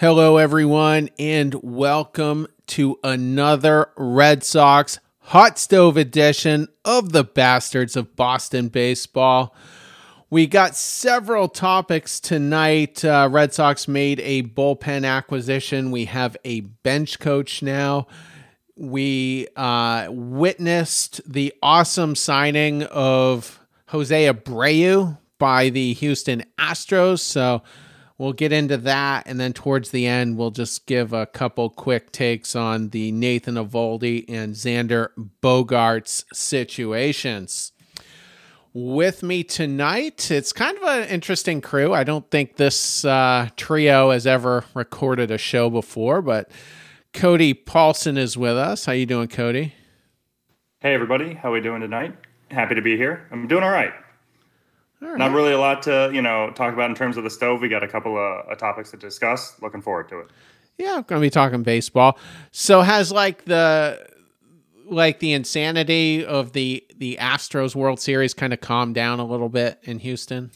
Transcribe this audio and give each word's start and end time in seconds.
Hello, 0.00 0.36
everyone, 0.36 1.10
and 1.18 1.52
welcome 1.54 2.46
to 2.68 3.00
another 3.02 3.90
Red 3.96 4.44
Sox 4.44 5.00
hot 5.18 5.58
stove 5.58 5.96
edition 5.96 6.68
of 6.84 7.10
the 7.10 7.24
Bastards 7.24 7.96
of 7.96 8.14
Boston 8.14 8.68
Baseball. 8.68 9.56
We 10.30 10.46
got 10.46 10.76
several 10.76 11.48
topics 11.48 12.20
tonight. 12.20 13.04
Uh, 13.04 13.28
Red 13.28 13.52
Sox 13.52 13.88
made 13.88 14.20
a 14.20 14.44
bullpen 14.44 15.04
acquisition. 15.04 15.90
We 15.90 16.04
have 16.04 16.36
a 16.44 16.60
bench 16.60 17.18
coach 17.18 17.60
now. 17.60 18.06
We 18.76 19.48
uh, 19.56 20.06
witnessed 20.10 21.22
the 21.26 21.52
awesome 21.60 22.14
signing 22.14 22.84
of 22.84 23.58
Jose 23.86 24.32
Abreu 24.32 25.18
by 25.38 25.70
the 25.70 25.94
Houston 25.94 26.44
Astros. 26.56 27.18
So, 27.18 27.64
We'll 28.18 28.32
get 28.32 28.52
into 28.52 28.76
that, 28.78 29.28
and 29.28 29.38
then 29.38 29.52
towards 29.52 29.92
the 29.92 30.04
end, 30.08 30.36
we'll 30.36 30.50
just 30.50 30.86
give 30.86 31.12
a 31.12 31.24
couple 31.24 31.70
quick 31.70 32.10
takes 32.10 32.56
on 32.56 32.88
the 32.88 33.12
Nathan 33.12 33.54
Eovaldi 33.54 34.24
and 34.28 34.56
Xander 34.56 35.10
Bogaerts 35.40 36.24
situations. 36.34 37.70
With 38.74 39.22
me 39.22 39.44
tonight, 39.44 40.32
it's 40.32 40.52
kind 40.52 40.76
of 40.76 40.82
an 40.82 41.08
interesting 41.08 41.60
crew. 41.60 41.94
I 41.94 42.02
don't 42.02 42.28
think 42.28 42.56
this 42.56 43.04
uh, 43.04 43.50
trio 43.56 44.10
has 44.10 44.26
ever 44.26 44.64
recorded 44.74 45.30
a 45.30 45.38
show 45.38 45.70
before, 45.70 46.20
but 46.20 46.50
Cody 47.12 47.54
Paulson 47.54 48.18
is 48.18 48.36
with 48.36 48.56
us. 48.56 48.84
How 48.84 48.92
you 48.92 49.06
doing, 49.06 49.28
Cody? 49.28 49.74
Hey, 50.80 50.92
everybody. 50.92 51.34
How 51.34 51.52
we 51.52 51.60
doing 51.60 51.82
tonight? 51.82 52.16
Happy 52.50 52.74
to 52.74 52.82
be 52.82 52.96
here. 52.96 53.28
I'm 53.30 53.46
doing 53.46 53.62
all 53.62 53.70
right. 53.70 53.92
Right. 55.00 55.16
Not 55.16 55.32
really 55.32 55.52
a 55.52 55.58
lot 55.58 55.82
to 55.82 56.10
you 56.12 56.22
know 56.22 56.50
talk 56.54 56.74
about 56.74 56.90
in 56.90 56.96
terms 56.96 57.16
of 57.16 57.24
the 57.24 57.30
stove. 57.30 57.60
We 57.60 57.68
got 57.68 57.84
a 57.84 57.88
couple 57.88 58.16
of 58.16 58.50
uh, 58.50 58.54
topics 58.56 58.90
to 58.90 58.96
discuss. 58.96 59.60
Looking 59.62 59.80
forward 59.80 60.08
to 60.08 60.20
it. 60.20 60.28
Yeah, 60.76 60.94
I'm 60.96 61.02
going 61.02 61.20
to 61.20 61.26
be 61.26 61.30
talking 61.30 61.62
baseball. 61.62 62.18
So 62.52 62.82
has 62.82 63.12
like 63.12 63.44
the 63.44 64.08
like 64.86 65.18
the 65.20 65.32
insanity 65.32 66.24
of 66.24 66.52
the 66.52 66.84
the 66.96 67.18
Astros 67.20 67.74
World 67.74 68.00
Series 68.00 68.34
kind 68.34 68.52
of 68.52 68.60
calmed 68.60 68.94
down 68.94 69.20
a 69.20 69.24
little 69.24 69.48
bit 69.48 69.78
in 69.82 69.98
Houston. 70.00 70.50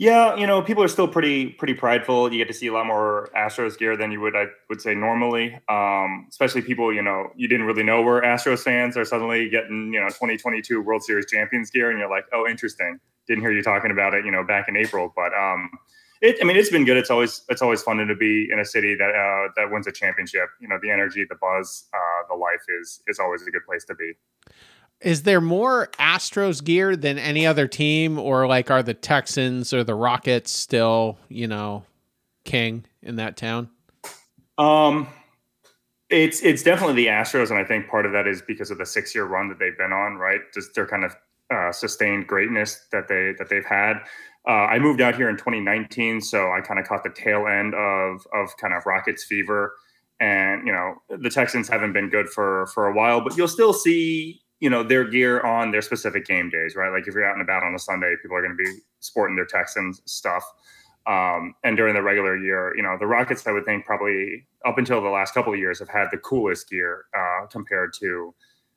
Yeah, 0.00 0.36
you 0.36 0.46
know, 0.46 0.62
people 0.62 0.84
are 0.84 0.88
still 0.88 1.08
pretty 1.08 1.46
pretty 1.48 1.74
prideful. 1.74 2.32
You 2.32 2.38
get 2.38 2.46
to 2.46 2.54
see 2.54 2.68
a 2.68 2.72
lot 2.72 2.86
more 2.86 3.28
Astros 3.36 3.76
gear 3.76 3.96
than 3.96 4.12
you 4.12 4.20
would 4.20 4.36
I 4.36 4.44
would 4.68 4.80
say 4.80 4.94
normally. 4.94 5.58
Um, 5.68 6.26
especially 6.30 6.62
people, 6.62 6.94
you 6.94 7.02
know, 7.02 7.32
you 7.34 7.48
didn't 7.48 7.66
really 7.66 7.82
know 7.82 8.00
were 8.02 8.20
Astros 8.22 8.60
fans 8.62 8.96
are 8.96 9.04
suddenly 9.04 9.48
getting, 9.48 9.92
you 9.92 9.98
know, 9.98 10.06
2022 10.08 10.80
World 10.80 11.02
Series 11.02 11.26
champions 11.26 11.72
gear 11.72 11.90
and 11.90 11.98
you're 11.98 12.08
like, 12.08 12.26
"Oh, 12.32 12.46
interesting. 12.48 13.00
Didn't 13.26 13.42
hear 13.42 13.50
you 13.50 13.60
talking 13.60 13.90
about 13.90 14.14
it, 14.14 14.24
you 14.24 14.30
know, 14.30 14.44
back 14.44 14.68
in 14.68 14.76
April." 14.76 15.12
But 15.16 15.34
um 15.34 15.68
it, 16.20 16.38
I 16.40 16.44
mean, 16.44 16.56
it's 16.56 16.70
been 16.70 16.84
good. 16.84 16.96
It's 16.96 17.10
always 17.10 17.42
it's 17.48 17.60
always 17.62 17.82
fun 17.82 17.96
to 17.98 18.14
be 18.14 18.48
in 18.52 18.60
a 18.60 18.64
city 18.64 18.94
that 18.94 19.10
uh, 19.10 19.52
that 19.56 19.72
wins 19.72 19.88
a 19.88 19.92
championship. 19.92 20.48
You 20.60 20.68
know, 20.68 20.78
the 20.80 20.90
energy, 20.92 21.24
the 21.28 21.36
buzz, 21.40 21.88
uh, 21.92 22.22
the 22.28 22.36
life 22.36 22.62
is 22.80 23.00
is 23.08 23.18
always 23.18 23.42
a 23.46 23.50
good 23.50 23.64
place 23.66 23.84
to 23.86 23.96
be. 23.96 24.12
Is 25.00 25.22
there 25.22 25.40
more 25.40 25.88
Astros 25.98 26.62
gear 26.62 26.96
than 26.96 27.18
any 27.18 27.46
other 27.46 27.68
team, 27.68 28.18
or 28.18 28.46
like 28.46 28.70
are 28.70 28.82
the 28.82 28.94
Texans 28.94 29.72
or 29.72 29.84
the 29.84 29.94
Rockets 29.94 30.50
still, 30.50 31.18
you 31.28 31.46
know, 31.46 31.84
king 32.44 32.84
in 33.02 33.16
that 33.16 33.36
town? 33.36 33.70
Um, 34.58 35.06
it's 36.10 36.42
it's 36.42 36.62
definitely 36.62 36.96
the 36.96 37.06
Astros, 37.06 37.50
and 37.50 37.58
I 37.58 37.64
think 37.64 37.88
part 37.88 38.06
of 38.06 38.12
that 38.12 38.26
is 38.26 38.42
because 38.42 38.70
of 38.70 38.78
the 38.78 38.86
six 38.86 39.14
year 39.14 39.24
run 39.24 39.48
that 39.48 39.58
they've 39.58 39.76
been 39.76 39.92
on, 39.92 40.16
right? 40.16 40.40
Just 40.52 40.74
their 40.74 40.86
kind 40.86 41.04
of 41.04 41.14
uh, 41.50 41.70
sustained 41.70 42.26
greatness 42.26 42.86
that 42.92 43.08
they 43.08 43.34
that 43.38 43.48
they've 43.48 43.64
had. 43.64 43.98
Uh, 44.48 44.66
I 44.66 44.78
moved 44.78 45.00
out 45.00 45.14
here 45.14 45.28
in 45.28 45.36
2019, 45.36 46.20
so 46.22 46.50
I 46.50 46.60
kind 46.60 46.80
of 46.80 46.86
caught 46.86 47.04
the 47.04 47.10
tail 47.10 47.46
end 47.46 47.74
of 47.74 48.26
of 48.34 48.56
kind 48.56 48.74
of 48.74 48.86
Rockets 48.86 49.24
fever, 49.24 49.74
and 50.18 50.66
you 50.66 50.72
know 50.72 50.94
the 51.08 51.30
Texans 51.30 51.68
haven't 51.68 51.92
been 51.92 52.08
good 52.08 52.28
for 52.28 52.66
for 52.74 52.86
a 52.86 52.94
while, 52.94 53.20
but 53.20 53.36
you'll 53.36 53.46
still 53.46 53.72
see 53.72 54.40
you 54.60 54.70
know 54.70 54.82
their 54.82 55.04
gear 55.04 55.40
on 55.40 55.70
their 55.70 55.82
specific 55.82 56.26
game 56.26 56.50
days, 56.50 56.74
right? 56.76 56.90
Like 56.90 57.06
if 57.06 57.14
you're 57.14 57.28
out 57.28 57.34
and 57.34 57.42
about 57.42 57.62
on 57.62 57.74
a 57.74 57.78
Sunday, 57.78 58.14
people 58.20 58.36
are 58.36 58.42
going 58.42 58.56
to 58.56 58.62
be 58.62 58.80
sporting 59.00 59.36
their 59.36 59.46
Texans 59.46 60.02
stuff. 60.04 60.44
Um, 61.06 61.54
and 61.64 61.76
during 61.76 61.94
the 61.94 62.02
regular 62.02 62.36
year, 62.36 62.74
you 62.76 62.82
know, 62.82 62.96
the 62.98 63.06
Rockets, 63.06 63.46
I 63.46 63.52
would 63.52 63.64
think 63.64 63.86
probably 63.86 64.46
up 64.66 64.76
until 64.76 65.00
the 65.00 65.08
last 65.08 65.32
couple 65.32 65.52
of 65.52 65.58
years 65.58 65.78
have 65.78 65.88
had 65.88 66.08
the 66.12 66.18
coolest 66.18 66.68
gear 66.68 67.06
uh, 67.16 67.46
compared 67.46 67.94
to 68.00 68.34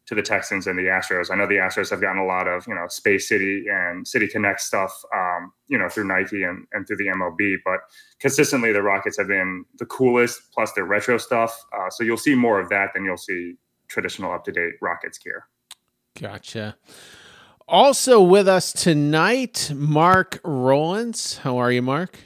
to 0.07 0.15
the 0.15 0.21
Texans 0.21 0.67
and 0.67 0.77
the 0.77 0.83
Astros. 0.83 1.29
I 1.31 1.35
know 1.35 1.47
the 1.47 1.55
Astros 1.55 1.89
have 1.91 2.01
gotten 2.01 2.21
a 2.21 2.25
lot 2.25 2.47
of 2.47 2.65
you 2.67 2.75
know 2.75 2.87
Space 2.87 3.27
City 3.27 3.65
and 3.69 4.07
City 4.07 4.27
Connect 4.27 4.61
stuff, 4.61 4.93
um, 5.15 5.51
you 5.67 5.77
know, 5.77 5.89
through 5.89 6.05
Nike 6.05 6.43
and, 6.43 6.65
and 6.71 6.87
through 6.87 6.97
the 6.97 7.07
MLB, 7.07 7.57
but 7.65 7.81
consistently 8.19 8.71
the 8.71 8.81
Rockets 8.81 9.17
have 9.17 9.27
been 9.27 9.65
the 9.79 9.85
coolest, 9.85 10.51
plus 10.53 10.71
their 10.73 10.85
retro 10.85 11.17
stuff. 11.17 11.65
Uh, 11.73 11.89
so 11.89 12.03
you'll 12.03 12.17
see 12.17 12.35
more 12.35 12.59
of 12.59 12.69
that 12.69 12.91
than 12.93 13.03
you'll 13.03 13.17
see 13.17 13.55
traditional 13.87 14.31
up 14.31 14.43
to 14.45 14.51
date 14.51 14.73
Rockets 14.81 15.17
gear. 15.17 15.45
Gotcha. 16.21 16.75
Also 17.67 18.21
with 18.21 18.47
us 18.47 18.71
tonight, 18.73 19.71
Mark 19.73 20.39
Rollins. 20.43 21.37
How 21.37 21.57
are 21.57 21.71
you, 21.71 21.81
Mark? 21.81 22.19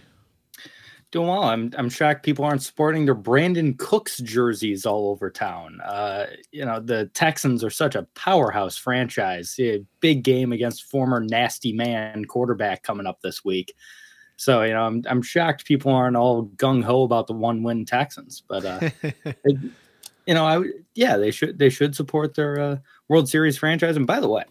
Doing 1.12 1.30
well. 1.30 1.44
I'm 1.44 1.72
I'm 1.78 1.88
shocked 1.90 2.26
people 2.26 2.44
aren't 2.44 2.62
sporting 2.62 3.06
their 3.06 3.16
Brandin 3.16 3.78
Cooks 3.78 4.18
jerseys 4.18 4.86
all 4.86 5.08
over 5.08 5.30
town. 5.30 5.80
Uh, 5.80 6.26
you 6.52 6.66
know, 6.66 6.82
the 6.82 7.06
Texans 7.14 7.64
are 7.64 7.70
such 7.70 7.96
a 7.96 8.04
powerhouse 8.16 8.76
franchise. 8.76 9.58
Big 10.02 10.24
game 10.24 10.52
against 10.52 10.92
former 10.92 11.22
nasty 11.22 11.72
man 11.72 12.26
quarterback 12.26 12.84
coming 12.84 13.08
up 13.08 13.22
this 13.22 13.46
week. 13.46 13.76
So, 14.36 14.64
you 14.64 14.74
know, 14.74 14.82
I'm 14.82 15.04
I'm 15.08 15.22
shocked 15.22 15.64
people 15.64 15.94
aren't 15.94 16.18
all 16.18 16.48
gung 16.58 16.84
ho 16.84 17.04
about 17.04 17.28
the 17.28 17.34
one 17.34 17.64
win 17.64 17.86
Texans. 17.86 18.44
But 18.46 18.66
uh 18.66 18.90
it, 19.04 19.58
you 20.26 20.34
know, 20.34 20.46
I 20.46 20.64
yeah, 20.96 21.16
they 21.16 21.32
should 21.32 21.58
they 21.58 21.70
should 21.70 21.96
support 21.96 22.34
their 22.34 22.60
uh 22.60 22.78
World 23.08 23.30
Series 23.30 23.58
franchise. 23.58 23.98
And 23.98 24.08
by 24.08 24.20
the 24.20 24.30
way, 24.30 24.44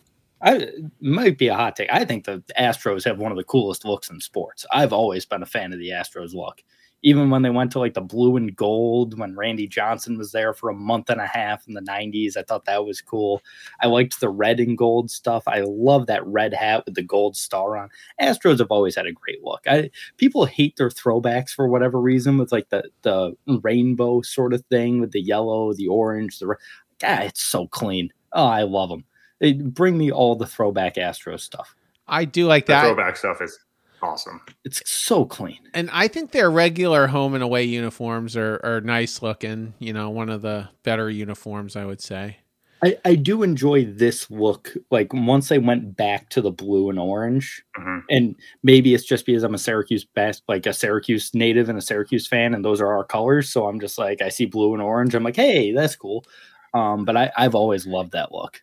I 0.43 0.69
might 1.01 1.39
be 1.39 1.49
a 1.49 1.55
hot 1.55 1.77
take. 1.77 1.93
I 1.93 2.05
think 2.05 2.25
the 2.25 2.43
Astros 2.59 3.05
have 3.05 3.19
one 3.19 3.33
of 3.33 3.39
the 3.39 3.45
coolest 3.45 3.85
looks 3.85 4.11
in 4.11 4.21
sports. 4.21 4.67
I've 4.73 4.93
always 4.93 5.25
been 5.25 5.43
a 5.43 5.47
fan 5.47 5.73
of 5.73 5.79
the 5.79 5.91
Astros 5.91 6.35
look. 6.35 6.63
Even 7.03 7.29
when 7.29 7.43
they 7.43 7.51
went 7.51 7.71
to 7.73 7.79
like 7.79 7.93
the 7.93 8.01
blue 8.01 8.37
and 8.37 8.57
gold, 8.57 9.19
when 9.19 9.37
Randy 9.37 9.67
Johnson 9.67 10.17
was 10.17 10.33
there 10.33 10.55
for 10.55 10.71
a 10.71 10.75
month 10.75 11.11
and 11.11 11.21
a 11.21 11.27
half 11.27 11.67
in 11.69 11.75
the 11.75 11.83
90s, 11.83 12.35
I 12.35 12.43
thought 12.43 12.65
that 12.65 12.87
was 12.87 13.03
cool. 13.03 13.43
I 13.83 13.89
liked 13.89 14.21
the 14.21 14.31
red 14.31 14.59
and 14.59 14.77
gold 14.77 15.11
stuff. 15.11 15.45
I 15.47 15.61
love 15.67 16.07
that 16.07 16.27
red 16.27 16.55
hat 16.55 16.85
with 16.87 16.95
the 16.95 17.03
gold 17.03 17.37
star 17.37 17.77
on. 17.77 17.91
Astros 18.21 18.59
have 18.59 18.71
always 18.71 18.97
had 18.97 19.07
a 19.07 19.13
great 19.13 19.43
look. 19.43 19.61
I 19.67 19.91
people 20.17 20.47
hate 20.47 20.77
their 20.77 20.89
throwbacks 20.89 21.51
for 21.51 21.69
whatever 21.69 22.01
reason 22.01 22.39
with 22.39 22.53
like 22.53 22.71
the 22.71 22.85
the 23.03 23.35
rainbow 23.63 24.23
sort 24.23 24.55
of 24.55 24.65
thing 24.71 25.01
with 25.01 25.13
the 25.13 25.21
yellow, 25.23 25.75
the 25.75 25.89
orange, 25.89 26.39
the 26.39 26.57
God, 27.01 27.25
it's 27.25 27.43
so 27.43 27.67
clean. 27.67 28.11
Oh, 28.35 28.47
I 28.47 28.63
love 28.63 28.89
them. 28.89 29.05
They 29.41 29.53
bring 29.55 29.97
me 29.97 30.11
all 30.11 30.37
the 30.37 30.47
throwback 30.47 30.99
Astro 30.99 31.37
stuff. 31.37 31.75
I 32.07 32.25
do 32.25 32.47
like 32.47 32.67
that. 32.67 32.83
The 32.83 32.89
throwback 32.89 33.17
stuff 33.17 33.41
is 33.41 33.59
awesome. 34.03 34.41
It's 34.65 34.83
so 34.91 35.25
clean. 35.25 35.59
And 35.73 35.89
I 35.93 36.09
think 36.09 36.33
their 36.33 36.51
regular 36.51 37.07
home 37.07 37.35
and 37.35 37.43
away 37.43 37.65
uniforms 37.65 38.37
are, 38.37 38.61
are 38.63 38.81
nice 38.81 39.23
looking. 39.23 39.75
You 39.79 39.93
know, 39.93 40.11
one 40.11 40.29
of 40.29 40.43
the 40.43 40.69
better 40.83 41.09
uniforms, 41.11 41.77
I 41.77 41.85
would 41.85 42.01
say. 42.01 42.39
I, 42.85 42.99
I 43.07 43.15
do 43.15 43.43
enjoy 43.43 43.87
this 43.87 44.31
look. 44.31 44.75
Like 44.91 45.13
once 45.15 45.49
they 45.49 45.59
went 45.59 45.97
back 45.97 46.29
to 46.31 46.43
the 46.43 46.51
blue 46.51 46.91
and 46.91 46.99
orange, 46.99 47.65
mm-hmm. 47.79 48.01
and 48.11 48.37
maybe 48.63 48.93
it's 48.93 49.07
just 49.07 49.25
because 49.25 49.43
I'm 49.43 49.55
a 49.55 49.59
Syracuse 49.59 50.05
best, 50.05 50.43
like 50.49 50.67
a 50.67 50.75
Syracuse 50.75 51.35
native 51.35 51.71
and 51.71 51.79
a 51.79 51.83
Syracuse 51.83 52.27
fan, 52.27 52.53
and 52.53 52.63
those 52.63 52.83
are 52.83 52.93
our 52.93 53.05
colors. 53.05 53.49
So 53.49 53.67
I'm 53.67 53.81
just 53.81 53.97
like, 53.97 54.21
I 54.21 54.29
see 54.29 54.45
blue 54.45 54.75
and 54.75 54.83
orange. 54.83 55.15
I'm 55.15 55.25
like, 55.25 55.37
hey, 55.37 55.73
that's 55.73 55.97
cool. 55.97 56.27
Um, 56.75 57.05
but 57.05 57.17
I, 57.17 57.31
I've 57.37 57.55
always 57.55 57.87
loved 57.87 58.13
that 58.13 58.33
look. 58.33 58.63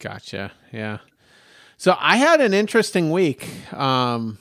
Gotcha. 0.00 0.52
Yeah. 0.72 0.98
So 1.76 1.94
I 1.98 2.16
had 2.16 2.40
an 2.40 2.54
interesting 2.54 3.10
week. 3.10 3.46
Um, 3.72 4.38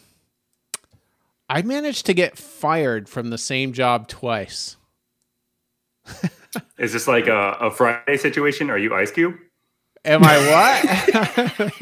I 1.50 1.62
managed 1.62 2.06
to 2.08 2.14
get 2.14 2.38
fired 2.38 3.08
from 3.08 3.30
the 3.30 3.38
same 3.38 3.74
job 3.74 4.08
twice. 4.08 4.78
Is 6.80 6.94
this 6.94 7.08
like 7.08 7.28
a, 7.28 7.58
a 7.60 7.72
Friday 7.72 8.18
situation? 8.18 8.70
Are 8.70 8.78
you 8.78 8.96
Ice 8.96 9.12
Cube? 9.12 9.36
Am 10.06 10.24
I 10.24 10.38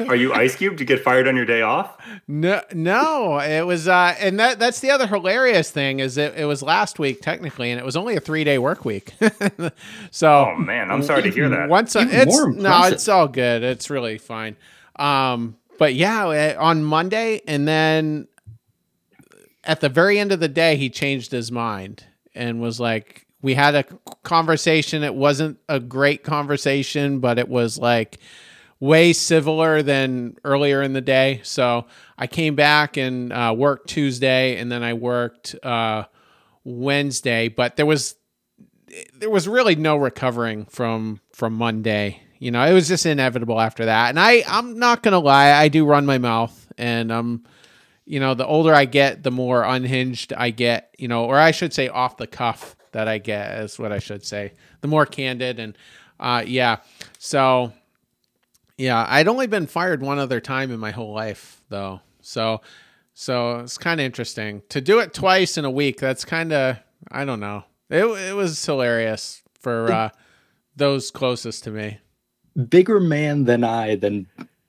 Are 0.08 0.16
you 0.16 0.32
Ice 0.32 0.56
Cube? 0.56 0.74
Did 0.74 0.80
you 0.80 0.86
get 0.86 1.04
fired 1.04 1.28
on 1.28 1.36
your 1.36 1.44
day 1.44 1.62
off? 1.62 1.96
No, 2.26 2.62
no. 2.72 3.38
It 3.38 3.66
was, 3.66 3.86
uh, 3.86 4.14
and 4.18 4.40
that 4.40 4.58
that's 4.58 4.80
the 4.80 4.90
other 4.90 5.06
hilarious 5.06 5.70
thing 5.70 6.00
is 6.00 6.16
it, 6.16 6.34
it 6.34 6.46
was 6.46 6.62
last 6.62 6.98
week 6.98 7.20
technically, 7.20 7.70
and 7.70 7.78
it 7.78 7.84
was 7.84 7.96
only 7.96 8.16
a 8.16 8.20
three 8.20 8.42
day 8.42 8.58
work 8.58 8.84
week. 8.84 9.12
so, 10.10 10.52
oh 10.52 10.56
man, 10.56 10.90
I'm 10.90 11.02
sorry 11.02 11.22
to 11.22 11.30
hear 11.30 11.48
that. 11.50 11.68
Once 11.68 11.94
uh, 11.94 12.06
it's 12.08 12.46
no, 12.46 12.84
it's 12.84 13.08
all 13.08 13.28
good. 13.28 13.62
It's 13.62 13.90
really 13.90 14.18
fine. 14.18 14.56
Um, 14.96 15.56
but 15.78 15.94
yeah, 15.94 16.26
uh, 16.26 16.56
on 16.58 16.82
Monday, 16.82 17.42
and 17.46 17.68
then 17.68 18.28
at 19.64 19.80
the 19.80 19.88
very 19.88 20.18
end 20.18 20.32
of 20.32 20.40
the 20.40 20.48
day, 20.48 20.76
he 20.76 20.88
changed 20.88 21.30
his 21.30 21.52
mind 21.52 22.04
and 22.34 22.60
was 22.60 22.80
like, 22.80 23.23
we 23.44 23.52
had 23.52 23.74
a 23.74 23.84
conversation. 24.22 25.02
It 25.02 25.14
wasn't 25.14 25.58
a 25.68 25.78
great 25.78 26.24
conversation, 26.24 27.20
but 27.20 27.38
it 27.38 27.46
was 27.46 27.76
like 27.76 28.16
way 28.80 29.12
civiler 29.12 29.84
than 29.84 30.38
earlier 30.44 30.80
in 30.80 30.94
the 30.94 31.02
day. 31.02 31.42
So 31.42 31.84
I 32.16 32.26
came 32.26 32.54
back 32.54 32.96
and 32.96 33.34
uh, 33.34 33.54
worked 33.54 33.90
Tuesday, 33.90 34.56
and 34.56 34.72
then 34.72 34.82
I 34.82 34.94
worked 34.94 35.54
uh, 35.62 36.04
Wednesday, 36.64 37.48
but 37.48 37.76
there 37.76 37.84
was 37.84 38.16
there 39.14 39.28
was 39.28 39.46
really 39.46 39.74
no 39.74 39.98
recovering 39.98 40.64
from 40.64 41.20
from 41.34 41.52
Monday. 41.52 42.22
You 42.38 42.50
know, 42.50 42.64
it 42.64 42.72
was 42.72 42.88
just 42.88 43.04
inevitable 43.04 43.60
after 43.60 43.84
that. 43.84 44.08
And 44.08 44.18
I 44.18 44.42
I'm 44.48 44.78
not 44.78 45.02
gonna 45.02 45.18
lie, 45.18 45.52
I 45.52 45.68
do 45.68 45.84
run 45.84 46.06
my 46.06 46.16
mouth, 46.16 46.72
and 46.78 47.12
um, 47.12 47.44
you 48.06 48.20
know, 48.20 48.32
the 48.32 48.46
older 48.46 48.72
I 48.72 48.86
get, 48.86 49.22
the 49.22 49.30
more 49.30 49.64
unhinged 49.64 50.32
I 50.32 50.48
get. 50.48 50.94
You 50.96 51.08
know, 51.08 51.26
or 51.26 51.38
I 51.38 51.50
should 51.50 51.74
say, 51.74 51.88
off 51.88 52.16
the 52.16 52.26
cuff 52.26 52.74
that 52.94 53.08
I 53.08 53.18
get 53.18 53.60
is 53.60 53.78
what 53.78 53.92
I 53.92 53.98
should 53.98 54.24
say. 54.24 54.52
The 54.80 54.88
more 54.88 55.04
candid 55.04 55.58
and 55.58 55.76
uh, 56.18 56.42
yeah. 56.46 56.78
So 57.18 57.72
yeah, 58.78 59.04
I'd 59.08 59.28
only 59.28 59.46
been 59.46 59.66
fired 59.66 60.00
one 60.00 60.18
other 60.18 60.40
time 60.40 60.70
in 60.70 60.80
my 60.80 60.90
whole 60.90 61.12
life 61.12 61.60
though. 61.68 62.00
So 62.22 62.62
so 63.12 63.60
it's 63.60 63.78
kind 63.78 64.00
of 64.00 64.04
interesting 64.04 64.62
to 64.70 64.80
do 64.80 65.00
it 65.00 65.12
twice 65.12 65.58
in 65.58 65.64
a 65.64 65.70
week. 65.70 65.98
That's 66.00 66.24
kind 66.24 66.52
of 66.52 66.78
I 67.10 67.24
don't 67.24 67.40
know. 67.40 67.64
It 67.90 68.04
it 68.04 68.34
was 68.34 68.64
hilarious 68.64 69.42
for 69.60 69.92
uh, 69.92 70.10
those 70.76 71.10
closest 71.10 71.64
to 71.64 71.70
me. 71.70 71.98
Bigger 72.68 73.00
man 73.00 73.44
than 73.44 73.64
I 73.64 73.96
than 73.96 74.28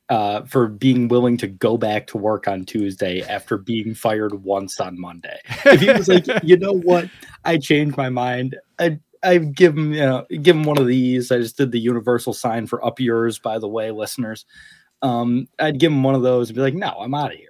uh, 0.09 0.43
for 0.43 0.67
being 0.67 1.07
willing 1.07 1.37
to 1.37 1.47
go 1.47 1.77
back 1.77 2.07
to 2.07 2.17
work 2.17 2.47
on 2.47 2.65
Tuesday 2.65 3.21
after 3.21 3.57
being 3.57 3.95
fired 3.95 4.43
once 4.43 4.79
on 4.79 4.99
Monday. 4.99 5.39
If 5.65 5.81
he 5.81 5.91
was 5.91 6.07
like, 6.07 6.25
you 6.43 6.57
know 6.57 6.73
what, 6.73 7.09
I 7.43 7.57
changed 7.57 7.97
my 7.97 8.09
mind. 8.09 8.55
I 8.79 8.99
I 9.23 9.39
give 9.39 9.75
him 9.75 9.93
you 9.93 10.01
know 10.01 10.25
give 10.41 10.55
him 10.55 10.63
one 10.63 10.77
of 10.77 10.87
these. 10.87 11.31
I 11.31 11.39
just 11.39 11.57
did 11.57 11.71
the 11.71 11.79
universal 11.79 12.33
sign 12.33 12.67
for 12.67 12.85
up 12.85 12.99
yours, 12.99 13.39
by 13.39 13.57
the 13.57 13.67
way, 13.67 13.91
listeners. 13.91 14.45
Um, 15.01 15.47
I'd 15.59 15.79
give 15.79 15.91
him 15.91 16.03
one 16.03 16.15
of 16.15 16.21
those 16.21 16.49
and 16.49 16.55
be 16.55 16.61
like, 16.61 16.73
no, 16.73 16.89
I'm 16.99 17.13
out 17.13 17.31
of 17.31 17.37
here. 17.37 17.49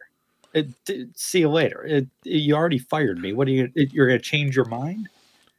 It, 0.53 0.69
it, 0.87 1.09
see 1.17 1.39
you 1.41 1.49
later. 1.49 1.83
It, 1.83 2.07
you 2.23 2.55
already 2.55 2.79
fired 2.79 3.19
me. 3.19 3.33
What 3.33 3.47
are 3.47 3.51
you? 3.51 3.71
you're 3.75 4.07
to 4.07 4.19
change 4.19 4.55
your 4.55 4.65
mind? 4.65 5.09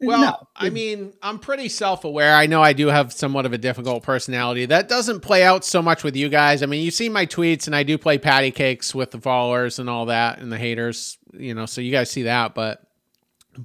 Well, 0.01 0.21
no. 0.21 0.49
I 0.55 0.69
mean, 0.69 1.15
I'm 1.23 1.39
pretty 1.39 1.69
self 1.69 2.05
aware. 2.05 2.35
I 2.35 2.47
know 2.47 2.63
I 2.63 2.75
do 2.75 2.89
have 2.89 3.13
somewhat 3.13 3.47
of 3.47 3.53
a 3.53 3.59
difficult 3.59 4.03
personality. 4.03 4.67
That 4.67 4.89
doesn't 4.89 5.21
play 5.21 5.43
out 5.43 5.65
so 5.65 5.81
much 5.81 6.05
with 6.05 6.17
you 6.17 6.29
guys. 6.29 6.63
I 6.63 6.67
mean, 6.67 6.85
you 6.85 6.91
see 6.91 7.09
my 7.09 7.25
tweets, 7.25 7.67
and 7.67 7.75
I 7.75 7.83
do 7.83 7.97
play 7.97 8.19
patty 8.19 8.51
cakes 8.51 8.95
with 8.95 9.11
the 9.11 9.21
followers 9.21 9.79
and 9.79 9.89
all 9.89 10.07
that, 10.07 10.39
and 10.39 10.53
the 10.53 10.59
haters, 10.59 11.17
you 11.33 11.55
know, 11.55 11.65
so 11.65 11.81
you 11.81 11.91
guys 11.91 12.11
see 12.11 12.25
that. 12.25 12.55
But, 12.55 12.83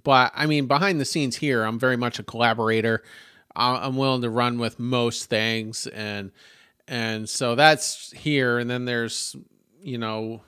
but 0.04 0.32
I 0.34 0.46
mean, 0.46 0.68
behind 0.68 1.02
the 1.02 1.06
scenes 1.06 1.36
here, 1.36 1.64
I'm 1.64 1.80
very 1.80 1.98
much 1.98 2.18
a 2.18 2.24
collaborator. 2.24 3.04
I'm 3.54 3.98
willing 3.98 4.22
to 4.22 4.30
run 4.30 4.58
with 4.58 4.80
most 4.80 5.26
things, 5.26 5.86
and 5.88 6.32
and 6.88 7.28
so 7.28 7.56
that's 7.56 8.12
here. 8.12 8.60
And 8.60 8.70
then 8.70 8.86
there's, 8.86 9.36
you 9.82 9.98
know, 9.98 10.42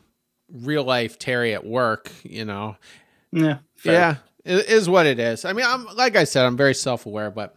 real 0.49 0.85
life 0.85 1.19
Terry 1.19 1.53
at 1.53 1.65
work, 1.65 2.09
you 2.23 2.45
know. 2.45 2.77
Yeah. 3.33 3.57
Fair. 3.75 3.93
Yeah 3.93 4.15
it 4.45 4.67
is 4.67 4.89
what 4.89 5.05
it 5.05 5.19
is. 5.19 5.45
I 5.45 5.53
mean, 5.53 5.65
I'm 5.65 5.85
like 5.95 6.15
I 6.15 6.23
said, 6.23 6.45
I'm 6.45 6.57
very 6.57 6.75
self 6.75 7.05
aware, 7.05 7.31
but 7.31 7.55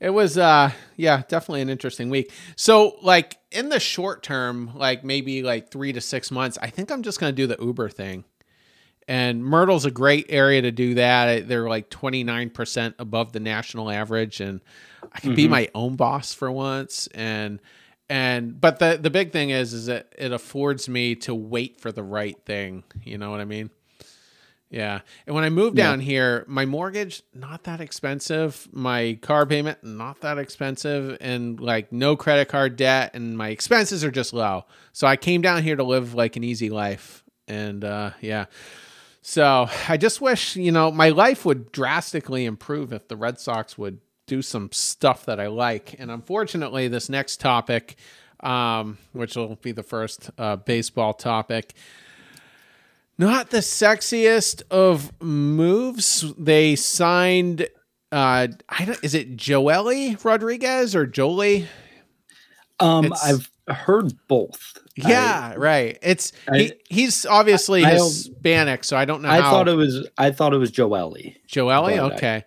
it 0.00 0.10
was 0.10 0.36
uh 0.36 0.70
yeah, 0.96 1.22
definitely 1.28 1.62
an 1.62 1.70
interesting 1.70 2.10
week. 2.10 2.32
So 2.56 2.96
like 3.02 3.38
in 3.50 3.68
the 3.68 3.80
short 3.80 4.22
term, 4.22 4.72
like 4.74 5.04
maybe 5.04 5.42
like 5.42 5.70
three 5.70 5.92
to 5.92 6.00
six 6.00 6.30
months, 6.30 6.58
I 6.60 6.70
think 6.70 6.90
I'm 6.90 7.02
just 7.02 7.20
gonna 7.20 7.32
do 7.32 7.46
the 7.46 7.56
Uber 7.60 7.88
thing. 7.88 8.24
And 9.08 9.44
Myrtle's 9.44 9.84
a 9.84 9.90
great 9.90 10.26
area 10.30 10.62
to 10.62 10.72
do 10.72 10.94
that. 10.94 11.46
They're 11.46 11.68
like 11.68 11.90
29% 11.90 12.94
above 12.98 13.32
the 13.32 13.38
national 13.38 13.88
average. 13.88 14.40
And 14.40 14.60
I 15.12 15.20
can 15.20 15.30
mm-hmm. 15.30 15.36
be 15.36 15.48
my 15.48 15.68
own 15.76 15.94
boss 15.94 16.34
for 16.34 16.50
once. 16.50 17.06
And 17.14 17.60
and 18.08 18.60
but 18.60 18.78
the 18.78 18.98
the 19.00 19.10
big 19.10 19.32
thing 19.32 19.50
is 19.50 19.72
is 19.72 19.86
that 19.86 20.12
it 20.16 20.32
affords 20.32 20.88
me 20.88 21.14
to 21.16 21.34
wait 21.34 21.80
for 21.80 21.90
the 21.90 22.02
right 22.02 22.36
thing. 22.44 22.84
You 23.02 23.18
know 23.18 23.30
what 23.30 23.40
I 23.40 23.44
mean? 23.44 23.70
Yeah. 24.70 25.00
And 25.26 25.34
when 25.34 25.44
I 25.44 25.50
moved 25.50 25.76
down 25.76 26.00
yeah. 26.00 26.06
here, 26.06 26.44
my 26.48 26.66
mortgage 26.66 27.22
not 27.32 27.64
that 27.64 27.80
expensive, 27.80 28.68
my 28.72 29.18
car 29.22 29.46
payment 29.46 29.84
not 29.84 30.20
that 30.22 30.38
expensive 30.38 31.16
and 31.20 31.60
like 31.60 31.92
no 31.92 32.16
credit 32.16 32.48
card 32.48 32.76
debt 32.76 33.12
and 33.14 33.38
my 33.38 33.50
expenses 33.50 34.02
are 34.02 34.10
just 34.10 34.32
low. 34.32 34.64
So 34.92 35.06
I 35.06 35.16
came 35.16 35.40
down 35.40 35.62
here 35.62 35.76
to 35.76 35.84
live 35.84 36.14
like 36.14 36.36
an 36.36 36.42
easy 36.42 36.68
life. 36.68 37.22
And 37.46 37.84
uh 37.84 38.10
yeah. 38.20 38.46
So 39.22 39.68
I 39.88 39.96
just 39.96 40.20
wish, 40.20 40.56
you 40.56 40.72
know, 40.72 40.90
my 40.90 41.10
life 41.10 41.44
would 41.44 41.70
drastically 41.70 42.44
improve 42.44 42.92
if 42.92 43.06
the 43.08 43.16
Red 43.16 43.38
Sox 43.38 43.78
would 43.78 44.00
do 44.26 44.42
some 44.42 44.70
stuff 44.72 45.26
that 45.26 45.38
I 45.38 45.46
like. 45.46 45.94
And 45.98 46.10
unfortunately, 46.10 46.88
this 46.88 47.08
next 47.08 47.38
topic 47.40 47.96
um 48.40 48.98
which 49.12 49.36
will 49.36 49.56
be 49.62 49.72
the 49.72 49.82
first 49.82 50.30
uh 50.36 50.56
baseball 50.56 51.14
topic 51.14 51.72
not 53.18 53.50
the 53.50 53.58
sexiest 53.58 54.62
of 54.70 55.12
moves. 55.20 56.24
They 56.38 56.76
signed 56.76 57.68
uh 58.12 58.48
I 58.68 58.84
don't 58.84 59.02
is 59.02 59.14
it 59.14 59.36
Joely 59.36 60.22
Rodriguez 60.24 60.94
or 60.94 61.06
Jolie? 61.06 61.66
Um 62.78 63.06
it's, 63.06 63.24
I've 63.24 63.50
heard 63.68 64.12
both. 64.28 64.78
Yeah, 64.96 65.52
I, 65.52 65.56
right. 65.56 65.98
It's 66.02 66.32
I, 66.50 66.58
he, 66.58 66.72
he's 66.88 67.26
obviously 67.26 67.84
I, 67.84 67.94
Hispanic, 67.94 68.84
so 68.84 68.96
I 68.96 69.04
don't 69.04 69.22
know. 69.22 69.28
I 69.28 69.40
how. 69.40 69.50
thought 69.50 69.68
it 69.68 69.74
was 69.74 70.08
I 70.16 70.30
thought 70.30 70.54
it 70.54 70.58
was 70.58 70.70
Joely. 70.70 71.36
Joely, 71.48 71.98
okay. 72.14 72.44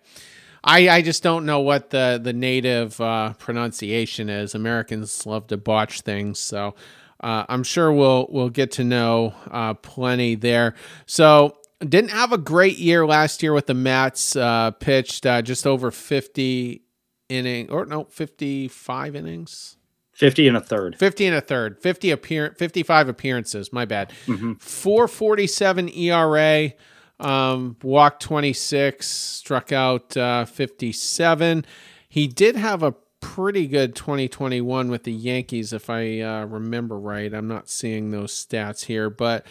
I, 0.62 0.88
I 0.90 1.02
just 1.02 1.22
don't 1.22 1.46
know 1.46 1.60
what 1.60 1.90
the 1.90 2.20
the 2.22 2.32
native 2.32 3.00
uh, 3.00 3.32
pronunciation 3.38 4.28
is. 4.28 4.54
Americans 4.54 5.24
love 5.24 5.46
to 5.48 5.56
botch 5.56 6.02
things, 6.02 6.38
so 6.38 6.74
uh, 7.20 7.44
I'm 7.48 7.62
sure 7.62 7.92
we'll 7.92 8.26
we'll 8.30 8.50
get 8.50 8.72
to 8.72 8.84
know 8.84 9.34
uh, 9.50 9.74
plenty 9.74 10.34
there. 10.34 10.74
So 11.06 11.56
didn't 11.80 12.10
have 12.10 12.32
a 12.32 12.38
great 12.38 12.78
year 12.78 13.06
last 13.06 13.42
year 13.42 13.52
with 13.52 13.66
the 13.66 13.74
Mets. 13.74 14.36
Uh, 14.36 14.70
pitched 14.72 15.26
uh, 15.26 15.42
just 15.42 15.66
over 15.66 15.90
50 15.90 16.82
inning 17.28 17.70
or 17.70 17.86
no 17.86 18.04
55 18.04 19.16
innings. 19.16 19.76
50 20.12 20.48
and 20.48 20.56
a 20.56 20.60
third. 20.60 20.98
50 20.98 21.26
and 21.26 21.36
a 21.36 21.40
third. 21.40 21.78
50 21.78 22.10
appear 22.10 22.54
55 22.58 23.08
appearances. 23.08 23.72
My 23.72 23.86
bad. 23.86 24.12
Mm-hmm. 24.26 24.54
447 24.54 25.88
ERA. 25.88 26.72
Um, 27.18 27.76
walked 27.82 28.22
26, 28.22 29.06
struck 29.06 29.72
out 29.72 30.16
uh, 30.16 30.46
57. 30.46 31.66
He 32.08 32.26
did 32.26 32.56
have 32.56 32.82
a 32.82 32.94
pretty 33.20 33.66
good 33.66 33.94
2021 33.94 34.90
with 34.90 35.04
the 35.04 35.12
Yankees, 35.12 35.72
if 35.72 35.88
I 35.88 36.20
uh, 36.20 36.44
remember 36.46 36.98
right. 36.98 37.32
I'm 37.32 37.48
not 37.48 37.68
seeing 37.68 38.10
those 38.10 38.32
stats 38.32 38.84
here, 38.84 39.10
but 39.10 39.46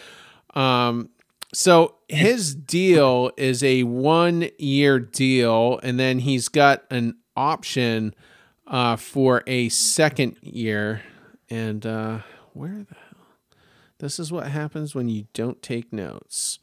um, 0.54 1.10
so 1.52 1.96
his 2.08 2.54
deal 2.54 3.30
is 3.36 3.62
a 3.62 3.82
one 3.82 4.48
year 4.58 4.98
deal, 4.98 5.80
and 5.82 5.98
then 5.98 6.20
he's 6.20 6.48
got 6.48 6.84
an 6.90 7.16
option 7.36 8.14
uh, 8.66 8.96
for 8.96 9.42
a 9.46 9.68
second 9.68 10.36
year. 10.42 11.02
And 11.48 11.84
uh, 11.84 12.20
where 12.52 12.84
the 12.88 12.94
hell? 12.94 13.26
This 13.98 14.18
is 14.18 14.32
what 14.32 14.46
happens 14.46 14.94
when 14.94 15.08
you 15.08 15.26
don't 15.34 15.60
take 15.62 15.92
notes. 15.92 16.58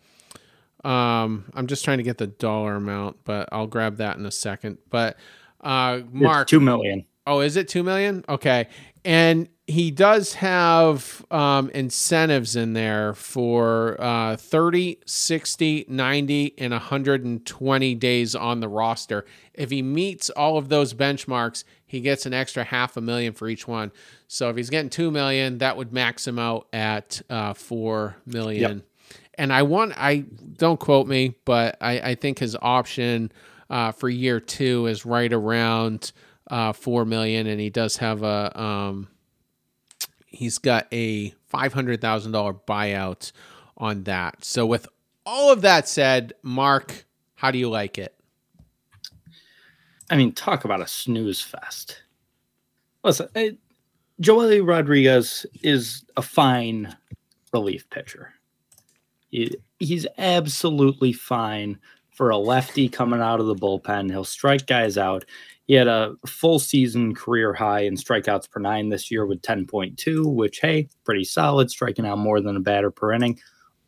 Um, 0.83 1.51
I'm 1.53 1.67
just 1.67 1.83
trying 1.83 1.97
to 1.97 2.03
get 2.03 2.17
the 2.17 2.27
dollar 2.27 2.75
amount, 2.75 3.17
but 3.25 3.49
I'll 3.51 3.67
grab 3.67 3.97
that 3.97 4.17
in 4.17 4.25
a 4.25 4.31
second. 4.31 4.77
But 4.89 5.17
uh, 5.61 6.01
Mark, 6.11 6.43
it's 6.43 6.51
two 6.51 6.59
million. 6.59 7.05
Oh, 7.25 7.41
is 7.41 7.55
it 7.57 7.67
two 7.67 7.83
million? 7.83 8.23
Okay, 8.29 8.67
and 9.03 9.49
he 9.67 9.91
does 9.91 10.33
have 10.35 11.25
um, 11.29 11.69
incentives 11.71 12.55
in 12.55 12.71
there 12.71 13.13
for 13.13 13.97
uh, 13.99 14.37
30, 14.37 14.99
60, 15.05 15.85
90, 15.89 16.53
and 16.57 16.71
120 16.71 17.95
days 17.95 18.33
on 18.33 18.61
the 18.61 18.69
roster. 18.69 19.25
If 19.53 19.69
he 19.69 19.81
meets 19.81 20.29
all 20.29 20.57
of 20.57 20.69
those 20.69 20.93
benchmarks, 20.93 21.65
he 21.85 21.99
gets 21.99 22.25
an 22.25 22.33
extra 22.33 22.63
half 22.63 22.95
a 22.95 23.01
million 23.01 23.33
for 23.33 23.49
each 23.49 23.67
one. 23.67 23.91
So 24.29 24.49
if 24.49 24.55
he's 24.55 24.69
getting 24.69 24.89
two 24.89 25.11
million, 25.11 25.57
that 25.57 25.75
would 25.75 25.91
max 25.91 26.25
him 26.25 26.39
out 26.39 26.67
at 26.71 27.21
uh, 27.29 27.53
four 27.53 28.15
million. 28.25 28.77
Yep. 28.77 28.85
And 29.35 29.53
I 29.53 29.63
want, 29.63 29.93
I 29.97 30.25
don't 30.57 30.79
quote 30.79 31.07
me, 31.07 31.35
but 31.43 31.77
I, 31.81 31.99
I 31.99 32.15
think 32.15 32.39
his 32.39 32.55
option 32.61 33.31
uh, 33.69 33.91
for 33.91 34.09
year 34.09 34.39
two 34.39 34.87
is 34.87 35.05
right 35.05 35.31
around 35.31 36.11
uh, 36.49 36.73
four 36.73 37.05
million, 37.05 37.47
and 37.47 37.59
he 37.59 37.69
does 37.69 37.97
have 37.97 38.23
a 38.23 38.59
um, 38.59 39.09
he's 40.25 40.57
got 40.57 40.87
a 40.93 41.33
five 41.47 41.73
hundred 41.73 42.01
thousand 42.01 42.31
dollar 42.31 42.53
buyout 42.53 43.31
on 43.77 44.03
that. 44.03 44.43
So 44.43 44.65
with 44.65 44.87
all 45.25 45.51
of 45.51 45.61
that 45.61 45.87
said, 45.87 46.33
Mark, 46.41 47.05
how 47.35 47.51
do 47.51 47.57
you 47.57 47.69
like 47.69 47.97
it? 47.97 48.15
I 50.09 50.15
mean, 50.15 50.31
talk 50.31 50.63
about 50.63 50.81
a 50.81 50.87
snooze 50.87 51.41
fest. 51.41 52.01
Listen, 53.03 53.27
it, 53.35 53.57
Joely 54.21 54.65
Rodriguez 54.65 55.45
is 55.61 56.05
a 56.15 56.21
fine 56.21 56.95
relief 57.53 57.89
pitcher. 57.89 58.33
He, 59.29 59.55
he's 59.79 60.07
absolutely 60.17 61.11
fine 61.11 61.77
for 62.17 62.31
a 62.31 62.37
lefty 62.37 62.89
coming 62.89 63.21
out 63.21 63.39
of 63.39 63.45
the 63.45 63.53
bullpen. 63.53 64.09
He'll 64.09 64.23
strike 64.23 64.65
guys 64.65 64.97
out. 64.97 65.23
He 65.67 65.75
had 65.75 65.87
a 65.87 66.15
full 66.25 66.57
season 66.57 67.13
career 67.13 67.53
high 67.53 67.81
in 67.81 67.93
strikeouts 67.93 68.49
per 68.49 68.59
nine 68.59 68.89
this 68.89 69.11
year 69.11 69.27
with 69.27 69.43
10.2, 69.43 70.25
which, 70.33 70.59
hey, 70.59 70.89
pretty 71.05 71.23
solid, 71.23 71.69
striking 71.69 72.07
out 72.07 72.17
more 72.17 72.41
than 72.41 72.55
a 72.55 72.59
batter 72.59 72.89
per 72.89 73.13
inning. 73.13 73.39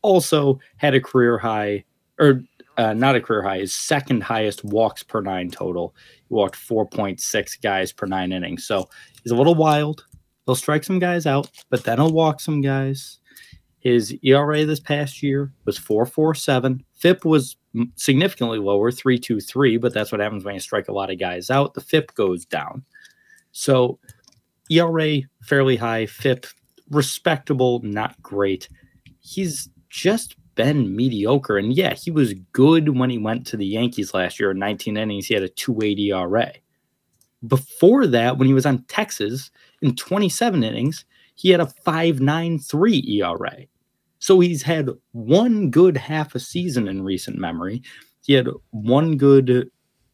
Also 0.03 0.59
had 0.77 0.93
a 0.93 1.01
career 1.01 1.39
high, 1.39 1.83
or 2.19 2.43
uh, 2.77 2.93
not 2.93 3.15
a 3.15 3.21
career 3.21 3.41
high, 3.41 3.57
his 3.57 3.73
second 3.73 4.21
highest 4.21 4.63
walks 4.63 5.01
per 5.01 5.21
nine 5.21 5.49
total. 5.49 5.95
He 6.27 6.35
walked 6.35 6.55
4.6 6.55 7.61
guys 7.63 7.91
per 7.91 8.05
nine 8.05 8.31
innings. 8.31 8.67
So 8.67 8.87
he's 9.23 9.31
a 9.31 9.35
little 9.35 9.55
wild. 9.55 10.05
He'll 10.45 10.53
strike 10.53 10.83
some 10.83 10.99
guys 10.99 11.25
out, 11.25 11.49
but 11.71 11.83
then 11.83 11.97
he'll 11.97 12.13
walk 12.13 12.41
some 12.41 12.61
guys. 12.61 13.17
His 13.79 14.15
ERA 14.21 14.65
this 14.65 14.79
past 14.79 15.23
year 15.23 15.51
was 15.65 15.79
447. 15.79 16.83
FIP 16.99 17.25
was 17.25 17.55
significantly 17.95 18.59
lower, 18.59 18.91
323, 18.91 19.77
but 19.77 19.93
that's 19.93 20.11
what 20.11 20.21
happens 20.21 20.43
when 20.43 20.55
you 20.55 20.59
strike 20.59 20.87
a 20.87 20.93
lot 20.93 21.11
of 21.11 21.19
guys 21.19 21.49
out. 21.49 21.73
The 21.73 21.81
FIP 21.81 22.13
goes 22.15 22.45
down. 22.45 22.83
So 23.51 23.99
ERA 24.69 25.21
fairly 25.41 25.75
high, 25.75 26.05
FIP 26.05 26.45
respectable, 26.89 27.79
not 27.83 28.21
great. 28.21 28.69
He's 29.19 29.69
just 29.89 30.35
been 30.55 30.95
mediocre. 30.95 31.57
And 31.57 31.73
yeah, 31.73 31.93
he 31.93 32.11
was 32.11 32.33
good 32.51 32.97
when 32.97 33.09
he 33.09 33.17
went 33.17 33.47
to 33.47 33.57
the 33.57 33.65
Yankees 33.65 34.13
last 34.13 34.39
year. 34.39 34.51
In 34.51 34.59
19 34.59 34.97
innings, 34.97 35.27
he 35.27 35.33
had 35.33 35.43
a 35.43 35.49
280 35.49 36.11
ERA. 36.11 36.51
Before 37.47 38.05
that, 38.07 38.37
when 38.37 38.47
he 38.47 38.53
was 38.53 38.65
on 38.65 38.83
Texas 38.89 39.51
in 39.81 39.95
27 39.95 40.63
innings, 40.63 41.05
he 41.35 41.49
had 41.49 41.61
a 41.61 41.67
593 41.67 43.21
ERA. 43.21 43.65
So 44.29 44.39
he's 44.39 44.61
had 44.61 44.91
one 45.13 45.71
good 45.71 45.97
half 45.97 46.35
a 46.35 46.39
season 46.39 46.87
in 46.87 47.01
recent 47.01 47.39
memory. 47.39 47.81
He 48.23 48.33
had 48.33 48.47
one 48.69 49.17
good 49.17 49.71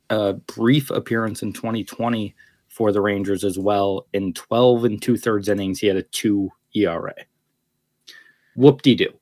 uh, 0.10 0.34
brief 0.56 0.90
appearance 0.90 1.44
in 1.44 1.52
2020 1.52 2.34
for 2.70 2.94
the 2.94 3.02
Rangers 3.02 3.44
as 3.44 3.60
well. 3.60 4.08
In 4.14 4.32
12 4.32 4.86
and 4.86 5.02
two 5.02 5.18
thirds 5.18 5.50
innings, 5.50 5.80
he 5.80 5.88
had 5.88 5.98
a 5.98 6.02
two 6.02 6.50
ERA. 6.74 7.14
Whoop 8.56 8.84
de 8.84 8.96
doo. 8.96 9.14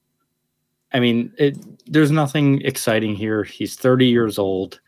I 0.92 1.00
mean, 1.00 1.34
it, 1.40 1.58
there's 1.92 2.12
nothing 2.12 2.62
exciting 2.62 3.16
here. 3.16 3.44
He's 3.44 3.76
30 3.76 4.06
years 4.06 4.38
old. 4.38 4.80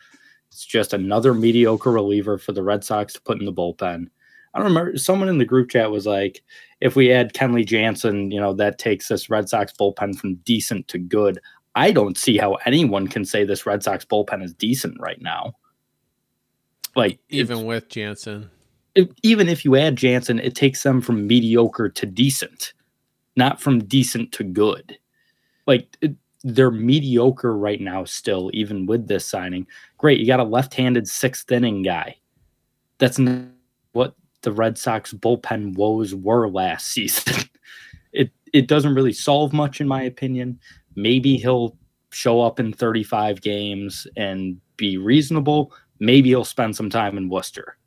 It's 0.49 0.67
just 0.67 0.93
another 0.93 1.33
mediocre 1.33 1.91
reliever 1.91 2.37
for 2.37 2.51
the 2.51 2.61
Red 2.61 2.83
Sox 2.83 3.13
to 3.13 3.21
put 3.21 3.39
in 3.39 3.45
the 3.47 3.51
bullpen. 3.51 4.09
I 4.55 4.59
don't 4.59 4.67
remember. 4.67 4.97
Someone 4.97 5.29
in 5.29 5.37
the 5.37 5.45
group 5.45 5.69
chat 5.69 5.91
was 5.91 6.07
like, 6.07 6.41
if 6.81 6.95
we 6.95 7.11
add 7.11 7.33
Kenley 7.33 7.65
Jansen, 7.65 8.31
you 8.31 8.39
know, 8.39 8.53
that 8.53 8.79
takes 8.79 9.09
this 9.09 9.29
Red 9.29 9.47
Sox 9.47 9.71
bullpen 9.73 10.17
from 10.17 10.35
decent 10.35 10.87
to 10.87 10.97
good. 10.97 11.39
I 11.75 11.91
don't 11.91 12.17
see 12.17 12.37
how 12.37 12.55
anyone 12.65 13.07
can 13.07 13.25
say 13.25 13.43
this 13.43 13.67
Red 13.67 13.83
Sox 13.83 14.05
bullpen 14.05 14.43
is 14.43 14.53
decent 14.53 14.97
right 14.99 15.21
now. 15.21 15.53
Like, 16.95 17.19
even 17.29 17.65
with 17.65 17.89
Jansen, 17.89 18.49
even 19.21 19.49
if 19.49 19.65
you 19.65 19.75
add 19.75 19.97
Jansen, 19.97 20.39
it 20.39 20.55
takes 20.55 20.81
them 20.81 21.01
from 21.01 21.27
mediocre 21.27 21.89
to 21.89 22.05
decent, 22.05 22.73
not 23.35 23.61
from 23.61 23.83
decent 23.83 24.31
to 24.31 24.43
good 24.45 24.97
like 25.67 25.97
they're 26.43 26.71
mediocre 26.71 27.57
right 27.57 27.81
now 27.81 28.03
still 28.03 28.49
even 28.53 28.85
with 28.85 29.07
this 29.07 29.25
signing 29.25 29.65
great 29.97 30.19
you 30.19 30.27
got 30.27 30.39
a 30.39 30.43
left-handed 30.43 31.07
sixth 31.07 31.51
inning 31.51 31.81
guy 31.81 32.15
that's 32.97 33.19
not 33.19 33.45
what 33.93 34.15
the 34.45 34.51
red 34.51 34.77
sox 34.77 35.13
bullpen 35.13 35.75
woes 35.75 36.15
were 36.15 36.47
last 36.49 36.87
season 36.93 37.43
it 38.13 38.31
it 38.53 38.67
doesn't 38.67 38.95
really 38.95 39.13
solve 39.13 39.51
much 39.51 39.81
in 39.81 39.87
my 39.87 40.01
opinion 40.01 40.57
maybe 40.95 41.35
he'll 41.35 41.77
show 42.11 42.39
up 42.39 42.59
in 42.59 42.71
35 42.71 43.41
games 43.41 44.07
and 44.15 44.61
be 44.77 44.97
reasonable 44.97 45.73
maybe 45.99 46.29
he'll 46.29 46.45
spend 46.45 46.75
some 46.75 46.89
time 46.89 47.17
in 47.17 47.27
worcester 47.27 47.77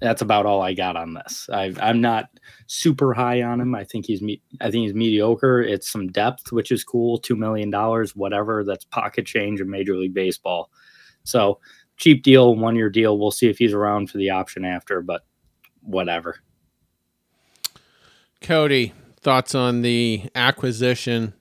that's 0.00 0.20
about 0.20 0.46
all 0.46 0.60
I 0.60 0.74
got 0.74 0.96
on 0.96 1.14
this. 1.14 1.48
i 1.52 1.72
am 1.78 2.00
not 2.00 2.28
super 2.66 3.14
high 3.14 3.40
on 3.42 3.60
him. 3.60 3.72
I 3.76 3.84
think 3.84 4.04
he's 4.04 4.20
me- 4.20 4.42
I 4.60 4.68
think 4.68 4.82
he's 4.82 4.94
mediocre. 4.94 5.62
It's 5.62 5.88
some 5.88 6.08
depth, 6.08 6.50
which 6.50 6.72
is 6.72 6.82
cool. 6.82 7.18
Two 7.18 7.36
million 7.36 7.70
dollars, 7.70 8.16
whatever. 8.16 8.64
That's 8.64 8.84
pocket 8.84 9.26
change 9.26 9.60
in 9.60 9.70
Major 9.70 9.96
League 9.96 10.12
Baseball. 10.12 10.70
So 11.22 11.60
cheap 12.02 12.24
deal, 12.24 12.54
one 12.56 12.74
year 12.74 12.90
deal. 12.90 13.16
We'll 13.16 13.30
see 13.30 13.48
if 13.48 13.58
he's 13.58 13.72
around 13.72 14.10
for 14.10 14.18
the 14.18 14.30
option 14.30 14.64
after, 14.64 15.00
but 15.00 15.24
whatever. 15.82 16.40
Cody, 18.40 18.92
thoughts 19.20 19.54
on 19.54 19.82
the 19.82 20.24
acquisition? 20.34 21.32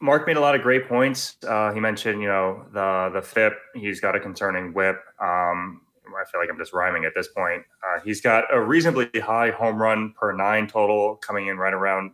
Mark 0.00 0.26
made 0.26 0.36
a 0.36 0.40
lot 0.40 0.56
of 0.56 0.62
great 0.62 0.88
points. 0.88 1.36
Uh, 1.46 1.72
he 1.72 1.80
mentioned, 1.80 2.20
you 2.20 2.28
know, 2.28 2.66
the 2.72 3.10
the 3.14 3.22
FIP. 3.22 3.54
He's 3.74 4.00
got 4.00 4.14
a 4.14 4.20
concerning 4.20 4.74
WHIP. 4.74 4.96
Um, 5.20 5.82
I 6.06 6.24
feel 6.30 6.40
like 6.40 6.50
I'm 6.50 6.58
just 6.58 6.72
rhyming 6.72 7.04
at 7.04 7.12
this 7.14 7.28
point. 7.28 7.62
Uh, 7.82 8.00
he's 8.04 8.20
got 8.20 8.44
a 8.52 8.60
reasonably 8.60 9.08
high 9.20 9.50
home 9.50 9.80
run 9.80 10.12
per 10.18 10.32
nine 10.32 10.66
total, 10.66 11.16
coming 11.16 11.46
in 11.46 11.56
right 11.56 11.72
around 11.72 12.10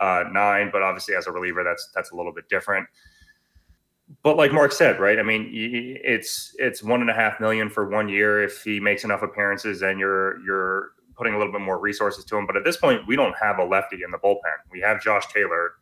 uh, 0.00 0.24
nine. 0.32 0.70
But 0.72 0.82
obviously, 0.82 1.16
as 1.16 1.26
a 1.26 1.32
reliever, 1.32 1.64
that's 1.64 1.90
that's 1.94 2.12
a 2.12 2.16
little 2.16 2.32
bit 2.32 2.48
different. 2.48 2.86
But 4.22 4.36
like 4.36 4.52
Mark 4.52 4.72
said, 4.72 4.98
right? 5.00 5.18
I 5.18 5.22
mean, 5.22 5.50
it's 5.52 6.54
it's 6.58 6.82
one 6.82 7.00
and 7.00 7.10
a 7.10 7.14
half 7.14 7.40
million 7.40 7.68
for 7.68 7.88
one 7.88 8.08
year. 8.08 8.42
If 8.42 8.62
he 8.62 8.80
makes 8.80 9.04
enough 9.04 9.22
appearances, 9.22 9.80
then 9.80 9.98
you're 9.98 10.40
you're 10.44 10.90
putting 11.16 11.34
a 11.34 11.38
little 11.38 11.52
bit 11.52 11.60
more 11.60 11.78
resources 11.78 12.24
to 12.24 12.36
him. 12.36 12.46
But 12.46 12.56
at 12.56 12.64
this 12.64 12.76
point, 12.76 13.06
we 13.06 13.16
don't 13.16 13.34
have 13.40 13.58
a 13.58 13.64
lefty 13.64 13.98
in 14.04 14.10
the 14.10 14.18
bullpen. 14.18 14.38
We 14.70 14.80
have 14.80 15.02
Josh 15.02 15.26
Taylor, 15.32 15.72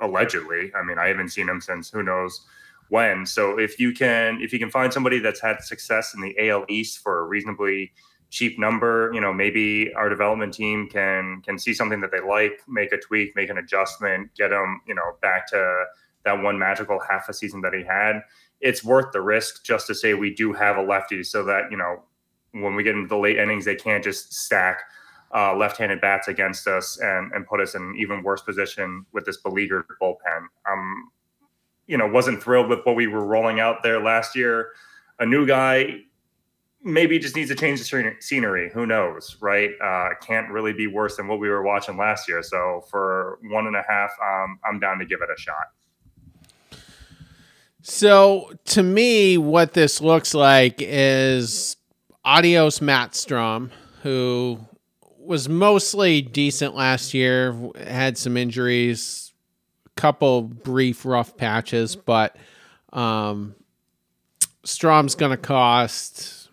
allegedly. 0.00 0.72
I 0.74 0.82
mean, 0.82 0.98
I 0.98 1.08
haven't 1.08 1.30
seen 1.30 1.48
him 1.48 1.60
since 1.60 1.90
who 1.90 2.02
knows 2.02 2.46
when. 2.88 3.26
So 3.26 3.58
if 3.58 3.78
you 3.78 3.92
can 3.92 4.40
if 4.40 4.52
you 4.52 4.58
can 4.58 4.70
find 4.70 4.92
somebody 4.92 5.18
that's 5.18 5.40
had 5.40 5.62
success 5.62 6.14
in 6.14 6.22
the 6.22 6.48
AL 6.48 6.64
East 6.68 6.98
for 6.98 7.20
a 7.20 7.24
reasonably 7.24 7.92
cheap 8.30 8.58
number, 8.58 9.10
you 9.14 9.20
know, 9.20 9.32
maybe 9.32 9.92
our 9.94 10.08
development 10.08 10.54
team 10.54 10.88
can 10.88 11.42
can 11.42 11.58
see 11.58 11.74
something 11.74 12.00
that 12.00 12.10
they 12.12 12.20
like, 12.20 12.60
make 12.66 12.92
a 12.92 12.98
tweak, 12.98 13.36
make 13.36 13.50
an 13.50 13.58
adjustment, 13.58 14.30
get 14.36 14.48
them, 14.48 14.80
you 14.86 14.94
know, 14.94 15.16
back 15.20 15.46
to 15.48 15.84
that 16.24 16.42
one 16.42 16.58
magical 16.58 16.98
half 17.08 17.28
a 17.28 17.32
season 17.32 17.60
that 17.62 17.74
he 17.74 17.84
had. 17.84 18.20
It's 18.60 18.84
worth 18.84 19.12
the 19.12 19.20
risk 19.20 19.64
just 19.64 19.86
to 19.86 19.94
say 19.94 20.14
we 20.14 20.34
do 20.34 20.52
have 20.52 20.76
a 20.76 20.82
lefty 20.82 21.22
so 21.22 21.44
that, 21.44 21.70
you 21.70 21.76
know, 21.76 22.02
when 22.52 22.74
we 22.74 22.82
get 22.82 22.96
into 22.96 23.08
the 23.08 23.16
late 23.16 23.36
innings, 23.36 23.64
they 23.64 23.76
can't 23.76 24.02
just 24.02 24.32
stack 24.32 24.80
uh, 25.34 25.54
left-handed 25.54 26.00
bats 26.00 26.28
against 26.28 26.66
us 26.66 26.98
and, 27.00 27.32
and 27.32 27.46
put 27.46 27.60
us 27.60 27.74
in 27.74 27.82
an 27.82 27.94
even 27.98 28.22
worse 28.22 28.40
position 28.40 29.04
with 29.12 29.26
this 29.26 29.36
beleaguered 29.36 29.84
bullpen. 30.00 30.46
Um, 30.70 31.10
you 31.88 31.96
know 31.96 32.06
wasn't 32.06 32.40
thrilled 32.40 32.68
with 32.68 32.80
what 32.84 32.94
we 32.94 33.08
were 33.08 33.24
rolling 33.24 33.58
out 33.58 33.82
there 33.82 34.00
last 34.00 34.36
year. 34.36 34.68
A 35.18 35.26
new 35.26 35.46
guy 35.46 36.02
maybe 36.84 37.18
just 37.18 37.34
needs 37.34 37.50
to 37.50 37.56
change 37.56 37.80
the 37.80 38.14
scenery. 38.20 38.70
Who 38.72 38.86
knows, 38.86 39.36
right? 39.40 39.70
Uh, 39.82 40.10
can't 40.20 40.48
really 40.50 40.72
be 40.72 40.86
worse 40.86 41.16
than 41.16 41.26
what 41.26 41.40
we 41.40 41.48
were 41.48 41.62
watching 41.62 41.96
last 41.96 42.28
year. 42.28 42.40
So 42.42 42.84
for 42.88 43.40
one 43.42 43.66
and 43.66 43.74
a 43.74 43.82
half, 43.88 44.12
um, 44.22 44.60
I'm 44.64 44.78
down 44.78 44.98
to 45.00 45.04
give 45.06 45.20
it 45.20 45.28
a 45.34 45.40
shot. 45.40 45.72
So 47.88 48.52
to 48.66 48.82
me, 48.82 49.38
what 49.38 49.72
this 49.72 50.02
looks 50.02 50.34
like 50.34 50.74
is 50.78 51.78
Adios 52.22 52.82
Matt 52.82 53.12
Strahm, 53.12 53.70
who 54.02 54.60
was 55.18 55.48
mostly 55.48 56.20
decent 56.20 56.74
last 56.74 57.14
year, 57.14 57.56
had 57.78 58.18
some 58.18 58.36
injuries, 58.36 59.32
a 59.86 60.00
couple 60.00 60.42
brief 60.42 61.06
rough 61.06 61.34
patches, 61.38 61.96
but 61.96 62.36
um, 62.92 63.54
Strahm's 64.66 65.14
going 65.14 65.30
to 65.30 65.38
cost, 65.38 66.50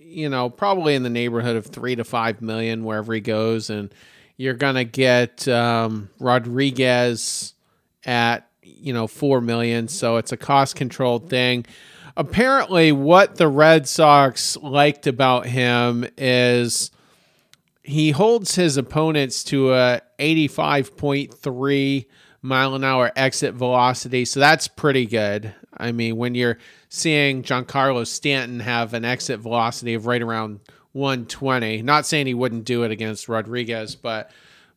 you 0.00 0.28
know, 0.28 0.50
probably 0.50 0.96
in 0.96 1.04
the 1.04 1.10
neighborhood 1.10 1.54
of 1.54 1.66
three 1.66 1.94
to 1.94 2.02
five 2.02 2.42
million 2.42 2.82
wherever 2.82 3.14
he 3.14 3.20
goes, 3.20 3.70
and 3.70 3.94
you're 4.36 4.54
going 4.54 4.74
to 4.74 4.84
get 4.84 5.46
um, 5.46 6.10
Rodriguez 6.18 7.54
at 8.04 8.48
you 8.62 8.92
know 8.92 9.06
four 9.06 9.40
million, 9.40 9.88
so 9.88 10.16
it's 10.16 10.32
a 10.32 10.36
cost 10.36 10.76
controlled 10.76 11.28
thing. 11.28 11.66
Apparently, 12.16 12.92
what 12.92 13.36
the 13.36 13.48
Red 13.48 13.88
Sox 13.88 14.56
liked 14.58 15.06
about 15.06 15.46
him 15.46 16.06
is 16.18 16.90
he 17.82 18.10
holds 18.10 18.54
his 18.54 18.76
opponents 18.76 19.42
to 19.44 19.72
a 19.72 20.00
85.3 20.18 22.06
mile 22.42 22.74
an 22.74 22.84
hour 22.84 23.10
exit 23.16 23.54
velocity. 23.54 24.24
So 24.24 24.40
that's 24.40 24.68
pretty 24.68 25.06
good. 25.06 25.54
I 25.76 25.92
mean, 25.92 26.16
when 26.16 26.34
you're 26.34 26.58
seeing 26.88 27.42
Giancarlo 27.42 28.06
Stanton 28.06 28.60
have 28.60 28.94
an 28.94 29.04
exit 29.04 29.40
velocity 29.40 29.94
of 29.94 30.06
right 30.06 30.20
around 30.20 30.60
120, 30.92 31.82
not 31.82 32.04
saying 32.04 32.26
he 32.26 32.34
wouldn't 32.34 32.64
do 32.64 32.82
it 32.82 32.90
against 32.90 33.28
Rodriguez, 33.28 33.96
but 33.96 34.30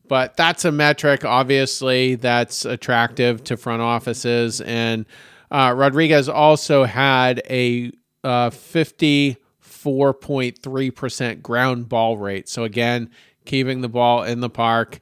but 0.08 0.36
that's 0.36 0.64
a 0.64 0.72
metric 0.72 1.24
obviously 1.24 2.14
that's 2.14 2.64
attractive 2.64 3.42
to 3.44 3.56
front 3.56 3.82
offices 3.82 4.60
and 4.60 5.04
uh, 5.50 5.74
Rodriguez 5.76 6.28
also 6.28 6.84
had 6.84 7.42
a 7.48 7.90
uh, 8.24 8.50
54.3% 8.50 11.42
ground 11.42 11.88
ball 11.88 12.18
rate. 12.18 12.48
So 12.48 12.64
again, 12.64 13.10
keeping 13.44 13.80
the 13.80 13.88
ball 13.88 14.24
in 14.24 14.40
the 14.40 14.50
park 14.50 14.98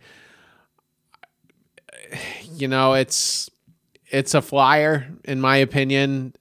you 2.53 2.69
know, 2.69 2.95
it's 2.95 3.51
it's 4.07 4.35
a 4.35 4.43
flyer 4.43 5.09
in 5.25 5.41
my 5.41 5.57
opinion. 5.57 6.35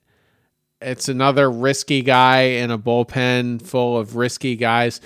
It's 0.82 1.08
another 1.08 1.50
risky 1.50 2.02
guy 2.02 2.42
in 2.42 2.70
a 2.70 2.78
bullpen 2.78 3.62
full 3.62 3.98
of 3.98 4.16
risky 4.16 4.56
guys. 4.56 5.00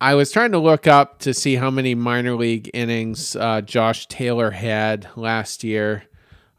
I 0.00 0.14
was 0.14 0.32
trying 0.32 0.52
to 0.52 0.58
look 0.58 0.86
up 0.86 1.20
to 1.20 1.32
see 1.32 1.56
how 1.56 1.70
many 1.70 1.94
minor 1.94 2.34
league 2.34 2.70
innings 2.74 3.36
uh, 3.36 3.60
Josh 3.60 4.06
Taylor 4.06 4.50
had 4.50 5.08
last 5.16 5.64
year. 5.64 6.04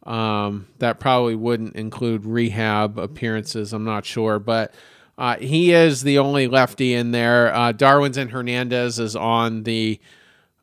Um, 0.04 0.68
that 0.80 1.00
probably 1.00 1.36
wouldn't 1.36 1.76
include 1.76 2.26
rehab 2.26 3.00
appearances. 3.00 3.74
I'm 3.74 3.84
not 3.84 4.06
sure, 4.06 4.40
but 4.40 4.74
uh, 5.18 5.38
he 5.38 5.74
is 5.74 6.04
the 6.04 6.20
only 6.20 6.48
lefty 6.48 6.94
in 6.94 7.12
there. 7.12 7.54
Uh, 7.54 7.74
and 7.80 8.32
Hernandez 8.32 9.00
is 9.00 9.16
on 9.16 9.64
the, 9.64 10.00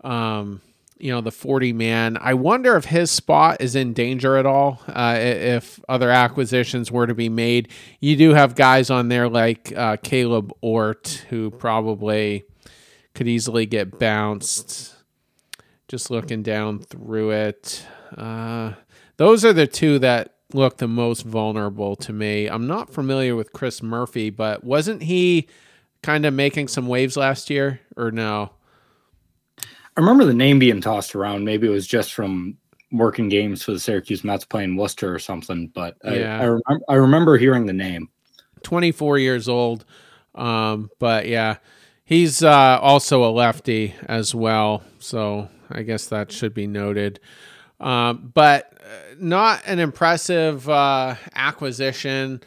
um, 0.02 0.60
you 0.98 1.10
know, 1.10 1.20
the 1.20 1.32
40 1.32 1.72
man. 1.72 2.16
I 2.20 2.34
wonder 2.34 2.76
if 2.76 2.84
his 2.84 3.10
spot 3.10 3.60
is 3.60 3.74
in 3.74 3.92
danger 3.92 4.36
at 4.36 4.46
all. 4.46 4.80
Uh, 4.88 5.16
if 5.18 5.80
other 5.88 6.10
acquisitions 6.10 6.92
were 6.92 7.08
to 7.08 7.14
be 7.14 7.28
made, 7.28 7.68
you 8.00 8.16
do 8.16 8.34
have 8.34 8.54
guys 8.54 8.90
on 8.90 9.08
there 9.08 9.28
like 9.28 9.72
uh, 9.76 9.96
Caleb 9.96 10.52
Ort 10.60 11.26
who 11.30 11.50
probably 11.50 12.44
could 13.14 13.28
easily 13.28 13.66
get 13.66 13.98
bounced. 13.98 14.94
Just 15.88 16.10
looking 16.10 16.42
down 16.42 16.78
through 16.78 17.32
it. 17.32 17.86
Uh, 18.16 18.72
those 19.16 19.44
are 19.44 19.52
the 19.52 19.66
two 19.66 19.98
that 19.98 20.34
look 20.54 20.78
the 20.78 20.88
most 20.88 21.22
vulnerable 21.22 21.96
to 21.96 22.12
me. 22.12 22.46
I'm 22.46 22.66
not 22.66 22.92
familiar 22.92 23.36
with 23.36 23.52
Chris 23.52 23.82
Murphy, 23.82 24.30
but 24.30 24.64
wasn't 24.64 25.02
he 25.02 25.48
kind 26.02 26.26
of 26.26 26.34
making 26.34 26.68
some 26.68 26.86
waves 26.86 27.16
last 27.16 27.50
year 27.50 27.80
or 27.96 28.10
no? 28.10 28.52
I 29.58 30.00
remember 30.00 30.24
the 30.24 30.34
name 30.34 30.58
being 30.58 30.80
tossed 30.80 31.14
around. 31.14 31.44
Maybe 31.44 31.66
it 31.66 31.70
was 31.70 31.86
just 31.86 32.14
from 32.14 32.56
working 32.90 33.28
games 33.28 33.62
for 33.62 33.72
the 33.72 33.80
Syracuse 33.80 34.24
Mets 34.24 34.44
playing 34.44 34.76
Worcester 34.76 35.14
or 35.14 35.18
something, 35.18 35.68
but 35.68 35.96
yeah. 36.04 36.38
I, 36.38 36.44
I, 36.44 36.46
rem- 36.46 36.84
I 36.88 36.94
remember 36.94 37.36
hearing 37.36 37.66
the 37.66 37.72
name. 37.72 38.08
24 38.62 39.18
years 39.18 39.48
old. 39.48 39.84
Um, 40.34 40.90
but 40.98 41.26
yeah, 41.26 41.56
he's 42.04 42.42
uh, 42.42 42.78
also 42.80 43.24
a 43.24 43.30
lefty 43.30 43.94
as 44.06 44.34
well. 44.34 44.82
So 44.98 45.48
I 45.70 45.82
guess 45.82 46.06
that 46.06 46.32
should 46.32 46.54
be 46.54 46.66
noted. 46.66 47.20
Um, 47.80 48.30
but 48.32 48.72
uh, 48.80 49.14
not 49.18 49.62
an 49.66 49.78
impressive 49.78 50.68
uh, 50.68 51.16
acquisition. 51.34 52.42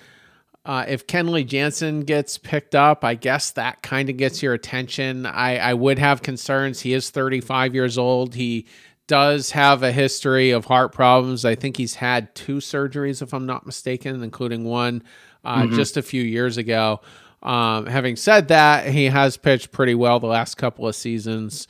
Uh, 0.66 0.86
if 0.88 1.06
Kenley 1.06 1.46
Jansen 1.46 2.02
gets 2.02 2.38
picked 2.38 2.74
up, 2.74 3.04
I 3.04 3.16
guess 3.16 3.52
that 3.52 3.84
kind 3.84 4.10
of 4.10 4.18
gets 4.18 4.42
your 4.42 4.54
attention. 4.54 5.26
I, 5.26 5.58
I 5.58 5.74
would 5.74 6.00
have 6.00 6.24
concerns. 6.24 6.82
He 6.82 6.94
is 6.94 7.10
35 7.12 7.76
years 7.76 7.98
old. 7.98 8.34
He 8.34 8.66
does 9.08 9.52
have 9.52 9.84
a 9.84 9.92
history 9.92 10.50
of 10.50 10.66
heart 10.66 10.92
problems. 10.92 11.46
I 11.46 11.54
think 11.54 11.78
he's 11.78 11.96
had 11.96 12.34
two 12.34 12.58
surgeries, 12.58 13.22
if 13.22 13.34
I'm 13.34 13.46
not 13.46 13.66
mistaken, 13.66 14.24
including 14.24 14.64
one 14.64 15.04
uh, 15.44 15.64
mm-hmm. 15.64 15.76
just 15.76 15.98
a 15.98 16.02
few 16.02 16.24
years 16.24 16.58
ago. 16.58 17.02
Um, 17.46 17.86
having 17.86 18.16
said 18.16 18.48
that, 18.48 18.88
he 18.88 19.06
has 19.06 19.38
pitched 19.38 19.72
pretty 19.72 19.94
well 19.94 20.20
the 20.20 20.28
last 20.28 20.56
couple 20.56 20.88
of 20.88 20.96
seasons. 20.96 21.68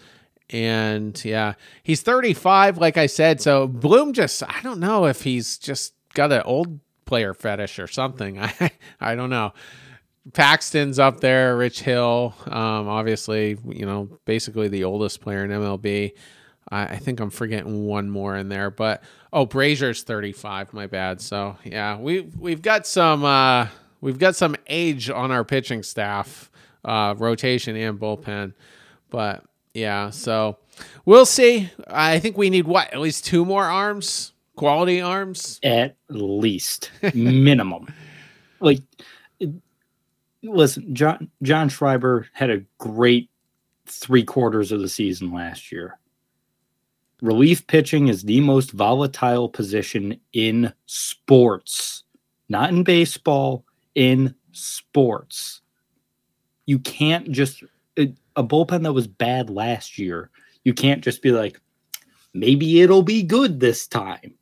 And 0.50 1.24
yeah, 1.26 1.56
he's 1.84 2.02
35, 2.02 2.78
like 2.78 2.98
I 2.98 3.08
said. 3.08 3.42
So 3.42 3.68
Bloom 3.68 4.14
just, 4.14 4.42
I 4.42 4.62
don't 4.64 4.80
know 4.80 5.06
if 5.06 5.22
he's 5.24 5.58
just 5.58 5.94
got 6.14 6.32
an 6.32 6.44
old 6.46 6.80
player 7.04 7.34
fetish 7.34 7.78
or 7.78 7.88
something. 7.88 8.40
I, 8.40 8.72
I 9.02 9.16
don't 9.16 9.30
know. 9.30 9.54
Paxton's 10.34 10.98
up 10.98 11.20
there, 11.20 11.56
Rich 11.56 11.82
Hill, 11.82 12.34
um, 12.48 12.88
obviously, 12.88 13.58
you 13.68 13.86
know, 13.86 14.10
basically 14.26 14.70
the 14.70 14.86
oldest 14.86 15.22
player 15.22 15.44
in 15.44 15.52
MLB. 15.52 16.14
I, 16.70 16.84
I 16.84 16.98
think 16.98 17.20
I'm 17.20 17.30
forgetting 17.30 17.86
one 17.86 18.10
more 18.10 18.36
in 18.36 18.50
there, 18.50 18.72
but 18.72 19.04
oh, 19.32 19.46
Brasier's 19.46 20.02
35. 20.04 20.74
My 20.74 20.88
bad. 20.88 21.22
So 21.22 21.58
yeah, 21.64 21.98
we 22.00 22.22
we've 22.22 22.62
got 22.62 22.88
some 22.88 23.24
uh, 23.24 23.68
we've 24.06 24.20
got 24.20 24.36
some 24.36 24.56
age 24.68 25.10
on 25.10 25.32
our 25.32 25.44
pitching 25.44 25.82
staff, 25.82 26.52
uh, 26.86 27.16
rotation 27.18 27.76
and 27.76 28.00
bullpen, 28.00 28.54
but 29.10 29.44
yeah, 29.74 30.12
so 30.12 30.60
we'll 31.06 31.26
see. 31.26 31.72
I 31.88 32.20
think 32.20 32.38
we 32.38 32.52
need 32.52 32.68
what 32.68 32.94
at 32.94 33.00
least 33.00 33.26
two 33.26 33.44
more 33.44 33.66
arms, 33.66 34.34
quality 34.56 35.02
arms, 35.02 35.60
at 35.64 35.98
least 36.08 36.92
minimum. 37.16 37.92
like, 38.60 38.80
listen, 40.44 40.94
John 40.94 41.32
John 41.42 41.68
Schreiber 41.68 42.28
had 42.32 42.52
a 42.52 42.64
great 42.78 43.32
three 43.88 44.24
quarters 44.24 44.72
of 44.72 44.82
the 44.82 44.90
season 44.90 45.34
last 45.34 45.72
year. 45.72 45.98
Relief 47.24 47.66
pitching 47.66 48.08
is 48.08 48.22
the 48.22 48.40
most 48.40 48.72
volatile 48.72 49.50
position 49.50 50.20
in 50.34 50.72
sports, 50.86 52.04
not 52.50 52.70
in 52.70 52.84
baseball, 52.84 53.66
in 53.96 54.36
sports. 54.52 55.62
You 56.66 56.80
can't 56.80 57.32
just 57.32 57.64
a 58.36 58.44
bullpen 58.44 58.84
that 58.84 58.94
was 58.94 59.08
bad 59.08 59.50
last 59.50 59.98
year, 59.98 60.30
you 60.64 60.74
can't 60.74 61.04
just 61.04 61.22
be 61.22 61.32
like, 61.32 61.60
maybe 62.34 62.82
it'll 62.82 63.04
be 63.04 63.24
good 63.24 63.60
this 63.60 63.88
time. 63.88 64.36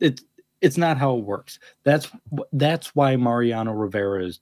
It's 0.00 0.22
it's 0.62 0.78
not 0.78 0.96
how 0.96 1.16
it 1.16 1.24
works. 1.24 1.58
That's 1.84 2.10
that's 2.52 2.94
why 2.94 3.16
Mariano 3.16 3.72
Rivera 3.72 4.24
is 4.24 4.40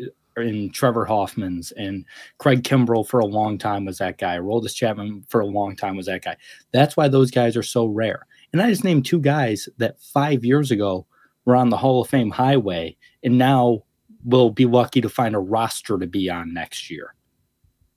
uh, 0.00 0.06
and 0.36 0.74
Trevor 0.74 1.04
Hoffman's 1.04 1.72
and 1.72 2.04
Craig 2.38 2.64
Kimbrel 2.64 3.06
for 3.06 3.20
a 3.20 3.26
long 3.26 3.58
time 3.58 3.84
was 3.84 3.98
that 3.98 4.18
guy. 4.18 4.38
Roldis 4.38 4.74
Chapman 4.74 5.24
for 5.28 5.40
a 5.40 5.46
long 5.46 5.76
time 5.76 5.96
was 5.96 6.06
that 6.06 6.24
guy. 6.24 6.36
That's 6.72 6.96
why 6.96 7.08
those 7.08 7.30
guys 7.30 7.56
are 7.56 7.62
so 7.62 7.86
rare. 7.86 8.26
And 8.52 8.60
I 8.60 8.70
just 8.70 8.84
named 8.84 9.06
two 9.06 9.20
guys 9.20 9.68
that 9.78 10.00
five 10.00 10.44
years 10.44 10.70
ago 10.70 11.06
were 11.44 11.56
on 11.56 11.70
the 11.70 11.76
Hall 11.76 12.02
of 12.02 12.08
Fame 12.08 12.30
highway 12.30 12.96
and 13.22 13.38
now 13.38 13.84
will 14.24 14.50
be 14.50 14.66
lucky 14.66 15.00
to 15.00 15.08
find 15.08 15.34
a 15.34 15.40
roster 15.40 15.98
to 15.98 16.06
be 16.06 16.30
on 16.30 16.52
next 16.52 16.90
year. 16.90 17.14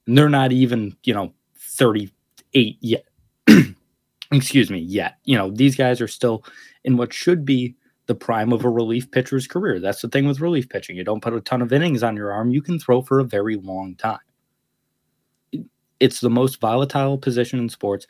And 0.07 0.17
they're 0.17 0.29
not 0.29 0.51
even, 0.51 0.95
you 1.03 1.13
know, 1.13 1.33
38 1.57 2.77
yet. 2.81 3.05
Excuse 4.31 4.69
me, 4.69 4.79
yet. 4.79 5.17
You 5.23 5.37
know, 5.37 5.51
these 5.51 5.75
guys 5.75 6.01
are 6.01 6.07
still 6.07 6.43
in 6.83 6.97
what 6.97 7.13
should 7.13 7.45
be 7.45 7.75
the 8.07 8.15
prime 8.15 8.53
of 8.53 8.65
a 8.65 8.69
relief 8.69 9.09
pitcher's 9.11 9.47
career. 9.47 9.79
That's 9.79 10.01
the 10.01 10.09
thing 10.09 10.27
with 10.27 10.39
relief 10.39 10.69
pitching. 10.69 10.95
You 10.95 11.03
don't 11.03 11.21
put 11.21 11.33
a 11.33 11.41
ton 11.41 11.61
of 11.61 11.73
innings 11.73 12.03
on 12.03 12.15
your 12.15 12.31
arm, 12.31 12.51
you 12.51 12.61
can 12.61 12.79
throw 12.79 13.01
for 13.01 13.19
a 13.19 13.23
very 13.23 13.55
long 13.55 13.95
time. 13.95 14.19
It's 15.99 16.19
the 16.19 16.29
most 16.29 16.59
volatile 16.59 17.17
position 17.17 17.59
in 17.59 17.69
sports. 17.69 18.05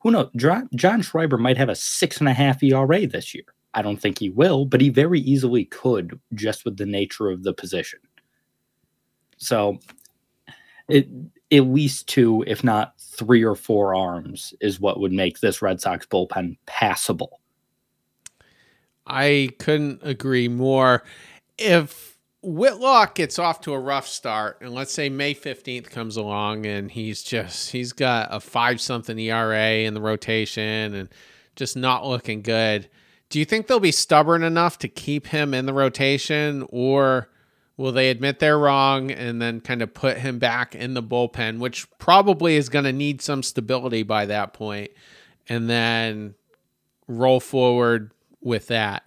Who 0.00 0.10
knows? 0.10 0.30
John 0.74 1.02
Schreiber 1.02 1.38
might 1.38 1.56
have 1.56 1.68
a 1.68 1.74
six 1.74 2.18
and 2.18 2.28
a 2.28 2.32
half 2.32 2.62
ERA 2.62 3.06
this 3.06 3.34
year. 3.34 3.44
I 3.74 3.82
don't 3.82 4.00
think 4.00 4.18
he 4.18 4.30
will, 4.30 4.64
but 4.64 4.80
he 4.80 4.88
very 4.88 5.20
easily 5.20 5.64
could 5.66 6.18
just 6.34 6.64
with 6.64 6.76
the 6.76 6.86
nature 6.86 7.28
of 7.30 7.42
the 7.42 7.52
position. 7.52 8.00
So 9.36 9.78
it 10.88 11.08
at 11.50 11.66
least 11.66 12.08
two, 12.08 12.44
if 12.46 12.62
not 12.62 12.94
three 13.00 13.42
or 13.42 13.54
four 13.54 13.94
arms, 13.94 14.52
is 14.60 14.80
what 14.80 15.00
would 15.00 15.12
make 15.12 15.40
this 15.40 15.62
Red 15.62 15.80
Sox 15.80 16.06
bullpen 16.06 16.56
passable. 16.66 17.40
I 19.06 19.50
couldn't 19.58 20.00
agree 20.02 20.48
more. 20.48 21.04
If 21.56 22.18
Whitlock 22.42 23.14
gets 23.14 23.38
off 23.38 23.62
to 23.62 23.72
a 23.72 23.80
rough 23.80 24.06
start, 24.06 24.58
and 24.60 24.74
let's 24.74 24.92
say 24.92 25.08
May 25.08 25.34
15th 25.34 25.90
comes 25.90 26.16
along 26.16 26.66
and 26.66 26.90
he's 26.90 27.22
just, 27.22 27.70
he's 27.70 27.92
got 27.92 28.28
a 28.30 28.40
five 28.40 28.80
something 28.80 29.18
ERA 29.18 29.78
in 29.78 29.94
the 29.94 30.00
rotation 30.02 30.94
and 30.94 31.08
just 31.56 31.76
not 31.76 32.06
looking 32.06 32.42
good. 32.42 32.88
Do 33.28 33.38
you 33.38 33.44
think 33.44 33.66
they'll 33.66 33.80
be 33.80 33.92
stubborn 33.92 34.42
enough 34.42 34.78
to 34.78 34.88
keep 34.88 35.28
him 35.28 35.52
in 35.52 35.66
the 35.66 35.74
rotation 35.74 36.66
or 36.70 37.28
Will 37.78 37.92
they 37.92 38.10
admit 38.10 38.40
they're 38.40 38.58
wrong 38.58 39.12
and 39.12 39.40
then 39.40 39.60
kind 39.60 39.82
of 39.82 39.94
put 39.94 40.18
him 40.18 40.40
back 40.40 40.74
in 40.74 40.94
the 40.94 41.02
bullpen, 41.02 41.60
which 41.60 41.86
probably 41.98 42.56
is 42.56 42.68
going 42.68 42.84
to 42.84 42.92
need 42.92 43.22
some 43.22 43.44
stability 43.44 44.02
by 44.02 44.26
that 44.26 44.52
point, 44.52 44.90
and 45.48 45.70
then 45.70 46.34
roll 47.06 47.38
forward 47.38 48.10
with 48.40 48.66
that? 48.66 49.04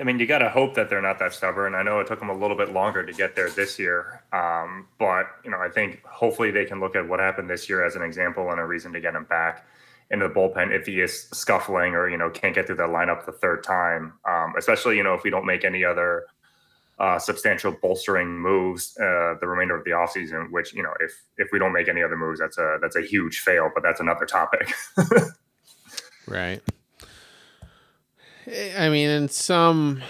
I 0.00 0.04
mean, 0.04 0.18
you 0.20 0.26
got 0.26 0.38
to 0.38 0.48
hope 0.48 0.74
that 0.74 0.88
they're 0.88 1.02
not 1.02 1.18
that 1.18 1.32
stubborn. 1.32 1.74
I 1.74 1.82
know 1.82 1.98
it 1.98 2.06
took 2.06 2.20
them 2.20 2.28
a 2.28 2.36
little 2.36 2.56
bit 2.56 2.72
longer 2.72 3.04
to 3.04 3.12
get 3.12 3.34
there 3.34 3.50
this 3.50 3.78
year, 3.78 4.22
um, 4.32 4.86
but 4.98 5.26
you 5.44 5.50
know, 5.50 5.58
I 5.58 5.68
think 5.68 6.04
hopefully 6.04 6.52
they 6.52 6.64
can 6.64 6.78
look 6.78 6.94
at 6.94 7.08
what 7.08 7.18
happened 7.18 7.50
this 7.50 7.68
year 7.68 7.84
as 7.84 7.96
an 7.96 8.02
example 8.02 8.50
and 8.50 8.60
a 8.60 8.64
reason 8.64 8.92
to 8.92 9.00
get 9.00 9.14
him 9.14 9.24
back 9.24 9.66
into 10.10 10.28
the 10.28 10.32
bullpen 10.32 10.74
if 10.74 10.86
he 10.86 11.00
is 11.00 11.28
scuffling 11.32 11.94
or 11.94 12.08
you 12.08 12.16
know 12.16 12.30
can't 12.30 12.54
get 12.54 12.66
through 12.66 12.76
that 12.76 12.88
lineup 12.88 13.26
the 13.26 13.32
third 13.32 13.62
time. 13.64 14.14
Um, 14.24 14.54
especially 14.56 14.96
you 14.96 15.02
know 15.02 15.14
if 15.14 15.24
we 15.24 15.30
don't 15.30 15.46
make 15.46 15.64
any 15.64 15.84
other 15.84 16.26
uh, 16.98 17.18
substantial 17.18 17.72
bolstering 17.72 18.28
moves 18.28 18.96
uh, 18.98 19.34
the 19.40 19.46
remainder 19.46 19.76
of 19.76 19.84
the 19.84 19.90
offseason, 19.90 20.50
which 20.50 20.72
you 20.74 20.82
know 20.82 20.94
if 21.00 21.12
if 21.36 21.48
we 21.52 21.58
don't 21.58 21.72
make 21.72 21.88
any 21.88 22.02
other 22.02 22.16
moves, 22.16 22.38
that's 22.40 22.58
a 22.58 22.78
that's 22.80 22.96
a 22.96 23.02
huge 23.02 23.40
fail. 23.40 23.70
But 23.74 23.82
that's 23.82 24.00
another 24.00 24.26
topic. 24.26 24.72
right. 26.28 26.62
I 28.76 28.88
mean, 28.88 29.10
in 29.10 29.28
some 29.28 30.02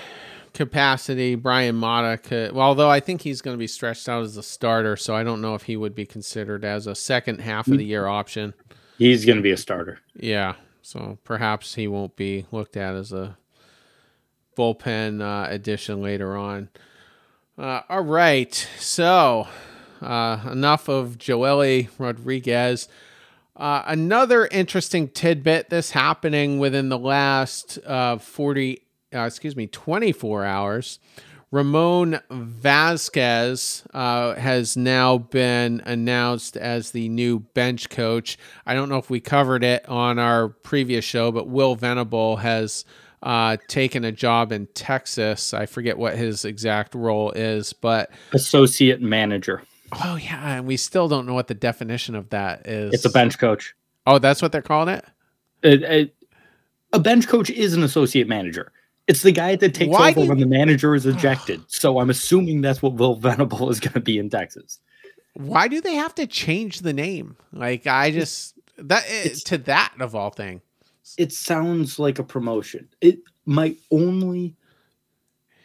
capacity, 0.55 1.35
Bryan 1.35 1.77
Mata 1.77 2.19
could. 2.19 2.53
Well, 2.53 2.67
although 2.67 2.91
I 2.91 3.01
think 3.01 3.23
he's 3.23 3.41
going 3.41 3.55
to 3.55 3.59
be 3.59 3.67
stretched 3.67 4.09
out 4.09 4.23
as 4.23 4.37
a 4.37 4.43
starter, 4.43 4.97
so 4.97 5.15
I 5.15 5.23
don't 5.23 5.41
know 5.41 5.55
if 5.55 5.63
he 5.63 5.77
would 5.77 5.95
be 5.95 6.07
considered 6.07 6.65
as 6.65 6.87
a 6.87 6.95
second 6.95 7.41
half 7.41 7.69
of 7.69 7.79
the 7.79 7.85
year 7.85 8.07
option. 8.07 8.55
He's 8.99 9.25
going 9.25 9.37
to 9.37 9.43
be 9.43 9.53
a 9.53 9.57
starter. 9.57 10.01
Yeah. 10.15 10.55
So 10.83 11.19
perhaps 11.25 11.75
he 11.75 11.87
won't 11.87 12.17
be 12.17 12.47
looked 12.51 12.77
at 12.77 12.95
as 12.95 13.13
a 13.13 13.37
bullpen 14.57 15.21
uh, 15.23 15.49
addition 15.51 16.03
later 16.03 16.37
on. 16.37 16.69
Uh, 17.57 17.83
all 17.89 18.03
right. 18.03 18.55
So 18.79 19.47
uh, 20.01 20.41
enough 20.51 20.89
of 20.89 21.19
Joely 21.19 21.89
Rodriguez. 21.99 22.89
Uh, 23.59 23.83
another 23.87 24.47
interesting 24.47 25.09
tidbit 25.09 25.69
this 25.69 25.91
happening 25.91 26.61
within 26.61 26.89
the 26.89 26.99
last 26.99 27.79
uh, 27.85 28.17
40, 28.17 28.81
uh, 29.13 29.21
excuse 29.21 29.57
me, 29.57 29.67
24 29.67 30.45
hours. 30.45 31.01
Ramon 31.51 32.21
Vazquez 32.31 33.85
uh, 33.95 34.35
has 34.35 34.77
now 34.77 35.19
been 35.19 35.83
announced 35.87 36.57
as 36.57 36.91
the 36.91 37.09
new 37.09 37.41
bench 37.41 37.89
coach. 37.89 38.37
I 38.67 38.75
don't 38.75 38.89
know 38.91 38.99
if 38.99 39.09
we 39.09 39.19
covered 39.19 39.65
it 39.65 39.89
on 39.89 40.19
our 40.19 40.51
previous 40.51 41.05
show, 41.05 41.33
but 41.33 41.49
Will 41.49 41.75
Venable 41.75 42.37
has 42.37 42.85
uh, 43.23 43.57
taken 43.67 44.05
a 44.05 44.13
job 44.13 44.53
in 44.53 44.67
Texas. 44.75 45.55
I 45.55 45.67
forget 45.67 45.99
what 45.99 46.17
his 46.17 46.45
exact 46.45 46.95
role 46.95 47.33
is, 47.33 47.73
but 47.73 48.11
associate 48.33 49.01
manager. 49.01 49.63
Oh 49.93 50.17
yeah, 50.17 50.57
and 50.57 50.67
we 50.67 50.77
still 50.77 51.09
don't 51.09 51.27
know 51.27 51.35
what 51.35 51.49
the 51.49 51.55
definition 51.55 52.15
of 52.15 52.31
that 52.31 52.67
is. 52.67 52.95
It's 52.95 53.05
a 53.05 53.11
bench 53.11 53.39
coach. 53.39 53.75
Oh, 54.07 54.19
that's 54.19 54.43
what 54.43 54.53
they're 54.53 54.63
calling 54.63 54.95
it. 54.95 55.05
it, 55.63 55.83
it 55.83 56.15
a 56.93 56.99
bench 56.99 57.29
coach 57.29 57.51
is 57.51 57.75
an 57.75 57.83
associate 57.83 58.29
manager. 58.29 58.73
It's 59.07 59.23
the 59.23 59.33
guy 59.33 59.57
that 59.57 59.75
takes 59.75 59.91
Why 59.91 60.11
over 60.11 60.27
when 60.27 60.39
the 60.39 60.47
manager 60.47 60.95
is 60.95 61.07
ejected. 61.07 61.63
so 61.69 61.99
I'm 61.99 62.11
assuming 62.11 62.61
that's 62.61 62.83
what 62.83 62.95
Will 62.95 63.15
Venable 63.15 63.71
is 63.71 63.81
going 63.81 63.95
to 63.95 64.01
be 64.01 64.19
in 64.19 64.31
Texas. 64.31 64.79
Why 65.35 65.69
do 65.69 65.81
they 65.81 65.95
have 65.95 66.15
to 66.17 66.27
change 66.27 66.81
the 66.81 66.93
name? 66.93 67.37
Like 67.53 67.87
I 67.87 68.11
just 68.11 68.55
that 68.77 69.05
eh, 69.09 69.31
to 69.47 69.59
that 69.59 69.93
of 70.01 70.15
all 70.15 70.31
things. 70.31 70.63
It 71.17 71.33
sounds 71.33 71.99
like 71.99 72.19
a 72.19 72.25
promotion. 72.25 72.89
It 73.01 73.21
my 73.47 73.75
only 73.91 74.55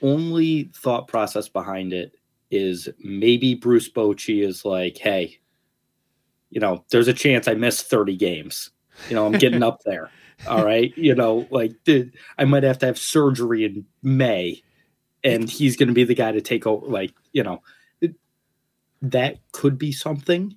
only 0.02 0.70
thought 0.76 1.08
process 1.08 1.48
behind 1.48 1.94
it 1.94 2.16
is 2.54 2.90
maybe 3.00 3.56
Bruce 3.56 3.90
Bochy 3.90 4.46
is 4.46 4.64
like, 4.66 4.98
hey, 4.98 5.40
you 6.50 6.60
know, 6.60 6.86
there's 6.92 7.08
a 7.08 7.14
chance 7.14 7.48
I 7.48 7.56
miss 7.56 7.82
30 7.82 8.16
games. 8.16 8.70
You 9.10 9.16
know, 9.16 9.26
I'm 9.26 9.34
getting 9.34 9.64
up 9.64 9.82
there. 9.86 10.10
All 10.48 10.64
right. 10.64 10.96
You 10.98 11.16
know, 11.16 11.48
like 11.52 11.74
dude, 11.84 12.14
I 12.38 12.46
might 12.46 12.64
have 12.64 12.80
to 12.80 12.86
have 12.86 12.98
surgery 12.98 13.66
in 13.66 13.86
May 14.02 14.62
and 15.24 15.50
he's 15.50 15.78
going 15.78 15.88
to 15.88 15.94
be 15.94 16.04
the 16.04 16.16
guy 16.16 16.32
to 16.32 16.42
take 16.42 16.68
over. 16.68 16.86
Like, 16.86 17.14
you 17.32 17.44
know, 17.44 17.62
that 19.02 19.38
could 19.52 19.78
be 19.78 19.92
something 19.92 20.56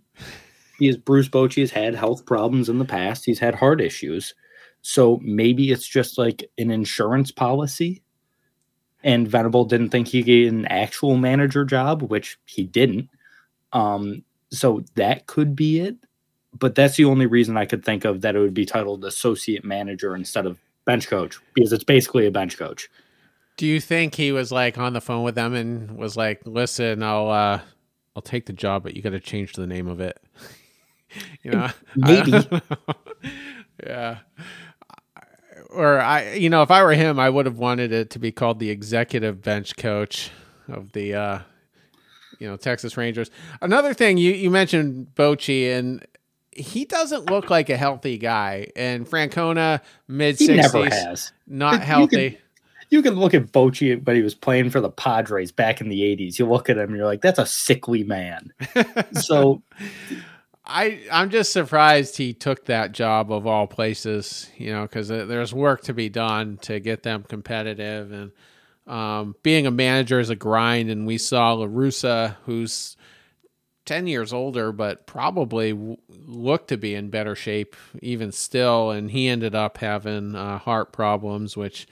because 0.78 0.96
Bruce 0.96 1.28
Bochy 1.28 1.60
has 1.60 1.70
had 1.70 1.94
health 1.94 2.26
problems 2.26 2.68
in 2.68 2.78
the 2.78 2.84
past. 2.84 3.24
He's 3.24 3.38
had 3.38 3.54
heart 3.54 3.80
issues. 3.80 4.34
So 4.82 5.18
maybe 5.22 5.72
it's 5.72 5.86
just 5.86 6.16
like 6.16 6.44
an 6.58 6.70
insurance 6.70 7.30
policy. 7.30 8.02
And 9.06 9.26
Venable 9.26 9.64
didn't 9.64 9.88
think 9.88 10.08
he 10.08 10.22
get 10.22 10.52
an 10.52 10.66
actual 10.66 11.16
manager 11.16 11.64
job, 11.64 12.02
which 12.02 12.38
he 12.44 12.64
didn't. 12.64 13.08
Um, 13.72 14.22
so 14.50 14.84
that 14.96 15.26
could 15.26 15.56
be 15.56 15.80
it 15.80 15.96
but 16.58 16.74
that's 16.74 16.96
the 16.96 17.04
only 17.04 17.26
reason 17.26 17.56
I 17.56 17.66
could 17.66 17.84
think 17.84 18.04
of 18.04 18.20
that 18.22 18.36
it 18.36 18.38
would 18.38 18.54
be 18.54 18.66
titled 18.66 19.04
associate 19.04 19.64
manager 19.64 20.14
instead 20.14 20.46
of 20.46 20.58
bench 20.84 21.08
coach 21.08 21.38
because 21.54 21.72
it's 21.72 21.84
basically 21.84 22.26
a 22.26 22.30
bench 22.30 22.56
coach. 22.56 22.88
Do 23.56 23.66
you 23.66 23.80
think 23.80 24.14
he 24.14 24.32
was 24.32 24.52
like 24.52 24.78
on 24.78 24.92
the 24.92 25.00
phone 25.00 25.24
with 25.24 25.34
them 25.34 25.54
and 25.54 25.96
was 25.96 26.16
like, 26.16 26.42
"Listen, 26.44 27.02
I'll 27.02 27.30
uh 27.30 27.60
I'll 28.14 28.22
take 28.22 28.46
the 28.46 28.52
job, 28.52 28.82
but 28.82 28.94
you 28.94 29.02
got 29.02 29.10
to 29.10 29.20
change 29.20 29.54
the 29.54 29.66
name 29.66 29.88
of 29.88 30.00
it." 30.00 30.18
you 31.42 31.50
know, 31.50 31.70
maybe. 31.94 32.32
yeah. 33.86 34.18
Or 35.70 36.00
I, 36.00 36.34
you 36.34 36.50
know, 36.50 36.62
if 36.62 36.70
I 36.70 36.82
were 36.82 36.92
him, 36.92 37.18
I 37.18 37.30
would 37.30 37.46
have 37.46 37.58
wanted 37.58 37.92
it 37.92 38.10
to 38.10 38.18
be 38.18 38.32
called 38.32 38.58
the 38.58 38.70
executive 38.70 39.42
bench 39.42 39.76
coach 39.76 40.30
of 40.68 40.92
the, 40.92 41.14
uh, 41.14 41.38
you 42.38 42.48
know, 42.48 42.56
Texas 42.56 42.96
Rangers. 42.96 43.30
Another 43.60 43.94
thing 43.94 44.18
you 44.18 44.32
you 44.32 44.50
mentioned 44.50 45.08
Bochy, 45.14 45.76
and 45.76 46.06
he 46.52 46.84
doesn't 46.84 47.30
look 47.30 47.50
like 47.50 47.70
a 47.70 47.76
healthy 47.76 48.18
guy. 48.18 48.68
And 48.76 49.06
Francona, 49.06 49.80
mid 50.08 50.38
sixties, 50.38 51.32
not 51.46 51.82
healthy. 51.82 52.22
You 52.22 52.30
can, 52.30 52.38
you 52.90 53.02
can, 53.02 53.14
look 53.14 53.34
at 53.34 53.52
Bochy 53.52 54.04
when 54.04 54.16
he 54.16 54.22
was 54.22 54.34
playing 54.34 54.70
for 54.70 54.80
the 54.80 54.90
Padres 54.90 55.52
back 55.52 55.80
in 55.80 55.88
the 55.88 56.04
eighties. 56.04 56.38
You 56.38 56.46
look 56.46 56.68
at 56.68 56.76
him, 56.76 56.88
and 56.88 56.96
you're 56.96 57.06
like, 57.06 57.22
that's 57.22 57.38
a 57.38 57.46
sickly 57.46 58.04
man. 58.04 58.52
so. 59.12 59.62
I 60.66 61.00
I'm 61.12 61.30
just 61.30 61.52
surprised 61.52 62.16
he 62.16 62.32
took 62.32 62.66
that 62.66 62.92
job 62.92 63.30
of 63.30 63.46
all 63.46 63.66
places, 63.66 64.50
you 64.56 64.72
know, 64.72 64.82
because 64.82 65.08
there's 65.08 65.54
work 65.54 65.82
to 65.82 65.94
be 65.94 66.08
done 66.08 66.58
to 66.62 66.80
get 66.80 67.02
them 67.02 67.22
competitive, 67.22 68.10
and 68.12 68.32
um, 68.86 69.36
being 69.42 69.66
a 69.66 69.70
manager 69.70 70.18
is 70.18 70.30
a 70.30 70.36
grind. 70.36 70.90
And 70.90 71.06
we 71.06 71.18
saw 71.18 71.52
La 71.52 71.66
Russa, 71.66 72.36
who's 72.44 72.96
10 73.84 74.06
years 74.06 74.32
older, 74.32 74.72
but 74.72 75.06
probably 75.06 75.72
w- 75.72 75.96
looked 76.08 76.68
to 76.68 76.76
be 76.76 76.94
in 76.94 77.10
better 77.10 77.34
shape 77.34 77.76
even 78.02 78.32
still. 78.32 78.90
And 78.90 79.10
he 79.10 79.28
ended 79.28 79.54
up 79.54 79.78
having 79.78 80.34
uh, 80.34 80.58
heart 80.58 80.92
problems, 80.92 81.56
which 81.56 81.86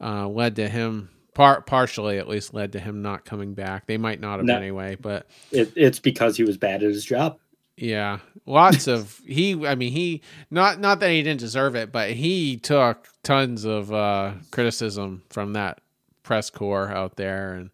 uh, 0.00 0.28
led 0.28 0.56
to 0.56 0.68
him, 0.68 1.10
par- 1.34 1.62
partially 1.62 2.18
at 2.18 2.28
least, 2.28 2.54
led 2.54 2.72
to 2.72 2.80
him 2.80 3.02
not 3.02 3.24
coming 3.24 3.54
back. 3.54 3.86
They 3.86 3.98
might 3.98 4.20
not 4.20 4.38
have 4.38 4.46
no, 4.46 4.56
anyway, 4.56 4.96
but 5.00 5.26
it, 5.50 5.72
it's 5.76 5.98
because 5.98 6.36
he 6.36 6.44
was 6.44 6.56
bad 6.56 6.82
at 6.82 6.90
his 6.90 7.04
job. 7.04 7.38
Yeah, 7.80 8.18
lots 8.44 8.86
of 8.86 9.18
he. 9.26 9.66
I 9.66 9.74
mean, 9.74 9.90
he 9.90 10.20
not 10.50 10.78
not 10.80 11.00
that 11.00 11.10
he 11.10 11.22
didn't 11.22 11.40
deserve 11.40 11.74
it, 11.74 11.90
but 11.90 12.10
he 12.10 12.58
took 12.58 13.08
tons 13.22 13.64
of 13.64 13.92
uh, 13.92 14.34
criticism 14.50 15.22
from 15.30 15.54
that 15.54 15.80
press 16.22 16.50
corps 16.50 16.90
out 16.90 17.16
there, 17.16 17.54
and 17.54 17.70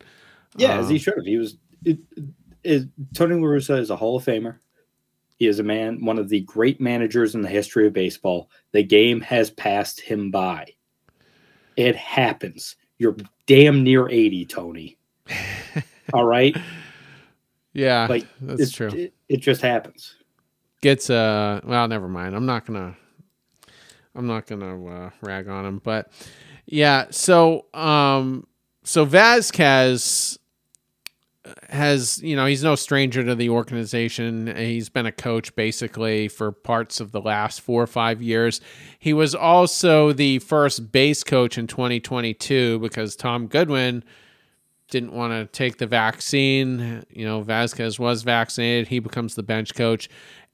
yeah, 0.57 0.75
um, 0.75 0.81
as 0.81 0.89
he 0.89 0.95
um, 0.95 1.01
should 1.01 1.15
have. 1.17 1.27
He 1.27 1.37
was 1.37 1.57
it, 1.85 1.99
is 2.63 2.87
Tony 3.15 3.35
La 3.35 3.41
Russa 3.43 3.81
is 3.81 3.91
a 3.91 3.97
Hall 3.97 4.17
of 4.17 4.25
Famer. 4.25 4.59
He 5.39 5.49
is 5.49 5.59
a 5.59 5.65
man, 5.65 6.05
one 6.05 6.19
of 6.19 6.29
the 6.29 6.41
great 6.41 6.81
managers 6.81 7.35
in 7.35 7.43
the 7.43 7.49
history 7.49 7.87
of 7.89 7.93
baseball. 7.93 8.49
The 8.73 8.85
game 8.85 9.21
has 9.21 9.51
passed 9.51 10.01
him 10.01 10.31
by. 10.31 10.67
It 11.77 11.95
happens. 11.95 12.77
You're 12.97 13.17
damn 13.45 13.83
near 13.83 14.09
80, 14.09 14.47
Tony. 14.47 14.97
All 16.15 16.25
right. 16.25 16.57
Yeah, 17.75 18.07
like 18.09 18.27
that's 18.41 18.71
true. 18.71 18.89
It, 18.89 19.13
it, 19.29 19.39
just 19.39 19.63
happens. 19.63 20.15
Gets 20.83 21.11
uh 21.11 21.61
well, 21.65 21.89
never 21.89 22.09
mind. 22.09 22.35
I'm 22.35 22.47
not 22.47 22.67
gonna 22.67 22.97
I'm 24.15 24.27
not 24.27 24.47
gonna 24.47 24.87
uh, 24.87 25.11
rag 25.23 25.49
on 25.49 25.65
him, 25.65 25.81
but 25.83 26.13
yeah. 26.67 27.07
So 27.11 27.67
um 27.75 28.47
so 28.85 29.07
Vazquez 29.07 30.39
has 31.69 32.21
you 32.23 32.35
know 32.35 32.47
he's 32.47 32.63
no 32.63 32.75
stranger 32.75 33.23
to 33.25 33.35
the 33.35 33.49
organization 33.49 34.55
he's 34.57 34.89
been 34.89 35.07
a 35.07 35.13
coach 35.13 35.55
basically 35.55 36.29
for 36.29 36.51
parts 36.51 37.01
of 37.01 37.13
the 37.13 37.21
last 37.21 37.61
four 37.61 37.83
or 37.83 37.87
five 37.87 38.21
years 38.23 38.61
he 38.99 39.13
was 39.13 39.35
also 39.35 40.13
the 40.13 40.39
first 40.41 40.91
base 40.91 41.23
coach 41.23 41.59
in 41.59 41.67
2022 41.67 42.79
because 42.81 43.15
tom 43.17 43.47
goodwin 43.47 44.03
didn't 44.89 45.13
want 45.13 45.33
to 45.33 45.47
take 45.47 45.79
the 45.79 45.87
vaccine. 45.87 47.05
You 47.11 47.25
know 47.25 47.43
vazquez 47.43 47.99
was 47.99 48.23
vaccinated. 48.23 48.89
He 48.89 48.99
becomes 48.99 49.35
the 49.35 49.43
bench 49.43 49.75
coach 49.75 50.09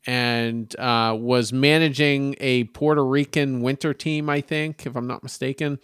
and 0.06 0.74
uh, 0.80 1.16
was 1.18 1.52
managing 1.52 2.34
a 2.40 2.64
puerto 2.64 3.04
rican 3.04 3.60
winter 3.60 3.94
team 3.94 4.28
i 4.28 4.40
think 4.40 4.84
if 4.84 4.96
i'm 4.96 5.06
not 5.06 5.22
mistaken. 5.22 5.78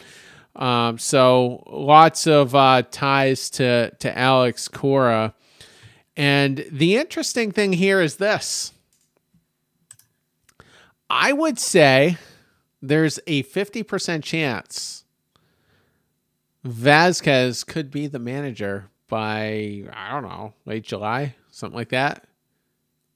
Um, 0.57 0.99
so 0.99 1.63
lots 1.69 2.27
of 2.27 2.55
uh, 2.55 2.83
ties 2.91 3.49
to 3.51 3.93
to 4.01 4.19
Alex 4.19 4.67
Cora, 4.67 5.35
and 6.17 6.67
the 6.73 6.97
interesting 6.97 7.53
thing 7.53 7.73
here 7.73 8.01
is 8.01 8.17
this. 8.17 8.73
I 11.09 11.33
would 11.33 11.59
say 11.59 12.19
there's 12.83 13.19
a 13.27 13.43
50% 13.45 14.23
chance 14.23 14.98
Vazquez 16.69 17.67
could 17.67 17.91
be 17.91 18.07
the 18.07 18.19
manager 18.19 18.91
by 19.09 19.85
I 19.93 20.11
don't 20.13 20.23
know, 20.23 20.53
late 20.67 20.85
July, 20.85 21.35
something 21.51 21.77
like 21.77 21.91
that. 21.91 22.27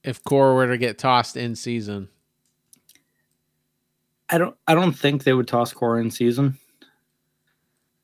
If 0.03 0.23
Cora 0.23 0.53
were 0.53 0.67
to 0.67 0.77
get 0.77 0.97
tossed 0.97 1.37
in 1.37 1.55
season. 1.55 2.09
I 4.29 4.37
don't 4.37 4.55
I 4.67 4.73
don't 4.73 4.93
think 4.93 5.23
they 5.23 5.33
would 5.33 5.47
toss 5.47 5.71
Cora 5.71 6.01
in 6.01 6.09
season. 6.09 6.57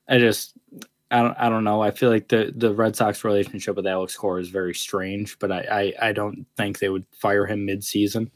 I 0.08 0.18
just 0.18 0.54
I 1.10 1.22
don't 1.22 1.36
I 1.38 1.48
don't 1.48 1.64
know. 1.64 1.82
I 1.82 1.90
feel 1.90 2.10
like 2.10 2.28
the 2.28 2.52
the 2.56 2.72
Red 2.72 2.94
Sox 2.94 3.24
relationship 3.24 3.76
with 3.76 3.86
Alex 3.86 4.16
Cora 4.16 4.40
is 4.40 4.48
very 4.48 4.74
strange, 4.74 5.38
but 5.38 5.50
I 5.50 5.92
I, 6.00 6.08
I 6.08 6.12
don't 6.12 6.46
think 6.56 6.78
they 6.78 6.88
would 6.88 7.04
fire 7.12 7.46
him 7.46 7.66
mid 7.66 7.82
season. 7.82 8.30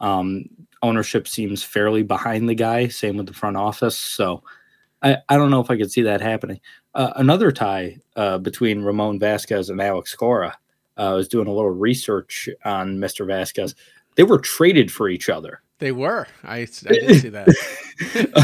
Um, 0.00 0.48
ownership 0.82 1.26
seems 1.28 1.62
fairly 1.62 2.02
behind 2.02 2.48
the 2.48 2.54
guy. 2.54 2.88
Same 2.88 3.16
with 3.16 3.26
the 3.26 3.34
front 3.34 3.56
office. 3.56 3.98
So 3.98 4.42
I, 5.02 5.18
I 5.28 5.36
don't 5.36 5.50
know 5.50 5.60
if 5.60 5.70
I 5.70 5.76
could 5.76 5.92
see 5.92 6.02
that 6.02 6.20
happening. 6.20 6.60
Uh, 6.94 7.12
another 7.16 7.52
tie 7.52 7.98
uh, 8.16 8.38
between 8.38 8.82
Ramon 8.82 9.20
Vazquez 9.20 9.70
and 9.70 9.80
Alex 9.80 10.14
Cora. 10.14 10.56
Uh, 10.96 11.10
I 11.10 11.12
was 11.12 11.28
doing 11.28 11.46
a 11.46 11.52
little 11.52 11.70
research 11.70 12.48
on 12.64 12.96
Mr. 12.96 13.26
Vazquez. 13.26 13.74
They 14.16 14.22
were 14.22 14.38
traded 14.38 14.90
for 14.90 15.08
each 15.08 15.28
other. 15.28 15.60
They 15.78 15.92
were. 15.92 16.26
I, 16.42 16.60
I 16.60 16.64
did 16.64 17.20
see 17.20 17.28
that. 17.28 17.48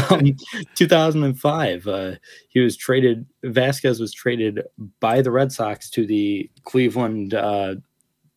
um, 0.11 0.35
2005, 0.75 1.87
uh, 1.87 2.11
he 2.49 2.59
was 2.59 2.77
traded. 2.77 3.25
Vazquez 3.43 3.99
was 3.99 4.13
traded 4.13 4.61
by 4.99 5.21
the 5.21 5.31
Red 5.31 5.51
Sox 5.51 5.89
to 5.91 6.05
the 6.05 6.49
Cleveland 6.63 7.33
uh, 7.33 7.75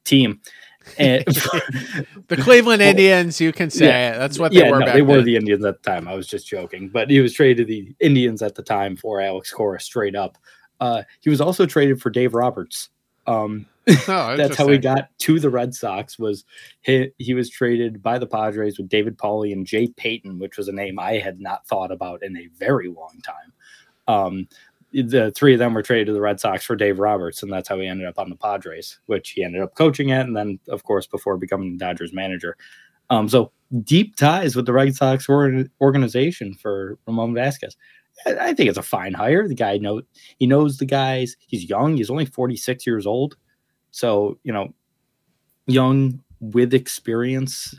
team, 0.05 0.41
the 0.97 2.39
Cleveland 2.41 2.83
Indians, 2.83 3.41
you 3.41 3.53
can 3.53 3.71
say 3.71 3.87
yeah. 3.87 4.19
That's 4.19 4.39
what 4.39 4.53
they 4.53 4.61
yeah, 4.61 4.71
were. 4.71 4.81
No, 4.81 4.87
they 4.87 5.01
then. 5.01 5.07
were 5.07 5.23
the 5.23 5.37
Indians 5.37 5.65
at 5.65 5.83
the 5.83 5.91
time. 5.91 6.07
I 6.07 6.15
was 6.15 6.27
just 6.27 6.47
joking, 6.47 6.89
but 6.89 7.11
he 7.11 7.21
was 7.21 7.33
traded 7.33 7.67
to 7.67 7.73
the 7.73 7.95
Indians 8.01 8.43
at 8.43 8.55
the 8.55 8.63
time 8.63 8.97
for 8.97 9.21
Alex 9.21 9.51
Cora 9.51 9.81
straight 9.81 10.15
up. 10.15 10.39
Uh, 10.81 11.03
he 11.21 11.31
was 11.31 11.41
also 11.41 11.67
traded 11.67 12.01
for 12.01 12.11
Dave 12.11 12.35
Roberts. 12.35 12.91
Um, 13.27 13.67
oh, 14.09 14.37
that's 14.37 14.57
how 14.57 14.69
he 14.69 14.79
got 14.79 15.17
to 15.19 15.39
the 15.39 15.51
Red 15.51 15.75
Sox. 15.75 16.19
Was 16.19 16.45
he, 16.83 17.11
he 17.19 17.35
was 17.35 17.51
traded 17.51 18.03
by 18.03 18.19
the 18.19 18.27
Padres 18.27 18.79
with 18.79 18.89
David 18.89 19.17
Pauley 19.17 19.53
and 19.53 19.67
Jay 19.67 19.89
Payton, 19.89 20.39
which 20.39 20.57
was 20.57 20.69
a 20.69 20.73
name 20.73 20.99
I 20.99 21.19
had 21.19 21.41
not 21.41 21.67
thought 21.67 21.93
about 21.93 22.23
in 22.23 22.37
a 22.37 22.49
very 22.59 22.89
long 22.89 23.21
time. 23.25 23.53
Um, 24.09 24.49
the 25.03 25.31
three 25.33 25.53
of 25.53 25.59
them 25.59 25.75
were 25.75 25.83
traded 25.83 26.07
to 26.09 26.13
the 26.13 26.21
Red 26.21 26.41
Sox 26.41 26.65
for 26.65 26.77
Dave 26.77 26.99
Roberts, 26.99 27.43
and 27.43 27.53
that's 27.53 27.69
how 27.69 27.79
he 27.79 27.87
ended 27.87 28.07
up 28.07 28.19
on 28.19 28.31
the 28.31 28.37
Padres, 28.37 28.99
which 29.07 29.31
he 29.31 29.45
ended 29.45 29.63
up 29.63 29.75
coaching 29.75 30.11
at, 30.11 30.27
and 30.27 30.37
then, 30.37 30.59
of 30.69 30.85
course, 30.85 31.07
before 31.07 31.37
becoming 31.37 31.73
the 31.73 31.79
Dodgers 31.79 32.13
manager. 32.13 32.57
Um, 33.11 33.29
so 33.29 33.53
deep 33.83 34.17
ties 34.17 34.57
with 34.57 34.67
the 34.67 34.73
Red 34.73 34.95
Sox 34.95 35.29
organization 35.29 36.55
for 36.55 36.99
Ramon 37.07 37.35
Vazquez. 37.35 37.77
I 38.27 38.55
think 38.55 38.69
it's 38.69 38.79
a 38.79 38.83
fine 38.83 39.13
hire. 39.13 39.47
The 39.47 39.55
guy 39.55 39.77
know 39.77 40.03
he 40.39 40.47
knows 40.47 40.79
the 40.79 40.87
guys. 40.87 41.37
He's 41.47 41.69
young. 41.69 41.97
He's 41.97 42.11
only 42.11 42.25
46 42.25 42.87
years 42.87 43.07
old. 43.07 43.37
So, 43.91 44.39
you 44.43 44.53
know, 44.53 44.73
young 45.67 46.23
with 46.41 46.73
experience 46.73 47.75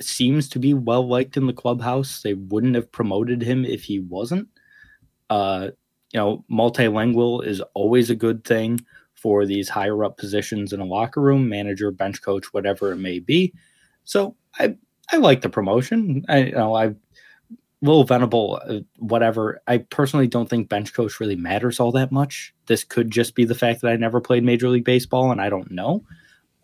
seems 0.00 0.48
to 0.50 0.58
be 0.58 0.74
well 0.74 1.06
liked 1.06 1.36
in 1.36 1.46
the 1.46 1.52
clubhouse. 1.52 2.22
They 2.22 2.34
wouldn't 2.34 2.74
have 2.76 2.92
promoted 2.92 3.42
him 3.42 3.64
if 3.64 3.82
he 3.82 3.98
wasn't. 3.98 4.48
Uh, 5.30 5.70
you 6.16 6.22
know, 6.22 6.42
multilingual 6.50 7.44
is 7.46 7.60
always 7.74 8.08
a 8.08 8.14
good 8.16 8.42
thing 8.44 8.80
for 9.14 9.44
these 9.44 9.68
higher 9.68 10.02
up 10.02 10.16
positions 10.16 10.72
in 10.72 10.80
a 10.80 10.84
locker 10.86 11.20
room, 11.20 11.46
manager, 11.46 11.90
bench 11.90 12.22
coach, 12.22 12.54
whatever 12.54 12.90
it 12.90 12.96
may 12.96 13.18
be. 13.18 13.52
So 14.04 14.34
I 14.58 14.76
I 15.12 15.18
like 15.18 15.42
the 15.42 15.50
promotion. 15.50 16.24
I 16.26 16.44
you 16.44 16.52
know 16.52 16.74
I 16.74 16.94
little 17.82 18.04
Venable, 18.04 18.58
uh, 18.66 18.80
whatever. 18.96 19.60
I 19.66 19.78
personally 19.78 20.26
don't 20.26 20.48
think 20.48 20.70
bench 20.70 20.94
coach 20.94 21.20
really 21.20 21.36
matters 21.36 21.78
all 21.78 21.92
that 21.92 22.10
much. 22.10 22.54
This 22.64 22.82
could 22.82 23.10
just 23.10 23.34
be 23.34 23.44
the 23.44 23.54
fact 23.54 23.82
that 23.82 23.92
I 23.92 23.96
never 23.96 24.22
played 24.22 24.42
Major 24.42 24.70
League 24.70 24.84
Baseball 24.86 25.30
and 25.30 25.42
I 25.42 25.50
don't 25.50 25.70
know. 25.70 26.02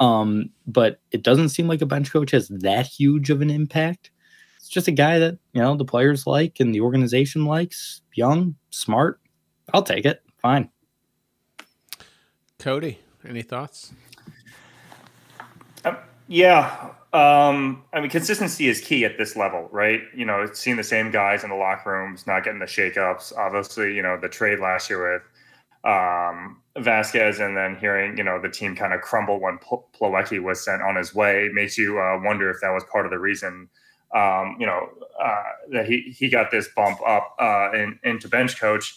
Um, 0.01 0.49
but 0.67 0.99
it 1.11 1.23
doesn't 1.23 1.51
seem 1.51 1.69
like 1.69 1.83
a 1.83 1.87
bench 1.87 2.11
coach 2.11 2.31
has 2.31 2.49
that 2.49 2.87
huge 2.87 3.29
of 3.29 3.43
an 3.43 3.51
impact. 3.51 4.11
It's 4.57 4.69
just 4.71 4.89
a 4.89 4.93
guy 4.93 5.19
that, 5.19 5.39
you 5.53 5.61
know, 5.61 5.77
the 5.77 5.85
players 5.85 6.27
like 6.27 6.59
and 6.59 6.75
the 6.75 6.81
organization 6.81 7.45
likes, 7.45 8.01
young, 8.15 8.57
smart. 8.71 9.21
I'll 9.73 9.83
take 9.83 10.05
it. 10.05 10.23
Fine. 10.39 10.71
Cody, 12.59 13.01
any 13.27 13.43
thoughts? 13.43 13.93
Um, 15.85 15.97
yeah, 16.29 16.91
um, 17.13 17.83
I 17.93 18.01
mean, 18.01 18.09
consistency 18.09 18.69
is 18.69 18.81
key 18.81 19.05
at 19.05 19.19
this 19.19 19.37
level, 19.37 19.69
right? 19.71 20.01
You 20.15 20.25
know, 20.25 20.47
seeing 20.53 20.77
the 20.77 20.85
same 20.85 21.11
guys 21.11 21.45
in 21.45 21.51
the 21.51 21.57
locker 21.57 21.91
rooms, 21.91 22.27
not 22.27 22.45
getting 22.45 22.61
the 22.61 22.67
shakeups. 22.67 23.37
Obviously, 23.37 23.95
you 23.95 24.03
know, 24.03 24.17
the 24.17 24.29
trade 24.29 24.61
last 24.61 24.89
year 24.89 25.13
with 25.13 25.23
um, 25.85 26.63
Vazquez, 26.77 27.45
and 27.45 27.57
then 27.57 27.77
hearing 27.77 28.17
you 28.17 28.25
know 28.25 28.41
the 28.41 28.49
team 28.49 28.75
kind 28.75 28.95
of 28.95 29.03
crumble 29.03 29.41
when 29.41 29.59
Plawecki 29.59 30.43
was 30.43 30.65
sent 30.65 30.81
on 30.81 30.97
his 30.97 31.15
way 31.15 31.51
makes 31.53 31.77
you 31.77 31.99
uh, 31.99 32.19
wonder 32.23 32.49
if 32.51 32.59
that 32.63 32.71
was 32.71 32.85
part 32.91 33.05
of 33.05 33.11
the 33.11 33.19
reason. 33.19 33.69
Um, 34.15 34.57
you 34.59 34.67
know 34.67 34.89
uh, 35.23 35.43
that 35.73 35.87
he 35.87 36.15
he 36.17 36.29
got 36.29 36.51
this 36.51 36.69
bump 36.75 36.99
up 37.07 37.35
uh, 37.39 37.73
in, 37.73 37.99
into 38.05 38.29
bench 38.29 38.59
coach. 38.59 38.95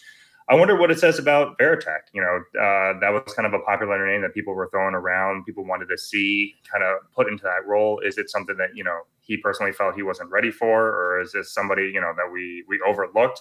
I 0.48 0.54
wonder 0.54 0.76
what 0.76 0.92
it 0.92 0.98
says 1.00 1.18
about 1.18 1.58
Varitek. 1.58 2.06
You 2.12 2.22
know, 2.22 2.60
uh, 2.60 2.98
that 3.00 3.10
was 3.10 3.34
kind 3.34 3.46
of 3.46 3.52
a 3.52 3.58
popular 3.64 4.06
name 4.06 4.22
that 4.22 4.32
people 4.32 4.54
were 4.54 4.68
throwing 4.70 4.94
around. 4.94 5.44
People 5.44 5.64
wanted 5.64 5.88
to 5.88 5.98
see 5.98 6.54
kind 6.70 6.84
of 6.84 6.98
put 7.12 7.26
into 7.26 7.42
that 7.42 7.66
role. 7.66 7.98
Is 8.00 8.16
it 8.16 8.30
something 8.30 8.56
that 8.56 8.70
you 8.74 8.84
know 8.84 9.00
he 9.20 9.36
personally 9.36 9.72
felt 9.72 9.96
he 9.96 10.02
wasn't 10.02 10.30
ready 10.30 10.52
for, 10.52 10.88
or 10.88 11.20
is 11.20 11.32
this 11.32 11.52
somebody 11.52 11.90
you 11.92 12.00
know 12.00 12.12
that 12.16 12.30
we 12.32 12.64
we 12.68 12.80
overlooked? 12.86 13.40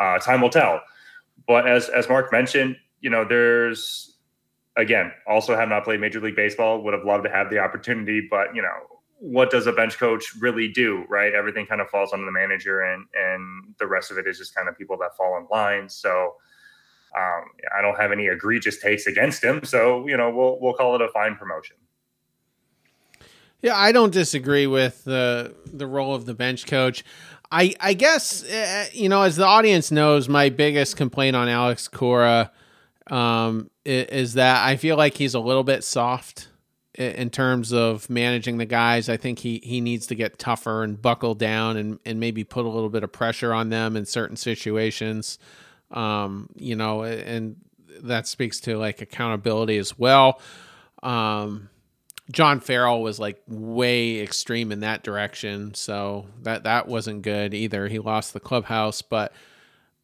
Uh, 0.00 0.18
time 0.18 0.40
will 0.40 0.50
tell. 0.50 0.80
But 1.46 1.68
as 1.68 1.88
as 1.88 2.08
Mark 2.08 2.32
mentioned, 2.32 2.76
you 3.00 3.10
know, 3.10 3.24
there's 3.24 4.16
again 4.76 5.12
also 5.28 5.54
have 5.54 5.68
not 5.68 5.84
played 5.84 6.00
Major 6.00 6.20
League 6.20 6.36
Baseball. 6.36 6.82
Would 6.82 6.94
have 6.94 7.04
loved 7.04 7.24
to 7.24 7.30
have 7.30 7.50
the 7.50 7.58
opportunity, 7.60 8.26
but 8.28 8.56
you 8.56 8.62
know, 8.62 8.99
what 9.20 9.50
does 9.50 9.66
a 9.66 9.72
bench 9.72 9.98
coach 9.98 10.34
really 10.40 10.66
do 10.66 11.04
right? 11.08 11.34
Everything 11.34 11.66
kind 11.66 11.80
of 11.80 11.88
falls 11.90 12.12
on 12.12 12.24
the 12.24 12.32
manager 12.32 12.80
and 12.80 13.04
and 13.14 13.74
the 13.78 13.86
rest 13.86 14.10
of 14.10 14.18
it 14.18 14.26
is 14.26 14.38
just 14.38 14.54
kind 14.54 14.68
of 14.68 14.76
people 14.76 14.96
that 14.98 15.16
fall 15.16 15.36
in 15.36 15.46
line. 15.50 15.88
So 15.88 16.36
um, 17.16 17.44
i 17.76 17.82
don't 17.82 17.98
have 18.00 18.12
any 18.12 18.28
egregious 18.28 18.80
takes 18.80 19.06
against 19.06 19.44
him. 19.44 19.62
So 19.64 20.06
you 20.08 20.16
know 20.16 20.30
we'll 20.30 20.58
we'll 20.60 20.74
call 20.74 20.94
it 20.94 21.02
a 21.02 21.08
fine 21.08 21.36
promotion. 21.36 21.76
Yeah 23.62 23.76
i 23.76 23.92
don't 23.92 24.12
disagree 24.12 24.66
with 24.66 25.04
the 25.04 25.54
the 25.66 25.86
role 25.86 26.14
of 26.14 26.24
the 26.24 26.34
bench 26.34 26.66
coach. 26.66 27.04
I 27.52 27.74
i 27.78 27.92
guess 27.92 28.44
uh, 28.44 28.86
you 28.92 29.08
know 29.08 29.22
as 29.22 29.36
the 29.36 29.44
audience 29.44 29.90
knows 29.90 30.28
my 30.28 30.48
biggest 30.48 30.96
complaint 30.96 31.36
on 31.36 31.48
alex 31.48 31.88
cora 31.88 32.52
um, 33.10 33.70
is, 33.84 34.06
is 34.06 34.32
that 34.34 34.64
i 34.64 34.76
feel 34.76 34.96
like 34.96 35.16
he's 35.16 35.34
a 35.34 35.40
little 35.40 35.64
bit 35.64 35.82
soft 35.82 36.49
in 37.00 37.30
terms 37.30 37.72
of 37.72 38.10
managing 38.10 38.58
the 38.58 38.66
guys. 38.66 39.08
I 39.08 39.16
think 39.16 39.38
he 39.38 39.60
he 39.64 39.80
needs 39.80 40.06
to 40.08 40.14
get 40.14 40.38
tougher 40.38 40.82
and 40.82 41.00
buckle 41.00 41.34
down 41.34 41.76
and 41.76 41.98
and 42.04 42.20
maybe 42.20 42.44
put 42.44 42.66
a 42.66 42.68
little 42.68 42.90
bit 42.90 43.02
of 43.02 43.10
pressure 43.10 43.54
on 43.54 43.70
them 43.70 43.96
in 43.96 44.04
certain 44.04 44.36
situations. 44.36 45.38
Um, 45.90 46.50
you 46.56 46.76
know, 46.76 47.02
and 47.02 47.56
that 48.02 48.26
speaks 48.26 48.60
to 48.60 48.76
like 48.76 49.00
accountability 49.00 49.78
as 49.78 49.98
well. 49.98 50.40
Um, 51.02 51.70
John 52.30 52.60
Farrell 52.60 53.02
was 53.02 53.18
like 53.18 53.42
way 53.48 54.20
extreme 54.20 54.70
in 54.70 54.80
that 54.80 55.02
direction, 55.02 55.74
so 55.74 56.26
that 56.42 56.64
that 56.64 56.86
wasn't 56.86 57.22
good 57.22 57.54
either. 57.54 57.88
He 57.88 57.98
lost 57.98 58.34
the 58.34 58.40
clubhouse, 58.40 59.02
but 59.02 59.32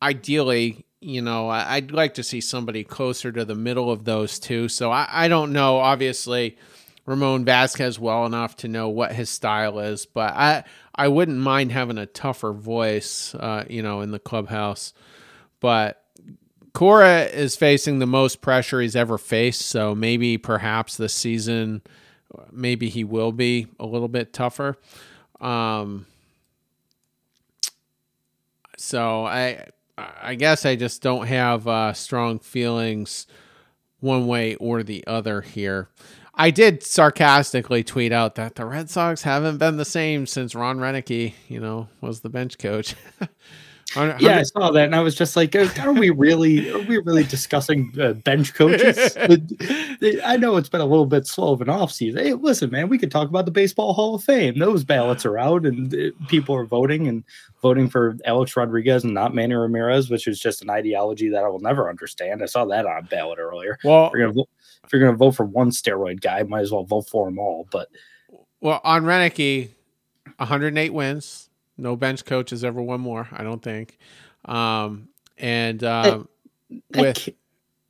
ideally, 0.03 0.87
you 1.01 1.23
know, 1.23 1.51
I'd 1.51 1.93
like 1.93 2.15
to 2.15 2.25
see 2.25 2.41
somebody 2.41 2.83
closer 2.83 3.31
to 3.31 3.45
the 3.45 3.55
middle 3.55 3.91
of 3.93 4.05
those 4.05 4.39
two. 4.39 4.69
So 4.69 4.91
I, 4.91 5.07
I 5.09 5.29
don't 5.29 5.53
know. 5.53 5.77
Obviously, 5.77 6.57
Ramon 7.07 7.45
Vazquez 7.45 7.99
well 7.99 8.27
enough 8.27 8.57
to 8.57 8.69
know 8.69 8.89
what 8.89 9.13
his 9.13 9.31
style 9.31 9.79
is, 9.79 10.07
but 10.07 10.35
I 10.35 10.65
I 10.95 11.09
wouldn't 11.09 11.39
mind 11.39 11.73
having 11.73 11.99
a 11.99 12.07
tougher 12.07 12.53
voice, 12.53 13.35
uh, 13.37 13.65
you 13.69 13.83
know, 13.83 14.01
in 14.01 14.11
the 14.11 14.19
clubhouse. 14.19 14.93
But 15.61 16.03
Cora 16.73 17.23
is 17.23 17.57
facing 17.57 18.01
the 18.01 18.07
most 18.07 18.41
pressure 18.41 18.81
he's 18.81 18.97
ever 18.97 19.19
faced, 19.19 19.63
so 19.63 19.95
maybe 19.95 20.37
perhaps 20.37 20.97
this 20.97 21.15
season, 21.15 21.83
maybe 22.51 22.89
he 22.89 23.05
will 23.05 23.33
be 23.33 23.69
a 23.79 23.87
little 23.87 24.09
bit 24.09 24.33
tougher. 24.33 24.77
Um, 25.41 26.07
so 28.77 29.25
I 29.25 29.69
I 29.97 30.35
guess 30.35 30.67
I 30.67 30.77
just 30.77 31.03
don't 31.03 31.27
have 31.27 31.67
uh, 31.69 31.93
strong 31.93 32.39
feelings 32.41 33.27
one 34.01 34.27
way 34.27 34.55
or 34.57 34.83
the 34.83 35.07
other 35.07 35.41
here. 35.41 35.89
I 36.37 36.51
did 36.51 36.83
sarcastically 36.83 37.83
tweet 37.83 38.13
out 38.13 38.35
that 38.35 38.57
the 38.57 38.67
Red 38.67 38.91
Sox 38.91 39.23
haven't 39.23 39.57
been 39.57 39.79
the 39.79 39.87
same 39.87 40.27
since 40.27 40.55
Ron 40.55 40.79
Roenicke, 40.79 41.33
you 41.49 41.61
know, 41.61 41.89
was 42.03 42.21
the 42.21 42.29
bench 42.29 42.59
coach. 42.59 42.95
yeah, 43.95 44.39
I 44.39 44.43
saw 44.43 44.71
that, 44.73 44.85
and 44.85 44.95
I 44.95 45.01
was 45.01 45.15
just 45.15 45.37
like, 45.37 45.55
"Are 45.55 45.93
we 45.93 46.11
really? 46.11 46.71
Are 46.73 46.81
we 46.81 46.99
really 46.99 47.25
discussing 47.25 47.95
uh, 48.01 48.15
bench 48.15 48.53
coaches?" 48.53 49.17
I 50.25 50.37
know 50.37 50.57
it's 50.57 50.69
been 50.69 50.81
a 50.81 50.87
little 50.87 51.07
bit 51.07 51.27
slow 51.27 51.53
of 51.53 51.61
an 51.61 51.69
off 51.69 51.93
season. 51.93 52.25
Hey, 52.25 52.33
listen, 52.33 52.71
man, 52.71 52.89
we 52.89 52.99
could 52.99 53.11
talk 53.11 53.29
about 53.29 53.45
the 53.45 53.53
Baseball 53.53 53.93
Hall 53.93 54.17
of 54.17 54.25
Fame. 54.25 54.59
Those 54.59 54.83
ballots 54.83 55.25
are 55.25 55.39
out, 55.39 55.65
and 55.65 55.95
uh, 55.95 56.11
people 56.29 56.55
are 56.57 56.67
voting 56.67 57.07
and 57.07 57.23
voting 57.63 57.89
for 57.89 58.17
Alex 58.25 58.57
Rodriguez 58.57 59.05
and 59.05 59.15
not 59.15 59.35
Manny 59.35 59.55
Ramirez, 59.55 60.11
which 60.11 60.27
is 60.27 60.41
just 60.41 60.63
an 60.63 60.71
ideology 60.71 61.29
that 61.29 61.45
I 61.45 61.49
will 61.49 61.61
never 61.61 61.89
understand. 61.89 62.43
I 62.43 62.47
saw 62.47 62.65
that 62.67 62.87
on 62.87 62.99
a 62.99 63.03
ballot 63.03 63.39
earlier. 63.39 63.79
Well, 63.85 64.11
if 64.85 64.93
you're 64.93 65.03
going 65.03 65.13
to 65.13 65.19
vote 65.19 65.33
for 65.33 65.45
one 65.45 65.71
steroid 65.71 66.21
guy, 66.21 66.43
might 66.43 66.61
as 66.61 66.73
well 66.73 66.85
vote 66.85 67.09
for 67.09 67.27
them 67.27 67.39
all. 67.39 67.67
But 67.71 67.89
well, 68.61 68.81
on 68.85 69.05
Roenicke, 69.05 69.71
108 70.39 70.93
wins. 70.93 71.46
No 71.79 71.97
bench 71.97 72.25
coach 72.25 72.51
has 72.51 72.65
ever 72.65 72.81
won 72.81 73.01
more. 73.01 73.29
I 73.33 73.43
don't 73.43 73.63
think. 73.63 73.99
Um, 74.45 75.09
and 75.39 75.83
um, 75.85 76.29
that, 76.71 76.83
that 76.91 77.01
with 77.01 77.17
can't, 77.17 77.37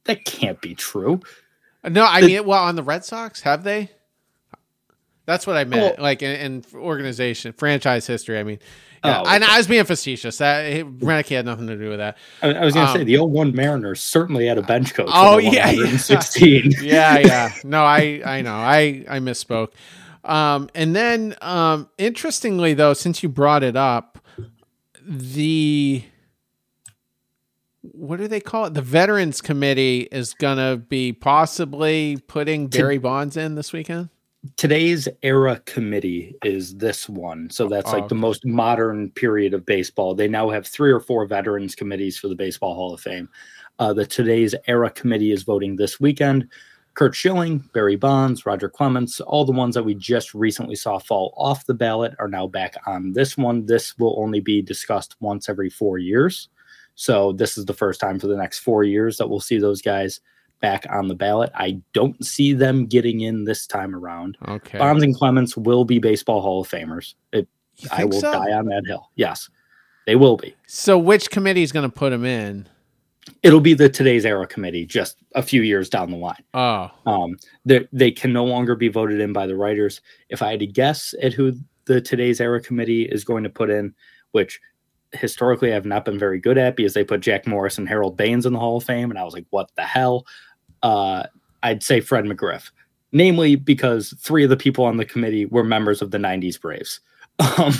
that 0.04 0.24
can't 0.24 0.60
be 0.60 0.74
true. 0.74 1.20
No, 1.84 2.04
I 2.04 2.20
the, 2.20 2.26
mean, 2.26 2.46
well, 2.46 2.64
on 2.64 2.74
the 2.74 2.82
Red 2.82 3.04
Sox, 3.04 3.42
have 3.42 3.62
they? 3.62 3.90
That's 5.26 5.46
what 5.46 5.56
I 5.56 5.64
meant. 5.64 5.96
Well, 5.98 6.04
like 6.04 6.22
in, 6.22 6.36
in, 6.40 6.64
organization, 6.74 7.52
franchise 7.52 8.06
history. 8.06 8.38
I 8.38 8.44
mean, 8.44 8.60
yeah, 9.04 9.22
oh, 9.22 9.28
and 9.28 9.44
I 9.44 9.56
was 9.58 9.66
being 9.66 9.84
facetious. 9.84 10.38
That 10.38 10.84
Roenicke 10.84 11.34
had 11.34 11.44
nothing 11.44 11.66
to 11.66 11.76
do 11.76 11.88
with 11.88 11.98
that. 11.98 12.16
I, 12.42 12.52
I 12.52 12.64
was 12.64 12.74
going 12.74 12.86
to 12.86 12.92
um, 12.92 12.98
say 12.98 13.04
the 13.04 13.18
old 13.18 13.32
01 13.32 13.54
Mariners 13.54 14.00
certainly 14.00 14.46
had 14.46 14.56
a 14.56 14.62
bench 14.62 14.94
coach. 14.94 15.10
Oh 15.12 15.38
yeah, 15.38 15.70
yeah, 15.70 15.98
yeah, 16.80 17.18
yeah. 17.18 17.52
No, 17.64 17.84
I 17.84 18.22
I 18.24 18.42
know. 18.42 18.54
I 18.54 19.04
I 19.08 19.18
misspoke. 19.18 19.72
Um, 20.26 20.68
and 20.74 20.94
then 20.94 21.36
um, 21.40 21.88
interestingly 21.98 22.74
though, 22.74 22.94
since 22.94 23.22
you 23.22 23.28
brought 23.28 23.62
it 23.62 23.76
up, 23.76 24.18
the 25.02 26.04
what 27.82 28.18
do 28.18 28.26
they 28.28 28.40
call 28.40 28.66
it? 28.66 28.74
The 28.74 28.82
Veterans 28.82 29.40
Committee 29.40 30.08
is 30.10 30.34
going 30.34 30.58
to 30.58 30.76
be 30.76 31.12
possibly 31.12 32.18
putting 32.26 32.66
Barry 32.66 32.98
Bonds 32.98 33.36
in 33.36 33.54
this 33.54 33.72
weekend 33.72 34.10
today's 34.56 35.08
era 35.22 35.60
committee 35.66 36.36
is 36.44 36.76
this 36.76 37.08
one. 37.08 37.50
So 37.50 37.68
that's 37.68 37.92
like 37.92 38.04
Oh, 38.04 38.08
the 38.08 38.14
most 38.14 38.44
modern 38.44 39.10
period 39.10 39.54
of 39.54 39.66
baseball. 39.66 40.14
They 40.14 40.28
now 40.28 40.50
have 40.50 40.66
three 40.66 40.92
or 40.92 41.00
four 41.00 41.26
veterans 41.26 41.74
committees 41.74 42.18
for 42.18 42.28
the 42.28 42.34
Baseball 42.34 42.74
Hall 42.74 42.94
of 42.94 43.00
Fame. 43.00 43.28
Uh, 43.78 43.92
the 43.92 44.06
today's 44.06 44.54
era 44.66 44.90
committee 44.90 45.32
is 45.32 45.42
voting 45.42 45.76
this 45.76 46.00
weekend. 46.00 46.48
Curt 46.96 47.14
Schilling, 47.14 47.58
Barry 47.74 47.96
Bonds, 47.96 48.46
Roger 48.46 48.70
Clemens, 48.70 49.20
all 49.20 49.44
the 49.44 49.52
ones 49.52 49.74
that 49.74 49.84
we 49.84 49.94
just 49.94 50.34
recently 50.34 50.74
saw 50.74 50.98
fall 50.98 51.34
off 51.36 51.66
the 51.66 51.74
ballot 51.74 52.14
are 52.18 52.26
now 52.26 52.46
back 52.46 52.74
on 52.86 53.12
this 53.12 53.36
one. 53.36 53.66
This 53.66 53.98
will 53.98 54.18
only 54.18 54.40
be 54.40 54.62
discussed 54.62 55.14
once 55.20 55.50
every 55.50 55.68
four 55.68 55.98
years. 55.98 56.48
So 56.94 57.32
this 57.32 57.58
is 57.58 57.66
the 57.66 57.74
first 57.74 58.00
time 58.00 58.18
for 58.18 58.28
the 58.28 58.36
next 58.36 58.60
four 58.60 58.82
years 58.82 59.18
that 59.18 59.28
we'll 59.28 59.40
see 59.40 59.58
those 59.58 59.82
guys 59.82 60.20
back 60.62 60.86
on 60.88 61.08
the 61.08 61.14
ballot. 61.14 61.52
I 61.54 61.82
don't 61.92 62.24
see 62.24 62.54
them 62.54 62.86
getting 62.86 63.20
in 63.20 63.44
this 63.44 63.66
time 63.66 63.94
around. 63.94 64.38
Okay. 64.48 64.78
Bonds 64.78 65.04
and 65.04 65.14
Clemens 65.14 65.54
will 65.54 65.84
be 65.84 65.98
Baseball 65.98 66.40
Hall 66.40 66.62
of 66.62 66.68
Famers. 66.68 67.12
It, 67.30 67.46
I 67.92 68.06
will 68.06 68.22
so? 68.22 68.32
die 68.32 68.52
on 68.52 68.64
that 68.66 68.84
hill. 68.86 69.10
Yes, 69.16 69.50
they 70.06 70.16
will 70.16 70.38
be. 70.38 70.54
So 70.66 70.96
which 70.96 71.30
committee 71.30 71.62
is 71.62 71.72
going 71.72 71.88
to 71.88 71.94
put 71.94 72.08
them 72.08 72.24
in? 72.24 72.66
It'll 73.42 73.60
be 73.60 73.74
the 73.74 73.88
today's 73.88 74.24
era 74.24 74.46
committee 74.46 74.86
just 74.86 75.16
a 75.34 75.42
few 75.42 75.62
years 75.62 75.88
down 75.88 76.10
the 76.10 76.16
line. 76.16 76.42
Oh, 76.54 76.90
Um, 77.06 77.36
they 77.64 77.86
they 77.92 78.10
can 78.10 78.32
no 78.32 78.44
longer 78.44 78.74
be 78.76 78.88
voted 78.88 79.20
in 79.20 79.32
by 79.32 79.46
the 79.46 79.56
writers. 79.56 80.00
If 80.28 80.42
I 80.42 80.50
had 80.50 80.60
to 80.60 80.66
guess 80.66 81.14
at 81.22 81.32
who 81.32 81.52
the 81.86 82.00
today's 82.00 82.40
era 82.40 82.60
committee 82.60 83.02
is 83.04 83.24
going 83.24 83.42
to 83.44 83.50
put 83.50 83.70
in, 83.70 83.94
which 84.32 84.60
historically 85.12 85.72
I've 85.72 85.86
not 85.86 86.04
been 86.04 86.18
very 86.18 86.38
good 86.40 86.58
at 86.58 86.76
because 86.76 86.94
they 86.94 87.04
put 87.04 87.20
Jack 87.20 87.46
Morris 87.46 87.78
and 87.78 87.88
Harold 87.88 88.16
Baines 88.16 88.46
in 88.46 88.52
the 88.52 88.58
Hall 88.58 88.76
of 88.76 88.84
Fame, 88.84 89.10
and 89.10 89.18
I 89.18 89.24
was 89.24 89.34
like, 89.34 89.46
what 89.50 89.70
the 89.76 89.82
hell? 89.84 90.24
Uh, 90.82 91.24
I'd 91.62 91.82
say 91.82 92.00
Fred 92.00 92.24
McGriff, 92.26 92.70
namely 93.12 93.56
because 93.56 94.14
three 94.20 94.44
of 94.44 94.50
the 94.50 94.56
people 94.56 94.84
on 94.84 94.98
the 94.98 95.04
committee 95.04 95.46
were 95.46 95.64
members 95.64 96.00
of 96.02 96.10
the 96.10 96.18
'90s 96.18 96.60
Braves. 96.60 97.00
Um, 97.58 97.74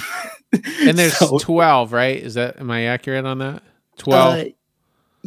and 0.83 0.99
there's 0.99 1.17
so- 1.17 1.39
12, 1.39 1.93
right? 1.93 2.17
Is 2.23 2.35
that 2.35 2.59
am 2.61 2.71
I 2.71 2.85
accurate 2.85 3.25
on 3.25 3.39
that? 3.39 3.63
12. 3.99 4.35
uh, 4.35 4.45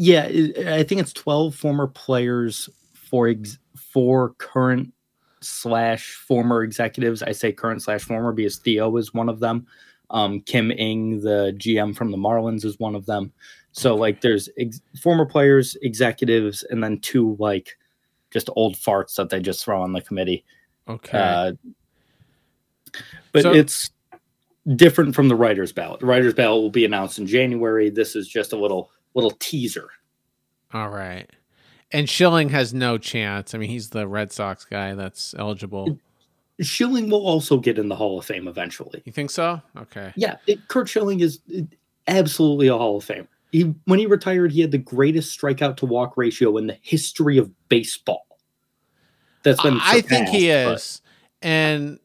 yeah, 0.02 0.24
it- 0.26 0.68
I 0.68 0.84
think 0.84 1.02
it's 1.02 1.12
twelve 1.12 1.54
former 1.56 1.88
players 1.88 2.70
for 2.94 3.28
ex- 3.28 3.58
for 3.76 4.30
current 4.38 4.94
slash 5.42 6.14
former 6.16 6.64
executives. 6.64 7.22
I 7.22 7.34
say 7.34 7.52
current 7.52 7.82
slash 7.84 8.04
former 8.04 8.32
because 8.32 8.58
Theo 8.58 8.96
is 8.98 9.14
one 9.14 9.28
of 9.28 9.40
them. 9.42 9.68
Um, 10.10 10.40
Kim 10.42 10.72
Ng, 10.72 11.20
the 11.22 11.54
GM 11.58 11.96
from 11.96 12.12
the 12.12 12.18
Marlins, 12.18 12.64
is 12.64 12.80
one 12.80 12.96
of 12.96 13.06
them. 13.06 13.32
So 13.74 13.96
like, 13.96 14.22
there's 14.22 14.48
ex- 14.58 14.82
former 15.02 15.26
players, 15.26 15.76
executives, 15.82 16.64
and 16.70 16.82
then 16.84 17.00
two 17.00 17.36
like 17.40 17.78
just 18.32 18.50
old 18.56 18.76
farts 18.76 19.16
that 19.16 19.30
they 19.30 19.40
just 19.42 19.64
throw 19.66 19.82
on 19.82 19.92
the 19.94 20.02
committee. 20.02 20.46
okay. 20.88 21.18
Uh, 21.18 21.52
but 23.32 23.44
So- 23.44 23.54
it's 23.54 23.92
different 24.76 25.14
from 25.16 25.28
the 25.28 25.36
writers' 25.36 25.72
ballot. 25.74 26.00
The 26.00 26.06
writers' 26.06 26.34
ballot 26.34 26.62
will 26.62 26.70
be 26.70 26.86
announced 26.86 27.20
in 27.20 27.28
January. 27.28 27.90
This 27.90 28.16
is 28.16 28.28
just 28.28 28.54
a 28.54 28.58
little 28.58 28.92
little 29.14 29.32
teaser. 29.32 29.90
All 30.74 30.90
right. 30.90 31.30
And 31.92 32.08
Schilling 32.08 32.50
has 32.50 32.74
no 32.74 32.98
chance. 32.98 33.56
I 33.56 33.58
mean, 33.58 33.70
he's 33.70 33.90
the 33.90 34.08
Red 34.08 34.32
Sox 34.32 34.66
guy 34.66 34.94
that's 34.94 35.34
eligible. 35.38 35.98
Schilling 36.62 37.10
will 37.10 37.26
also 37.26 37.58
get 37.58 37.80
in 37.80 37.88
the 37.88 37.96
Hall 37.96 38.20
of 38.20 38.26
Fame 38.26 38.48
eventually. 38.48 39.02
You 39.06 39.12
think 39.12 39.32
so? 39.32 39.62
Okay. 39.78 40.14
Yeah, 40.16 40.36
it, 40.46 40.68
Curt 40.68 40.90
Schilling 40.90 41.22
is 41.22 41.40
absolutely 42.08 42.68
a 42.68 42.78
Hall 42.78 42.98
of 42.98 43.04
Fame. 43.04 43.28
He 43.52 43.74
when 43.86 43.98
he 43.98 44.06
retired, 44.06 44.52
he 44.52 44.62
had 44.62 44.72
the 44.72 44.78
greatest 44.78 45.40
strikeout 45.40 45.78
to 45.78 45.88
walk 45.88 46.18
ratio 46.18 46.58
in 46.58 46.68
the 46.68 46.78
history 46.82 47.38
of 47.38 47.50
baseball. 47.70 48.28
That's 49.44 49.62
been 49.62 49.80
I 49.82 50.02
think 50.02 50.30
he 50.30 50.50
surpassed, 50.50 50.66
but- 50.66 50.76
is. 50.76 51.02
And 51.42 52.00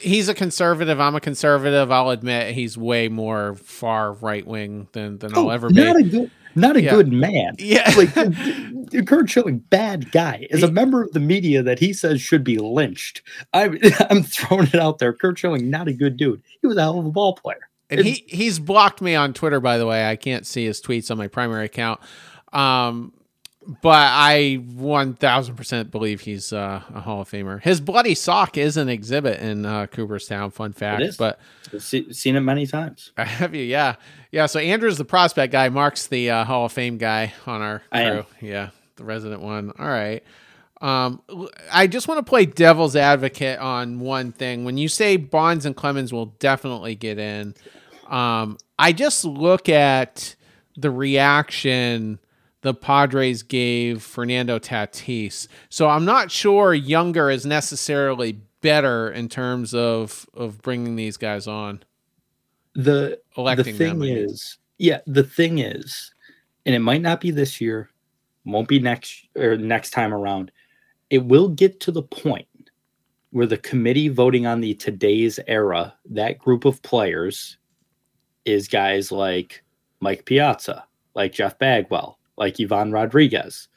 he's 0.00 0.28
a 0.28 0.34
conservative. 0.34 1.00
I'm 1.00 1.14
a 1.14 1.20
conservative. 1.20 1.90
I'll 1.92 2.10
admit 2.10 2.54
he's 2.54 2.76
way 2.78 3.08
more 3.08 3.54
far 3.56 4.12
right 4.14 4.46
wing 4.46 4.88
than, 4.92 5.18
than 5.18 5.34
I'll 5.34 5.46
Oh, 5.46 5.50
ever 5.50 5.68
be. 5.68 5.74
not 5.84 5.96
a 5.96 6.02
good, 6.02 6.30
not 6.54 6.76
a 6.76 6.82
Yeah. 6.82 6.90
good 6.90 7.12
man. 7.12 7.54
yeah. 7.58 7.92
like 7.96 8.14
Curt 9.06 9.30
Schilling, 9.30 9.58
bad 9.58 10.10
guy, 10.12 10.46
is 10.50 10.62
a 10.62 10.70
member 10.70 11.02
of 11.02 11.12
the 11.12 11.20
media 11.20 11.62
that 11.62 11.78
he 11.78 11.92
says 11.92 12.20
should 12.20 12.42
be 12.44 12.58
lynched. 12.58 13.22
I'm 13.52 13.78
I'm 14.10 14.22
throwing 14.22 14.66
it 14.68 14.74
out 14.76 14.98
there. 14.98 15.12
Curt 15.12 15.38
Schilling, 15.38 15.70
not 15.70 15.88
a 15.88 15.92
good 15.92 16.16
dude. 16.16 16.42
He 16.60 16.66
was 16.66 16.76
a 16.76 16.80
hell 16.82 16.98
of 16.98 17.06
a 17.06 17.10
ball 17.10 17.34
player. 17.34 17.68
And 17.88 18.00
he 18.00 18.24
he's 18.28 18.58
blocked 18.60 19.00
me 19.00 19.14
on 19.16 19.32
Twitter, 19.34 19.58
by 19.60 19.76
the 19.78 19.86
way. 19.86 20.08
I 20.08 20.14
can't 20.16 20.46
see 20.46 20.64
his 20.64 20.80
tweets 20.80 21.10
on 21.10 21.18
my 21.18 21.26
primary 21.28 21.64
account. 21.64 22.00
Um, 22.52 23.12
but 23.66 24.08
I 24.10 24.54
one 24.54 25.14
thousand 25.14 25.56
percent 25.56 25.90
believe 25.90 26.22
he's 26.22 26.52
uh, 26.52 26.82
a 26.94 27.00
Hall 27.00 27.20
of 27.20 27.30
Famer. 27.30 27.60
His 27.62 27.80
bloody 27.80 28.14
sock 28.14 28.56
is 28.56 28.76
an 28.76 28.88
exhibit 28.88 29.40
in 29.40 29.66
uh, 29.66 29.86
Cooperstown. 29.86 30.50
Fun 30.50 30.72
fact, 30.72 31.18
but 31.18 31.38
I've 31.72 31.82
seen 31.82 32.36
it 32.36 32.40
many 32.40 32.66
times. 32.66 33.12
I 33.16 33.24
have 33.26 33.54
you, 33.54 33.62
yeah, 33.62 33.96
yeah. 34.32 34.46
So 34.46 34.60
Andrew's 34.60 34.98
the 34.98 35.04
prospect 35.04 35.52
guy. 35.52 35.68
Mark's 35.68 36.06
the 36.06 36.30
uh, 36.30 36.44
Hall 36.44 36.66
of 36.66 36.72
Fame 36.72 36.96
guy 36.96 37.34
on 37.46 37.60
our 37.60 37.82
crew. 37.92 38.24
Yeah, 38.40 38.70
the 38.96 39.04
resident 39.04 39.42
one. 39.42 39.72
All 39.78 39.88
right. 39.88 40.24
Um, 40.80 41.20
I 41.70 41.86
just 41.86 42.08
want 42.08 42.24
to 42.24 42.28
play 42.28 42.46
devil's 42.46 42.96
advocate 42.96 43.58
on 43.58 44.00
one 44.00 44.32
thing. 44.32 44.64
When 44.64 44.78
you 44.78 44.88
say 44.88 45.18
Bonds 45.18 45.66
and 45.66 45.76
Clemens 45.76 46.10
will 46.10 46.26
definitely 46.38 46.94
get 46.94 47.18
in, 47.18 47.54
um, 48.08 48.56
I 48.78 48.92
just 48.92 49.26
look 49.26 49.68
at 49.68 50.34
the 50.78 50.90
reaction 50.90 52.18
the 52.62 52.74
Padres 52.74 53.42
gave 53.42 54.02
Fernando 54.02 54.58
Tatis. 54.58 55.48
So 55.68 55.88
I'm 55.88 56.04
not 56.04 56.30
sure 56.30 56.74
younger 56.74 57.30
is 57.30 57.46
necessarily 57.46 58.40
better 58.60 59.10
in 59.10 59.28
terms 59.28 59.74
of 59.74 60.26
of 60.34 60.60
bringing 60.60 60.96
these 60.96 61.16
guys 61.16 61.46
on 61.46 61.82
The 62.74 63.18
electing 63.36 63.72
the 63.72 63.78
thing 63.78 63.98
them. 64.00 64.08
Is, 64.08 64.58
yeah, 64.78 65.00
the 65.06 65.24
thing 65.24 65.58
is, 65.58 66.12
and 66.66 66.74
it 66.74 66.80
might 66.80 67.02
not 67.02 67.20
be 67.20 67.30
this 67.30 67.60
year, 67.60 67.90
won't 68.44 68.68
be 68.68 68.78
next 68.78 69.26
or 69.36 69.56
next 69.56 69.90
time 69.90 70.12
around. 70.12 70.52
It 71.08 71.24
will 71.24 71.48
get 71.48 71.80
to 71.80 71.90
the 71.90 72.02
point 72.02 72.46
where 73.30 73.46
the 73.46 73.56
committee 73.56 74.08
voting 74.08 74.46
on 74.46 74.60
the 74.60 74.74
today's 74.74 75.40
era, 75.46 75.94
that 76.10 76.38
group 76.38 76.64
of 76.64 76.82
players 76.82 77.56
is 78.44 78.68
guys 78.68 79.10
like 79.10 79.64
Mike 80.00 80.24
Piazza, 80.24 80.84
like 81.14 81.32
Jeff 81.32 81.58
Bagwell, 81.58 82.19
like 82.40 82.60
Ivan 82.60 82.90
Rodriguez, 82.90 83.68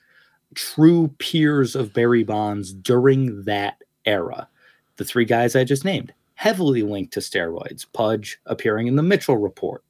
true 0.56 1.10
peers 1.20 1.76
of 1.76 1.94
Barry 1.94 2.24
Bonds 2.24 2.74
during 2.74 3.44
that 3.44 3.78
era. 4.06 4.48
The 4.96 5.06
three 5.06 5.26
guys 5.26 5.56
I 5.56 5.64
just 5.64 5.86
named, 5.86 6.14
heavily 6.36 6.82
linked 6.82 7.14
to 7.14 7.20
steroids. 7.20 7.86
Pudge 7.94 8.40
appearing 8.48 8.88
in 8.88 8.96
the 8.96 9.04
Mitchell 9.04 9.38
report. 9.38 9.84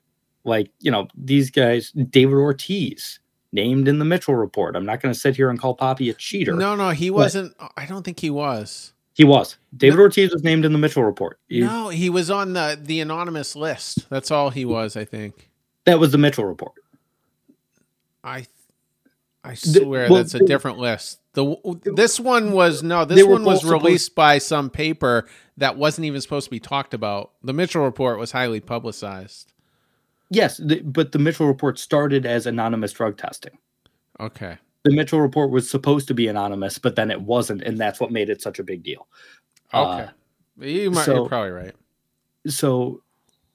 Like, 0.44 0.70
you 0.82 0.92
know, 0.92 1.08
these 1.16 1.50
guys, 1.52 1.92
David 1.92 2.34
Ortiz, 2.36 3.20
named 3.54 3.88
in 3.88 4.00
the 4.00 4.06
Mitchell 4.06 4.36
report. 4.36 4.76
I'm 4.76 4.86
not 4.86 5.00
going 5.02 5.14
to 5.14 5.20
sit 5.20 5.36
here 5.36 5.50
and 5.50 5.60
call 5.60 5.78
Papi 5.78 6.10
a 6.10 6.14
cheater. 6.14 6.54
No, 6.56 6.76
no, 6.76 6.90
he 6.90 7.10
wasn't. 7.12 7.56
I 7.78 7.86
don't 7.86 8.04
think 8.04 8.20
he 8.20 8.30
was. 8.30 8.92
He 9.14 9.24
was. 9.24 9.58
David 9.78 10.00
Ortiz 10.00 10.32
was 10.34 10.44
named 10.44 10.66
in 10.66 10.74
the 10.74 10.80
Mitchell 10.80 11.04
report. 11.04 11.38
He- 11.48 11.60
No, 11.62 11.90
he 11.90 12.10
was 12.10 12.32
on 12.32 12.54
the 12.54 12.80
the 12.82 13.00
anonymous 13.00 13.56
list. 13.56 14.10
That's 14.10 14.32
all 14.32 14.50
he 14.50 14.66
was. 14.66 14.98
I 14.98 15.06
think. 15.06 15.50
That 15.86 16.00
was 16.00 16.12
the 16.12 16.18
Mitchell 16.18 16.46
report. 16.46 16.74
I 18.24 18.46
I 19.44 19.56
swear 19.56 20.10
well, 20.10 20.18
that's 20.18 20.34
a 20.34 20.40
different 20.40 20.78
list. 20.78 21.20
The 21.34 21.56
this 21.96 22.20
one 22.20 22.52
was 22.52 22.82
no. 22.84 23.04
This 23.06 23.26
one 23.26 23.44
was 23.44 23.56
both 23.60 23.62
supposed- 23.68 23.84
released 23.84 24.16
by 24.16 24.38
some 24.38 24.70
paper 24.70 25.28
that 25.58 25.76
wasn't 25.78 26.06
even 26.06 26.22
supposed 26.22 26.46
to 26.46 26.52
be 26.52 26.60
talked 26.60 26.94
about. 26.94 27.32
The 27.44 27.54
Mitchell 27.54 27.84
report 27.84 28.20
was 28.20 28.32
highly 28.32 28.60
publicized. 28.60 29.52
Yes, 30.30 30.58
the, 30.58 30.80
but 30.82 31.12
the 31.12 31.20
Mitchell 31.20 31.48
report 31.48 31.78
started 31.78 32.26
as 32.26 32.46
anonymous 32.48 32.92
drug 32.94 33.18
testing. 33.18 33.58
Okay. 34.20 34.58
The 34.84 34.92
Mitchell 34.92 35.22
report 35.22 35.52
was 35.52 35.70
supposed 35.70 36.08
to 36.08 36.14
be 36.14 36.28
anonymous, 36.28 36.78
but 36.80 36.96
then 36.96 37.12
it 37.12 37.22
wasn't, 37.22 37.62
and 37.62 37.78
that's 37.78 38.00
what 38.00 38.12
made 38.12 38.30
it 38.30 38.42
such 38.42 38.60
a 38.60 38.64
big 38.64 38.84
deal. 38.84 39.08
Okay. 39.74 40.04
Uh, 40.04 40.08
you 40.66 40.92
might, 40.92 41.06
so- 41.06 41.16
you're 41.16 41.28
probably 41.30 41.52
right. 41.52 41.76
so, 42.48 43.02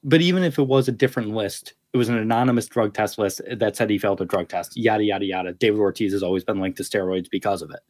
but 0.04 0.20
even 0.20 0.42
if 0.44 0.58
it 0.58 0.66
was 0.66 0.88
a 0.88 0.92
different 0.92 1.30
list, 1.30 1.74
was 1.98 2.08
an 2.08 2.16
anonymous 2.16 2.66
drug 2.66 2.94
test 2.94 3.18
list 3.18 3.42
that 3.56 3.76
said 3.76 3.90
he 3.90 3.98
failed 3.98 4.20
a 4.22 4.24
drug 4.24 4.48
test. 4.48 4.76
Yada 4.76 5.04
yada 5.04 5.24
yada. 5.26 5.52
David 5.52 5.78
Ortiz 5.80 6.12
has 6.12 6.22
always 6.22 6.44
been 6.44 6.60
linked 6.60 6.78
to 6.78 6.82
steroids 6.84 7.28
because 7.30 7.60
of 7.60 7.70
it. 7.70 7.80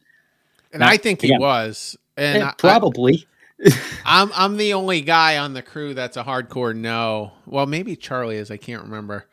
And 0.73 0.81
Now, 0.81 0.89
I 0.89 0.97
think 0.97 1.21
he 1.21 1.27
again, 1.29 1.39
was. 1.41 1.97
And 2.17 2.43
Eh, 2.43 2.47
I- 2.47 2.53
probably. 2.57 3.25
I'm 4.05 4.31
I'm 4.33 4.57
the 4.57 4.73
only 4.73 5.01
guy 5.01 5.37
on 5.37 5.53
the 5.53 5.61
crew 5.61 5.93
that's 5.93 6.15
a 6.17 6.23
hardcore 6.23 6.75
no. 6.75 7.31
Well, 7.45 7.65
maybe 7.65 7.95
Charlie 7.95 8.37
is. 8.37 8.51
I 8.51 8.57
can't 8.57 8.83
remember. 8.83 9.25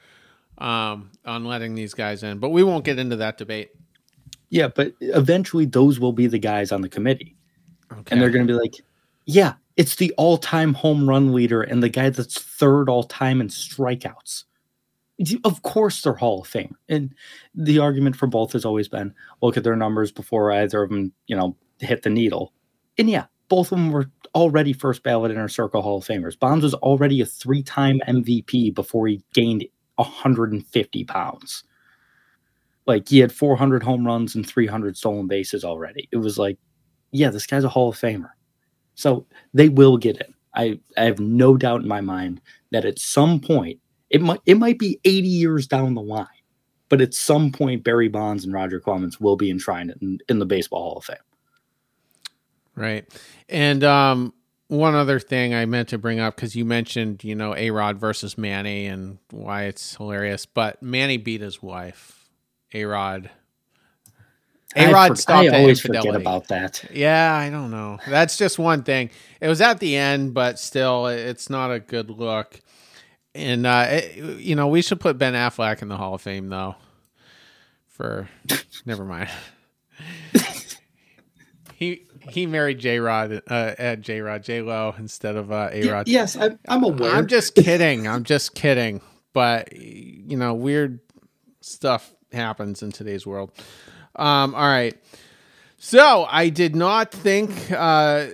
Um, 0.58 1.10
on 1.24 1.44
letting 1.44 1.74
these 1.74 1.92
guys 1.94 2.22
in, 2.22 2.38
but 2.38 2.48
we 2.48 2.62
won't 2.62 2.84
get 2.84 2.98
into 2.98 3.16
that 3.16 3.36
debate. 3.36 3.70
yeah, 4.48 4.68
but 4.68 4.94
eventually 5.00 5.66
those 5.66 6.00
will 6.00 6.12
be 6.14 6.26
the 6.28 6.38
guys 6.38 6.72
on 6.72 6.80
the 6.80 6.88
committee. 6.88 7.36
Okay. 7.92 8.02
and 8.10 8.20
they're 8.22 8.30
going 8.30 8.46
to 8.46 8.52
be 8.54 8.58
like, 8.58 8.74
yeah, 9.26 9.52
it's 9.76 9.96
the 9.96 10.12
all-time 10.16 10.72
home 10.72 11.06
run 11.08 11.32
leader 11.34 11.60
and 11.62 11.82
the 11.82 11.88
guy 11.90 12.08
that's 12.10 12.40
third 12.40 12.88
all-time 12.88 13.40
in 13.42 13.48
strikeouts. 13.48 14.44
Of 15.44 15.62
course, 15.62 16.02
they're 16.02 16.14
Hall 16.14 16.42
of 16.42 16.48
Fame, 16.48 16.76
and 16.88 17.14
the 17.54 17.78
argument 17.78 18.16
for 18.16 18.26
both 18.26 18.52
has 18.52 18.66
always 18.66 18.88
been 18.88 19.14
look 19.40 19.56
at 19.56 19.64
their 19.64 19.76
numbers 19.76 20.12
before 20.12 20.52
either 20.52 20.82
of 20.82 20.90
them, 20.90 21.12
you 21.26 21.34
know, 21.34 21.56
hit 21.80 22.02
the 22.02 22.10
needle. 22.10 22.52
And 22.98 23.08
yeah, 23.08 23.26
both 23.48 23.72
of 23.72 23.78
them 23.78 23.92
were 23.92 24.10
already 24.34 24.72
first 24.72 25.02
ballot 25.02 25.30
inner 25.30 25.48
circle 25.48 25.82
Hall 25.82 25.98
of 25.98 26.04
Famers. 26.04 26.38
Bonds 26.38 26.62
was 26.64 26.74
already 26.74 27.20
a 27.20 27.26
three 27.26 27.62
time 27.62 28.00
MVP 28.06 28.74
before 28.74 29.06
he 29.06 29.22
gained 29.32 29.64
150 29.96 31.04
pounds. 31.04 31.64
Like 32.86 33.08
he 33.08 33.18
had 33.18 33.32
400 33.32 33.82
home 33.82 34.06
runs 34.06 34.34
and 34.34 34.46
300 34.46 34.96
stolen 34.96 35.26
bases 35.26 35.64
already. 35.64 36.08
It 36.12 36.18
was 36.18 36.38
like, 36.38 36.58
yeah, 37.10 37.30
this 37.30 37.46
guy's 37.46 37.64
a 37.64 37.68
Hall 37.68 37.88
of 37.88 37.96
Famer. 37.96 38.30
So 38.94 39.26
they 39.54 39.68
will 39.68 39.96
get 39.96 40.18
in. 40.18 40.34
I, 40.54 40.80
I 40.96 41.04
have 41.04 41.18
no 41.18 41.56
doubt 41.56 41.82
in 41.82 41.88
my 41.88 42.00
mind 42.00 42.40
that 42.72 42.84
at 42.84 42.98
some 42.98 43.40
point, 43.40 43.78
it 44.10 44.20
might 44.20 44.40
it 44.46 44.58
might 44.58 44.78
be 44.78 45.00
80 45.04 45.28
years 45.28 45.66
down 45.66 45.94
the 45.94 46.02
line, 46.02 46.26
but 46.88 47.00
at 47.00 47.14
some 47.14 47.52
point 47.52 47.84
Barry 47.84 48.08
Bonds 48.08 48.44
and 48.44 48.52
Roger 48.52 48.80
Clemens 48.80 49.20
will 49.20 49.36
be 49.36 49.50
enshrined 49.50 49.94
in, 50.00 50.18
in 50.28 50.38
the 50.38 50.46
Baseball 50.46 50.82
Hall 50.82 50.98
of 50.98 51.04
Fame. 51.04 51.16
Right. 52.76 53.06
And 53.48 53.82
um, 53.82 54.34
one 54.68 54.94
other 54.94 55.18
thing 55.18 55.54
I 55.54 55.64
meant 55.64 55.88
to 55.90 55.98
bring 55.98 56.20
up 56.20 56.36
because 56.36 56.54
you 56.54 56.64
mentioned, 56.64 57.24
you 57.24 57.34
know, 57.34 57.54
A 57.56 57.70
Rod 57.70 57.98
versus 57.98 58.36
Manny 58.36 58.86
and 58.86 59.18
why 59.30 59.64
it's 59.64 59.96
hilarious, 59.96 60.46
but 60.46 60.82
Manny 60.82 61.16
beat 61.16 61.40
his 61.40 61.62
wife. 61.62 62.28
A 62.74 62.84
Rod. 62.84 63.30
A 64.74 64.92
Rod 64.92 65.16
stopped. 65.16 65.48
I 65.48 65.60
always 65.60 65.80
forget 65.80 66.14
about 66.14 66.48
that. 66.48 66.84
Yeah, 66.92 67.34
I 67.34 67.48
don't 67.48 67.70
know. 67.70 67.98
That's 68.08 68.36
just 68.36 68.58
one 68.58 68.82
thing. 68.82 69.10
It 69.40 69.48
was 69.48 69.62
at 69.62 69.78
the 69.78 69.96
end, 69.96 70.34
but 70.34 70.58
still, 70.58 71.06
it's 71.06 71.48
not 71.48 71.72
a 71.72 71.80
good 71.80 72.10
look. 72.10 72.60
And 73.36 73.66
uh, 73.66 73.86
it, 73.88 74.40
you 74.40 74.54
know, 74.54 74.68
we 74.68 74.82
should 74.82 75.00
put 75.00 75.18
Ben 75.18 75.34
Affleck 75.34 75.82
in 75.82 75.88
the 75.88 75.96
Hall 75.96 76.14
of 76.14 76.22
Fame, 76.22 76.48
though. 76.48 76.74
For 77.88 78.28
never 78.86 79.04
mind. 79.04 79.30
he 81.74 82.06
he 82.30 82.46
married 82.46 82.78
J 82.78 82.98
Rod 82.98 83.42
uh, 83.48 83.74
at 83.78 84.00
J 84.00 84.20
Rod 84.20 84.42
J 84.42 84.62
Lo 84.62 84.94
instead 84.98 85.36
of 85.36 85.52
uh, 85.52 85.68
A 85.72 85.90
Rod. 85.90 86.08
Yes, 86.08 86.36
I'm, 86.36 86.58
I'm 86.68 86.82
aware. 86.82 87.14
I'm 87.14 87.26
just 87.26 87.54
kidding. 87.54 88.08
I'm 88.08 88.24
just 88.24 88.54
kidding. 88.54 89.00
But 89.32 89.72
you 89.76 90.36
know, 90.36 90.54
weird 90.54 91.00
stuff 91.60 92.14
happens 92.32 92.82
in 92.82 92.92
today's 92.92 93.26
world. 93.26 93.52
Um, 94.16 94.54
all 94.54 94.66
right. 94.66 94.96
So 95.78 96.26
I 96.28 96.48
did 96.48 96.74
not 96.74 97.12
think 97.12 97.70
uh, 97.70 98.26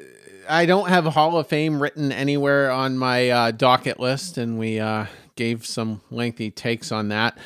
I 0.49 0.67
don't 0.67 0.89
have 0.89 1.05
Hall 1.05 1.39
of 1.39 1.47
Fame 1.47 1.83
written 1.83 2.13
anywhere 2.13 2.71
on 2.71 2.99
my 2.99 3.31
uh, 3.31 3.51
docket 3.51 4.01
list, 4.01 4.39
and 4.39 4.59
we 4.59 4.81
uh, 4.81 5.07
gave 5.37 5.67
some 5.67 6.01
lengthy 6.11 6.51
takes 6.51 6.93
on 6.93 7.09
that. 7.09 7.39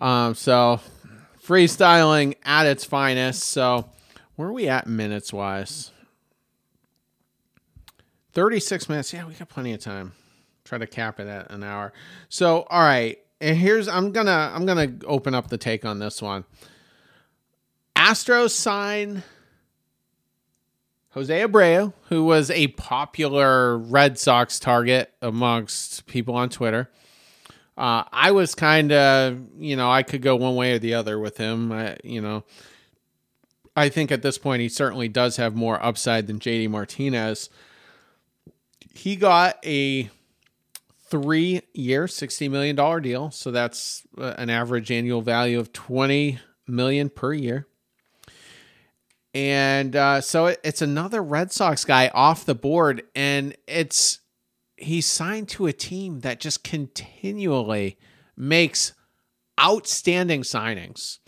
Um, 0.00 0.34
so 0.34 0.80
freestyling 1.44 2.36
at 2.44 2.66
its 2.66 2.84
finest. 2.84 3.44
So 3.44 3.88
where 4.36 4.48
are 4.48 4.52
we 4.52 4.68
at 4.68 4.86
minutes 4.86 5.32
wise? 5.32 5.90
36 8.32 8.88
minutes. 8.88 9.12
Yeah, 9.12 9.26
we 9.26 9.34
got 9.34 9.48
plenty 9.48 9.72
of 9.72 9.80
time. 9.80 10.12
Try 10.64 10.78
to 10.78 10.86
cap 10.86 11.20
it 11.20 11.26
at 11.26 11.50
an 11.50 11.62
hour. 11.62 11.92
So, 12.28 12.62
all 12.62 12.82
right. 12.82 13.18
And 13.40 13.56
here's 13.56 13.88
I'm 13.88 14.12
gonna 14.12 14.52
I'm 14.54 14.66
gonna 14.66 14.92
open 15.04 15.34
up 15.34 15.48
the 15.48 15.58
take 15.58 15.84
on 15.84 15.98
this 15.98 16.22
one. 16.22 16.44
Astros 17.96 18.50
sign 18.50 19.24
Jose 21.14 21.46
Abreu, 21.46 21.92
who 22.08 22.24
was 22.24 22.50
a 22.50 22.68
popular 22.68 23.76
Red 23.76 24.18
Sox 24.18 24.58
target 24.58 25.12
amongst 25.20 26.06
people 26.06 26.34
on 26.34 26.48
Twitter. 26.48 26.90
Uh, 27.76 28.04
I 28.10 28.30
was 28.32 28.54
kind 28.54 28.92
of, 28.92 29.40
you 29.58 29.76
know, 29.76 29.90
I 29.90 30.02
could 30.02 30.22
go 30.22 30.36
one 30.36 30.56
way 30.56 30.72
or 30.72 30.78
the 30.78 30.94
other 30.94 31.18
with 31.18 31.36
him. 31.36 31.70
I, 31.70 31.96
you 32.02 32.20
know, 32.20 32.44
I 33.76 33.88
think 33.88 34.10
at 34.10 34.22
this 34.22 34.38
point 34.38 34.62
he 34.62 34.68
certainly 34.68 35.08
does 35.08 35.36
have 35.36 35.54
more 35.54 35.82
upside 35.84 36.26
than 36.26 36.38
JD 36.38 36.68
Martinez. 36.70 37.50
He 38.94 39.16
got 39.16 39.58
a 39.64 40.10
three 41.08 41.60
year, 41.74 42.06
$60 42.06 42.50
million 42.50 43.02
deal. 43.02 43.30
So 43.30 43.50
that's 43.50 44.02
uh, 44.16 44.34
an 44.38 44.48
average 44.48 44.90
annual 44.90 45.20
value 45.20 45.58
of 45.58 45.72
20 45.72 46.38
million 46.66 47.10
per 47.10 47.34
year. 47.34 47.66
And 49.34 49.96
uh, 49.96 50.20
so 50.20 50.46
it, 50.46 50.60
it's 50.62 50.82
another 50.82 51.22
Red 51.22 51.52
Sox 51.52 51.84
guy 51.84 52.10
off 52.14 52.44
the 52.44 52.54
board. 52.54 53.02
And 53.14 53.56
it's, 53.66 54.20
he's 54.76 55.06
signed 55.06 55.48
to 55.50 55.66
a 55.66 55.72
team 55.72 56.20
that 56.20 56.40
just 56.40 56.64
continually 56.64 57.98
makes 58.36 58.92
outstanding 59.60 60.42
signings. 60.42 61.18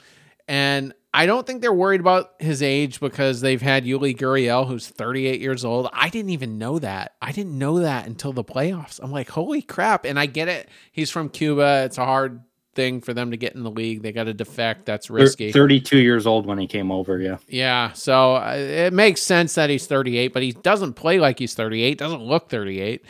And 0.47 0.93
I 1.15 1.27
don't 1.27 1.47
think 1.47 1.63
they're 1.63 1.73
worried 1.73 2.01
about 2.01 2.33
his 2.41 2.61
age 2.61 3.01
because 3.01 3.41
they've 3.41 3.63
had 3.63 3.85
Yuli 3.85 4.17
Gurriel, 4.17 4.67
who's 4.67 4.89
38 4.89 5.41
years 5.41 5.65
old. 5.65 5.89
I 5.93 6.09
didn't 6.09 6.31
even 6.31 6.59
know 6.59 6.79
that. 6.81 7.15
I 7.23 7.33
didn't 7.33 7.57
know 7.57 7.79
that 7.79 8.07
until 8.07 8.33
the 8.33 8.45
playoffs. 8.45 9.01
I'm 9.03 9.13
like, 9.13 9.31
holy 9.31 9.63
crap. 9.63 10.05
And 10.05 10.19
I 10.19 10.27
get 10.27 10.49
it. 10.49 10.69
He's 10.91 11.11
from 11.11 11.29
Cuba. 11.29 11.85
It's 11.85 11.99
a 11.99 12.05
hard 12.05 12.43
thing 12.75 13.01
for 13.01 13.15
them 13.15 13.31
to 13.31 13.37
get 13.37 13.55
in 13.55 13.63
the 13.63 13.71
league. 13.71 14.03
They 14.03 14.13
got 14.13 14.25
to 14.25 14.35
defect. 14.35 14.87
That's 14.87 15.11
risky. 15.11 15.53
32 15.53 15.99
years 15.99 16.27
old 16.27 16.47
when 16.47 16.59
he 16.59 16.67
came 16.67 16.91
over. 16.91 17.19
Yeah. 17.19 17.39
Yeah. 17.49 17.93
So 17.93 18.37
uh, 18.37 18.55
it 18.57 18.93
makes 18.93 19.23
sense 19.23 19.55
that 19.55 19.71
he's 19.71 19.87
38, 19.87 20.33
but 20.33 20.43
he 20.43 20.53
doesn't 20.53 20.95
play 20.95 21.19
like 21.19 21.39
he's 21.39 21.55
38, 21.55 21.99
doesn't 21.99 22.23
look 22.23 22.49
38. 22.49 23.05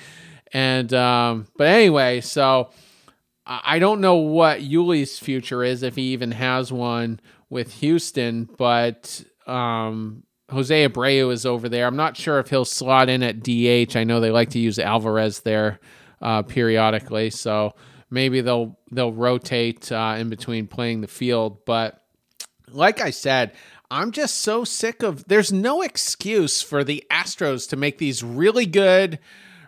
And, 0.53 0.93
um, 0.95 1.47
but 1.57 1.67
anyway, 1.67 2.21
so 2.21 2.71
I 3.47 3.79
don't 3.79 4.01
know 4.01 4.17
what 4.17 4.61
Yuli's 4.61 5.19
future 5.19 5.63
is, 5.63 5.83
if 5.83 5.97
he 5.97 6.13
even 6.13 6.31
has 6.31 6.73
one 6.73 7.21
with 7.51 7.75
Houston, 7.75 8.49
but 8.57 9.23
um, 9.47 10.23
Jose 10.51 10.89
Abreu 10.89 11.31
is 11.31 11.45
over 11.45 11.69
there. 11.69 11.87
I'm 11.87 11.97
not 11.97 12.17
sure 12.17 12.39
if 12.39 12.49
he'll 12.49 12.65
slot 12.65 13.11
in 13.11 13.23
at 13.23 13.43
DH. 13.43 13.97
I 13.97 14.05
know 14.05 14.21
they 14.21 14.31
like 14.31 14.51
to 14.51 14.59
use 14.59 14.79
Alvarez 14.79 15.41
there 15.41 15.79
uh, 16.23 16.43
periodically, 16.43 17.29
so 17.31 17.75
maybe 18.15 18.41
they'll 18.41 18.79
they'll 18.91 19.13
rotate 19.13 19.93
uh, 19.93 20.17
in 20.19 20.31
between 20.31 20.67
playing 20.67 21.01
the 21.01 21.09
field. 21.09 21.65
But 21.67 22.01
like 22.71 23.01
I 23.01 23.11
said, 23.11 23.53
I'm 23.91 24.13
just 24.13 24.41
so 24.41 24.65
sick 24.65 25.03
of. 25.03 25.27
There's 25.27 25.53
no 25.53 25.83
excuse 25.83 26.63
for 26.63 26.83
the 26.85 27.05
Astros 27.11 27.69
to 27.71 27.77
make 27.77 27.99
these 27.99 28.23
really 28.23 28.67
good 28.67 29.19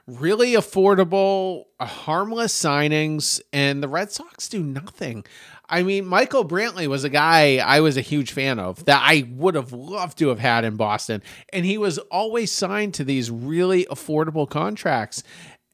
really 0.07 0.53
affordable, 0.53 1.65
harmless 1.81 2.57
signings, 2.57 3.41
and 3.53 3.83
the 3.83 3.89
Red 3.89 4.13
Sox 4.13 4.49
do 4.49 4.63
nothing. 4.63 5.25
I 5.69 5.83
mean, 5.83 6.07
Michael 6.07 6.47
Brantley 6.47 6.87
was 6.87 7.03
a 7.03 7.09
guy 7.09 7.57
I 7.57 7.81
was 7.81 7.97
a 7.97 8.03
huge 8.03 8.31
fan 8.31 8.61
of 8.61 8.85
that 8.85 9.03
I 9.05 9.29
would 9.33 9.57
have 9.57 9.73
loved 9.73 10.19
to 10.19 10.29
have 10.29 10.39
had 10.39 10.65
in 10.65 10.77
Boston. 10.77 11.23
And 11.53 11.67
he 11.67 11.77
was 11.77 11.99
always 11.99 12.53
signed 12.53 12.95
to 12.95 13.05
these 13.05 13.31
really 13.31 13.85
affordable 13.87 14.49
contracts. 14.49 15.25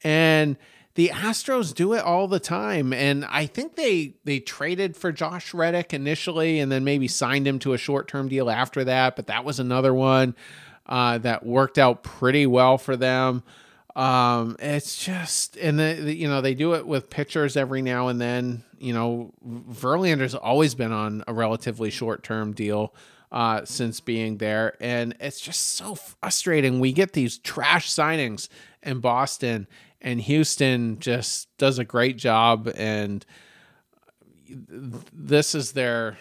And 0.02 0.56
the 0.94 1.08
Astros 1.08 1.74
do 1.74 1.94
it 1.94 2.02
all 2.02 2.28
the 2.28 2.40
time. 2.40 2.92
And 2.92 3.24
I 3.24 3.46
think 3.46 3.76
they 3.76 4.14
they 4.24 4.40
traded 4.40 4.96
for 4.96 5.12
Josh 5.12 5.54
Reddick 5.54 5.94
initially 5.94 6.60
and 6.60 6.70
then 6.70 6.84
maybe 6.84 7.08
signed 7.08 7.46
him 7.46 7.58
to 7.60 7.72
a 7.72 7.78
short-term 7.78 8.28
deal 8.28 8.50
after 8.50 8.84
that. 8.84 9.16
But 9.16 9.26
that 9.28 9.44
was 9.44 9.58
another 9.58 9.94
one 9.94 10.34
uh, 10.86 11.18
that 11.18 11.46
worked 11.46 11.78
out 11.78 12.02
pretty 12.02 12.46
well 12.46 12.78
for 12.78 12.96
them. 12.96 13.42
Um, 13.94 14.56
it's 14.58 15.04
just, 15.04 15.56
and 15.58 15.78
the, 15.78 15.98
the, 16.00 16.14
you 16.14 16.26
know, 16.26 16.40
they 16.40 16.54
do 16.54 16.74
it 16.74 16.86
with 16.86 17.10
pitchers 17.10 17.56
every 17.56 17.82
now 17.82 18.08
and 18.08 18.20
then. 18.20 18.64
You 18.78 18.94
know, 18.94 19.32
Verlander's 19.46 20.34
always 20.34 20.74
been 20.74 20.92
on 20.92 21.22
a 21.28 21.34
relatively 21.34 21.90
short 21.90 22.22
term 22.22 22.52
deal 22.52 22.94
uh, 23.30 23.64
since 23.64 24.00
being 24.00 24.38
there. 24.38 24.76
And 24.80 25.14
it's 25.20 25.40
just 25.40 25.74
so 25.74 25.94
frustrating. 25.94 26.80
We 26.80 26.92
get 26.92 27.12
these 27.12 27.38
trash 27.38 27.90
signings 27.90 28.48
in 28.82 29.00
Boston, 29.00 29.66
and 30.02 30.20
Houston 30.20 30.98
just 30.98 31.48
does 31.56 31.78
a 31.78 31.84
great 31.84 32.18
job. 32.18 32.70
And 32.76 33.24
this 35.12 35.54
is 35.54 35.72
their, 35.72 36.18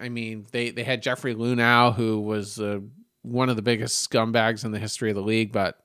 I 0.00 0.08
mean, 0.10 0.46
they, 0.52 0.70
they 0.70 0.84
had 0.84 1.02
Jeffrey 1.02 1.34
Luhnow, 1.34 1.94
who 1.94 2.20
was 2.20 2.60
uh, 2.60 2.80
one 3.22 3.48
of 3.48 3.56
the 3.56 3.62
biggest 3.62 4.08
scumbags 4.08 4.64
in 4.64 4.70
the 4.70 4.78
history 4.78 5.10
of 5.10 5.16
the 5.16 5.22
league, 5.22 5.52
but 5.52 5.78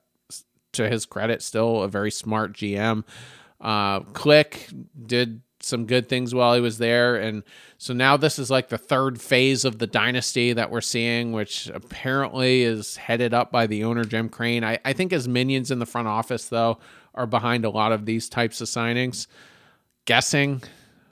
to 0.72 0.88
his 0.88 1.06
credit, 1.06 1.42
still 1.42 1.82
a 1.82 1.88
very 1.88 2.10
smart 2.10 2.52
GM. 2.52 3.04
Uh, 3.60 4.00
Click 4.00 4.68
did 5.06 5.40
some 5.64 5.86
good 5.86 6.08
things 6.08 6.34
while 6.34 6.54
he 6.54 6.60
was 6.60 6.78
there. 6.78 7.16
And 7.16 7.42
so 7.78 7.92
now 7.92 8.16
this 8.16 8.38
is 8.38 8.50
like 8.50 8.68
the 8.68 8.78
third 8.78 9.20
phase 9.20 9.64
of 9.64 9.78
the 9.78 9.86
dynasty 9.86 10.52
that 10.52 10.70
we're 10.70 10.80
seeing, 10.80 11.32
which 11.32 11.68
apparently 11.68 12.62
is 12.62 12.96
headed 12.96 13.34
up 13.34 13.52
by 13.52 13.66
the 13.66 13.84
owner, 13.84 14.04
Jim 14.04 14.28
Crane. 14.28 14.64
I, 14.64 14.78
I 14.84 14.92
think 14.92 15.12
his 15.12 15.28
minions 15.28 15.70
in 15.70 15.78
the 15.78 15.86
front 15.86 16.08
office, 16.08 16.48
though, 16.48 16.78
are 17.14 17.26
behind 17.26 17.64
a 17.64 17.70
lot 17.70 17.92
of 17.92 18.06
these 18.06 18.28
types 18.28 18.60
of 18.60 18.68
signings. 18.68 19.26
Guessing 20.04 20.62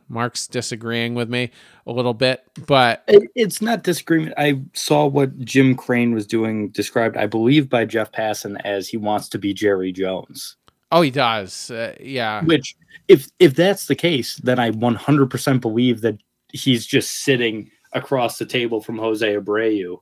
Mark's 0.08 0.48
disagreeing 0.48 1.14
with 1.14 1.30
me 1.30 1.50
a 1.86 1.92
little 1.92 2.14
bit, 2.14 2.42
but 2.66 3.04
it's 3.06 3.62
not 3.62 3.84
disagreement. 3.84 4.34
I 4.36 4.60
saw 4.74 5.06
what 5.06 5.38
Jim 5.38 5.76
Crane 5.76 6.12
was 6.12 6.26
doing, 6.26 6.70
described, 6.70 7.16
I 7.16 7.26
believe, 7.26 7.68
by 7.68 7.84
Jeff 7.84 8.10
Passan 8.10 8.60
as 8.64 8.88
he 8.88 8.96
wants 8.96 9.28
to 9.30 9.38
be 9.38 9.54
Jerry 9.54 9.92
Jones. 9.92 10.56
Oh, 10.92 11.02
he 11.02 11.10
does. 11.10 11.70
Uh, 11.70 11.94
yeah. 12.00 12.42
Which, 12.44 12.76
if 13.08 13.28
if 13.38 13.54
that's 13.54 13.86
the 13.86 13.94
case, 13.94 14.36
then 14.36 14.58
I 14.58 14.70
100% 14.70 15.60
believe 15.60 16.00
that 16.00 16.18
he's 16.52 16.86
just 16.86 17.22
sitting 17.24 17.70
across 17.92 18.38
the 18.38 18.46
table 18.46 18.80
from 18.80 18.98
Jose 18.98 19.26
Abreu, 19.36 19.98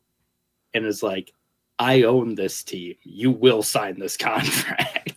and 0.74 0.86
is 0.86 1.02
like, 1.02 1.32
I 1.78 2.02
own 2.02 2.34
this 2.34 2.62
team. 2.62 2.94
You 3.02 3.30
will 3.30 3.62
sign 3.62 3.98
this 3.98 4.16
contract. 4.18 5.07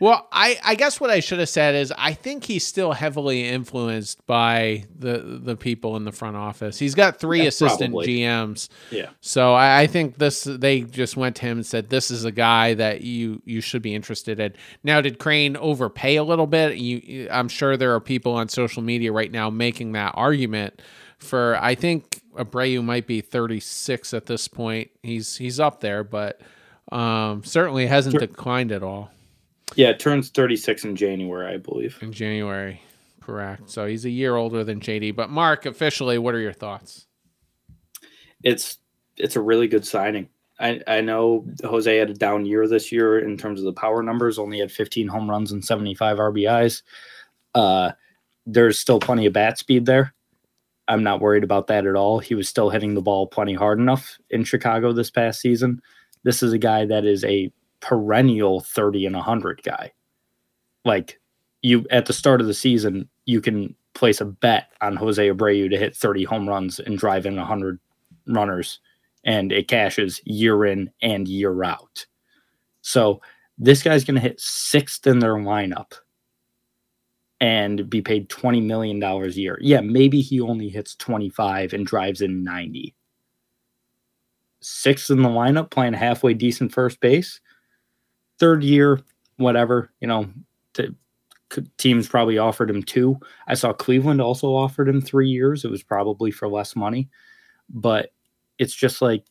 Well, 0.00 0.28
I, 0.30 0.58
I 0.64 0.74
guess 0.76 1.00
what 1.00 1.10
I 1.10 1.20
should 1.20 1.40
have 1.40 1.48
said 1.48 1.74
is 1.74 1.92
I 1.96 2.12
think 2.12 2.44
he's 2.44 2.64
still 2.64 2.92
heavily 2.92 3.48
influenced 3.48 4.24
by 4.26 4.84
the 4.96 5.18
the 5.18 5.56
people 5.56 5.96
in 5.96 6.04
the 6.04 6.12
front 6.12 6.36
office. 6.36 6.78
He's 6.78 6.94
got 6.94 7.18
three 7.18 7.42
yeah, 7.42 7.48
assistant 7.48 7.92
probably. 7.92 8.18
GMs. 8.18 8.68
Yeah. 8.90 9.10
So 9.20 9.54
I, 9.54 9.80
I, 9.80 9.86
think 9.86 10.18
this 10.18 10.44
they 10.44 10.82
just 10.82 11.16
went 11.16 11.36
to 11.36 11.46
him 11.46 11.58
and 11.58 11.66
said 11.66 11.90
this 11.90 12.10
is 12.10 12.24
a 12.24 12.32
guy 12.32 12.74
that 12.74 13.00
you 13.00 13.42
you 13.44 13.60
should 13.60 13.82
be 13.82 13.94
interested 13.94 14.38
in. 14.38 14.54
Now, 14.84 15.00
did 15.00 15.18
Crane 15.18 15.56
overpay 15.56 16.16
a 16.16 16.24
little 16.24 16.46
bit? 16.46 16.76
You, 16.76 17.28
I'm 17.30 17.48
sure 17.48 17.76
there 17.76 17.94
are 17.94 18.00
people 18.00 18.34
on 18.34 18.48
social 18.48 18.82
media 18.82 19.12
right 19.12 19.32
now 19.32 19.50
making 19.50 19.92
that 19.92 20.12
argument. 20.14 20.80
For 21.18 21.58
I 21.60 21.74
think 21.74 22.22
Abreu 22.36 22.84
might 22.84 23.08
be 23.08 23.20
36 23.20 24.14
at 24.14 24.26
this 24.26 24.46
point. 24.46 24.90
He's 25.02 25.36
he's 25.36 25.58
up 25.58 25.80
there, 25.80 26.04
but 26.04 26.40
um, 26.92 27.42
certainly 27.42 27.86
hasn't 27.86 28.18
declined 28.18 28.70
at 28.70 28.84
all. 28.84 29.10
Yeah, 29.76 29.90
it 29.90 30.00
turns 30.00 30.30
36 30.30 30.84
in 30.84 30.96
January, 30.96 31.54
I 31.54 31.58
believe. 31.58 31.98
In 32.00 32.12
January, 32.12 32.82
correct. 33.20 33.70
So 33.70 33.86
he's 33.86 34.04
a 34.04 34.10
year 34.10 34.36
older 34.36 34.64
than 34.64 34.80
JD. 34.80 35.14
But 35.14 35.30
Mark, 35.30 35.66
officially, 35.66 36.18
what 36.18 36.34
are 36.34 36.40
your 36.40 36.52
thoughts? 36.52 37.06
It's 38.42 38.78
it's 39.16 39.36
a 39.36 39.40
really 39.40 39.68
good 39.68 39.86
signing. 39.86 40.28
I, 40.60 40.80
I 40.86 41.00
know 41.00 41.46
Jose 41.64 41.96
had 41.96 42.10
a 42.10 42.14
down 42.14 42.44
year 42.44 42.66
this 42.66 42.90
year 42.90 43.18
in 43.18 43.36
terms 43.36 43.60
of 43.60 43.66
the 43.66 43.72
power 43.72 44.02
numbers, 44.02 44.38
only 44.38 44.58
had 44.58 44.72
15 44.72 45.06
home 45.06 45.30
runs 45.30 45.52
and 45.52 45.64
75 45.64 46.18
RBIs. 46.18 46.82
Uh, 47.54 47.92
there's 48.44 48.78
still 48.78 48.98
plenty 48.98 49.26
of 49.26 49.32
bat 49.32 49.58
speed 49.58 49.86
there. 49.86 50.14
I'm 50.88 51.02
not 51.02 51.20
worried 51.20 51.44
about 51.44 51.66
that 51.68 51.86
at 51.86 51.94
all. 51.94 52.18
He 52.18 52.34
was 52.34 52.48
still 52.48 52.70
hitting 52.70 52.94
the 52.94 53.02
ball 53.02 53.26
plenty 53.26 53.54
hard 53.54 53.78
enough 53.78 54.18
in 54.30 54.42
Chicago 54.42 54.92
this 54.92 55.10
past 55.10 55.40
season. 55.40 55.82
This 56.24 56.42
is 56.42 56.52
a 56.52 56.58
guy 56.58 56.86
that 56.86 57.04
is 57.04 57.24
a 57.24 57.52
perennial 57.80 58.60
30 58.60 59.06
and 59.06 59.16
100 59.16 59.62
guy. 59.62 59.92
Like 60.84 61.20
you 61.62 61.86
at 61.90 62.06
the 62.06 62.12
start 62.12 62.40
of 62.40 62.46
the 62.46 62.54
season, 62.54 63.08
you 63.24 63.40
can 63.40 63.74
place 63.94 64.20
a 64.20 64.24
bet 64.24 64.72
on 64.80 64.96
Jose 64.96 65.28
Abreu 65.28 65.68
to 65.70 65.76
hit 65.76 65.96
30 65.96 66.24
home 66.24 66.48
runs 66.48 66.78
and 66.78 66.96
drive 66.96 67.26
in 67.26 67.36
100 67.36 67.80
runners 68.26 68.80
and 69.24 69.52
it 69.52 69.68
cashes 69.68 70.20
year 70.24 70.64
in 70.64 70.90
and 71.02 71.28
year 71.28 71.64
out. 71.64 72.06
So 72.82 73.20
this 73.58 73.82
guy's 73.82 74.04
going 74.04 74.14
to 74.14 74.20
hit 74.20 74.40
sixth 74.40 75.06
in 75.06 75.18
their 75.18 75.34
lineup 75.34 75.92
and 77.40 77.88
be 77.88 78.00
paid 78.00 78.28
$20 78.28 78.64
million 78.64 79.02
a 79.02 79.26
year. 79.28 79.58
Yeah, 79.60 79.80
maybe 79.80 80.20
he 80.20 80.40
only 80.40 80.68
hits 80.68 80.94
25 80.96 81.72
and 81.72 81.86
drives 81.86 82.20
in 82.20 82.42
90. 82.42 82.94
Sixth 84.60 85.10
in 85.10 85.22
the 85.22 85.28
lineup, 85.28 85.70
playing 85.70 85.92
halfway 85.92 86.34
decent 86.34 86.72
first 86.72 87.00
base. 87.00 87.40
Third 88.38 88.62
year, 88.62 89.00
whatever, 89.36 89.90
you 90.00 90.06
know, 90.06 90.28
teams 91.78 92.08
probably 92.08 92.38
offered 92.38 92.70
him 92.70 92.82
two. 92.82 93.18
I 93.46 93.54
saw 93.54 93.72
Cleveland 93.72 94.20
also 94.20 94.54
offered 94.54 94.88
him 94.88 95.00
three 95.00 95.28
years. 95.28 95.64
It 95.64 95.70
was 95.70 95.82
probably 95.82 96.30
for 96.30 96.48
less 96.48 96.76
money. 96.76 97.08
But 97.70 98.10
it's 98.58 98.74
just 98.74 99.00
like, 99.02 99.24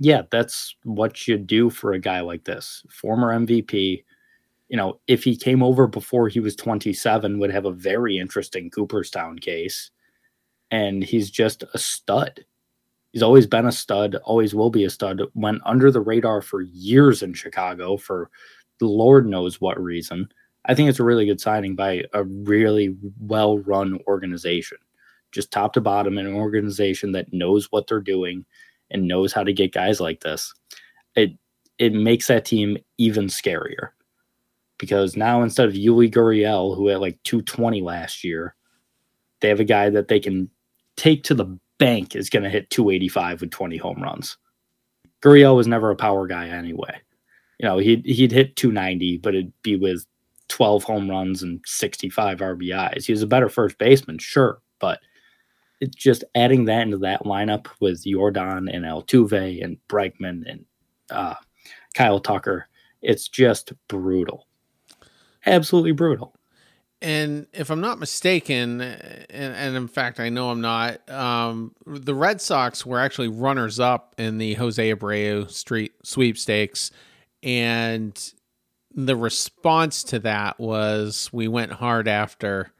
yeah, 0.00 0.22
that's 0.30 0.74
what 0.84 1.28
you 1.28 1.36
do 1.36 1.70
for 1.70 1.92
a 1.92 1.98
guy 1.98 2.20
like 2.20 2.44
this. 2.44 2.82
Former 2.88 3.28
MVP, 3.28 4.04
you 4.68 4.76
know, 4.76 5.00
if 5.06 5.22
he 5.22 5.36
came 5.36 5.62
over 5.62 5.86
before 5.86 6.28
he 6.28 6.40
was 6.40 6.56
27, 6.56 7.38
would 7.38 7.50
have 7.50 7.66
a 7.66 7.72
very 7.72 8.18
interesting 8.18 8.70
Cooperstown 8.70 9.38
case. 9.38 9.90
And 10.70 11.04
he's 11.04 11.30
just 11.30 11.62
a 11.74 11.78
stud. 11.78 12.44
He's 13.12 13.22
always 13.22 13.46
been 13.46 13.66
a 13.66 13.72
stud, 13.72 14.16
always 14.24 14.54
will 14.54 14.70
be 14.70 14.84
a 14.84 14.90
stud. 14.90 15.20
Went 15.34 15.60
under 15.64 15.90
the 15.90 16.00
radar 16.00 16.40
for 16.40 16.62
years 16.62 17.22
in 17.22 17.34
Chicago 17.34 17.96
for 17.96 18.30
the 18.80 18.86
Lord 18.86 19.26
knows 19.26 19.60
what 19.60 19.80
reason. 19.80 20.28
I 20.64 20.74
think 20.74 20.88
it's 20.88 21.00
a 21.00 21.04
really 21.04 21.26
good 21.26 21.40
signing 21.40 21.74
by 21.74 22.04
a 22.14 22.24
really 22.24 22.96
well 23.20 23.58
run 23.58 23.98
organization, 24.06 24.78
just 25.30 25.50
top 25.50 25.74
to 25.74 25.80
bottom, 25.80 26.18
an 26.18 26.26
organization 26.26 27.12
that 27.12 27.32
knows 27.32 27.70
what 27.70 27.86
they're 27.86 28.00
doing 28.00 28.44
and 28.90 29.08
knows 29.08 29.32
how 29.32 29.42
to 29.42 29.52
get 29.52 29.72
guys 29.72 30.00
like 30.00 30.20
this. 30.20 30.54
It 31.14 31.32
it 31.78 31.92
makes 31.92 32.28
that 32.28 32.44
team 32.44 32.78
even 32.98 33.26
scarier 33.26 33.88
because 34.78 35.16
now 35.16 35.42
instead 35.42 35.68
of 35.68 35.74
Yuli 35.74 36.10
Gurriel, 36.10 36.76
who 36.76 36.88
had 36.88 37.00
like 37.00 37.22
220 37.24 37.82
last 37.82 38.24
year, 38.24 38.54
they 39.40 39.48
have 39.48 39.60
a 39.60 39.64
guy 39.64 39.90
that 39.90 40.08
they 40.08 40.20
can 40.20 40.48
take 40.96 41.24
to 41.24 41.34
the 41.34 41.58
bank 41.84 42.16
is 42.16 42.30
going 42.30 42.42
to 42.42 42.50
hit 42.50 42.70
285 42.70 43.40
with 43.40 43.50
20 43.50 43.76
home 43.76 44.02
runs. 44.02 44.36
Gurriel 45.22 45.56
was 45.56 45.66
never 45.66 45.90
a 45.90 45.96
power 45.96 46.26
guy 46.26 46.48
anyway. 46.48 47.00
You 47.58 47.68
know, 47.68 47.78
he'd, 47.78 48.04
he'd 48.04 48.32
hit 48.32 48.56
290, 48.56 49.18
but 49.18 49.34
it'd 49.34 49.52
be 49.62 49.76
with 49.76 50.04
12 50.48 50.82
home 50.82 51.08
runs 51.08 51.42
and 51.42 51.60
65 51.64 52.38
RBIs. 52.38 53.04
He 53.04 53.12
was 53.12 53.22
a 53.22 53.26
better 53.26 53.48
first 53.48 53.78
baseman, 53.78 54.18
sure, 54.18 54.60
but 54.80 55.00
it's 55.80 55.96
just 55.96 56.24
adding 56.34 56.64
that 56.66 56.82
into 56.82 56.98
that 56.98 57.24
lineup 57.24 57.66
with 57.80 58.04
Yordan 58.04 58.72
and 58.74 58.84
Altuve 58.84 59.62
and 59.62 59.76
Bregman 59.88 60.42
and 60.50 60.64
uh, 61.10 61.34
Kyle 61.94 62.20
Tucker. 62.20 62.68
It's 63.00 63.28
just 63.28 63.72
brutal 63.88 64.46
absolutely 65.46 65.92
brutal. 65.92 66.34
And 67.02 67.48
if 67.52 67.70
I'm 67.70 67.80
not 67.80 67.98
mistaken, 67.98 68.80
and, 68.80 69.26
and, 69.28 69.76
in 69.76 69.88
fact 69.88 70.20
I 70.20 70.28
know 70.28 70.50
I'm 70.50 70.60
not, 70.60 71.08
um, 71.10 71.74
the 71.84 72.14
Red 72.14 72.40
Sox 72.40 72.86
were 72.86 73.00
actually 73.00 73.26
runners 73.26 73.80
up 73.80 74.14
in 74.18 74.38
the 74.38 74.54
Jose 74.54 74.94
Abreu 74.94 75.50
Street 75.50 75.92
sweepstakes, 76.04 76.92
and 77.42 78.32
the 78.94 79.16
response 79.16 80.04
to 80.04 80.20
that 80.20 80.60
was 80.60 81.28
we 81.32 81.48
went 81.48 81.72
hard 81.72 82.06
after 82.06 82.72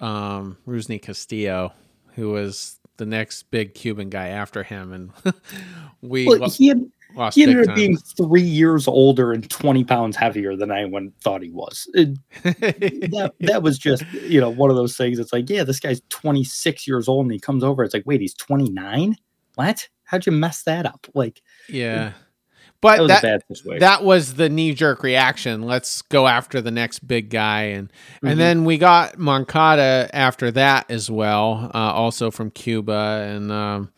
um, 0.00 0.56
Rusney 0.66 1.00
Castillo, 1.00 1.74
who 2.14 2.30
was 2.30 2.80
the 2.96 3.04
next 3.04 3.50
big 3.50 3.74
Cuban 3.74 4.08
guy 4.08 4.28
after 4.28 4.62
him, 4.62 4.92
and 4.92 5.34
we 6.00 6.26
well, 6.26 6.48
he 6.48 6.68
had 6.68 6.90
Lost 7.14 7.34
he 7.34 7.42
ended 7.42 7.68
up 7.68 7.74
being 7.74 7.96
three 7.96 8.42
years 8.42 8.86
older 8.86 9.32
and 9.32 9.48
20 9.48 9.84
pounds 9.84 10.16
heavier 10.16 10.56
than 10.56 10.70
anyone 10.70 11.12
thought 11.20 11.42
he 11.42 11.50
was. 11.50 11.88
It, 11.94 12.16
that, 12.42 13.32
that 13.40 13.62
was 13.62 13.78
just, 13.78 14.04
you 14.12 14.40
know, 14.40 14.50
one 14.50 14.70
of 14.70 14.76
those 14.76 14.96
things. 14.96 15.18
It's 15.18 15.32
like, 15.32 15.48
yeah, 15.50 15.64
this 15.64 15.80
guy's 15.80 16.00
26 16.10 16.86
years 16.86 17.08
old 17.08 17.26
and 17.26 17.32
he 17.32 17.38
comes 17.38 17.64
over. 17.64 17.84
It's 17.84 17.94
like, 17.94 18.06
wait, 18.06 18.20
he's 18.20 18.34
29? 18.34 19.16
What? 19.54 19.88
How'd 20.04 20.26
you 20.26 20.32
mess 20.32 20.62
that 20.64 20.86
up? 20.86 21.06
Like, 21.14 21.42
yeah. 21.68 22.12
But 22.80 23.08
that, 23.08 23.22
that, 23.22 23.80
that, 23.80 24.04
was 24.04 24.34
the 24.34 24.48
knee 24.48 24.72
jerk 24.72 25.02
reaction. 25.02 25.62
Let's 25.62 26.00
go 26.00 26.26
after 26.26 26.62
the 26.62 26.70
next 26.70 27.06
big 27.06 27.28
guy. 27.28 27.62
And, 27.64 27.88
mm-hmm. 27.88 28.26
and 28.26 28.40
then 28.40 28.64
we 28.64 28.78
got 28.78 29.18
Moncada 29.18 30.08
after 30.14 30.50
that 30.52 30.90
as 30.90 31.10
well, 31.10 31.70
uh, 31.74 31.78
also 31.92 32.30
from 32.30 32.50
Cuba. 32.50 33.26
And, 33.28 33.52
um, 33.52 33.92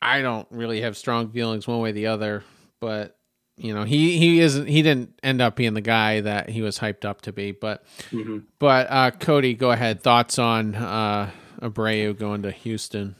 I 0.00 0.22
don't 0.22 0.46
really 0.50 0.82
have 0.82 0.96
strong 0.96 1.30
feelings 1.30 1.66
one 1.66 1.80
way 1.80 1.90
or 1.90 1.92
the 1.92 2.06
other, 2.06 2.44
but 2.80 3.16
you 3.56 3.74
know 3.74 3.82
he 3.82 4.18
he 4.18 4.40
isn't 4.40 4.68
he 4.68 4.82
didn't 4.82 5.18
end 5.22 5.40
up 5.40 5.56
being 5.56 5.74
the 5.74 5.80
guy 5.80 6.20
that 6.20 6.48
he 6.48 6.62
was 6.62 6.78
hyped 6.78 7.04
up 7.04 7.22
to 7.22 7.32
be. 7.32 7.52
But 7.52 7.84
mm-hmm. 8.10 8.38
but 8.58 8.86
uh, 8.90 9.10
Cody, 9.12 9.54
go 9.54 9.70
ahead. 9.70 10.02
Thoughts 10.02 10.38
on 10.38 10.74
uh, 10.74 11.30
Abreu 11.60 12.16
going 12.16 12.42
to 12.42 12.50
Houston? 12.50 13.16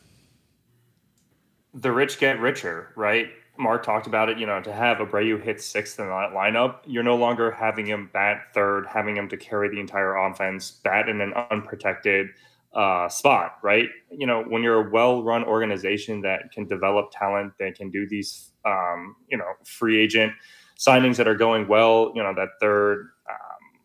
The 1.75 1.93
rich 1.93 2.19
get 2.19 2.41
richer, 2.41 2.93
right? 2.97 3.29
Mark 3.59 3.85
talked 3.85 4.07
about 4.07 4.29
it. 4.29 4.39
You 4.39 4.47
know, 4.47 4.61
to 4.63 4.73
have 4.73 4.99
Abreu 4.99 5.43
hit 5.43 5.61
sixth 5.61 5.99
in 5.99 6.07
that 6.07 6.33
lineup, 6.33 6.79
you're 6.87 7.03
no 7.03 7.17
longer 7.17 7.51
having 7.51 7.87
him 7.87 8.09
bat 8.13 8.47
third, 8.55 8.87
having 8.87 9.17
him 9.17 9.29
to 9.29 9.37
carry 9.37 9.69
the 9.69 9.81
entire 9.81 10.17
offense, 10.17 10.71
bat 10.71 11.09
in 11.09 11.21
an 11.21 11.35
unprotected 11.51 12.29
uh, 12.75 13.09
spot, 13.09 13.57
right? 13.63 13.89
You 14.11 14.27
know, 14.27 14.45
when 14.45 14.63
you're 14.63 14.87
a 14.87 14.91
well-run 14.91 15.45
organization 15.45 16.21
that 16.23 16.53
can 16.53 16.67
develop 16.67 17.11
talent, 17.13 17.55
that 17.59 17.75
can 17.75 17.91
do 17.91 18.07
these, 18.07 18.53
um, 18.65 19.17
you 19.29 19.39
know, 19.39 19.53
free 19.65 19.99
agent 19.99 20.33
signings 20.79 21.17
that 21.17 21.27
are 21.27 21.35
going 21.35 21.67
well, 21.67 22.13
you 22.15 22.23
know, 22.23 22.35
that 22.35 22.49
third 22.61 23.09
um, 23.29 23.81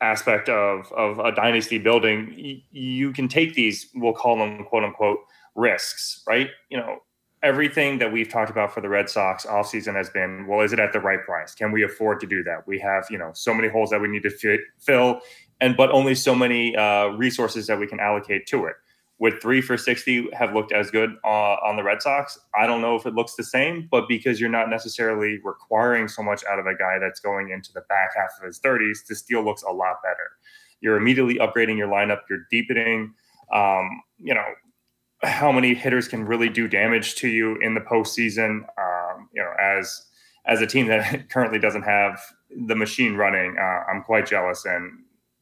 aspect 0.00 0.48
of 0.48 0.90
of 0.92 1.18
a 1.18 1.32
dynasty 1.32 1.78
building, 1.78 2.34
y- 2.36 2.62
you 2.70 3.12
can 3.12 3.28
take 3.28 3.54
these, 3.54 3.90
we'll 3.94 4.14
call 4.14 4.38
them 4.38 4.64
quote 4.64 4.84
unquote 4.84 5.18
risks, 5.54 6.22
right? 6.26 6.48
You 6.70 6.78
know, 6.78 6.98
everything 7.42 7.98
that 7.98 8.12
we've 8.12 8.28
talked 8.28 8.50
about 8.50 8.72
for 8.72 8.80
the 8.80 8.88
Red 8.88 9.10
Sox 9.10 9.44
offseason 9.44 9.94
has 9.96 10.08
been, 10.10 10.46
well, 10.46 10.60
is 10.60 10.72
it 10.72 10.78
at 10.78 10.92
the 10.92 11.00
right 11.00 11.22
price? 11.24 11.54
Can 11.54 11.72
we 11.72 11.82
afford 11.82 12.20
to 12.20 12.26
do 12.26 12.42
that? 12.44 12.66
We 12.66 12.78
have, 12.78 13.06
you 13.10 13.18
know, 13.18 13.32
so 13.34 13.52
many 13.52 13.68
holes 13.68 13.90
that 13.90 14.00
we 14.00 14.08
need 14.08 14.22
to 14.22 14.30
fit, 14.30 14.60
fill 14.78 15.20
and 15.62 15.76
but 15.76 15.90
only 15.92 16.14
so 16.14 16.34
many 16.34 16.76
uh, 16.76 17.06
resources 17.10 17.68
that 17.68 17.78
we 17.78 17.86
can 17.86 18.00
allocate 18.00 18.46
to 18.48 18.66
it. 18.66 18.74
Would 19.20 19.40
three 19.40 19.60
for 19.60 19.76
60 19.76 20.30
have 20.32 20.52
looked 20.52 20.72
as 20.72 20.90
good 20.90 21.10
uh, 21.24 21.54
on 21.64 21.76
the 21.76 21.84
Red 21.84 22.02
Sox? 22.02 22.36
I 22.58 22.66
don't 22.66 22.80
know 22.80 22.96
if 22.96 23.06
it 23.06 23.14
looks 23.14 23.36
the 23.36 23.44
same, 23.44 23.86
but 23.88 24.08
because 24.08 24.40
you're 24.40 24.50
not 24.50 24.68
necessarily 24.68 25.38
requiring 25.44 26.08
so 26.08 26.24
much 26.24 26.42
out 26.50 26.58
of 26.58 26.66
a 26.66 26.74
guy 26.74 26.98
that's 26.98 27.20
going 27.20 27.50
into 27.50 27.72
the 27.72 27.82
back 27.82 28.10
half 28.16 28.30
of 28.40 28.44
his 28.44 28.58
30s, 28.58 29.06
this 29.08 29.22
deal 29.22 29.44
looks 29.44 29.62
a 29.62 29.70
lot 29.70 30.02
better. 30.02 30.32
You're 30.80 30.96
immediately 30.96 31.36
upgrading 31.36 31.78
your 31.78 31.86
lineup, 31.86 32.22
you're 32.28 32.46
deepening. 32.50 33.14
Um, 33.52 34.02
you 34.18 34.34
know, 34.34 34.46
how 35.22 35.52
many 35.52 35.74
hitters 35.74 36.08
can 36.08 36.24
really 36.26 36.48
do 36.48 36.66
damage 36.66 37.14
to 37.16 37.28
you 37.28 37.56
in 37.58 37.74
the 37.74 37.80
postseason. 37.80 38.62
Um, 38.76 39.28
you 39.32 39.40
know, 39.40 39.52
as 39.60 40.06
as 40.46 40.60
a 40.60 40.66
team 40.66 40.88
that 40.88 41.28
currently 41.30 41.60
doesn't 41.60 41.82
have 41.82 42.20
the 42.66 42.74
machine 42.74 43.14
running, 43.14 43.56
uh, 43.56 43.84
I'm 43.88 44.02
quite 44.02 44.26
jealous, 44.26 44.64
and 44.64 44.90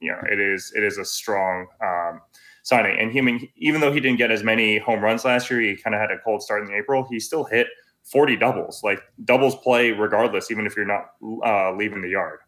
you 0.01 0.11
know, 0.11 0.21
it 0.31 0.41
is 0.41 0.73
it 0.75 0.83
is 0.83 0.99
a 0.99 1.05
strong 1.05 1.67
um, 1.83 2.21
signing. 2.63 2.99
And 2.99 3.15
mean, 3.15 3.49
even 3.57 3.81
though 3.81 3.93
he 3.93 4.01
didn't 4.01 4.19
get 4.19 4.31
as 4.31 4.43
many 4.43 4.79
home 4.79 5.01
runs 5.01 5.25
last 5.25 5.51
year, 5.51 5.61
he 5.61 5.77
kind 5.77 5.95
of 5.95 6.01
had 6.01 6.11
a 6.11 6.19
cold 6.19 6.43
start 6.43 6.67
in 6.67 6.75
April. 6.75 7.07
He 7.11 7.21
still 7.21 7.45
hit 7.45 7.67
40 8.05 8.37
doubles. 8.37 8.83
Like 8.83 9.01
doubles 9.25 9.57
play 9.57 9.93
regardless, 9.93 10.51
even 10.51 10.67
if 10.67 10.77
you're 10.77 10.87
not 10.87 11.13
uh, 11.45 11.73
leaving 11.75 12.03
the 12.03 12.09
yard. 12.09 12.41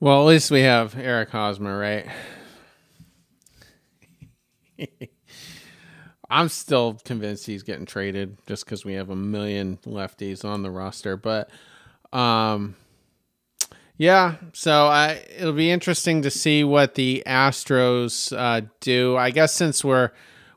Well, 0.00 0.20
at 0.20 0.26
least 0.26 0.50
we 0.50 0.62
have 0.62 0.96
Eric 0.98 1.30
Hosmer, 1.30 1.78
right? 1.78 2.06
I'm 6.28 6.48
still 6.48 6.98
convinced 7.04 7.46
he's 7.46 7.62
getting 7.62 7.86
traded 7.86 8.38
just 8.46 8.64
because 8.64 8.84
we 8.84 8.94
have 8.94 9.10
a 9.10 9.16
million 9.16 9.76
lefties 9.84 10.44
on 10.44 10.62
the 10.62 10.70
roster. 10.70 11.16
But 11.16 11.50
um, 12.12 12.74
yeah, 13.96 14.36
so 14.52 14.86
I 14.86 15.22
it'll 15.36 15.52
be 15.52 15.70
interesting 15.70 16.22
to 16.22 16.30
see 16.30 16.64
what 16.64 16.94
the 16.94 17.22
Astros 17.26 18.36
uh, 18.36 18.66
do. 18.80 19.16
I 19.16 19.30
guess 19.30 19.52
since 19.52 19.84
we're 19.84 20.10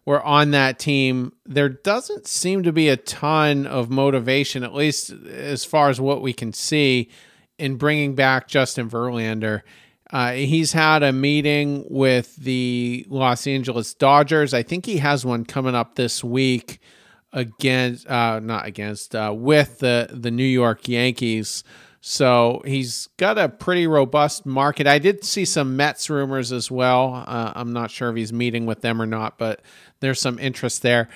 we're 0.06 0.22
on 0.22 0.52
that 0.52 0.80
team, 0.80 1.34
there 1.46 1.70
doesn't 1.70 2.28
seem 2.28 2.64
to 2.64 2.72
be 2.72 2.90
a 2.90 2.98
ton 2.98 3.66
of 3.66 3.90
motivation, 3.90 4.64
at 4.64 4.74
least 4.74 5.12
as 5.12 5.66
far 5.66 5.90
as 5.90 6.00
what 6.00 6.22
we 6.22 6.32
can 6.32 6.54
see, 6.54 7.10
in 7.58 7.76
bringing 7.76 8.16
back 8.16 8.48
Justin 8.48 8.90
Verlander. 8.90 9.62
Uh, 10.12 10.34
he's 10.34 10.74
had 10.74 11.02
a 11.02 11.12
meeting 11.12 11.84
with 11.90 12.36
the 12.36 13.06
Los 13.10 13.48
Angeles 13.48 13.94
Dodgers. 13.96 14.54
I 14.54 14.62
think 14.62 14.86
he 14.86 14.98
has 14.98 15.26
one 15.26 15.44
coming 15.44 15.74
up 15.74 15.96
this 15.96 16.24
week 16.24 16.80
against, 17.34 18.08
uh, 18.08 18.40
not 18.40 18.68
against, 18.68 19.16
uh, 19.16 19.34
with 19.36 19.80
the 19.80 20.10
the 20.14 20.32
New 20.32 20.44
York 20.44 20.88
Yankees. 20.88 21.64
So 22.08 22.62
he's 22.66 23.10
got 23.18 23.40
a 23.40 23.50
pretty 23.50 23.88
robust 23.88 24.46
market. 24.46 24.86
I 24.86 25.00
did 25.00 25.24
see 25.24 25.44
some 25.44 25.76
Mets 25.76 26.08
rumors 26.08 26.52
as 26.52 26.70
well. 26.70 27.26
Uh, 27.26 27.52
I'm 27.56 27.74
not 27.74 27.90
sure 27.90 28.12
if 28.12 28.16
he's 28.16 28.32
meeting 28.32 28.68
with 28.68 28.82
them 28.82 29.02
or 29.02 29.08
not, 29.08 29.40
but 29.40 29.64
there's 30.02 30.22
some 30.22 30.38
interest 30.38 30.84
there. 30.84 31.10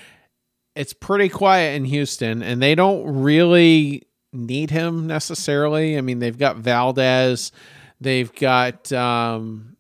It's 0.75 0.93
pretty 0.93 1.29
quiet 1.29 1.75
in 1.75 1.85
Houston, 1.85 2.41
and 2.41 2.59
they 2.59 2.73
don't 2.73 3.21
really 3.21 4.07
need 4.33 4.71
him 4.71 5.05
necessarily. 5.05 5.95
I 5.95 6.01
mean, 6.01 6.17
they've 6.17 6.35
got 6.35 6.57
Valdez, 6.57 7.51
they've 8.01 8.33
got 8.33 8.91
um, 8.91 9.77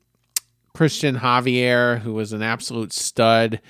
Cristian 0.77 1.17
Javier, 1.17 1.97
who 2.01 2.13
was 2.13 2.33
an 2.33 2.43
absolute 2.43 2.93
stud 2.93 3.61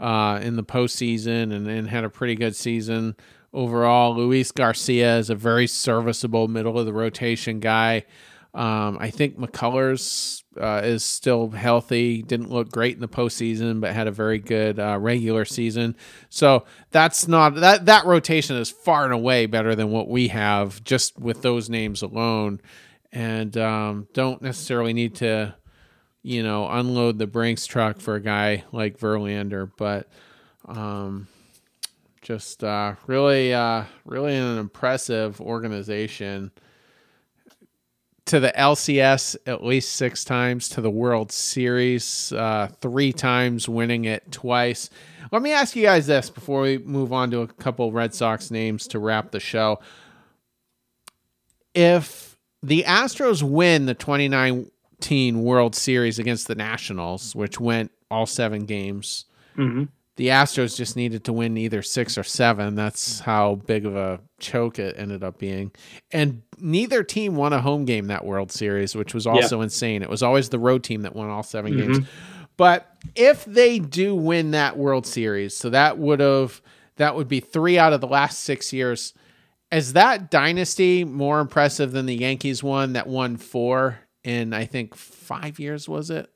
uh, 0.00 0.40
in 0.42 0.56
the 0.56 0.64
postseason 0.64 1.54
and, 1.54 1.68
and 1.68 1.88
had 1.88 2.02
a 2.02 2.10
pretty 2.10 2.34
good 2.34 2.56
season 2.56 3.14
overall. 3.52 4.14
Luis 4.16 4.52
Garcia 4.52 5.16
is 5.18 5.30
a 5.30 5.34
very 5.34 5.66
serviceable 5.66 6.48
middle 6.48 6.78
of 6.78 6.86
the 6.86 6.92
rotation 6.92 7.60
guy. 7.60 8.04
Um, 8.54 8.96
I 8.98 9.10
think 9.10 9.38
McCullers 9.38 10.42
uh, 10.58 10.80
is 10.82 11.04
still 11.04 11.50
healthy. 11.50 12.22
Didn't 12.22 12.50
look 12.50 12.70
great 12.70 12.94
in 12.94 13.00
the 13.00 13.08
postseason, 13.08 13.80
but 13.80 13.92
had 13.92 14.08
a 14.08 14.12
very 14.12 14.38
good 14.38 14.80
uh, 14.80 14.98
regular 14.98 15.44
season. 15.44 15.96
So 16.28 16.64
that's 16.90 17.28
not 17.28 17.56
that 17.56 17.86
that 17.86 18.06
rotation 18.06 18.56
is 18.56 18.70
far 18.70 19.04
and 19.04 19.12
away 19.12 19.46
better 19.46 19.74
than 19.74 19.90
what 19.90 20.08
we 20.08 20.28
have 20.28 20.82
just 20.82 21.18
with 21.18 21.42
those 21.42 21.68
names 21.68 22.02
alone, 22.02 22.60
and 23.12 23.56
um, 23.58 24.08
don't 24.14 24.40
necessarily 24.40 24.94
need 24.94 25.14
to, 25.16 25.54
you 26.22 26.42
know, 26.42 26.68
unload 26.68 27.18
the 27.18 27.26
Brinks 27.26 27.66
truck 27.66 28.00
for 28.00 28.14
a 28.14 28.20
guy 28.20 28.64
like 28.72 28.98
Verlander, 28.98 29.70
but. 29.76 30.08
Um, 30.66 31.28
just 32.28 32.62
uh, 32.62 32.94
really, 33.06 33.54
uh, 33.54 33.84
really 34.04 34.36
an 34.36 34.58
impressive 34.58 35.40
organization. 35.40 36.52
To 38.26 38.38
the 38.38 38.52
LCS 38.54 39.36
at 39.46 39.64
least 39.64 39.94
six 39.94 40.22
times, 40.24 40.68
to 40.70 40.82
the 40.82 40.90
World 40.90 41.32
Series 41.32 42.30
uh, 42.34 42.68
three 42.82 43.14
times, 43.14 43.66
winning 43.66 44.04
it 44.04 44.30
twice. 44.30 44.90
Let 45.32 45.40
me 45.40 45.52
ask 45.52 45.74
you 45.74 45.82
guys 45.82 46.06
this 46.06 46.28
before 46.28 46.60
we 46.60 46.76
move 46.76 47.14
on 47.14 47.30
to 47.30 47.40
a 47.40 47.46
couple 47.46 47.90
Red 47.90 48.14
Sox 48.14 48.50
names 48.50 48.86
to 48.88 48.98
wrap 48.98 49.30
the 49.30 49.40
show. 49.40 49.80
If 51.72 52.36
the 52.62 52.84
Astros 52.86 53.42
win 53.42 53.86
the 53.86 53.94
2019 53.94 55.42
World 55.42 55.74
Series 55.74 56.18
against 56.18 56.46
the 56.46 56.54
Nationals, 56.54 57.34
which 57.34 57.58
went 57.58 57.90
all 58.10 58.26
seven 58.26 58.66
games, 58.66 59.24
Mm-hmm. 59.58 59.84
The 60.18 60.28
Astros 60.28 60.76
just 60.76 60.96
needed 60.96 61.22
to 61.24 61.32
win 61.32 61.56
either 61.56 61.80
six 61.80 62.18
or 62.18 62.24
seven. 62.24 62.74
That's 62.74 63.20
how 63.20 63.54
big 63.54 63.86
of 63.86 63.94
a 63.94 64.18
choke 64.40 64.80
it 64.80 64.96
ended 64.98 65.22
up 65.22 65.38
being. 65.38 65.70
And 66.10 66.42
neither 66.58 67.04
team 67.04 67.36
won 67.36 67.52
a 67.52 67.60
home 67.60 67.84
game 67.84 68.08
that 68.08 68.24
World 68.24 68.50
Series, 68.50 68.96
which 68.96 69.14
was 69.14 69.28
also 69.28 69.60
insane. 69.60 70.02
It 70.02 70.10
was 70.10 70.24
always 70.24 70.48
the 70.48 70.58
road 70.58 70.82
team 70.82 71.02
that 71.02 71.14
won 71.14 71.30
all 71.30 71.44
7 71.44 71.72
mm-hmm. 71.72 71.92
games. 71.92 72.08
But 72.56 72.92
if 73.14 73.44
they 73.44 73.78
do 73.78 74.16
win 74.16 74.50
that 74.50 74.76
World 74.76 75.06
Series, 75.06 75.56
so 75.56 75.70
that 75.70 75.98
would 75.98 76.18
have 76.18 76.60
that 76.96 77.14
would 77.14 77.28
be 77.28 77.38
three 77.38 77.78
out 77.78 77.92
of 77.92 78.00
the 78.00 78.08
last 78.08 78.40
six 78.40 78.72
years. 78.72 79.14
Is 79.70 79.92
that 79.92 80.32
dynasty 80.32 81.04
more 81.04 81.38
impressive 81.38 81.92
than 81.92 82.06
the 82.06 82.16
Yankees 82.16 82.60
one 82.60 82.94
that 82.94 83.06
won 83.06 83.36
four 83.36 84.00
in 84.24 84.52
I 84.52 84.64
think 84.64 84.96
five 84.96 85.60
years? 85.60 85.88
Was 85.88 86.10
it? 86.10 86.28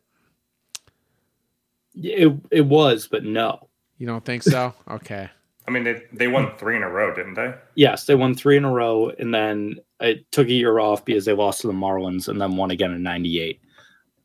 It 1.96 2.32
it 2.52 2.66
was, 2.66 3.08
but 3.08 3.24
no. 3.24 3.68
You 4.02 4.08
don't 4.08 4.24
think 4.24 4.42
so? 4.42 4.74
Okay. 4.90 5.30
I 5.68 5.70
mean, 5.70 5.84
they, 5.84 6.02
they 6.12 6.26
won 6.26 6.50
three 6.58 6.74
in 6.74 6.82
a 6.82 6.88
row, 6.90 7.14
didn't 7.14 7.34
they? 7.34 7.54
Yes, 7.76 8.04
they 8.06 8.16
won 8.16 8.34
three 8.34 8.56
in 8.56 8.64
a 8.64 8.70
row, 8.72 9.10
and 9.16 9.32
then 9.32 9.76
it 10.00 10.28
took 10.32 10.48
a 10.48 10.52
year 10.52 10.80
off 10.80 11.04
because 11.04 11.24
they 11.24 11.32
lost 11.34 11.60
to 11.60 11.68
the 11.68 11.72
Marlins, 11.72 12.26
and 12.26 12.40
then 12.40 12.56
won 12.56 12.72
again 12.72 12.90
in 12.90 13.04
'98. 13.04 13.60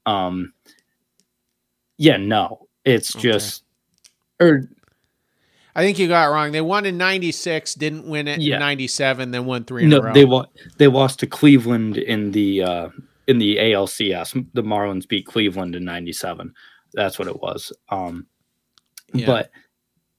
Um, 0.08 0.52
yeah, 2.00 2.18
no, 2.18 2.68
it's 2.86 3.16
Okay. 3.16 3.22
just, 3.22 3.66
or 4.40 4.68
I 5.76 5.84
think 5.84 6.00
you 6.00 6.08
got 6.08 6.28
it 6.28 6.34
wrong. 6.34 6.52
They 6.54 6.62
won 6.62 6.88
in 6.88 6.98
'96, 6.98 7.76
didn't 7.76 8.08
win 8.08 8.28
it 8.28 8.40
Yeah. 8.42 8.56
in 8.56 8.62
'97, 8.62 9.30
then 9.30 9.46
won 9.46 9.64
three 9.64 9.84
in 9.84 9.94
a 9.94 9.98
no, 9.98 10.02
row. 10.02 10.14
they 10.14 10.26
won. 10.26 10.48
They 10.80 10.88
lost 10.88 11.20
to 11.20 11.28
Cleveland 11.28 11.98
in 11.98 12.32
the 12.32 12.64
uh, 12.64 12.90
in 13.28 13.38
the 13.38 13.58
ALCS. 13.58 14.44
The 14.56 14.64
Marlins 14.64 15.08
beat 15.08 15.28
Cleveland 15.28 15.76
in 15.76 15.86
'97. 15.86 16.52
That's 16.94 17.20
what 17.20 17.28
it 17.28 17.40
was. 17.40 17.72
Um, 17.90 18.26
Yeah. 19.14 19.28
But 19.28 19.52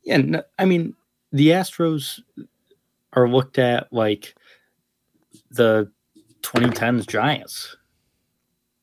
yeah, 0.09 0.17
no, 0.17 0.43
I 0.59 0.65
mean, 0.65 0.95
the 1.33 1.49
Astros 1.49 2.21
are 3.13 3.29
looked 3.29 3.59
at 3.59 3.93
like 3.93 4.35
the 5.51 5.93
2010s 6.43 7.07
Giants, 7.07 7.77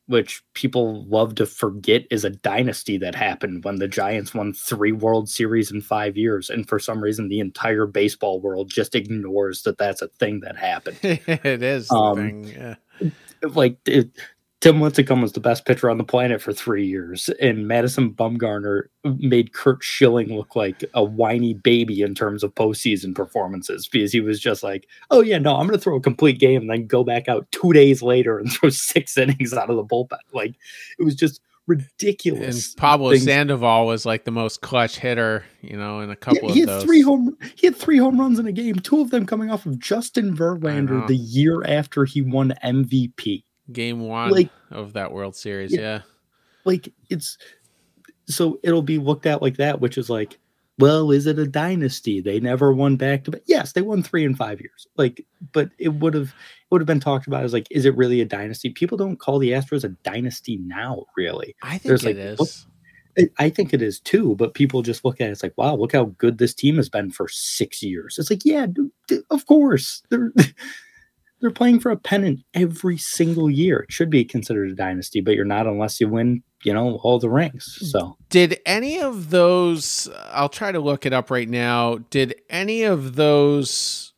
which 0.06 0.44
people 0.54 1.04
love 1.06 1.34
to 1.36 1.48
forget 1.48 2.04
is 2.12 2.24
a 2.24 2.30
dynasty 2.30 3.00
that 3.00 3.16
happened 3.16 3.64
when 3.64 3.78
the 3.78 3.88
Giants 3.88 4.36
won 4.36 4.54
three 4.54 4.92
World 4.92 5.28
Series 5.28 5.72
in 5.72 5.82
five 5.82 6.16
years. 6.16 6.52
And 6.52 6.70
for 6.70 6.78
some 6.78 7.02
reason, 7.04 7.28
the 7.28 7.40
entire 7.40 7.88
baseball 7.88 8.40
world 8.40 8.70
just 8.70 8.94
ignores 8.94 9.64
that 9.64 9.80
that's 9.80 10.04
a 10.04 10.08
thing 10.20 10.42
that 10.42 10.58
happened. 10.58 11.00
it 11.02 11.64
is 11.64 11.90
Um, 11.90 12.16
thing. 12.18 12.44
Yeah. 12.50 12.76
like 13.42 13.80
it, 13.88 14.12
Tim 14.62 14.78
Lincecum 14.80 15.22
was 15.22 15.34
the 15.34 15.40
best 15.40 15.66
pitcher 15.66 15.90
on 15.92 15.98
the 16.00 16.04
planet 16.04 16.42
for 16.42 16.52
three 16.52 16.88
years, 16.88 17.30
and 17.42 17.68
Madison 17.68 18.12
Bumgarner 18.12 18.84
made 19.04 19.54
Curt 19.54 19.84
Schilling 19.84 20.36
look 20.36 20.56
like 20.56 20.84
a 20.96 21.04
whiny 21.04 21.54
baby 21.54 22.02
in 22.02 22.16
terms 22.16 22.44
of 22.44 22.56
postseason 22.56 23.14
performances 23.14 23.88
because 23.88 24.12
he 24.12 24.22
was 24.22 24.40
just 24.40 24.64
like, 24.64 24.88
"Oh 25.12 25.22
yeah, 25.22 25.38
no, 25.38 25.56
I'm 25.56 25.68
going 25.68 25.78
to 25.78 25.84
throw 25.84 25.98
a 25.98 26.02
complete 26.02 26.40
game 26.40 26.62
and 26.62 26.70
then 26.70 26.88
go 26.88 27.04
back 27.04 27.28
out 27.28 27.46
two 27.52 27.74
days 27.74 28.02
later 28.02 28.40
and 28.40 28.52
throw 28.52 28.70
six 28.70 29.18
innings 29.18 29.54
out 29.54 29.70
of 29.70 29.76
the 29.76 29.84
bullpen." 29.84 30.18
Like 30.34 30.56
it 30.98 31.04
was 31.04 31.16
just 31.16 31.42
And 31.68 31.80
ridiculous. 32.00 32.74
Pablo 32.74 33.12
things. 33.12 33.26
Sandoval 33.26 33.86
was 33.86 34.04
like 34.06 34.24
the 34.24 34.32
most 34.32 34.62
clutch 34.62 34.98
hitter, 34.98 35.44
you 35.62 35.78
know, 35.78 36.00
in 36.00 36.10
a 36.10 36.16
couple 36.16 36.48
Yeah, 36.50 36.54
he 36.56 36.62
of 36.64 36.70
had 36.70 36.78
those. 36.80 36.84
three 36.86 37.02
home. 37.02 37.38
He 37.56 37.68
had 37.68 37.76
three 37.76 37.98
home 37.98 38.20
runs 38.20 38.40
in 38.40 38.48
a 38.48 38.52
game. 38.52 38.76
Two 38.76 39.02
of 39.02 39.12
them 39.12 39.26
coming 39.28 39.52
off 39.52 39.66
of 39.68 39.78
Justin. 39.80 40.36
Verlander 40.36 41.06
the 41.08 41.16
year 41.18 41.64
after 41.66 42.06
he 42.06 42.22
won 42.24 42.54
MVP. 42.64 43.44
Game 43.72 44.02
one 44.02 44.32
Like- 44.32 44.50
of 44.72 44.94
that 44.94 45.12
World 45.12 45.36
Series. 45.36 45.74
Yeah. 45.74 45.80
Yeah. 45.82 46.02
like 46.66 46.92
it's 47.10 47.38
so 48.28 48.60
it'll 48.64 48.82
be 48.82 48.98
looked 48.98 49.26
at 49.26 49.42
like 49.42 49.58
that, 49.58 49.82
which 49.82 49.98
is 49.98 50.10
like, 50.10 50.38
well, 50.80 51.12
is 51.12 51.26
it 51.28 51.38
a 51.40 51.48
dynasty? 51.48 52.20
They 52.22 52.40
never 52.40 52.74
won 52.74 52.96
back 52.98 53.24
to 53.26 53.32
back. 53.32 53.42
Yes, 53.46 53.72
they 53.74 53.82
won 53.82 54.02
three 54.04 54.26
in 54.26 54.36
five 54.36 54.60
years. 54.60 54.88
Like, 54.98 55.26
but 55.54 55.70
it 55.78 55.90
would 55.90 56.14
have 56.16 56.30
it 56.30 56.34
would 56.72 56.82
have 56.82 56.88
been 56.88 57.00
talked 57.00 57.28
about 57.28 57.44
as 57.44 57.54
like, 57.54 57.68
is 57.72 57.86
it 57.86 57.96
really 57.96 58.20
a 58.22 58.26
dynasty? 58.26 58.70
People 58.72 58.98
don't 58.98 59.18
call 59.20 59.40
the 59.40 59.52
Astros 59.52 59.84
a 59.84 59.90
dynasty 60.04 60.58
now, 60.58 61.06
really. 61.16 61.56
I 61.62 61.72
think 61.78 61.84
There's, 61.84 62.04
it 62.04 62.18
like, 62.18 62.40
is. 62.40 62.66
I- 63.40 63.50
think 63.50 63.74
it 63.74 63.82
is 63.82 64.00
too, 64.02 64.36
but 64.36 64.56
people 64.56 64.82
just 64.82 65.06
look 65.06 65.22
at 65.22 65.30
it, 65.30 65.32
it's 65.32 65.44
like, 65.44 65.54
wow, 65.58 65.76
look 65.76 65.94
how 65.94 66.06
good 66.18 66.38
this 66.38 66.54
team 66.54 66.76
has 66.76 66.90
been 66.90 67.12
for 67.12 67.30
six 67.30 67.82
years. 67.82 68.18
It's 68.20 68.30
like, 68.30 68.44
yeah, 68.44 68.66
dude, 68.66 68.92
of 69.30 69.46
course. 69.46 70.04
They're 70.10 70.34
they're 71.42 71.52
playing 71.52 71.80
for 71.80 71.92
a 71.92 71.98
pennant 71.98 72.40
every 72.54 72.98
single 72.98 73.50
year. 73.50 73.80
It 73.82 73.92
should 73.92 74.10
be 74.10 74.26
considered 74.26 74.72
a 74.72 74.76
dynasty, 74.76 75.22
but 75.22 75.36
you're 75.36 75.46
not 75.46 75.68
unless 75.68 76.00
you 76.00 76.08
win 76.08 76.44
you 76.66 76.74
know, 76.74 77.00
all 77.04 77.20
the 77.20 77.30
rings. 77.30 77.78
So, 77.92 78.18
did 78.30 78.60
any 78.66 79.00
of 79.00 79.30
those, 79.30 80.10
I'll 80.32 80.50
try 80.50 80.72
to 80.72 80.80
look 80.80 81.06
it 81.06 81.14
up 81.14 81.30
right 81.30 81.48
now, 81.48 82.00
did 82.10 82.36
any 82.50 82.84
of 82.84 83.16
those 83.16 84.14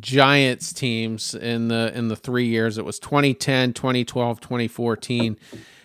Giants 0.00 0.72
teams 0.72 1.34
in 1.34 1.68
the 1.68 1.92
in 1.94 2.08
the 2.08 2.16
3 2.16 2.46
years 2.46 2.78
it 2.78 2.84
was 2.84 2.98
2010, 3.00 3.72
2012, 3.72 4.40
2014, 4.40 5.36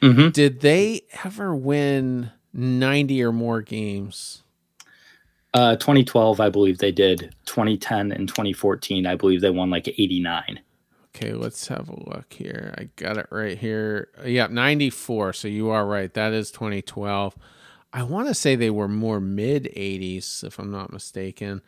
mm-hmm. 0.01 0.29
did 0.29 0.61
they 0.61 1.01
ever 1.23 1.55
win 1.55 2.31
90 2.53 3.23
or 3.23 3.31
more 3.31 3.61
games? 3.61 4.43
Uh, 5.53 5.75
2012, 5.77 6.39
I 6.39 6.49
believe 6.49 6.77
they 6.77 6.91
did. 6.91 7.33
2010 7.45 8.11
and 8.11 8.27
2014, 8.27 9.07
I 9.07 9.15
believe 9.15 9.41
they 9.41 9.49
won 9.49 9.69
like 9.69 9.87
89. 9.87 10.59
Okay, 11.15 11.31
let's 11.31 11.67
have 11.69 11.87
a 11.87 12.09
look 12.09 12.33
here. 12.33 12.73
I 12.77 12.89
got 12.97 13.17
it 13.17 13.27
right 13.31 13.57
here. 13.57 14.09
Yeah, 14.25 14.47
94. 14.47 15.31
So 15.31 15.47
you 15.47 15.69
are 15.69 15.85
right. 15.85 16.13
That 16.13 16.33
is 16.33 16.51
2012. 16.51 17.37
I 17.93 18.03
want 18.03 18.27
to 18.27 18.33
say 18.33 18.57
they 18.57 18.69
were 18.69 18.89
more 18.89 19.21
mid 19.21 19.63
80s, 19.63 20.43
if 20.43 20.59
I'm 20.59 20.71
not 20.71 20.91
mistaken. 20.91 21.61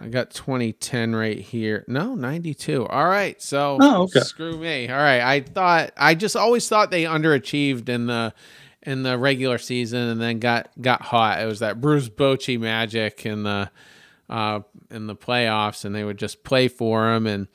I 0.00 0.06
got 0.06 0.30
2010 0.30 1.16
right 1.16 1.38
here. 1.38 1.84
No, 1.88 2.14
92. 2.14 2.86
All 2.86 3.08
right. 3.08 3.42
So 3.42 3.78
oh, 3.80 4.02
okay. 4.02 4.20
screw 4.20 4.56
me. 4.56 4.88
All 4.88 4.96
right. 4.96 5.20
I 5.20 5.40
thought 5.40 5.90
I 5.96 6.14
just 6.14 6.36
always 6.36 6.68
thought 6.68 6.92
they 6.92 7.02
underachieved 7.02 7.88
in 7.88 8.06
the 8.06 8.32
in 8.82 9.02
the 9.02 9.18
regular 9.18 9.58
season 9.58 10.10
and 10.10 10.20
then 10.20 10.38
got 10.38 10.70
got 10.80 11.02
hot. 11.02 11.40
It 11.42 11.46
was 11.46 11.58
that 11.58 11.80
Bruce 11.80 12.08
Bochy 12.08 12.58
magic 12.58 13.26
in 13.26 13.42
the 13.42 13.68
uh 14.30 14.60
in 14.90 15.08
the 15.08 15.16
playoffs 15.16 15.84
and 15.84 15.92
they 15.92 16.04
would 16.04 16.18
just 16.18 16.44
play 16.44 16.68
for 16.68 17.12
him 17.12 17.26
and 17.26 17.48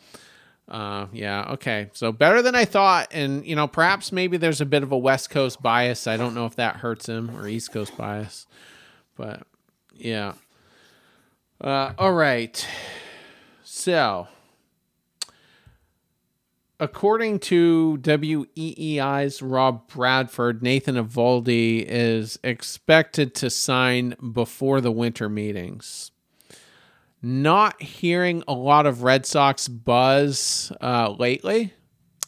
uh, 0.68 1.08
yeah, 1.14 1.52
okay. 1.52 1.90
So 1.94 2.12
better 2.12 2.42
than 2.42 2.56
I 2.56 2.66
thought. 2.66 3.08
And, 3.12 3.46
you 3.46 3.56
know, 3.56 3.68
perhaps 3.68 4.12
maybe 4.12 4.38
there's 4.38 4.62
a 4.62 4.66
bit 4.66 4.84
of 4.84 4.92
a 4.92 4.98
West 4.98 5.30
Coast 5.30 5.62
bias. 5.62 6.08
I 6.08 6.18
don't 6.18 6.36
know 6.36 6.46
if 6.46 6.56
that 6.56 6.78
hurts 6.78 7.08
him 7.08 7.36
or 7.38 7.48
East 7.48 7.72
Coast 7.72 7.96
bias. 7.96 8.48
But, 9.16 9.44
yeah. 9.94 10.34
Uh, 11.62 11.94
all 11.98 12.14
right. 12.14 12.68
So, 13.64 14.28
according 16.80 17.40
to 17.40 17.98
WEEI's 18.02 19.42
Rob 19.42 19.88
Bradford, 19.88 20.62
Nathan 20.62 20.96
Eovaldi 20.96 21.86
is 21.88 22.38
expected 22.44 23.34
to 23.36 23.50
sign 23.50 24.16
before 24.34 24.82
the 24.82 24.92
winter 24.92 25.30
meetings 25.30 26.12
not 27.22 27.82
hearing 27.82 28.44
a 28.48 28.54
lot 28.54 28.86
of 28.86 29.04
Red 29.04 29.26
Sox 29.26 29.68
buzz 29.68 30.72
uh, 30.82 31.16
lately. 31.18 31.74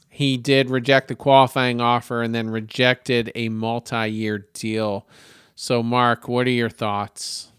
He 0.10 0.38
did 0.38 0.70
reject 0.70 1.08
the 1.08 1.16
qualifying 1.16 1.80
offer 1.80 2.22
and 2.22 2.36
then 2.36 2.50
rejected 2.50 3.32
a 3.36 3.50
multi 3.50 4.08
year 4.08 4.48
deal. 4.54 5.08
So, 5.56 5.82
Mark, 5.84 6.28
what 6.28 6.48
are 6.48 6.52
your 6.52 6.70
thoughts? 6.70 7.52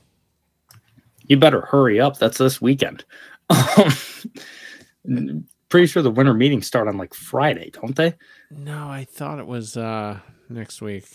You 1.23 1.37
better 1.39 1.63
hurry 1.63 2.01
up. 2.01 2.19
That's 2.19 2.39
this 2.39 2.61
weekend. 2.61 3.05
Pretty 5.69 5.87
sure 5.87 6.03
the 6.03 6.11
winter 6.11 6.35
meetings 6.35 6.67
start 6.67 6.89
on 6.89 6.97
like 6.97 7.15
Friday, 7.15 7.71
don't 7.71 7.95
they? 7.95 8.15
No, 8.51 8.89
I 8.89 9.05
thought 9.05 9.39
it 9.39 9.47
was 9.47 9.77
uh, 9.77 10.19
next 10.49 10.83
week. 10.83 11.07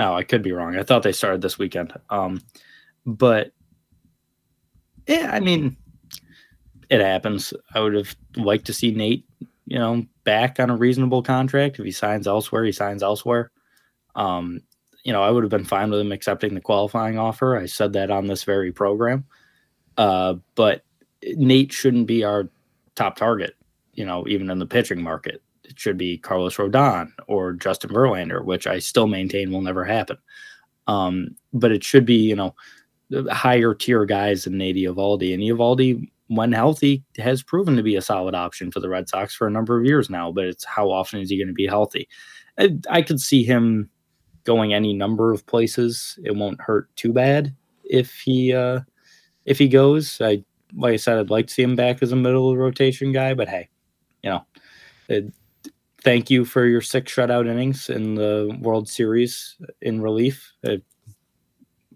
Oh, 0.00 0.14
I 0.14 0.22
could 0.22 0.42
be 0.42 0.52
wrong. 0.52 0.76
I 0.76 0.82
thought 0.82 1.02
they 1.02 1.12
started 1.12 1.42
this 1.42 1.58
weekend. 1.58 1.92
Um, 2.10 2.40
but 3.06 3.52
yeah, 5.06 5.30
I 5.32 5.40
mean, 5.40 5.76
it 6.90 7.00
happens. 7.00 7.52
I 7.74 7.80
would 7.80 7.94
have 7.94 8.16
liked 8.36 8.66
to 8.66 8.72
see 8.72 8.92
Nate, 8.92 9.24
you 9.66 9.78
know, 9.78 10.04
back 10.24 10.60
on 10.60 10.70
a 10.70 10.76
reasonable 10.76 11.22
contract. 11.22 11.78
If 11.78 11.84
he 11.84 11.92
signs 11.92 12.26
elsewhere, 12.26 12.64
he 12.64 12.72
signs 12.72 13.02
elsewhere. 13.02 13.50
Um, 14.14 14.60
you 15.04 15.12
know, 15.12 15.22
I 15.22 15.30
would 15.30 15.44
have 15.44 15.50
been 15.50 15.64
fine 15.64 15.90
with 15.90 16.00
him 16.00 16.12
accepting 16.12 16.54
the 16.54 16.60
qualifying 16.60 17.18
offer. 17.18 17.56
I 17.56 17.66
said 17.66 17.92
that 17.92 18.10
on 18.10 18.26
this 18.26 18.44
very 18.44 18.72
program. 18.72 19.24
Uh, 19.96 20.34
but 20.54 20.84
Nate 21.22 21.72
shouldn't 21.72 22.06
be 22.06 22.24
our 22.24 22.48
top 22.94 23.16
target, 23.16 23.54
you 23.92 24.04
know, 24.04 24.26
even 24.28 24.50
in 24.50 24.58
the 24.58 24.66
pitching 24.66 25.02
market. 25.02 25.42
It 25.64 25.78
should 25.78 25.96
be 25.96 26.18
Carlos 26.18 26.56
Rodon 26.56 27.12
or 27.26 27.52
Justin 27.52 27.90
Verlander, 27.90 28.44
which 28.44 28.66
I 28.66 28.78
still 28.78 29.06
maintain 29.06 29.50
will 29.50 29.62
never 29.62 29.84
happen. 29.84 30.18
Um, 30.86 31.36
but 31.52 31.72
it 31.72 31.82
should 31.82 32.04
be, 32.04 32.16
you 32.16 32.36
know, 32.36 32.54
higher 33.30 33.74
tier 33.74 34.04
guys 34.04 34.44
than 34.44 34.58
Nate 34.58 34.76
Eovaldi. 34.76 35.34
And 35.34 35.42
Eovaldi, 35.42 36.08
when 36.28 36.52
healthy, 36.52 37.02
has 37.18 37.42
proven 37.42 37.76
to 37.76 37.82
be 37.82 37.96
a 37.96 38.02
solid 38.02 38.34
option 38.34 38.70
for 38.70 38.80
the 38.80 38.88
Red 38.88 39.08
Sox 39.08 39.34
for 39.34 39.46
a 39.46 39.50
number 39.50 39.78
of 39.78 39.84
years 39.84 40.10
now. 40.10 40.32
But 40.32 40.44
it's 40.46 40.64
how 40.64 40.90
often 40.90 41.20
is 41.20 41.30
he 41.30 41.38
going 41.38 41.48
to 41.48 41.54
be 41.54 41.66
healthy? 41.66 42.08
I, 42.58 42.78
I 42.88 43.02
could 43.02 43.20
see 43.20 43.44
him 43.44 43.90
going 44.44 44.74
any 44.74 44.92
number 44.92 45.32
of 45.32 45.46
places. 45.46 46.18
It 46.24 46.36
won't 46.36 46.60
hurt 46.60 46.94
too 46.96 47.12
bad 47.12 47.54
if 47.84 48.12
he 48.20 48.52
uh, 48.52 48.80
if 49.44 49.58
he 49.58 49.68
goes. 49.68 50.20
I 50.20 50.44
like 50.76 50.94
I 50.94 50.96
said, 50.96 51.18
I'd 51.18 51.30
like 51.30 51.46
to 51.48 51.54
see 51.54 51.62
him 51.62 51.76
back 51.76 52.02
as 52.02 52.12
a 52.12 52.16
middle 52.16 52.50
of 52.50 52.56
the 52.56 52.62
rotation 52.62 53.12
guy. 53.12 53.34
But 53.34 53.48
hey, 53.48 53.68
you 54.22 54.30
know. 54.30 54.44
It, 55.08 55.34
thank 56.02 56.30
you 56.30 56.44
for 56.44 56.66
your 56.66 56.80
six 56.80 57.12
shutout 57.12 57.48
innings 57.48 57.88
in 57.88 58.14
the 58.14 58.56
World 58.60 58.88
Series 58.88 59.56
in 59.80 60.00
relief. 60.00 60.52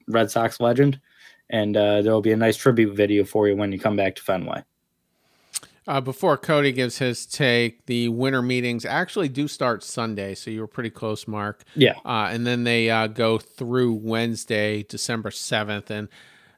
Red 0.08 0.30
Sox 0.30 0.60
legend. 0.60 1.00
And 1.50 1.76
uh, 1.76 2.02
there 2.02 2.12
will 2.12 2.20
be 2.20 2.32
a 2.32 2.36
nice 2.36 2.56
tribute 2.56 2.94
video 2.94 3.24
for 3.24 3.48
you 3.48 3.56
when 3.56 3.72
you 3.72 3.78
come 3.78 3.96
back 3.96 4.16
to 4.16 4.22
Fenway. 4.22 4.64
Uh, 5.88 6.02
before 6.02 6.36
Cody 6.36 6.70
gives 6.70 6.98
his 6.98 7.24
take, 7.24 7.86
the 7.86 8.10
winter 8.10 8.42
meetings 8.42 8.84
actually 8.84 9.30
do 9.30 9.48
start 9.48 9.82
Sunday, 9.82 10.34
so 10.34 10.50
you 10.50 10.60
were 10.60 10.66
pretty 10.66 10.90
close, 10.90 11.26
Mark. 11.26 11.64
Yeah. 11.74 11.94
Uh, 12.04 12.28
and 12.30 12.46
then 12.46 12.64
they 12.64 12.90
uh, 12.90 13.06
go 13.06 13.38
through 13.38 13.94
Wednesday, 13.94 14.82
December 14.82 15.30
seventh, 15.30 15.90
and 15.90 16.08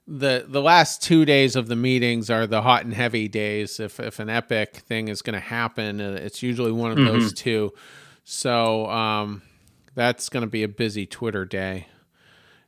the 0.05 0.45
the 0.49 0.61
last 0.61 1.01
two 1.01 1.25
days 1.25 1.55
of 1.55 1.69
the 1.69 1.77
meetings 1.77 2.29
are 2.29 2.45
the 2.45 2.63
hot 2.63 2.85
and 2.85 2.93
heavy 2.93 3.29
days. 3.29 3.79
If 3.79 4.01
if 4.01 4.19
an 4.19 4.29
epic 4.29 4.79
thing 4.79 5.07
is 5.07 5.23
going 5.23 5.35
to 5.35 5.41
happen, 5.41 6.01
uh, 6.01 6.19
it's 6.21 6.43
usually 6.43 6.73
one 6.73 6.91
of 6.91 6.99
mm-hmm. 6.99 7.07
those 7.07 7.33
two. 7.33 7.73
So 8.25 8.91
um, 8.91 9.43
that's 9.95 10.29
going 10.29 10.43
to 10.43 10.51
be 10.51 10.65
a 10.65 10.69
busy 10.69 11.07
Twitter 11.07 11.45
day 11.45 11.87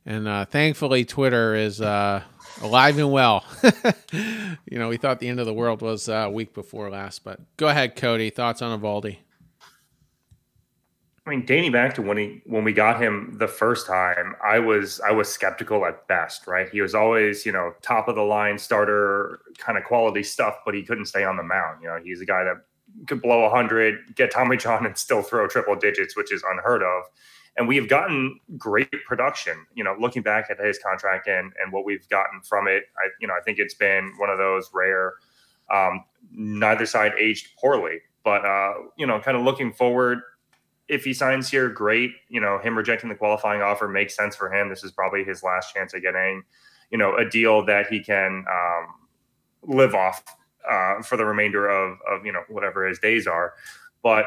and 0.05 0.27
uh, 0.27 0.45
thankfully 0.45 1.05
Twitter 1.05 1.55
is 1.55 1.81
uh, 1.81 2.23
alive 2.61 2.97
and 2.97 3.11
well. 3.11 3.43
you 4.11 4.79
know, 4.79 4.89
we 4.89 4.97
thought 4.97 5.19
the 5.19 5.29
end 5.29 5.39
of 5.39 5.45
the 5.45 5.53
world 5.53 5.81
was 5.81 6.09
uh, 6.09 6.25
a 6.25 6.29
week 6.29 6.53
before 6.53 6.89
last, 6.89 7.23
but 7.23 7.39
go 7.57 7.67
ahead, 7.67 7.95
Cody. 7.95 8.29
Thoughts 8.29 8.61
on 8.61 8.79
Eovaldi? 8.79 9.17
I 11.25 11.29
mean, 11.29 11.45
dating 11.45 11.71
back 11.71 11.93
to 11.95 12.01
when 12.01 12.17
he 12.17 12.41
when 12.45 12.65
we 12.65 12.73
got 12.73 13.01
him 13.01 13.37
the 13.37 13.47
first 13.47 13.87
time, 13.87 14.35
I 14.43 14.59
was 14.59 14.99
I 14.99 15.11
was 15.11 15.29
skeptical 15.29 15.85
at 15.85 16.05
best. 16.07 16.47
Right, 16.47 16.69
he 16.69 16.81
was 16.81 16.93
always 16.93 17.45
you 17.45 17.53
know 17.53 17.73
top 17.81 18.09
of 18.09 18.15
the 18.15 18.21
line 18.23 18.57
starter 18.57 19.39
kind 19.57 19.77
of 19.77 19.85
quality 19.85 20.23
stuff, 20.23 20.57
but 20.65 20.73
he 20.73 20.83
couldn't 20.83 21.05
stay 21.05 21.23
on 21.23 21.37
the 21.37 21.43
mound. 21.43 21.81
You 21.81 21.87
know, 21.87 21.99
he's 22.03 22.19
a 22.19 22.25
guy 22.25 22.43
that 22.43 22.57
could 23.07 23.21
blow 23.21 23.49
hundred, 23.49 24.15
get 24.15 24.31
Tommy 24.31 24.57
John, 24.57 24.85
and 24.85 24.97
still 24.97 25.21
throw 25.21 25.47
triple 25.47 25.77
digits, 25.77 26.17
which 26.17 26.33
is 26.33 26.43
unheard 26.51 26.83
of 26.83 27.03
and 27.57 27.67
we 27.67 27.75
have 27.75 27.87
gotten 27.87 28.39
great 28.57 28.91
production. 29.05 29.65
You 29.75 29.83
know, 29.83 29.95
looking 29.99 30.21
back 30.21 30.49
at 30.49 30.59
his 30.59 30.79
contract 30.79 31.27
and 31.27 31.53
and 31.61 31.71
what 31.71 31.85
we've 31.85 32.07
gotten 32.09 32.41
from 32.41 32.67
it, 32.67 32.83
I 32.97 33.09
you 33.19 33.27
know 33.27 33.33
I 33.33 33.41
think 33.41 33.59
it's 33.59 33.75
been 33.75 34.13
one 34.17 34.29
of 34.29 34.37
those 34.37 34.69
rare. 34.73 35.13
Um, 35.71 36.03
neither 36.31 36.85
side 36.85 37.13
aged 37.17 37.55
poorly, 37.59 37.99
but 38.23 38.45
uh, 38.45 38.73
you 38.97 39.05
know, 39.05 39.19
kind 39.19 39.37
of 39.37 39.43
looking 39.43 39.71
forward. 39.71 40.19
If 40.89 41.05
he 41.05 41.13
signs 41.13 41.49
here, 41.49 41.69
great. 41.69 42.11
You 42.27 42.41
know, 42.41 42.59
him 42.59 42.77
rejecting 42.77 43.09
the 43.09 43.15
qualifying 43.15 43.61
offer 43.61 43.87
makes 43.87 44.15
sense 44.15 44.35
for 44.35 44.53
him. 44.53 44.69
This 44.69 44.83
is 44.83 44.91
probably 44.91 45.23
his 45.23 45.41
last 45.41 45.73
chance 45.73 45.93
of 45.93 46.01
getting, 46.01 46.43
you 46.91 46.97
know, 46.97 47.15
a 47.15 47.27
deal 47.27 47.65
that 47.65 47.87
he 47.87 48.03
can 48.03 48.43
um, 48.51 48.87
live 49.63 49.95
off 49.95 50.23
uh, 50.69 51.01
for 51.01 51.17
the 51.17 51.25
remainder 51.25 51.69
of 51.69 51.97
of 52.09 52.25
you 52.25 52.31
know 52.31 52.43
whatever 52.49 52.85
his 52.85 52.99
days 52.99 53.27
are. 53.27 53.53
But 54.01 54.25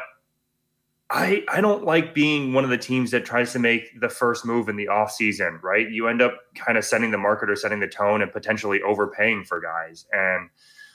I 1.10 1.44
I 1.48 1.60
don't 1.60 1.84
like 1.84 2.14
being 2.14 2.52
one 2.52 2.64
of 2.64 2.70
the 2.70 2.78
teams 2.78 3.12
that 3.12 3.24
tries 3.24 3.52
to 3.52 3.60
make 3.60 4.00
the 4.00 4.08
first 4.08 4.44
move 4.44 4.68
in 4.68 4.76
the 4.76 4.86
offseason, 4.86 5.62
right? 5.62 5.88
You 5.88 6.08
end 6.08 6.20
up 6.20 6.34
kind 6.56 6.76
of 6.76 6.84
setting 6.84 7.12
the 7.12 7.18
market 7.18 7.48
or 7.48 7.54
setting 7.54 7.78
the 7.78 7.86
tone 7.86 8.22
and 8.22 8.32
potentially 8.32 8.82
overpaying 8.82 9.44
for 9.44 9.60
guys. 9.60 10.06
And 10.12 10.50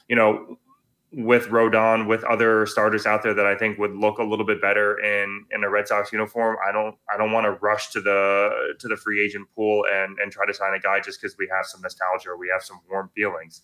you 0.09 0.17
know, 0.17 0.57
with 1.13 1.47
Rodon, 1.47 2.07
with 2.07 2.25
other 2.25 2.65
starters 2.65 3.05
out 3.05 3.23
there 3.23 3.33
that 3.33 3.45
I 3.45 3.55
think 3.55 3.77
would 3.79 3.95
look 3.95 4.17
a 4.17 4.23
little 4.23 4.45
bit 4.45 4.61
better 4.61 4.99
in 4.99 5.45
in 5.51 5.63
a 5.63 5.69
Red 5.69 5.87
Sox 5.87 6.11
uniform, 6.11 6.57
I 6.67 6.73
don't 6.73 6.95
I 7.13 7.17
don't 7.17 7.31
want 7.31 7.45
to 7.45 7.51
rush 7.61 7.91
to 7.91 8.01
the 8.01 8.73
to 8.79 8.89
the 8.89 8.97
free 8.97 9.23
agent 9.23 9.47
pool 9.55 9.85
and 9.89 10.19
and 10.19 10.29
try 10.29 10.45
to 10.45 10.53
sign 10.53 10.73
a 10.73 10.79
guy 10.79 10.99
just 10.99 11.21
because 11.21 11.37
we 11.37 11.47
have 11.55 11.65
some 11.65 11.79
nostalgia 11.79 12.31
or 12.31 12.37
we 12.37 12.49
have 12.51 12.63
some 12.63 12.81
warm 12.89 13.09
feelings. 13.15 13.61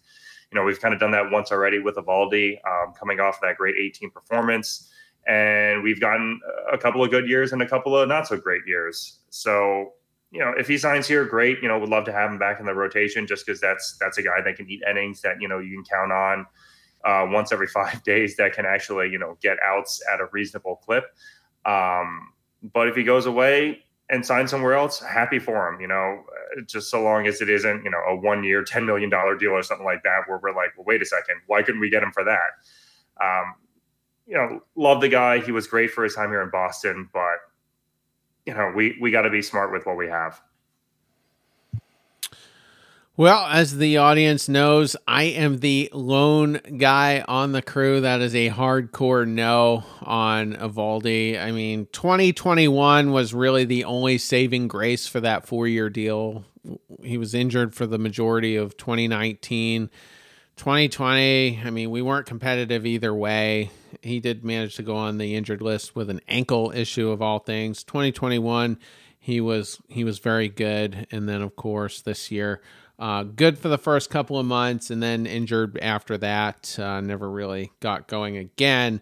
You 0.53 0.57
know, 0.57 0.63
we've 0.63 0.79
kind 0.79 0.93
of 0.93 0.99
done 1.01 1.11
that 1.11 1.29
once 1.29 1.51
already 1.51 1.79
with 1.79 1.97
Eovaldi, 1.97 2.57
um, 2.65 2.93
coming 2.97 3.19
off 3.19 3.35
of 3.35 3.41
that 3.41 3.57
great 3.57 3.75
18 3.75 4.11
performance 4.11 4.93
and 5.27 5.83
we've 5.83 5.99
gotten 5.99 6.39
a 6.71 6.77
couple 6.77 7.03
of 7.03 7.11
good 7.11 7.27
years 7.27 7.51
and 7.51 7.61
a 7.61 7.67
couple 7.67 7.97
of 7.97 8.07
not 8.07 8.27
so 8.27 8.37
great 8.37 8.61
years. 8.65 9.19
So, 9.29 9.93
you 10.31 10.39
know, 10.39 10.53
if 10.57 10.67
he 10.67 10.77
signs 10.77 11.07
here, 11.07 11.25
great. 11.25 11.61
You 11.61 11.67
know, 11.67 11.77
would 11.77 11.89
love 11.89 12.05
to 12.05 12.13
have 12.13 12.31
him 12.31 12.39
back 12.39 12.59
in 12.59 12.65
the 12.65 12.73
rotation 12.73 13.27
just 13.27 13.45
because 13.45 13.59
that's 13.59 13.97
that's 13.99 14.17
a 14.17 14.23
guy 14.23 14.41
that 14.43 14.55
can 14.55 14.69
eat 14.69 14.81
innings 14.89 15.21
that 15.21 15.41
you 15.41 15.47
know 15.47 15.59
you 15.59 15.75
can 15.75 15.83
count 15.83 16.11
on 16.11 16.45
uh, 17.05 17.29
once 17.29 17.51
every 17.51 17.67
five 17.79 18.03
days 18.03 18.35
that 18.37 18.53
can 18.53 18.65
actually 18.65 19.09
you 19.09 19.19
know 19.19 19.37
get 19.41 19.57
outs 19.63 20.01
at 20.11 20.21
a 20.21 20.27
reasonable 20.31 20.77
clip. 20.77 21.05
Um, 21.65 22.33
but 22.73 22.87
if 22.87 22.95
he 22.95 23.03
goes 23.03 23.25
away, 23.25 23.83
and 24.09 24.25
signs 24.25 24.49
somewhere 24.51 24.73
else, 24.73 24.99
happy 24.99 25.39
for 25.39 25.67
him. 25.67 25.81
You 25.81 25.89
know, 25.89 26.23
uh, 26.57 26.61
just 26.65 26.89
so 26.89 27.03
long 27.03 27.27
as 27.27 27.41
it 27.41 27.49
isn't 27.49 27.83
you 27.83 27.91
know 27.91 28.01
a 28.07 28.15
one 28.15 28.45
year, 28.45 28.63
ten 28.63 28.85
million 28.85 29.09
dollar 29.09 29.35
deal 29.35 29.51
or 29.51 29.63
something 29.63 29.85
like 29.85 30.03
that, 30.03 30.21
where 30.27 30.39
we're 30.41 30.55
like, 30.55 30.71
well, 30.77 30.85
wait 30.85 31.01
a 31.01 31.05
second, 31.05 31.35
why 31.47 31.63
couldn't 31.63 31.81
we 31.81 31.89
get 31.89 32.01
him 32.01 32.13
for 32.13 32.23
that? 32.23 32.51
Um, 33.21 33.55
you 34.27 34.35
know, 34.35 34.61
love 34.75 35.01
the 35.01 35.09
guy. 35.09 35.39
He 35.39 35.51
was 35.51 35.67
great 35.67 35.91
for 35.91 36.03
his 36.03 36.13
time 36.13 36.29
here 36.29 36.41
in 36.41 36.49
Boston, 36.49 37.09
but 37.13 37.37
you 38.45 38.53
know, 38.53 38.71
we 38.75 38.97
we 38.99 39.11
got 39.11 39.23
to 39.23 39.29
be 39.29 39.41
smart 39.41 39.71
with 39.71 39.85
what 39.85 39.97
we 39.97 40.07
have. 40.07 40.41
Well, 43.15 43.47
as 43.47 43.77
the 43.77 43.97
audience 43.97 44.47
knows, 44.47 44.95
I 45.07 45.23
am 45.23 45.57
the 45.57 45.89
lone 45.91 46.59
guy 46.77 47.25
on 47.27 47.51
the 47.51 47.63
crew 47.63 47.99
that 48.01 48.21
is 48.21 48.35
a 48.35 48.51
hardcore 48.51 49.27
no 49.27 49.83
on 50.03 50.53
Eovaldi. 50.53 51.41
I 51.41 51.51
mean, 51.51 51.87
2021 51.93 53.11
was 53.11 53.33
really 53.33 53.65
the 53.65 53.85
only 53.85 54.19
saving 54.19 54.67
grace 54.67 55.07
for 55.07 55.19
that 55.21 55.47
four 55.47 55.67
year 55.67 55.89
deal. 55.89 56.45
He 57.01 57.17
was 57.17 57.33
injured 57.33 57.73
for 57.73 57.87
the 57.87 57.97
majority 57.97 58.55
of 58.55 58.77
2019. 58.77 59.89
2020, 60.57 61.61
I 61.63 61.69
mean, 61.69 61.89
we 61.89 62.01
weren't 62.01 62.25
competitive 62.25 62.85
either 62.85 63.13
way. 63.13 63.71
He 64.01 64.19
did 64.19 64.43
manage 64.43 64.75
to 64.75 64.83
go 64.83 64.95
on 64.95 65.17
the 65.17 65.35
injured 65.35 65.61
list 65.61 65.95
with 65.95 66.09
an 66.09 66.21
ankle 66.27 66.71
issue 66.75 67.09
of 67.09 67.21
all 67.21 67.39
things. 67.39 67.83
2021, 67.83 68.77
he 69.19 69.39
was 69.39 69.79
he 69.87 70.03
was 70.03 70.19
very 70.19 70.49
good, 70.49 71.07
and 71.11 71.27
then 71.27 71.41
of 71.41 71.55
course 71.55 72.01
this 72.01 72.31
year 72.31 72.61
uh, 72.99 73.23
good 73.23 73.57
for 73.57 73.67
the 73.67 73.77
first 73.77 74.09
couple 74.09 74.39
of 74.39 74.45
months 74.45 74.89
and 74.89 75.01
then 75.01 75.25
injured 75.25 75.77
after 75.81 76.17
that. 76.17 76.77
Uh, 76.79 76.99
never 77.01 77.29
really 77.29 77.71
got 77.79 78.07
going 78.07 78.37
again. 78.37 79.01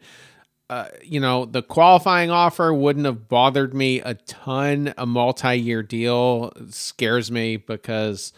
Uh, 0.70 0.88
you 1.04 1.20
know, 1.20 1.46
the 1.46 1.62
qualifying 1.62 2.32
offer 2.32 2.74
wouldn't 2.74 3.06
have 3.06 3.30
bothered 3.30 3.74
me 3.74 4.02
a 4.02 4.16
ton. 4.16 4.94
A 4.98 5.06
multi 5.06 5.56
year 5.56 5.84
deal 5.84 6.52
scares 6.70 7.32
me 7.32 7.58
because 7.58 8.34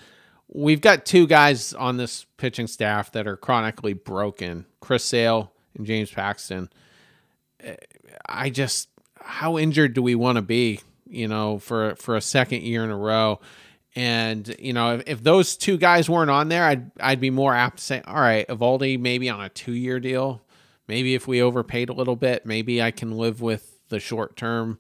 we've 0.50 0.82
got 0.82 1.06
two 1.06 1.28
guys 1.28 1.74
on 1.74 1.98
this 1.98 2.26
pitching 2.38 2.68
staff 2.68 3.12
that 3.12 3.28
are 3.28 3.38
chronically 3.38 3.94
broken 3.94 4.66
Chris 4.80 5.04
Sale 5.04 5.52
and 5.76 5.86
James 5.86 6.12
Paxton. 6.12 6.70
I 8.28 8.50
just, 8.50 8.90
how 9.20 9.58
injured 9.58 9.94
do 9.94 10.02
we 10.02 10.16
want 10.16 10.38
to 10.38 10.42
be, 10.42 10.82
you 11.06 11.28
know, 11.28 11.60
for, 11.60 11.96
for 11.96 12.16
a 12.16 12.22
second 12.22 12.64
year 12.64 12.84
in 12.84 12.90
a 12.90 12.98
row? 12.98 13.40
And 13.98 14.56
you 14.60 14.74
know, 14.74 14.98
if, 14.98 15.04
if 15.08 15.24
those 15.24 15.58
two 15.58 15.76
guys 15.76 16.08
weren't 16.08 16.30
on 16.30 16.50
there, 16.50 16.64
I'd 16.64 16.92
I'd 17.00 17.20
be 17.20 17.32
more 17.32 17.56
apt 17.56 17.78
to 17.80 17.84
say, 17.84 18.02
all 18.06 18.22
right, 18.22 18.48
Eovaldi 18.48 19.00
maybe 19.00 19.28
on 19.28 19.42
a 19.42 19.50
two 19.50 19.72
year 19.72 20.00
deal. 20.00 20.44
Maybe 20.88 21.16
if 21.16 21.28
we 21.28 21.42
overpaid 21.42 21.90
a 21.90 21.94
little 21.94 22.16
bit, 22.16 22.46
maybe 22.46 22.80
I 22.80 22.92
can 22.92 23.18
live 23.18 23.42
with 23.42 23.80
the 23.90 24.00
short 24.00 24.38
term 24.38 24.78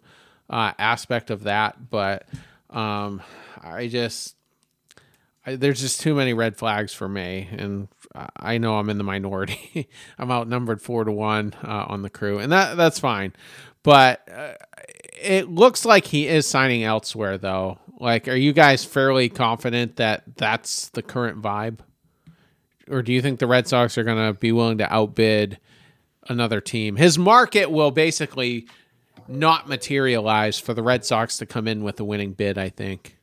uh, 0.51 0.73
aspect 0.77 1.31
of 1.31 1.45
that. 1.45 1.89
But 1.89 2.27
um, 2.69 3.23
I 3.59 3.87
just 3.87 4.35
There's 5.55 5.79
just 5.79 6.01
too 6.01 6.13
many 6.13 6.33
red 6.33 6.57
flags 6.57 6.93
for 6.93 7.07
me, 7.07 7.47
and 7.51 7.87
I 8.35 8.57
know 8.57 8.77
I'm 8.77 8.89
in 8.89 8.97
the 8.97 9.03
minority. 9.03 9.87
I'm 10.19 10.31
outnumbered 10.31 10.81
four 10.81 11.05
to 11.05 11.11
one 11.11 11.53
uh, 11.63 11.85
on 11.87 12.01
the 12.01 12.09
crew, 12.09 12.39
and 12.39 12.51
that 12.51 12.75
that's 12.75 12.99
fine. 12.99 13.33
But 13.83 14.27
uh, 14.29 14.53
it 15.21 15.49
looks 15.49 15.85
like 15.85 16.05
he 16.05 16.27
is 16.27 16.47
signing 16.47 16.83
elsewhere, 16.83 17.37
though. 17.37 17.79
Like, 17.99 18.27
are 18.27 18.35
you 18.35 18.53
guys 18.53 18.83
fairly 18.83 19.29
confident 19.29 19.95
that 19.95 20.23
that's 20.35 20.89
the 20.89 21.01
current 21.01 21.41
vibe? 21.41 21.79
Or 22.89 23.01
do 23.01 23.11
you 23.11 23.21
think 23.21 23.39
the 23.39 23.47
Red 23.47 23.67
Sox 23.67 23.97
are 23.97 24.03
going 24.03 24.33
to 24.33 24.39
be 24.39 24.51
willing 24.51 24.77
to 24.77 24.93
outbid 24.93 25.59
another 26.27 26.61
team? 26.61 26.95
His 26.95 27.17
market 27.17 27.71
will 27.71 27.91
basically 27.91 28.67
not 29.27 29.67
materialize 29.67 30.59
for 30.59 30.73
the 30.73 30.83
Red 30.83 31.05
Sox 31.05 31.37
to 31.37 31.45
come 31.45 31.67
in 31.67 31.83
with 31.83 31.99
a 31.99 32.05
winning 32.05 32.33
bid, 32.33 32.57
I 32.57 32.69
think. 32.69 33.16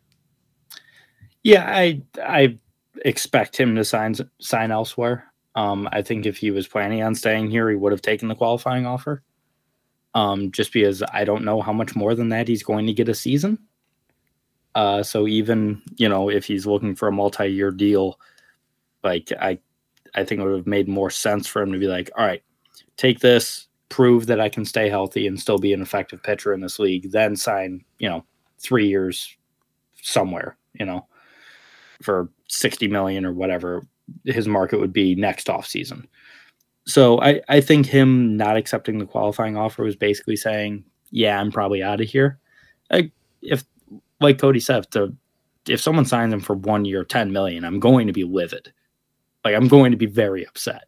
Yeah, 1.44 1.64
I 1.66 2.02
I 2.22 2.58
expect 3.04 3.56
him 3.58 3.76
to 3.76 3.84
sign 3.84 4.14
sign 4.40 4.72
elsewhere. 4.72 5.26
Um, 5.54 5.88
I 5.92 6.02
think 6.02 6.26
if 6.26 6.38
he 6.38 6.50
was 6.50 6.68
planning 6.68 7.02
on 7.02 7.14
staying 7.14 7.50
here, 7.50 7.70
he 7.70 7.76
would 7.76 7.92
have 7.92 8.02
taken 8.02 8.28
the 8.28 8.34
qualifying 8.34 8.86
offer. 8.86 9.22
Um, 10.14 10.52
just 10.52 10.72
because 10.72 11.02
I 11.12 11.24
don't 11.24 11.44
know 11.44 11.62
how 11.62 11.72
much 11.72 11.96
more 11.96 12.14
than 12.14 12.30
that 12.30 12.48
he's 12.48 12.62
going 12.64 12.86
to 12.86 12.94
get 12.94 13.08
a 13.08 13.14
season. 13.14 13.58
Uh, 14.74 15.02
so 15.02 15.26
even 15.28 15.80
you 15.96 16.08
know 16.08 16.28
if 16.30 16.44
he's 16.46 16.66
looking 16.66 16.94
for 16.94 17.08
a 17.08 17.12
multi-year 17.12 17.70
deal, 17.70 18.18
like 19.04 19.32
I, 19.40 19.58
I 20.14 20.24
think 20.24 20.40
it 20.40 20.44
would 20.44 20.56
have 20.56 20.66
made 20.66 20.88
more 20.88 21.10
sense 21.10 21.46
for 21.48 21.62
him 21.62 21.72
to 21.72 21.78
be 21.80 21.88
like, 21.88 22.10
all 22.18 22.26
right, 22.26 22.42
take 22.96 23.20
this, 23.20 23.68
prove 23.90 24.26
that 24.26 24.40
I 24.40 24.48
can 24.50 24.64
stay 24.64 24.88
healthy 24.90 25.26
and 25.26 25.40
still 25.40 25.58
be 25.58 25.72
an 25.74 25.82
effective 25.82 26.22
pitcher 26.22 26.54
in 26.54 26.60
this 26.60 26.78
league, 26.80 27.12
then 27.12 27.36
sign 27.36 27.84
you 27.98 28.08
know 28.08 28.24
three 28.60 28.88
years 28.88 29.36
somewhere, 30.02 30.56
you 30.74 30.86
know, 30.86 31.06
for 32.04 32.28
sixty 32.48 32.88
million 32.88 33.24
or 33.24 33.32
whatever 33.32 33.86
his 34.24 34.46
market 34.46 34.80
would 34.80 34.92
be 34.92 35.14
next 35.14 35.48
off 35.48 35.66
season. 35.66 36.06
So 36.86 37.20
I, 37.20 37.40
I 37.48 37.60
think 37.60 37.86
him 37.86 38.36
not 38.36 38.56
accepting 38.56 38.98
the 38.98 39.06
qualifying 39.06 39.56
offer 39.56 39.84
was 39.84 39.96
basically 39.96 40.36
saying, 40.36 40.84
yeah, 41.10 41.40
I'm 41.40 41.50
probably 41.50 41.82
out 41.82 42.00
of 42.00 42.08
here. 42.08 42.38
I, 42.90 43.10
if 43.40 43.64
like 44.20 44.38
Cody 44.38 44.60
said, 44.60 44.86
if, 44.94 45.10
if 45.68 45.80
someone 45.80 46.04
signs 46.04 46.32
him 46.32 46.40
for 46.40 46.54
one 46.54 46.84
year, 46.84 47.04
10 47.04 47.32
million, 47.32 47.64
I'm 47.64 47.80
going 47.80 48.06
to 48.06 48.12
be 48.12 48.24
livid. 48.24 48.72
Like 49.44 49.54
I'm 49.54 49.68
going 49.68 49.92
to 49.92 49.96
be 49.96 50.06
very 50.06 50.46
upset. 50.46 50.84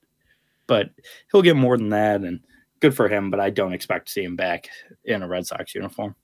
But 0.67 0.91
he'll 1.31 1.43
get 1.43 1.57
more 1.57 1.79
than 1.79 1.91
that 1.91 2.23
and 2.23 2.41
good 2.81 2.95
for 2.95 3.09
him, 3.09 3.31
but 3.31 3.41
I 3.41 3.51
don't 3.51 3.73
expect 3.73 4.07
to 4.07 4.13
see 4.13 4.25
him 4.25 4.37
back 4.37 4.69
in 5.05 5.23
a 5.23 5.29
Red 5.29 5.47
Sox 5.47 5.75
uniform. 5.75 6.15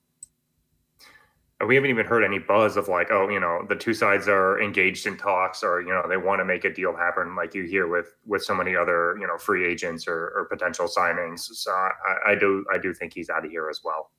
We 1.67 1.77
haven't 1.77 1.91
even 1.91 2.07
heard 2.07 2.25
any 2.25 2.39
buzz 2.39 2.77
of 2.77 2.89
like, 2.89 3.11
oh, 3.11 3.29
you 3.29 3.39
know, 3.39 3.65
the 3.69 3.77
two 3.77 3.95
sides 3.95 4.27
are 4.29 4.61
engaged 4.61 5.07
in 5.07 5.17
talks, 5.17 5.63
or 5.63 5.81
you 5.81 5.91
know, 5.91 6.03
they 6.09 6.17
want 6.17 6.41
to 6.41 6.45
make 6.45 6.65
a 6.65 6.73
deal 6.73 6.97
happen, 6.97 7.37
like 7.37 7.55
you 7.55 7.65
hear 7.65 7.87
with 7.89 8.15
with 8.27 8.43
so 8.43 8.55
many 8.55 8.75
other, 8.75 9.17
you 9.21 9.27
know, 9.27 9.39
free 9.39 9.65
agents 9.71 10.09
or, 10.09 10.33
or 10.37 10.47
potential 10.51 10.87
signings. 10.87 11.41
So 11.41 11.71
I, 11.71 12.33
I 12.33 12.35
do, 12.35 12.65
I 12.73 12.79
do 12.79 12.93
think 12.93 13.15
he's 13.15 13.31
out 13.31 13.45
of 13.45 13.51
here 13.51 13.69
as 13.71 13.81
well 13.85 14.11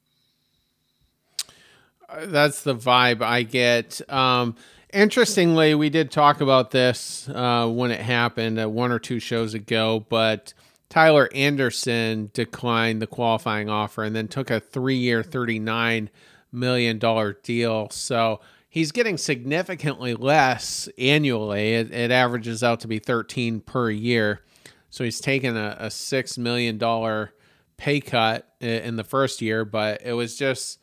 that's 2.26 2.64
the 2.64 2.76
vibe 2.76 3.22
I 3.22 3.44
get. 3.44 4.02
Um, 4.12 4.56
interestingly, 4.92 5.76
we 5.76 5.90
did 5.90 6.12
talk 6.12 6.42
about 6.42 6.72
this 6.72 7.28
uh, 7.30 7.68
when 7.68 7.92
it 7.92 8.00
happened 8.00 8.60
uh, 8.60 8.70
one 8.70 8.92
or 8.92 9.00
two 9.00 9.20
shows 9.20 9.54
ago, 9.54 10.06
but 10.10 10.54
Tyler 10.90 11.30
Anderson 11.34 12.30
declined 12.34 13.02
the 13.02 13.08
qualifying 13.08 13.70
offer 13.70 14.04
and 14.04 14.16
then 14.16 14.28
took 14.28 14.52
a 14.52 14.60
three-year, 14.60 15.24
thirty-nine 15.24 16.10
million 16.54 17.00
dollar 17.00 17.34
deal. 17.44 17.90
So 17.90 18.40
he's 18.70 18.92
getting 18.92 19.18
significantly 19.18 20.14
less 20.14 20.88
annually. 20.98 21.74
It, 21.74 21.92
it, 21.92 22.12
averages 22.12 22.64
out 22.64 22.80
to 22.82 22.88
be 22.88 23.00
thirteen 23.00 23.60
per 23.60 23.90
year. 23.90 24.42
So 24.90 25.04
he's 25.04 25.20
taken 25.20 25.58
a, 25.58 25.76
a 25.80 25.92
six 25.92 26.38
million 26.38 26.78
dollar 26.78 27.34
pay 27.78 28.00
cut 28.00 28.48
in 28.62 28.96
the 28.96 29.04
first 29.04 29.42
year, 29.42 29.66
but 29.66 30.02
it 30.04 30.14
was 30.14 30.38
just 30.38 30.80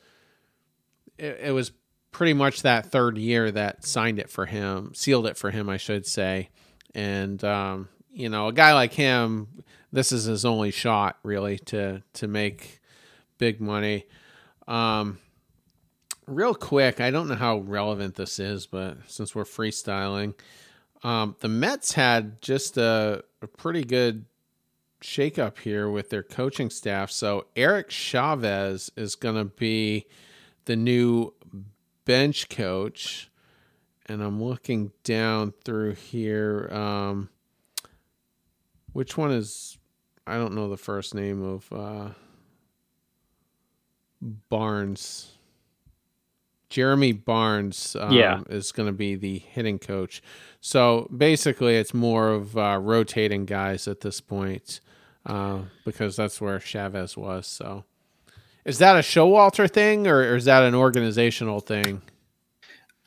it, 1.17 1.39
it 1.45 1.53
was 1.53 1.73
pretty 2.13 2.33
much 2.33 2.63
that 2.63 2.87
third 2.87 3.17
year 3.17 3.51
that 3.51 3.85
signed 3.85 4.19
it 4.19 4.29
for 4.29 4.47
him, 4.47 4.93
sealed 4.95 5.27
it 5.27 5.37
for 5.37 5.51
him, 5.51 5.69
I 5.69 5.77
should 5.77 6.07
say. 6.07 6.49
And 6.95 7.43
um, 7.45 7.89
you 8.13 8.29
know, 8.29 8.49
a 8.49 8.53
guy 8.53 8.75
like 8.75 8.93
him, 8.93 9.65
this 9.93 10.13
is 10.13 10.25
his 10.25 10.45
only 10.45 10.71
shot 10.71 11.19
really 11.23 11.59
to 11.59 12.03
to 12.15 12.29
make 12.29 12.81
big 13.39 13.61
money. 13.61 14.07
Um, 14.67 15.19
real 16.31 16.55
quick, 16.55 17.01
I 17.01 17.11
don't 17.11 17.29
know 17.29 17.35
how 17.35 17.59
relevant 17.59 18.15
this 18.15 18.39
is, 18.39 18.67
but 18.67 18.99
since 19.07 19.35
we're 19.35 19.45
freestyling, 19.45 20.35
um, 21.03 21.37
the 21.41 21.49
Mets 21.49 21.93
had 21.93 22.41
just 22.41 22.77
a, 22.77 23.25
a 23.43 23.47
pretty 23.47 23.85
good 23.85 24.25
shakeup 25.03 25.59
here 25.59 25.91
with 25.91 26.11
their 26.11 26.23
coaching 26.23 26.71
staff. 26.71 27.11
So 27.11 27.47
Eric 27.57 27.91
Chavez 27.91 28.91
is 28.97 29.17
going 29.17 29.37
to 29.37 29.45
be 29.45 30.07
the 30.67 30.77
new 30.77 31.35
bench 32.05 32.49
coach, 32.49 33.31
and 34.07 34.23
I'm 34.23 34.43
looking 34.43 34.93
down 35.05 35.53
through 35.65 35.95
here. 35.95 36.69
Um, 36.71 37.31
which 38.93 39.17
one 39.17 39.33
is? 39.33 39.79
I 40.27 40.37
don't 40.37 40.55
know 40.55 40.69
the 40.69 40.77
first 40.77 41.15
name 41.15 41.43
of 41.43 41.73
uh, 41.73 42.11
Barnes. 44.21 45.33
Jeremy 46.71 47.13
Barnes 47.13 47.97
um, 47.99 48.13
yeah. 48.13 48.41
is 48.49 48.73
going 48.73 48.87
to 48.87 48.93
be 48.93 49.17
the 49.17 49.39
hitting 49.39 49.79
coach. 49.79 50.23
So 50.61 51.09
basically, 51.15 51.77
it's 51.77 51.93
more 51.93 52.31
of 52.31 52.57
uh, 52.57 52.79
rotating 52.81 53.45
guys 53.45 53.89
at 53.89 54.01
this 54.01 54.21
point 54.21 54.81
uh, 55.27 55.61
because 55.85 56.17
that's 56.17 56.41
where 56.41 56.61
Chavez 56.61 57.17
was. 57.17 57.47
So 57.47 57.85
is 58.65 58.79
that 58.79 58.97
a 58.97 59.01
Showalter 59.01 59.71
thing 59.71 60.07
or, 60.07 60.21
or 60.21 60.37
is 60.37 60.45
that 60.45 60.63
an 60.63 60.75
organizational 60.75 61.61
thing? 61.61 62.03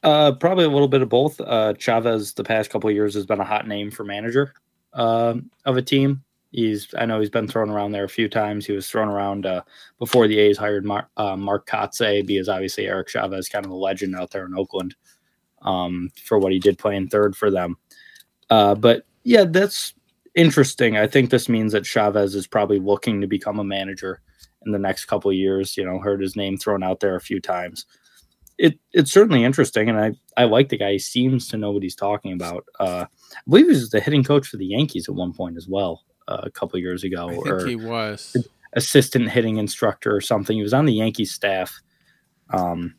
Uh, 0.03 0.34
probably 0.34 0.66
a 0.66 0.70
little 0.70 0.89
bit 0.89 1.01
of 1.01 1.07
both. 1.07 1.39
Uh, 1.39 1.74
Chavez, 1.76 2.34
the 2.34 2.43
past 2.43 2.70
couple 2.70 2.91
years, 2.91 3.14
has 3.14 3.26
been 3.26 3.39
a 3.39 3.45
hot 3.45 3.68
name 3.68 3.89
for 3.89 4.03
manager 4.03 4.53
uh, 4.91 5.36
of 5.64 5.78
a 5.78 5.82
team. 5.82 6.24
He's 6.54 6.88
I 6.97 7.06
know 7.06 7.20
he's 7.20 7.32
been 7.32 7.47
thrown 7.47 7.72
around 7.72 7.91
there 7.91 8.04
a 8.04 8.10
few 8.10 8.30
times. 8.30 8.66
He 8.66 8.74
was 8.74 8.88
thrown 8.88 9.10
around 9.10 9.47
uh, 9.47 9.64
before 9.97 10.28
the 10.28 10.38
A's 10.38 10.58
hired 10.58 10.86
Mar- 10.86 11.10
uh, 11.18 11.36
Mark 11.36 11.68
Kotsay 11.68 12.26
because 12.26 12.47
obviously 12.47 12.86
Eric 12.86 13.10
Chavez 13.10 13.49
kind 13.49 13.66
of 13.66 13.72
a 13.72 13.76
legend 13.76 14.16
out 14.16 14.30
there 14.30 14.45
in 14.45 14.56
Oakland 14.56 14.95
um, 15.64 16.12
for 16.24 16.38
what 16.38 16.51
he 16.51 16.60
did 16.60 16.78
playing 16.78 17.08
third 17.08 17.36
for 17.36 17.49
them. 17.49 17.76
Uh, 18.51 18.76
but 18.76 19.04
yeah, 19.24 19.45
that's 19.45 19.95
interesting. 20.36 20.95
I 20.95 21.08
think 21.08 21.32
this 21.32 21.49
means 21.49 21.72
that 21.72 21.88
Chavez 21.88 22.36
is 22.36 22.45
probably 22.45 22.80
looking 22.80 23.20
to 23.22 23.28
become 23.28 23.60
a 23.60 23.64
manager 23.64 24.22
in 24.66 24.72
the 24.72 24.80
next 24.80 25.06
couple 25.06 25.34
years. 25.34 25.76
You 25.76 25.86
know, 25.86 25.99
heard 25.99 26.22
his 26.22 26.36
name 26.36 26.58
thrown 26.58 26.84
out 26.84 26.99
there 26.99 27.16
a 27.16 27.22
few 27.22 27.39
times. 27.39 27.86
It 28.60 28.80
it's 28.91 29.12
certainly 29.12 29.43
interesting, 29.43 29.89
and 29.89 29.99
I 29.99 30.12
I 30.38 30.45
like 30.45 30.70
the 30.70 30.78
guy. 30.78 30.91
He 30.91 30.99
seems 30.99 31.47
to 31.47 31.58
know 31.58 31.72
what 31.72 31.82
he's 31.82 31.95
talking 31.95 32.34
about. 32.34 32.64
Uh, 32.80 33.06
I 33.10 33.39
believe 33.47 33.66
he 33.66 33.72
was 33.72 33.89
the 33.89 33.99
hitting 33.99 34.24
coach 34.24 34.47
for 34.47 34.58
the 34.58 34.68
Yankees 34.68 35.10
at 35.10 35.16
one 35.16 35.34
point 35.34 35.58
as 35.58 35.68
well, 35.68 36.04
a 36.28 36.49
couple 36.49 36.80
years 36.80 37.03
ago. 37.03 37.30
I 37.30 37.49
or 37.49 37.65
he 37.65 37.76
was 37.76 38.36
assistant 38.74 39.30
hitting 39.30 39.57
instructor 39.57 40.15
or 40.15 40.21
something. 40.21 40.57
He 40.57 40.63
was 40.63 40.74
on 40.74 40.86
the 40.86 40.93
Yankees 40.93 41.32
staff. 41.32 41.80
Um, 42.49 42.95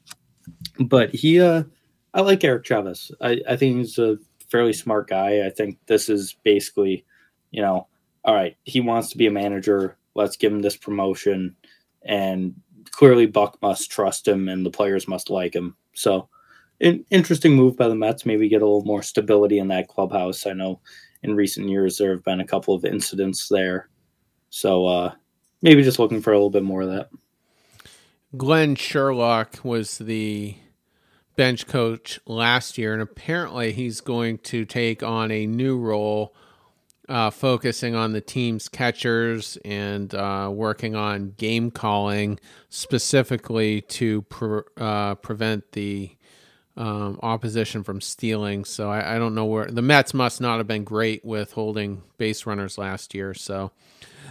but 0.79 1.11
he, 1.15 1.41
uh, 1.41 1.65
I 2.13 2.21
like 2.21 2.45
Eric 2.45 2.65
Chavez. 2.65 3.11
I, 3.21 3.41
I 3.49 3.57
think 3.57 3.79
he's 3.79 3.99
a 3.99 4.19
fairly 4.49 4.73
smart 4.73 5.09
guy. 5.09 5.45
I 5.45 5.51
think 5.51 5.79
this 5.87 6.09
is 6.09 6.37
basically, 6.45 7.05
you 7.51 7.61
know, 7.63 7.89
all 8.25 8.35
right, 8.35 8.57
he 8.65 8.81
wants 8.81 9.11
to 9.11 9.19
be 9.19 9.27
a 9.27 9.33
manager. 9.33 9.97
Let's 10.15 10.37
give 10.37 10.53
him 10.53 10.63
this 10.63 10.77
promotion. 10.77 11.57
And 12.03 12.55
clearly, 12.91 13.27
Buck 13.27 13.59
must 13.61 13.91
trust 13.91 14.27
him 14.27 14.49
and 14.49 14.65
the 14.65 14.71
players 14.71 15.09
must 15.09 15.29
like 15.31 15.55
him. 15.55 15.77
So, 15.95 16.29
an 16.81 17.05
interesting 17.11 17.55
move 17.55 17.77
by 17.77 17.89
the 17.89 17.95
Mets. 17.95 18.27
Maybe 18.27 18.49
get 18.49 18.63
a 18.63 18.67
little 18.67 18.85
more 18.85 19.03
stability 19.03 19.59
in 19.59 19.69
that 19.69 19.89
clubhouse. 19.89 20.47
I 20.47 20.53
know 20.53 20.81
in 21.25 21.35
recent 21.35 21.69
years 21.69 21.99
there 21.99 22.11
have 22.13 22.25
been 22.25 22.41
a 22.41 22.47
couple 22.47 22.75
of 22.75 22.85
incidents 22.85 23.49
there. 23.49 23.89
So, 24.51 24.87
uh, 24.87 25.15
maybe 25.63 25.83
just 25.83 25.99
looking 25.99 26.21
for 26.21 26.33
a 26.33 26.37
little 26.37 26.51
bit 26.51 26.63
more 26.63 26.83
of 26.83 26.91
that. 26.91 27.09
Glenn 28.37 28.75
Sherlock 28.77 29.65
was 29.65 29.99
the 29.99 30.57
bench 31.37 31.67
coach 31.67 32.21
last 32.27 32.79
year, 32.79 32.93
and 32.93 33.03
apparently 33.03 33.73
he's 33.73 34.01
going 34.01 34.39
to 34.39 34.65
take 34.65 35.03
on 35.03 35.31
a 35.31 35.47
new 35.47 35.79
role, 35.79 36.35
uh, 37.09 37.31
focusing 37.31 37.95
on 37.95 38.13
the 38.13 38.21
team's 38.21 38.69
catchers 38.69 39.59
and 39.65 40.15
uh, 40.15 40.51
working 40.53 40.95
on 40.95 41.35
game 41.37 41.71
calling 41.71 42.39
specifically 42.69 43.81
to 43.83 44.23
pre- 44.23 44.63
uh, 44.77 45.15
prevent 45.17 45.73
the 45.73 46.11
um, 46.77 47.19
opposition 47.23 47.85
from 47.85 48.01
stealing. 48.01 48.65
So 48.65 48.91
I, 48.91 49.15
I, 49.15 49.19
don't 49.19 49.35
know 49.35 49.45
where 49.45 49.67
the 49.67 49.83
Mets 49.83 50.13
must 50.13 50.41
not 50.41 50.59
have 50.59 50.67
been 50.67 50.83
great 50.83 51.25
with 51.25 51.53
holding 51.53 52.03
base 52.19 52.47
runners 52.47 52.79
last 52.79 53.15
year. 53.15 53.33
So 53.33 53.71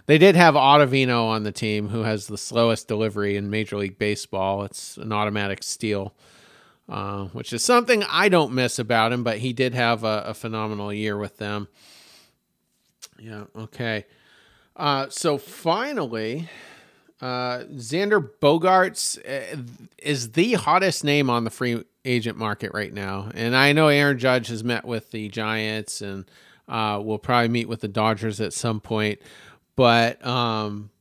they 0.07 0.17
did 0.17 0.35
have 0.35 0.55
Ottavino 0.55 1.27
on 1.27 1.43
the 1.43 1.53
team, 1.53 1.87
who 1.87 2.03
has 2.03 2.27
the 2.27 2.37
slowest 2.37 2.89
delivery 2.89 3.37
in 3.37 3.49
Major 3.49 3.77
League 3.77 3.97
Baseball. 3.97 4.63
It's 4.65 4.97
an 4.97 5.13
automatic 5.13 5.63
steal 5.63 6.13
uh, 6.89 7.25
which 7.25 7.53
is 7.53 7.63
something 7.63 8.03
I 8.09 8.29
don't 8.29 8.53
miss 8.53 8.79
about 8.79 9.13
him, 9.13 9.23
but 9.23 9.37
he 9.39 9.53
did 9.53 9.73
have 9.73 10.03
a, 10.03 10.23
a 10.27 10.33
phenomenal 10.33 10.91
year 10.93 11.17
with 11.17 11.37
them. 11.37 11.67
Yeah, 13.19 13.45
okay. 13.55 14.05
Uh, 14.75 15.07
so 15.09 15.37
finally, 15.37 16.49
uh, 17.21 17.59
Xander 17.75 18.29
Bogaerts 18.41 19.17
uh, 19.19 19.63
is 19.97 20.31
the 20.31 20.53
hottest 20.53 21.03
name 21.03 21.29
on 21.29 21.45
the 21.45 21.49
free 21.49 21.83
agent 22.05 22.37
market 22.37 22.71
right 22.73 22.93
now. 22.93 23.29
And 23.33 23.55
I 23.55 23.71
know 23.73 23.87
Aaron 23.87 24.19
Judge 24.19 24.47
has 24.47 24.63
met 24.63 24.85
with 24.85 25.11
the 25.11 25.29
Giants 25.29 26.01
and 26.01 26.25
uh, 26.67 27.01
will 27.03 27.19
probably 27.19 27.49
meet 27.49 27.67
with 27.67 27.81
the 27.81 27.87
Dodgers 27.87 28.41
at 28.41 28.53
some 28.53 28.79
point. 28.79 29.19
But 29.75 30.25
um, 30.25 30.91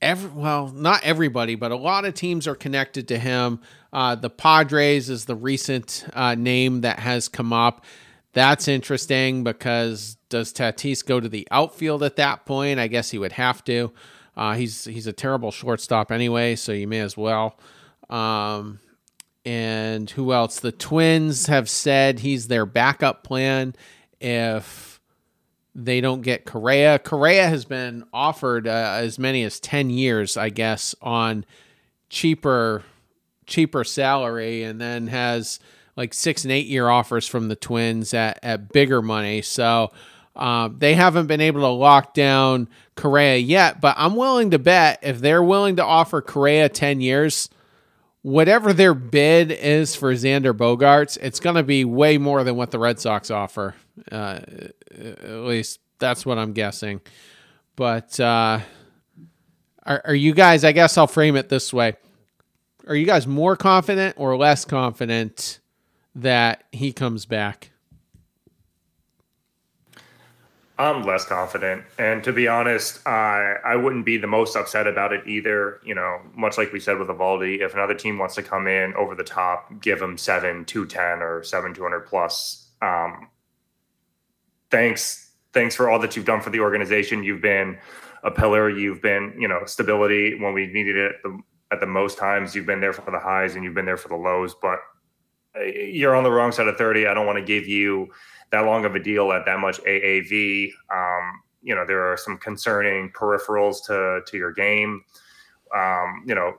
every, 0.00 0.30
well, 0.30 0.68
not 0.68 1.02
everybody, 1.04 1.54
but 1.54 1.72
a 1.72 1.76
lot 1.76 2.04
of 2.04 2.14
teams 2.14 2.46
are 2.46 2.54
connected 2.54 3.08
to 3.08 3.18
him. 3.18 3.60
Uh, 3.92 4.14
the 4.14 4.30
Padres 4.30 5.08
is 5.08 5.24
the 5.24 5.36
recent 5.36 6.06
uh, 6.12 6.34
name 6.34 6.82
that 6.82 6.98
has 7.00 7.28
come 7.28 7.52
up. 7.52 7.84
That's 8.32 8.66
interesting 8.66 9.44
because 9.44 10.16
does 10.28 10.52
Tatis 10.52 11.04
go 11.06 11.20
to 11.20 11.28
the 11.28 11.46
outfield 11.50 12.02
at 12.02 12.16
that 12.16 12.44
point? 12.44 12.80
I 12.80 12.88
guess 12.88 13.10
he 13.10 13.18
would 13.18 13.32
have 13.32 13.62
to. 13.64 13.92
Uh, 14.36 14.54
he's 14.54 14.84
he's 14.84 15.06
a 15.06 15.12
terrible 15.12 15.52
shortstop 15.52 16.10
anyway, 16.10 16.56
so 16.56 16.72
you 16.72 16.88
may 16.88 16.98
as 16.98 17.16
well. 17.16 17.56
Um, 18.10 18.80
and 19.44 20.08
who 20.10 20.32
else? 20.32 20.60
The 20.60 20.72
Twins 20.72 21.46
have 21.46 21.68
said 21.68 22.20
he's 22.20 22.48
their 22.48 22.66
backup 22.66 23.24
plan 23.24 23.74
if 24.20 25.00
they 25.74 26.00
don't 26.00 26.22
get 26.22 26.44
Correa. 26.44 26.98
Correa 26.98 27.48
has 27.48 27.64
been 27.64 28.04
offered 28.12 28.66
uh, 28.66 28.98
as 28.98 29.18
many 29.18 29.42
as 29.42 29.60
10 29.60 29.90
years, 29.90 30.36
I 30.36 30.48
guess, 30.48 30.94
on 31.02 31.44
cheaper 32.08 32.84
cheaper 33.46 33.84
salary 33.84 34.62
and 34.62 34.80
then 34.80 35.06
has 35.08 35.60
like 35.96 36.14
six 36.14 36.44
and 36.44 36.52
eight 36.52 36.66
year 36.66 36.88
offers 36.88 37.26
from 37.26 37.48
the 37.48 37.56
Twins 37.56 38.14
at, 38.14 38.38
at 38.42 38.72
bigger 38.72 39.02
money. 39.02 39.42
So 39.42 39.92
um, 40.34 40.76
they 40.78 40.94
haven't 40.94 41.26
been 41.26 41.40
able 41.40 41.60
to 41.60 41.68
lock 41.68 42.14
down 42.14 42.68
Correa 42.96 43.36
yet, 43.36 43.80
but 43.80 43.96
I'm 43.98 44.16
willing 44.16 44.50
to 44.52 44.58
bet 44.58 45.00
if 45.02 45.20
they're 45.20 45.42
willing 45.42 45.76
to 45.76 45.84
offer 45.84 46.20
Correa 46.20 46.68
10 46.68 47.00
years, 47.00 47.48
whatever 48.24 48.72
their 48.72 48.94
bid 48.94 49.52
is 49.52 49.94
for 49.94 50.12
Xander 50.12 50.52
Bogaerts, 50.52 51.16
it's 51.20 51.38
going 51.38 51.56
to 51.56 51.62
be 51.62 51.84
way 51.84 52.18
more 52.18 52.42
than 52.42 52.56
what 52.56 52.72
the 52.72 52.78
Red 52.80 52.98
Sox 52.98 53.30
offer. 53.30 53.76
Uh, 54.10 54.40
at 54.90 55.30
least 55.30 55.78
that's 56.00 56.26
what 56.26 56.38
I'm 56.38 56.52
guessing. 56.52 57.00
But 57.76 58.18
uh, 58.18 58.60
are, 59.84 60.02
are 60.04 60.14
you 60.14 60.34
guys, 60.34 60.64
I 60.64 60.72
guess 60.72 60.98
I'll 60.98 61.06
frame 61.06 61.36
it 61.36 61.48
this 61.48 61.72
way 61.72 61.94
are 62.86 62.94
you 62.94 63.06
guys 63.06 63.26
more 63.26 63.56
confident 63.56 64.14
or 64.18 64.36
less 64.36 64.64
confident 64.64 65.60
that 66.14 66.64
he 66.72 66.92
comes 66.92 67.26
back? 67.26 67.70
I'm 70.76 71.04
less 71.04 71.24
confident, 71.24 71.84
and 71.98 72.24
to 72.24 72.32
be 72.32 72.48
honest, 72.48 73.06
I 73.06 73.56
I 73.64 73.76
wouldn't 73.76 74.04
be 74.04 74.16
the 74.16 74.26
most 74.26 74.56
upset 74.56 74.88
about 74.88 75.12
it 75.12 75.24
either. 75.26 75.80
You 75.84 75.94
know, 75.94 76.20
much 76.34 76.58
like 76.58 76.72
we 76.72 76.80
said 76.80 76.98
with 76.98 77.06
Eovaldi, 77.06 77.60
if 77.60 77.74
another 77.74 77.94
team 77.94 78.18
wants 78.18 78.34
to 78.34 78.42
come 78.42 78.66
in 78.66 78.92
over 78.94 79.14
the 79.14 79.22
top, 79.22 79.80
give 79.80 80.00
them 80.00 80.18
seven 80.18 80.64
two 80.64 80.84
ten 80.84 81.22
or 81.22 81.44
seven 81.44 81.74
two 81.74 81.82
hundred 81.84 82.06
plus. 82.06 82.70
Um, 82.82 83.28
thanks, 84.72 85.30
thanks 85.52 85.76
for 85.76 85.88
all 85.88 86.00
that 86.00 86.16
you've 86.16 86.24
done 86.24 86.40
for 86.40 86.50
the 86.50 86.58
organization. 86.60 87.22
You've 87.22 87.40
been 87.40 87.78
a 88.24 88.32
pillar. 88.32 88.68
You've 88.68 89.00
been, 89.00 89.32
you 89.38 89.46
know, 89.46 89.64
stability 89.66 90.40
when 90.40 90.54
we 90.54 90.66
needed 90.66 90.96
it 90.96 91.22
the 91.22 91.38
at 91.70 91.78
the 91.78 91.86
most 91.86 92.18
times. 92.18 92.54
You've 92.54 92.66
been 92.66 92.80
there 92.80 92.92
for 92.92 93.10
the 93.12 93.20
highs 93.20 93.54
and 93.54 93.62
you've 93.62 93.74
been 93.74 93.86
there 93.86 93.96
for 93.96 94.08
the 94.08 94.16
lows, 94.16 94.56
but 94.60 94.80
you're 95.62 96.14
on 96.14 96.24
the 96.24 96.30
wrong 96.30 96.52
side 96.52 96.66
of 96.66 96.76
30. 96.76 97.06
I 97.06 97.14
don't 97.14 97.26
want 97.26 97.38
to 97.38 97.44
give 97.44 97.66
you 97.66 98.08
that 98.50 98.60
long 98.60 98.84
of 98.84 98.94
a 98.94 99.00
deal 99.00 99.32
at 99.32 99.44
that 99.46 99.58
much 99.58 99.80
AAV. 99.82 100.70
Um, 100.92 101.42
you 101.62 101.74
know, 101.74 101.86
there 101.86 102.10
are 102.10 102.16
some 102.16 102.38
concerning 102.38 103.10
peripherals 103.10 103.84
to 103.86 104.20
to 104.26 104.36
your 104.36 104.52
game. 104.52 105.02
Um, 105.74 106.24
you 106.26 106.34
know, 106.34 106.54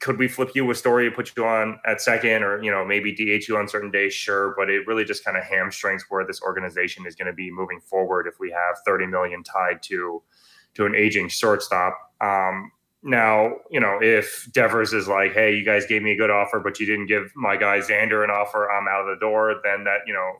could 0.00 0.18
we 0.18 0.28
flip 0.28 0.50
you 0.54 0.70
a 0.70 0.74
story, 0.74 1.10
put 1.10 1.36
you 1.36 1.44
on 1.44 1.80
at 1.84 2.00
second, 2.00 2.44
or 2.44 2.62
you 2.62 2.70
know, 2.70 2.84
maybe 2.84 3.12
DH 3.12 3.48
you 3.48 3.56
on 3.56 3.68
certain 3.68 3.90
days? 3.90 4.12
Sure, 4.12 4.54
but 4.56 4.70
it 4.70 4.86
really 4.86 5.04
just 5.04 5.24
kind 5.24 5.36
of 5.36 5.44
hamstrings 5.44 6.04
where 6.08 6.24
this 6.24 6.40
organization 6.42 7.06
is 7.06 7.14
going 7.14 7.26
to 7.26 7.32
be 7.32 7.50
moving 7.50 7.80
forward 7.80 8.26
if 8.26 8.34
we 8.38 8.50
have 8.50 8.76
30 8.86 9.06
million 9.06 9.42
tied 9.42 9.82
to 9.84 10.22
to 10.74 10.86
an 10.86 10.94
aging 10.94 11.28
shortstop. 11.28 11.98
Um, 12.20 12.70
now, 13.02 13.52
you 13.70 13.78
know, 13.78 13.98
if 14.02 14.48
Devers 14.52 14.92
is 14.92 15.06
like, 15.06 15.32
hey, 15.32 15.54
you 15.54 15.64
guys 15.64 15.86
gave 15.86 16.02
me 16.02 16.12
a 16.12 16.16
good 16.16 16.30
offer, 16.30 16.58
but 16.58 16.80
you 16.80 16.86
didn't 16.86 17.06
give 17.06 17.30
my 17.36 17.56
guy 17.56 17.78
Xander 17.78 18.24
an 18.24 18.30
offer, 18.30 18.70
I'm 18.70 18.88
out 18.88 19.02
of 19.02 19.06
the 19.06 19.20
door, 19.20 19.54
then 19.62 19.84
that, 19.84 20.00
you 20.06 20.12
know, 20.12 20.32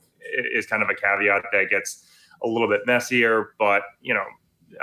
is 0.53 0.67
kind 0.67 0.83
of 0.83 0.91
a 0.91 0.95
caveat 0.95 1.45
that 1.53 1.71
gets 1.71 2.05
a 2.43 2.49
little 2.49 2.69
bit 2.69 2.81
messier. 2.87 3.55
But, 3.59 3.83
you 4.01 4.13
know, 4.13 4.25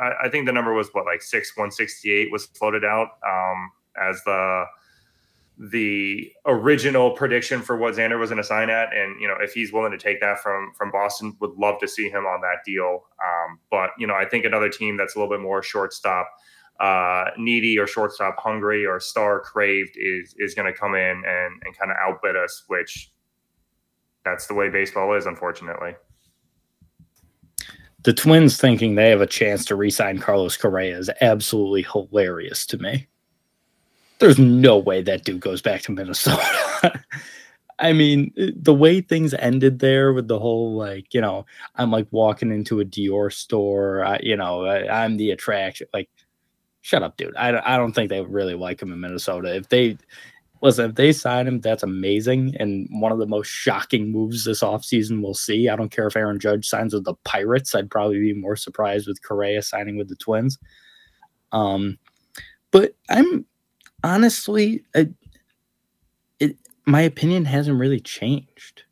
I, 0.01 0.27
I 0.27 0.29
think 0.29 0.45
the 0.45 0.53
number 0.53 0.73
was 0.73 0.89
what, 0.93 1.05
like 1.05 1.21
six, 1.21 1.55
168 1.55 2.31
was 2.31 2.45
floated 2.45 2.85
out 2.85 3.09
um, 3.27 3.71
as 4.01 4.21
the 4.25 4.65
the 5.57 6.29
original 6.45 7.11
prediction 7.11 7.61
for 7.61 7.77
what 7.77 7.93
Xander 7.93 8.19
was 8.19 8.29
going 8.29 8.41
to 8.41 8.43
sign 8.43 8.69
at. 8.69 8.93
And, 8.93 9.21
you 9.21 9.27
know, 9.27 9.37
if 9.39 9.53
he's 9.53 9.71
willing 9.71 9.93
to 9.93 9.97
take 9.97 10.19
that 10.19 10.39
from 10.39 10.73
from 10.77 10.91
Boston, 10.91 11.35
would 11.39 11.51
love 11.51 11.79
to 11.79 11.87
see 11.87 12.09
him 12.09 12.25
on 12.25 12.41
that 12.41 12.65
deal. 12.65 13.05
Um, 13.23 13.59
but, 13.71 13.91
you 13.97 14.05
know, 14.05 14.15
I 14.15 14.25
think 14.25 14.43
another 14.43 14.69
team 14.69 14.97
that's 14.97 15.15
a 15.15 15.19
little 15.19 15.33
bit 15.33 15.41
more 15.41 15.61
shortstop– 15.61 16.29
uh, 16.79 17.25
needy 17.37 17.79
or 17.79 17.87
shortstop 17.87 18.35
hungry 18.37 18.85
or 18.85 18.99
star 18.99 19.39
craved 19.39 19.95
is 19.95 20.35
is 20.37 20.53
going 20.53 20.71
to 20.71 20.77
come 20.77 20.95
in 20.95 21.23
and 21.25 21.61
and 21.63 21.77
kind 21.77 21.91
of 21.91 21.97
outbid 22.01 22.35
us, 22.35 22.63
which 22.67 23.11
that's 24.23 24.47
the 24.47 24.53
way 24.53 24.69
baseball 24.69 25.13
is, 25.13 25.25
unfortunately. 25.25 25.95
The 28.03 28.13
Twins 28.13 28.57
thinking 28.57 28.95
they 28.95 29.09
have 29.09 29.21
a 29.21 29.27
chance 29.27 29.65
to 29.65 29.75
re-sign 29.75 30.19
Carlos 30.19 30.57
Correa 30.57 30.97
is 30.97 31.09
absolutely 31.21 31.83
hilarious 31.91 32.65
to 32.67 32.77
me. 32.77 33.07
There's 34.19 34.37
no 34.37 34.77
way 34.77 35.01
that 35.01 35.25
dude 35.25 35.41
goes 35.41 35.61
back 35.61 35.81
to 35.83 35.91
Minnesota. 35.91 37.01
I 37.79 37.93
mean, 37.93 38.31
the 38.37 38.73
way 38.73 39.01
things 39.01 39.33
ended 39.33 39.79
there 39.79 40.13
with 40.13 40.27
the 40.27 40.39
whole 40.39 40.75
like, 40.75 41.13
you 41.13 41.19
know, 41.19 41.45
I'm 41.75 41.91
like 41.91 42.07
walking 42.11 42.51
into 42.51 42.79
a 42.79 42.85
Dior 42.85 43.33
store, 43.33 44.05
I, 44.05 44.19
you 44.21 44.37
know, 44.37 44.65
I, 44.65 45.03
am 45.03 45.17
the 45.17 45.31
attraction. 45.31 45.87
Like, 45.93 46.09
shut 46.85 47.01
up, 47.01 47.17
dude. 47.17 47.35
I, 47.35 47.49
I 47.73 47.77
don't 47.77 47.93
think 47.93 48.09
they 48.09 48.21
really 48.21 48.53
like 48.53 48.79
him 48.79 48.93
in 48.93 48.99
Minnesota. 48.99 49.55
If 49.55 49.69
they 49.69 49.97
listen, 50.61 50.91
if 50.91 50.95
they 50.95 51.11
sign 51.11 51.47
him, 51.47 51.59
that's 51.59 51.81
amazing. 51.81 52.55
And 52.59 52.87
one 52.91 53.11
of 53.11 53.17
the 53.17 53.25
most 53.25 53.47
shocking 53.47 54.11
moves 54.11 54.45
this 54.45 54.61
offseason 54.61 55.23
we'll 55.23 55.33
see. 55.33 55.67
I 55.67 55.75
don't 55.75 55.89
care 55.89 56.05
if 56.05 56.15
Aaron 56.15 56.39
Judge 56.39 56.67
signs 56.69 56.93
with 56.93 57.03
the 57.03 57.15
Pirates. 57.23 57.73
I'd 57.73 57.89
probably 57.89 58.19
be 58.19 58.33
more 58.33 58.55
surprised 58.55 59.07
with 59.07 59.23
Correa 59.23 59.63
signing 59.63 59.97
with 59.97 60.09
the 60.09 60.15
Twins. 60.15 60.59
Um, 61.51 61.97
but 62.69 62.93
I'm 63.09 63.47
honestly, 64.03 64.85
I, 64.95 65.09
it 66.39 66.55
my 66.85 67.01
opinion 67.01 67.45
hasn't 67.45 67.79
really 67.79 67.99
changed. 67.99 68.83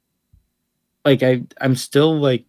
Like 1.06 1.22
I, 1.22 1.44
I'm 1.62 1.76
still 1.76 2.20
like, 2.20 2.46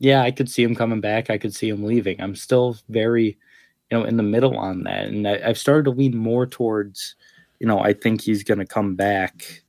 yeah, 0.00 0.22
I 0.22 0.32
could 0.32 0.50
see 0.50 0.64
him 0.64 0.74
coming 0.74 1.00
back. 1.00 1.30
I 1.30 1.38
could 1.38 1.54
see 1.54 1.68
him 1.68 1.84
leaving. 1.84 2.20
I'm 2.20 2.34
still 2.34 2.76
very, 2.88 3.38
you 3.90 3.98
know, 3.98 4.04
in 4.04 4.16
the 4.16 4.22
middle 4.22 4.56
on 4.56 4.84
that, 4.84 5.06
and 5.06 5.26
I, 5.26 5.40
I've 5.44 5.58
started 5.58 5.84
to 5.84 5.90
lean 5.90 6.16
more 6.16 6.46
towards, 6.46 7.16
you 7.58 7.66
know, 7.66 7.80
I 7.80 7.92
think 7.92 8.20
he's 8.20 8.44
going 8.44 8.58
to 8.58 8.66
come 8.66 8.94
back, 8.94 9.62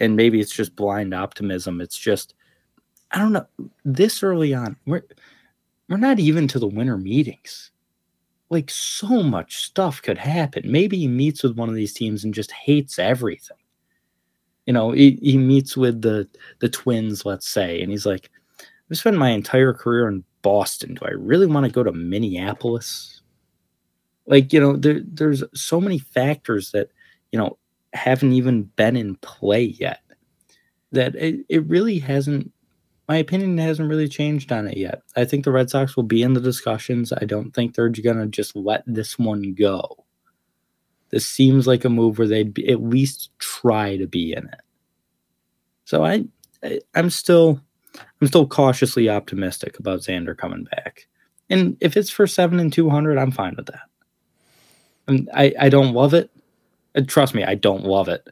and 0.00 0.16
maybe 0.16 0.40
it's 0.40 0.54
just 0.54 0.76
blind 0.76 1.14
optimism. 1.14 1.80
It's 1.80 1.98
just, 1.98 2.34
I 3.12 3.18
don't 3.18 3.32
know. 3.32 3.46
This 3.84 4.22
early 4.22 4.54
on, 4.54 4.76
we're 4.86 5.02
we're 5.88 5.96
not 5.96 6.18
even 6.18 6.46
to 6.48 6.58
the 6.58 6.66
winter 6.66 6.98
meetings 6.98 7.70
like 8.50 8.70
so 8.70 9.22
much 9.22 9.58
stuff 9.58 10.00
could 10.02 10.18
happen. 10.18 10.62
Maybe 10.70 10.98
he 10.98 11.08
meets 11.08 11.42
with 11.42 11.56
one 11.56 11.68
of 11.68 11.74
these 11.74 11.92
teams 11.92 12.24
and 12.24 12.32
just 12.32 12.50
hates 12.52 12.98
everything. 12.98 13.56
You 14.66 14.72
know, 14.72 14.92
he, 14.92 15.18
he 15.22 15.38
meets 15.38 15.76
with 15.76 16.02
the 16.02 16.28
the 16.60 16.68
twins, 16.68 17.24
let's 17.24 17.48
say, 17.48 17.80
and 17.80 17.90
he's 17.90 18.06
like, 18.06 18.30
I've 18.90 18.98
spent 18.98 19.16
my 19.16 19.30
entire 19.30 19.72
career 19.72 20.08
in 20.08 20.24
Boston. 20.42 20.94
Do 20.94 21.06
I 21.06 21.10
really 21.10 21.46
want 21.46 21.66
to 21.66 21.72
go 21.72 21.82
to 21.82 21.92
Minneapolis? 21.92 23.17
Like, 24.28 24.52
you 24.52 24.60
know, 24.60 24.76
there, 24.76 25.00
there's 25.04 25.42
so 25.54 25.80
many 25.80 25.98
factors 25.98 26.70
that, 26.70 26.90
you 27.32 27.38
know, 27.38 27.58
haven't 27.92 28.32
even 28.32 28.64
been 28.64 28.96
in 28.96 29.16
play 29.16 29.64
yet 29.64 30.00
that 30.92 31.14
it, 31.16 31.44
it 31.48 31.66
really 31.66 31.98
hasn't 31.98 32.52
my 33.08 33.16
opinion 33.16 33.56
hasn't 33.56 33.88
really 33.88 34.06
changed 34.06 34.52
on 34.52 34.68
it 34.68 34.76
yet. 34.76 35.00
I 35.16 35.24
think 35.24 35.44
the 35.44 35.50
Red 35.50 35.70
Sox 35.70 35.96
will 35.96 36.02
be 36.02 36.22
in 36.22 36.34
the 36.34 36.42
discussions. 36.42 37.10
I 37.10 37.24
don't 37.24 37.52
think 37.52 37.74
they're 37.74 37.88
to 37.88 38.26
just 38.26 38.54
let 38.54 38.82
this 38.86 39.18
one 39.18 39.54
go. 39.54 40.04
This 41.08 41.26
seems 41.26 41.66
like 41.66 41.86
a 41.86 41.88
move 41.88 42.18
where 42.18 42.28
they'd 42.28 42.52
be, 42.52 42.68
at 42.68 42.82
least 42.82 43.30
try 43.38 43.96
to 43.96 44.06
be 44.06 44.34
in 44.34 44.44
it. 44.44 44.60
So 45.86 46.04
I, 46.04 46.26
I 46.62 46.80
I'm 46.94 47.08
still 47.08 47.62
I'm 48.20 48.26
still 48.26 48.46
cautiously 48.46 49.08
optimistic 49.08 49.78
about 49.78 50.00
Xander 50.00 50.36
coming 50.36 50.64
back. 50.64 51.08
And 51.48 51.78
if 51.80 51.96
it's 51.96 52.10
for 52.10 52.26
7 52.26 52.60
and 52.60 52.70
200, 52.70 53.16
I'm 53.16 53.30
fine 53.30 53.54
with 53.56 53.66
that. 53.66 53.87
And 55.08 55.28
I 55.34 55.52
I 55.58 55.68
don't 55.68 55.94
love 55.94 56.14
it. 56.14 56.30
And 56.94 57.08
trust 57.08 57.34
me, 57.34 57.44
I 57.44 57.54
don't 57.54 57.84
love 57.84 58.08
it, 58.08 58.28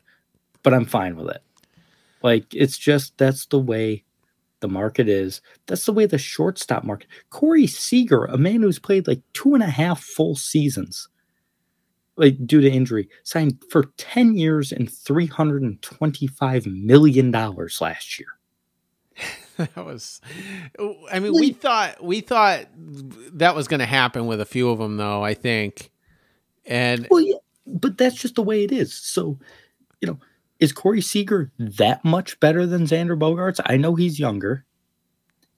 but 0.63 0.73
I'm 0.73 0.85
fine 0.85 1.17
with 1.17 1.29
it. 1.29 1.43
Like 2.23 2.55
it's 2.55 2.79
just 2.79 3.19
that's 3.19 3.47
the 3.47 3.59
way 3.59 4.05
the 4.61 4.69
market 4.69 5.09
is. 5.09 5.41
That's 5.67 5.85
the 5.85 5.93
way 5.93 6.07
the 6.07 6.19
shortstop 6.19 6.85
market. 6.85 7.09
Corey 7.31 7.67
Seager, 7.67 8.25
a 8.25 8.39
man 8.39 8.63
who's 8.63 8.79
played 8.79 9.07
like 9.07 9.21
two 9.33 9.55
and 9.55 9.63
a 9.63 9.71
half 9.71 10.03
full 10.03 10.35
seasons, 10.35 11.09
like 12.17 12.47
due 12.47 12.61
to 12.61 12.71
injury, 12.71 13.09
signed 13.23 13.63
for 13.71 13.93
10 13.97 14.37
years 14.37 14.73
and 14.73 14.89
$325 14.89 16.67
million 16.67 17.31
last 17.31 18.19
year. 18.19 18.29
that 19.57 19.77
was 19.77 20.21
I 21.11 21.21
mean, 21.21 21.33
we 21.33 21.53
thought 21.53 22.03
we 22.05 22.21
thought 22.21 22.67
that 22.77 23.55
was 23.55 23.69
going 23.69 23.81
to 23.81 23.87
happen 23.87 24.27
with 24.27 24.41
a 24.41 24.45
few 24.45 24.69
of 24.69 24.79
them 24.79 24.99
though, 24.99 25.25
I 25.25 25.33
think. 25.33 25.91
And 26.67 27.07
well, 27.11 27.21
yeah, 27.21 27.37
but 27.67 27.99
that's 27.99 28.17
just 28.17 28.35
the 28.35 28.43
way 28.43 28.65
it 28.65 28.73
is. 28.73 28.93
So, 28.95 29.39
you 30.01 30.09
know, 30.09 30.19
is 30.59 30.73
Corey 30.73 31.01
Seager 31.01 31.51
that 31.59 32.05
much 32.05 32.39
better 32.41 32.67
than 32.67 32.87
Xander 32.87 33.19
Bogaerts? 33.19 33.61
I 33.65 33.77
know 33.77 33.95
he's 33.95 34.19
younger. 34.19 34.65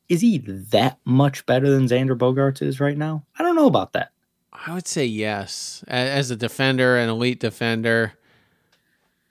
Is 0.08 0.22
he 0.22 0.38
that 0.38 0.98
much 1.04 1.44
better 1.46 1.70
than 1.70 1.86
Xander 1.86 2.16
Bogaerts 2.16 2.62
is 2.62 2.80
right 2.80 2.96
now? 2.96 3.24
I 3.38 3.42
don't 3.42 3.56
know 3.56 3.66
about 3.66 3.92
that. 3.92 4.10
I 4.52 4.74
would 4.74 4.88
say 4.88 5.04
yes. 5.04 5.84
As 5.86 6.30
a 6.30 6.36
defender, 6.36 6.96
an 6.96 7.08
elite 7.08 7.40
defender, 7.40 8.14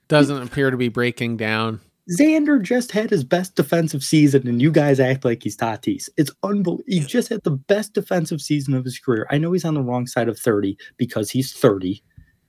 doesn't 0.06 0.42
appear 0.42 0.70
to 0.70 0.76
be 0.76 0.88
breaking 0.88 1.36
down. 1.36 1.80
Xander 2.10 2.62
just 2.62 2.92
had 2.92 3.10
his 3.10 3.22
best 3.22 3.54
defensive 3.54 4.02
season, 4.02 4.48
and 4.48 4.62
you 4.62 4.70
guys 4.70 4.98
act 4.98 5.24
like 5.24 5.42
he's 5.42 5.56
Tatis. 5.56 6.08
It's 6.16 6.30
unbelievable. 6.42 6.84
He 6.86 7.00
just 7.00 7.28
had 7.28 7.42
the 7.42 7.50
best 7.50 7.92
defensive 7.92 8.40
season 8.40 8.74
of 8.74 8.84
his 8.84 8.98
career. 8.98 9.26
I 9.30 9.36
know 9.36 9.52
he's 9.52 9.64
on 9.64 9.74
the 9.74 9.82
wrong 9.82 10.06
side 10.06 10.28
of 10.28 10.38
30 10.38 10.78
because 10.96 11.30
he's 11.30 11.52
30. 11.52 12.02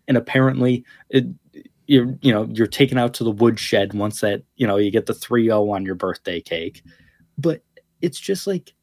And 0.08 0.18
apparently, 0.18 0.86
it, 1.10 1.26
you're 1.90 2.16
you 2.22 2.32
know 2.32 2.48
you're 2.54 2.68
taken 2.68 2.98
out 3.00 3.16
to 3.16 3.24
the 3.24 3.32
woodshed 3.32 3.94
once 3.94 4.22
that 4.22 4.44
you 4.56 4.68
know 4.68 4.78
you 4.78 4.92
get 4.92 5.08
the 5.08 5.14
3-0 5.14 5.74
on 5.74 5.86
your 5.86 5.96
birthday 5.96 6.40
cake 6.40 6.84
but 7.38 7.64
it's 8.00 8.20
just 8.20 8.46
like 8.46 8.74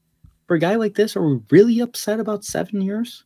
for 0.48 0.56
a 0.56 0.58
guy 0.58 0.74
like 0.74 0.96
this 0.96 1.16
are 1.16 1.26
we 1.26 1.40
really 1.50 1.78
upset 1.78 2.18
about 2.18 2.44
seven 2.44 2.80
years 2.80 3.24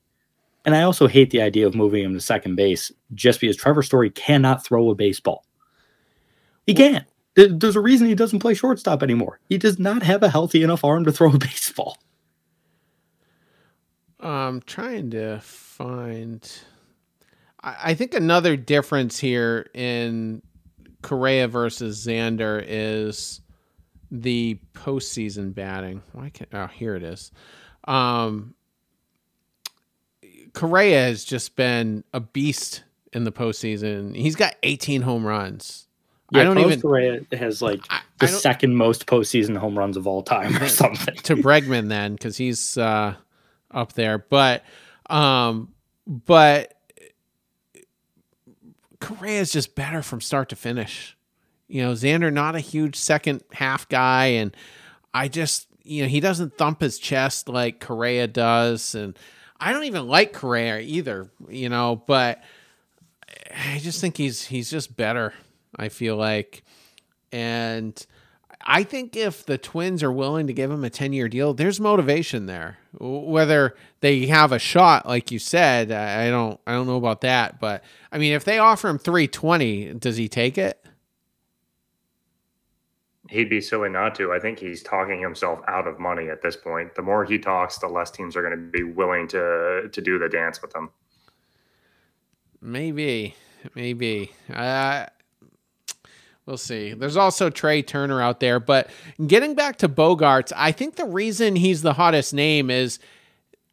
and 0.67 0.77
i 0.77 0.83
also 0.83 1.09
hate 1.09 1.31
the 1.31 1.41
idea 1.41 1.67
of 1.67 1.75
moving 1.75 2.05
him 2.05 2.13
to 2.13 2.21
second 2.21 2.57
base 2.57 2.93
just 3.15 3.41
because 3.41 3.57
trevor 3.57 3.83
story 3.83 4.11
cannot 4.11 4.63
throw 4.63 4.91
a 4.91 4.95
baseball 4.95 5.47
he 6.67 6.75
can't 6.75 7.07
there's 7.49 7.77
a 7.77 7.81
reason 7.81 8.07
he 8.07 8.15
doesn't 8.15 8.41
play 8.41 8.55
shortstop 8.55 9.03
anymore 9.03 9.41
he 9.49 9.59
does 9.59 9.79
not 9.79 10.03
have 10.03 10.23
a 10.23 10.29
healthy 10.29 10.63
enough 10.63 10.85
arm 10.85 11.05
to 11.05 11.13
throw 11.13 11.33
a 11.33 11.39
baseball 11.39 11.99
i'm 14.21 14.61
trying 14.63 15.11
to 15.11 15.39
find 15.41 16.63
I 17.63 17.95
think 17.95 18.15
another 18.15 18.57
difference 18.57 19.19
here 19.19 19.69
in 19.75 20.43
Correa 21.03 21.47
versus 21.49 22.07
Xander 22.07 22.65
is 22.67 23.41
the 24.11 24.59
postseason 24.75 25.55
batting. 25.55 26.03
Why 26.13 26.31
can't 26.31 26.51
oh 26.55 26.69
here 26.69 26.97
it 26.97 27.03
is. 27.03 27.31
Um, 27.85 28.55
Correa 30.55 31.03
has 31.03 31.25
just 31.25 31.55
been 31.55 32.03
a 32.15 32.21
beast 32.21 32.83
in 33.13 33.25
the 33.25 33.33
postseason. 33.33 34.17
He's 34.17 34.37
got 34.37 34.57
18 34.63 35.03
home 35.03 35.27
runs. 35.27 35.87
Yeah, 36.33 36.41
I 36.41 36.45
don't 36.45 36.59
even 36.59 36.81
Correa 36.81 37.21
has 37.33 37.61
like 37.61 37.81
I, 37.91 38.01
the 38.19 38.27
I 38.27 38.29
second 38.29 38.77
most 38.77 39.07
postseason 39.07 39.57
home 39.57 39.79
runs 39.79 39.97
of 39.97 40.07
all 40.07 40.23
time 40.23 40.57
or 40.63 40.69
something. 40.69 41.15
to 41.17 41.37
Bregman 41.37 41.89
then 41.89 42.13
because 42.13 42.37
he's 42.37 42.79
uh, 42.79 43.15
up 43.71 43.95
there, 43.95 44.19
but 44.19 44.65
um, 45.09 45.73
but 46.07 46.75
Correa 49.01 49.41
is 49.41 49.51
just 49.53 49.75
better 49.75 50.03
from 50.03 50.21
start 50.21 50.49
to 50.51 50.57
finish. 50.57 51.17
You 51.67 51.83
know, 51.83 51.93
Xander 51.93 52.33
not 52.33 52.55
a 52.55 52.61
huge 52.61 52.97
second 52.97 53.43
half 53.53 53.89
guy, 53.89 54.27
and 54.27 54.57
I 55.13 55.29
just 55.29 55.67
you 55.83 56.03
know 56.03 56.09
he 56.09 56.21
doesn't 56.21 56.57
thump 56.57 56.81
his 56.81 56.99
chest 56.99 57.49
like 57.49 57.81
Correa 57.81 58.27
does, 58.27 58.95
and 58.95 59.19
I 59.59 59.73
don't 59.73 59.85
even 59.85 60.07
like 60.07 60.33
Correa 60.33 60.79
either. 60.79 61.31
You 61.49 61.69
know, 61.69 62.03
but 62.07 62.43
I 63.55 63.79
just 63.79 64.01
think 64.01 64.17
he's 64.17 64.45
he's 64.45 64.71
just 64.71 64.97
better. 64.97 65.33
I 65.77 65.89
feel 65.89 66.17
like, 66.17 66.65
and 67.33 68.07
I 68.63 68.83
think 68.83 69.17
if 69.17 69.47
the 69.47 69.57
Twins 69.57 70.03
are 70.03 70.13
willing 70.13 70.47
to 70.47 70.53
give 70.53 70.71
him 70.71 70.85
a 70.85 70.91
10 70.91 71.13
year 71.13 71.29
deal, 71.29 71.55
there's 71.55 71.81
motivation 71.81 72.47
there. 72.47 72.79
Whether 72.99 73.75
they 74.01 74.27
have 74.27 74.53
a 74.53 74.59
shot, 74.59 75.07
like 75.07 75.31
you 75.31 75.39
said, 75.39 75.91
I 75.91 76.29
don't, 76.29 76.61
I 76.67 76.73
don't 76.73 76.87
know 76.87 76.97
about 76.97 77.23
that. 77.23 77.59
But 77.61 77.83
I 78.13 78.19
mean, 78.19 78.33
if 78.33 78.45
they 78.45 78.59
offer 78.59 78.89
him 78.89 78.99
320, 78.99 79.95
does 79.95 80.17
he 80.17 80.29
take 80.29 80.59
it? 80.59 80.85
He'd 83.31 83.49
be 83.49 83.61
silly 83.61 83.89
not 83.89 84.17
to. 84.17 84.33
I 84.33 84.41
think 84.41 84.59
he's 84.59 84.83
talking 84.83 85.21
himself 85.21 85.61
out 85.69 85.87
of 85.87 86.01
money 86.01 86.29
at 86.29 86.43
this 86.43 86.57
point. 86.57 86.97
The 86.97 87.03
more 87.03 87.25
he 87.25 87.39
talks, 87.39 87.79
the 87.79 87.87
less 87.87 88.11
teams 88.11 88.35
are 88.35 88.43
going 88.43 88.57
to 88.57 88.71
be 88.71 88.83
willing 88.83 89.29
to 89.29 89.89
to 89.91 90.01
do 90.01 90.19
the 90.19 90.29
dance 90.29 90.61
with 90.61 90.75
him. 90.75 90.91
Maybe, 92.61 93.37
maybe. 93.77 94.33
Uh, 94.53 95.07
We'll 96.51 96.57
see. 96.57 96.95
There's 96.95 97.17
also 97.17 97.49
Trey 97.49 97.81
Turner 97.81 98.21
out 98.21 98.41
there, 98.41 98.59
but 98.59 98.91
getting 99.25 99.55
back 99.55 99.77
to 99.77 99.89
Bogaerts, 99.89 100.53
I 100.57 100.73
think 100.73 100.97
the 100.97 101.05
reason 101.05 101.55
he's 101.55 101.83
the 101.83 101.93
hottest 101.93 102.35
name 102.35 102.71
is 102.71 102.99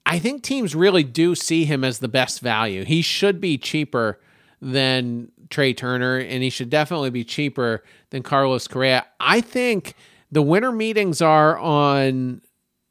I 0.06 0.20
think 0.20 0.44
teams 0.44 0.76
really 0.76 1.04
do 1.04 1.34
see 1.34 1.66
him 1.66 1.84
as 1.84 1.98
the 1.98 2.08
best 2.08 2.40
value. 2.40 2.86
He 2.86 3.02
should 3.02 3.42
be 3.42 3.58
cheaper 3.58 4.20
than 4.62 5.32
Trey 5.50 5.74
Turner, 5.74 6.20
and 6.20 6.44
he 6.44 6.52
should 6.52 6.70
definitely 6.70 7.10
be 7.10 7.24
cheaper 7.24 7.84
than 8.12 8.22
Carlos 8.22 8.68
Correa. 8.68 9.08
I 9.20 9.42
think 9.42 9.96
the 10.32 10.44
winter 10.44 10.72
meetings 10.72 11.20
are 11.20 11.58
on 11.58 12.44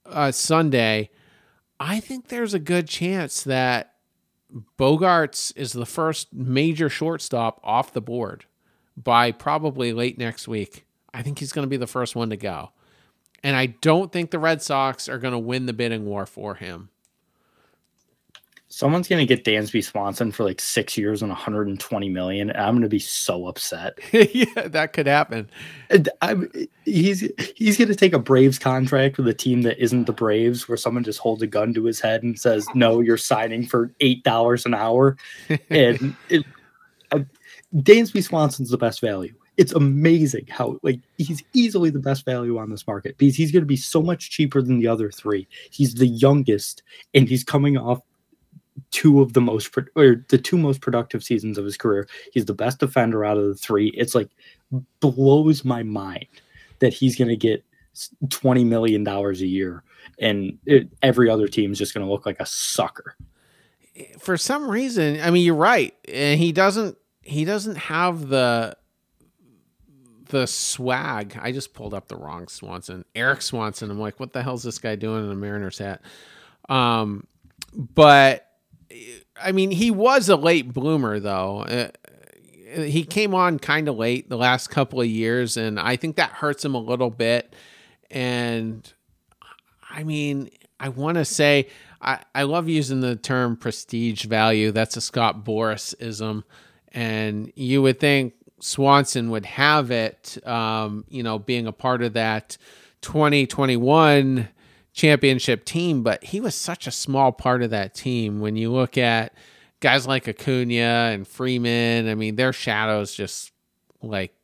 uh, 0.04 0.32
Sunday. 0.32 1.10
I 1.78 2.00
think 2.00 2.26
there's 2.26 2.54
a 2.54 2.58
good 2.58 2.88
chance 2.88 3.44
that 3.44 3.94
Bogaerts 4.76 5.52
is 5.54 5.72
the 5.74 5.86
first 5.86 6.34
major 6.34 6.88
shortstop 6.88 7.60
off 7.62 7.92
the 7.92 8.00
board 8.00 8.46
by 8.97 9.32
probably 9.32 9.93
late 9.93 10.18
next 10.18 10.48
week. 10.48 10.85
I 11.12 11.23
think 11.23 11.39
he's 11.39 11.52
going 11.52 11.64
to 11.64 11.70
be 11.70 11.77
the 11.77 11.86
first 11.86 12.14
one 12.14 12.31
to 12.31 12.36
go. 12.36 12.70
And 13.43 13.56
I 13.56 13.66
don't 13.66 14.12
think 14.12 14.31
the 14.31 14.39
Red 14.39 14.62
Sox 14.62 15.09
are 15.09 15.18
going 15.18 15.32
to 15.32 15.39
win 15.39 15.66
the 15.66 15.73
bidding 15.73 16.05
war 16.05 16.27
for 16.27 16.55
him. 16.55 16.90
Someone's 18.68 19.09
going 19.09 19.24
to 19.24 19.35
get 19.35 19.44
Dansby 19.44 19.82
Swanson 19.85 20.32
for 20.32 20.44
like 20.44 20.60
six 20.60 20.98
years 20.98 21.23
and 21.23 21.31
120 21.31 22.09
million. 22.10 22.51
And 22.51 22.59
I'm 22.59 22.74
going 22.74 22.82
to 22.82 22.89
be 22.89 22.98
so 22.98 23.47
upset. 23.47 23.98
yeah, 24.12 24.66
that 24.66 24.93
could 24.93 25.06
happen. 25.06 25.48
I'm, 26.20 26.51
he's 26.85 27.31
he's 27.55 27.78
going 27.78 27.89
to 27.89 27.94
take 27.94 28.12
a 28.12 28.18
Braves 28.18 28.59
contract 28.59 29.16
with 29.16 29.28
a 29.28 29.35
team 29.35 29.62
that 29.62 29.78
isn't 29.82 30.06
the 30.06 30.12
Braves, 30.12 30.68
where 30.68 30.77
someone 30.77 31.05
just 31.05 31.20
holds 31.20 31.43
a 31.43 31.47
gun 31.47 31.73
to 31.74 31.85
his 31.85 32.01
head 32.01 32.23
and 32.23 32.39
says, 32.39 32.66
"No, 32.74 33.01
you're 33.01 33.16
signing 33.16 33.64
for 33.64 33.94
eight 34.01 34.24
dollars 34.24 34.66
an 34.66 34.74
hour." 34.74 35.16
And 35.70 36.14
it, 36.28 36.44
Dansby 37.77 38.23
Swanson's 38.23 38.70
the 38.70 38.78
best 38.78 39.01
value. 39.01 39.35
It's 39.57 39.73
amazing 39.73 40.47
how 40.48 40.78
like 40.82 41.01
he's 41.19 41.43
easily 41.53 41.90
the 41.90 41.98
best 41.98 42.24
value 42.24 42.59
on 42.59 42.70
this 42.70 42.86
market 42.86 43.16
because 43.19 43.36
he's 43.36 43.53
going 43.53 43.62
to 43.62 43.66
be 43.66 43.77
so 43.77 44.03
much 44.03 44.31
cheaper 44.31 44.62
than 44.62 44.78
the 44.78 44.89
other 44.89 45.11
three. 45.11 45.48
He's 45.70 45.94
the 45.94 46.07
youngest, 46.07 46.82
and 47.15 47.28
he's 47.28 47.44
coming 47.44 47.77
off 47.77 48.01
two 48.90 49.20
of 49.23 49.32
the 49.32 49.40
most 49.40 49.74
or 49.94 50.24
the 50.28 50.39
two 50.39 50.59
most 50.59 50.81
productive 50.81 51.24
seasons 51.24 51.59
of 51.59 51.65
his 51.65 51.77
career. 51.77 52.07
He's 52.32 52.44
the 52.44 52.55
best 52.55 52.78
defender 52.81 53.24
out 53.24 53.39
of 53.39 53.47
the 53.47 53.55
three. 53.55 53.89
It's 53.89 54.15
like 54.15 54.28
blows 55.01 55.65
my 55.65 55.82
mind 55.82 56.27
that 56.81 56.93
he's 56.93 57.16
going 57.16 57.28
to 57.28 57.36
get 57.36 57.65
20 58.28 58.65
million 58.65 59.05
dollars 59.05 59.40
a 59.40 59.47
year 59.47 59.82
and 60.19 60.59
it, 60.66 60.89
every 61.03 61.31
other 61.31 61.48
team 61.48 61.73
is 61.73 61.78
just 61.78 61.94
going 61.94 62.07
to 62.07 62.12
look 62.12 62.27
like 62.27 62.40
a 62.40 62.47
sucker. 62.47 63.16
For 64.19 64.36
some 64.36 64.70
reason, 64.70 65.20
I 65.23 65.31
mean 65.31 65.44
you're 65.44 65.55
right. 65.55 65.94
And 66.09 66.39
he 66.39 66.53
doesn't 66.53 66.98
he 67.27 67.44
doesn't 67.44 67.77
have 67.77 68.28
the 68.28 68.77
the 70.28 70.47
swag. 70.47 71.39
I 71.40 71.53
just 71.53 71.74
pulled 71.74 71.94
up 71.94 72.09
the 72.09 72.16
wrong 72.16 72.48
Swanson. 72.48 73.05
Erik 73.15 73.43
Swanson. 73.43 73.90
I'm 73.90 74.01
like, 74.01 74.19
what 74.19 74.32
the 74.32 74.43
hell's 74.43 74.62
this 74.62 74.78
guy 74.78 74.97
doing 74.97 75.24
in 75.24 75.31
a 75.31 75.36
Mariners 75.36 75.78
hat? 75.78 76.03
Um, 76.69 77.27
but 77.73 78.48
I 79.40 79.53
mean, 79.53 79.70
he 79.70 79.90
was 79.90 80.28
a 80.28 80.36
late 80.36 80.73
bloomer, 80.73 81.20
though. 81.20 81.61
Uh, 81.61 81.89
he 82.82 83.05
came 83.05 83.35
on 83.35 83.59
kind 83.59 83.89
of 83.89 83.97
late 83.97 84.28
the 84.28 84.36
last 84.36 84.69
couple 84.69 85.01
of 85.01 85.07
years, 85.07 85.57
and 85.57 85.78
I 85.78 85.97
think 85.97 86.16
that 86.16 86.31
hurts 86.31 86.65
him 86.65 86.74
a 86.74 86.81
little 86.81 87.11
bit. 87.11 87.55
And 88.11 88.93
I 89.90 90.05
mean, 90.05 90.51
I 90.78 90.89
want 90.90 91.16
to 91.16 91.24
say 91.24 91.69
I, 92.01 92.20
I 92.35 92.43
love 92.44 92.69
using 92.69 93.01
the 93.01 93.16
term 93.16 93.57
prestige 93.57 94.24
value. 94.24 94.70
That's 94.73 94.97
a 94.97 95.01
Scott 95.01 95.44
Boras 95.44 95.94
ism. 96.01 96.44
And 96.97 97.52
you 97.55 97.82
would 97.82 98.01
think 98.01 98.32
Swanson 98.60 99.31
would 99.31 99.44
have 99.44 99.90
it, 99.90 100.39
um, 100.47 101.05
you 101.09 101.23
know, 101.23 101.39
being 101.39 101.66
a 101.66 101.73
part 101.73 102.02
of 102.02 102.14
that 102.14 102.56
2021 103.02 104.48
championship 104.94 105.66
team, 105.66 106.02
but 106.02 106.24
he 106.24 106.40
was 106.40 106.55
such 106.55 106.86
a 106.86 106.90
small 106.90 107.32
part 107.32 107.62
of 107.62 107.70
that 107.70 107.94
team. 107.94 108.40
When 108.40 108.56
you 108.56 108.73
look 108.73 108.97
at 108.97 109.35
guys 109.81 110.06
like 110.06 110.27
Acuna 110.27 111.10
and 111.12 111.28
Freeman, 111.28 112.09
I 112.09 112.14
mean, 112.14 112.36
their 112.36 112.55
shadows 112.55 113.14
just 113.14 113.52
like 114.01 114.35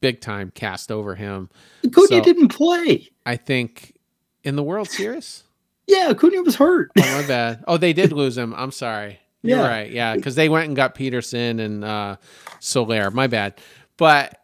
big 0.00 0.20
time 0.20 0.52
cast 0.54 0.92
over 0.92 1.14
him. 1.14 1.48
Acuna 1.84 2.06
so, 2.06 2.20
didn't 2.20 2.48
play. 2.48 3.08
I 3.24 3.36
think 3.36 3.98
in 4.42 4.56
the 4.56 4.62
World 4.62 4.90
Series. 4.90 5.44
Yeah, 5.86 6.10
Acuna 6.10 6.42
was 6.42 6.56
hurt. 6.56 6.90
Oh, 6.98 7.20
my 7.20 7.26
bad. 7.26 7.64
Oh, 7.66 7.78
they 7.78 7.94
did 7.94 8.12
lose 8.12 8.36
him. 8.36 8.54
I'm 8.54 8.70
sorry. 8.70 9.20
You're 9.44 9.58
yeah. 9.58 9.68
right. 9.68 9.90
Yeah, 9.90 10.16
because 10.16 10.34
they 10.34 10.48
went 10.48 10.66
and 10.66 10.74
got 10.74 10.94
Pederson 10.94 11.60
and 11.60 11.84
uh, 11.84 12.16
Soler. 12.60 13.10
My 13.10 13.26
bad. 13.26 13.60
But 13.98 14.40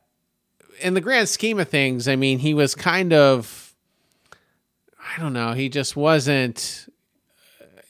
in 0.80 0.94
the 0.94 1.00
grand 1.00 1.28
scheme 1.28 1.58
of 1.58 1.68
things, 1.68 2.06
I 2.06 2.16
mean, 2.16 2.38
he 2.38 2.54
was 2.54 2.74
kind 2.74 3.12
of 3.12 3.70
I 5.16 5.20
don't 5.20 5.32
know. 5.32 5.52
He 5.52 5.68
just 5.68 5.96
wasn't, 5.96 6.86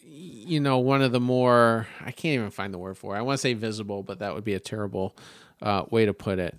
you 0.03 0.61
know, 0.61 0.79
one 0.79 1.03
of 1.03 1.13
the 1.13 1.21
more, 1.21 1.87
I 2.01 2.13
can't 2.13 2.35
even 2.35 2.51
find 2.51 2.73
the 2.73 2.79
word 2.79 2.97
for 2.97 3.15
it. 3.15 3.19
I 3.19 3.23
want 3.23 3.39
to 3.39 3.43
say 3.43 3.55
visible, 3.55 4.03
but 4.03 4.21
that 4.21 4.35
would 4.35 4.45
be 4.45 4.55
a 4.55 4.61
terrible 4.61 5.17
uh, 5.61 5.85
way 5.91 6.07
to 6.07 6.15
put 6.15 6.39
it. 6.39 6.57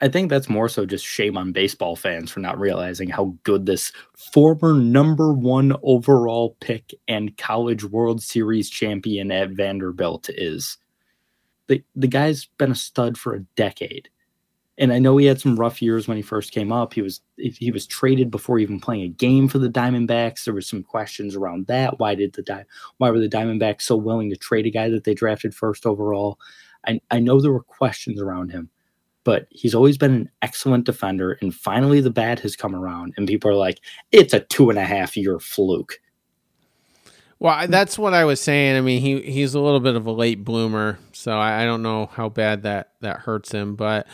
I 0.00 0.08
think 0.08 0.28
that's 0.28 0.48
more 0.48 0.68
so 0.68 0.84
just 0.84 1.04
shame 1.04 1.38
on 1.38 1.52
baseball 1.52 1.96
fans 1.96 2.30
for 2.30 2.40
not 2.40 2.60
realizing 2.60 3.08
how 3.08 3.34
good 3.44 3.64
this 3.64 3.92
former 4.14 4.74
number 4.74 5.32
one 5.32 5.74
overall 5.82 6.56
pick 6.60 6.92
and 7.08 7.36
college 7.38 7.84
World 7.84 8.22
Series 8.22 8.68
champion 8.68 9.30
at 9.30 9.50
Vanderbilt 9.50 10.28
is. 10.28 10.76
The, 11.68 11.82
the 11.94 12.08
guy's 12.08 12.46
been 12.58 12.70
a 12.70 12.76
stud 12.76 13.16
for 13.16 13.34
a 13.34 13.40
decade 13.56 14.10
and 14.78 14.92
I 14.92 14.98
know 14.98 15.16
he 15.16 15.26
had 15.26 15.40
some 15.40 15.56
rough 15.56 15.80
years 15.80 16.06
when 16.06 16.16
he 16.16 16.22
first 16.22 16.52
came 16.52 16.70
up. 16.70 16.92
He 16.92 17.02
was 17.02 17.20
he 17.36 17.70
was 17.70 17.86
traded 17.86 18.30
before 18.30 18.58
even 18.58 18.78
playing 18.78 19.02
a 19.02 19.08
game 19.08 19.48
for 19.48 19.58
the 19.58 19.70
Diamondbacks. 19.70 20.44
There 20.44 20.54
were 20.54 20.60
some 20.60 20.82
questions 20.82 21.34
around 21.34 21.66
that. 21.68 21.98
Why 21.98 22.14
did 22.14 22.34
the 22.34 22.66
why 22.98 23.10
were 23.10 23.20
the 23.20 23.28
Diamondbacks 23.28 23.82
so 23.82 23.96
willing 23.96 24.30
to 24.30 24.36
trade 24.36 24.66
a 24.66 24.70
guy 24.70 24.88
that 24.90 25.04
they 25.04 25.14
drafted 25.14 25.54
first 25.54 25.86
overall? 25.86 26.38
I, 26.86 27.00
I 27.10 27.20
know 27.20 27.40
there 27.40 27.52
were 27.52 27.62
questions 27.62 28.20
around 28.20 28.50
him, 28.50 28.70
but 29.26 29.48
he's 29.50 29.74
always 29.74 29.98
been 29.98 30.14
an 30.14 30.30
excellent 30.40 30.86
defender. 30.86 31.36
And 31.42 31.52
finally, 31.52 32.00
the 32.00 32.10
bat 32.10 32.38
has 32.40 32.54
come 32.54 32.76
around, 32.76 33.12
and 33.16 33.26
people 33.26 33.50
are 33.50 33.54
like, 33.54 33.80
"It's 34.12 34.32
a 34.32 34.40
two 34.40 34.70
and 34.70 34.78
a 34.78 34.84
half 34.84 35.16
year 35.16 35.40
fluke." 35.40 36.00
Well, 37.40 37.66
that's 37.66 37.98
what 37.98 38.14
I 38.14 38.24
was 38.24 38.40
saying. 38.40 38.76
I 38.76 38.80
mean, 38.80 39.02
he 39.02 39.20
he's 39.20 39.54
a 39.54 39.60
little 39.60 39.80
bit 39.80 39.96
of 39.96 40.06
a 40.06 40.12
late 40.12 40.44
bloomer, 40.44 40.98
so 41.12 41.36
I, 41.36 41.62
I 41.62 41.64
don't 41.64 41.82
know 41.82 42.06
how 42.06 42.28
bad 42.28 42.62
that 42.62 42.92
that 43.00 43.18
hurts 43.18 43.50
him, 43.52 43.74
but 43.74 44.06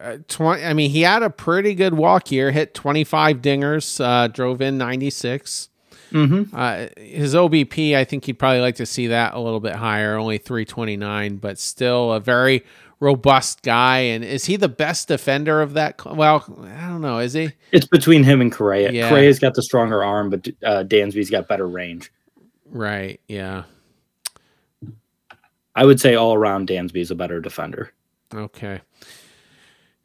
uh, 0.00 0.18
20 0.26 0.64
I 0.64 0.72
mean, 0.72 0.90
he 0.90 1.02
had 1.02 1.22
a 1.22 1.30
pretty 1.30 1.74
good 1.74 1.94
walk 1.94 2.32
year, 2.32 2.50
hit 2.50 2.74
25 2.74 3.38
dingers, 3.38 4.04
uh, 4.04 4.26
drove 4.26 4.60
in 4.60 4.76
96. 4.78 5.68
Mm-hmm. 6.10 6.54
Uh, 6.54 6.86
his 6.96 7.34
OBP, 7.34 7.94
I 7.94 8.04
think 8.04 8.24
he'd 8.24 8.38
probably 8.38 8.60
like 8.60 8.74
to 8.76 8.86
see 8.86 9.06
that 9.06 9.34
a 9.34 9.38
little 9.38 9.60
bit 9.60 9.76
higher, 9.76 10.16
only 10.16 10.38
329, 10.38 11.36
but 11.36 11.56
still 11.56 12.12
a 12.12 12.18
very 12.18 12.64
robust 13.00 13.62
guy. 13.62 13.98
And 13.98 14.22
is 14.22 14.44
he 14.44 14.56
the 14.56 14.68
best 14.68 15.08
defender 15.08 15.60
of 15.60 15.72
that? 15.72 16.04
Well, 16.04 16.44
I 16.64 16.88
don't 16.88 17.00
know. 17.00 17.18
Is 17.18 17.32
he? 17.32 17.52
It's 17.72 17.86
between 17.86 18.22
him 18.22 18.40
and 18.40 18.52
Correa. 18.52 18.92
Yeah. 18.92 19.08
Correa's 19.08 19.38
got 19.38 19.54
the 19.54 19.62
stronger 19.62 20.04
arm, 20.04 20.30
but 20.30 20.48
uh, 20.64 20.84
Dansby's 20.84 21.30
got 21.30 21.48
better 21.48 21.66
range. 21.66 22.12
Right. 22.66 23.20
Yeah. 23.26 23.64
I 25.74 25.84
would 25.84 26.00
say 26.00 26.14
all 26.14 26.34
around 26.34 26.68
Dansby's 26.68 27.10
a 27.10 27.14
better 27.14 27.40
defender. 27.40 27.92
Okay. 28.34 28.80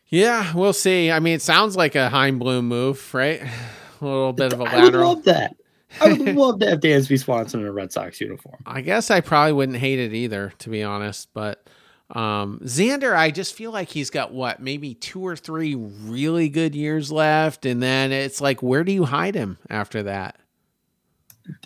Yeah, 0.08 0.54
we'll 0.56 0.74
see. 0.74 1.12
I 1.12 1.20
mean, 1.20 1.36
it 1.36 1.42
sounds 1.42 1.76
like 1.76 1.96
a 1.96 2.10
Bloom 2.38 2.68
move, 2.68 3.14
right? 3.14 3.42
A 4.02 4.06
little 4.06 4.34
bit 4.34 4.52
of 4.52 4.60
a 4.60 4.64
lateral. 4.64 4.82
I 4.82 4.84
would 4.84 4.94
love 4.94 5.24
that. 5.24 5.56
I 6.02 6.14
would 6.14 6.20
love 6.36 6.60
to 6.60 6.70
have 6.70 6.82
Dansby 6.82 7.18
Swanson 7.18 7.62
in 7.62 7.66
a 7.66 7.72
Red 7.72 7.94
Sox 7.94 8.20
uniform. 8.20 8.58
I 8.66 8.82
guess 8.82 9.10
I 9.10 9.22
probably 9.22 9.54
wouldn't 9.54 9.78
hate 9.78 10.00
it 10.00 10.14
either, 10.14 10.52
to 10.60 10.70
be 10.70 10.84
honest. 10.84 11.30
But 11.34 11.66
um, 12.12 12.60
Xander, 12.64 13.16
I 13.16 13.32
just 13.32 13.56
feel 13.56 13.72
like 13.72 13.90
he's 13.90 14.10
got 14.10 14.32
what, 14.32 14.62
maybe 14.62 14.94
two 14.94 15.26
or 15.26 15.36
three 15.36 15.76
really 15.76 16.50
good 16.50 16.76
years 16.76 17.12
left. 17.12 17.66
And 17.66 17.82
then 17.82 18.12
it's 18.12 18.40
like, 18.40 18.62
where 18.62 18.84
do 18.84 18.92
you 18.92 19.06
hide 19.06 19.36
him 19.36 19.58
after 19.70 20.04
that? 20.04 20.38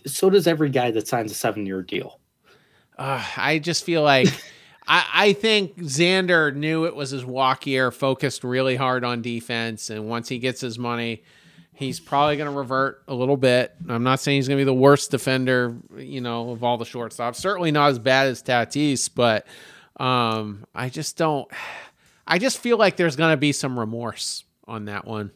So 0.05 0.29
does 0.29 0.47
every 0.47 0.69
guy 0.69 0.91
that 0.91 1.07
signs 1.07 1.31
a 1.31 1.35
seven 1.35 1.65
year 1.65 1.81
deal. 1.81 2.19
Uh, 2.97 3.23
I 3.37 3.59
just 3.59 3.83
feel 3.83 4.03
like. 4.03 4.27
I, 4.89 5.05
I 5.13 5.33
think 5.33 5.77
Xander 5.77 6.53
knew 6.53 6.85
it 6.85 6.95
was 6.95 7.11
his 7.11 7.23
walk 7.23 7.67
year, 7.67 7.91
focused 7.91 8.43
really 8.43 8.75
hard 8.75 9.03
on 9.03 9.21
defense, 9.21 9.91
and 9.91 10.09
once 10.09 10.27
he 10.27 10.39
gets 10.39 10.59
his 10.59 10.79
money, 10.79 11.21
he's 11.73 11.99
probably 11.99 12.37
going 12.37 12.51
to 12.51 12.57
revert 12.57 13.03
a 13.07 13.13
little 13.13 13.37
bit. 13.37 13.73
I'm 13.87 14.01
not 14.01 14.19
saying 14.19 14.39
he's 14.39 14.47
going 14.47 14.57
to 14.57 14.61
be 14.61 14.65
the 14.65 14.73
worst 14.73 15.11
defender, 15.11 15.77
you 15.95 16.21
know, 16.21 16.49
of 16.49 16.63
all 16.63 16.79
the 16.79 16.85
shortstops. 16.85 17.35
Certainly 17.35 17.71
not 17.71 17.91
as 17.91 17.99
bad 17.99 18.27
as 18.29 18.41
Tatis, 18.41 19.11
but 19.13 19.45
um, 19.99 20.65
I 20.73 20.89
just 20.89 21.17
don't. 21.17 21.49
I 22.25 22.37
just 22.39 22.59
feel 22.59 22.77
like 22.77 22.95
there's 22.95 23.15
going 23.15 23.33
to 23.33 23.37
be 23.37 23.51
some 23.51 23.77
remorse 23.77 24.43
on 24.67 24.85
that 24.85 25.05
one. 25.05 25.31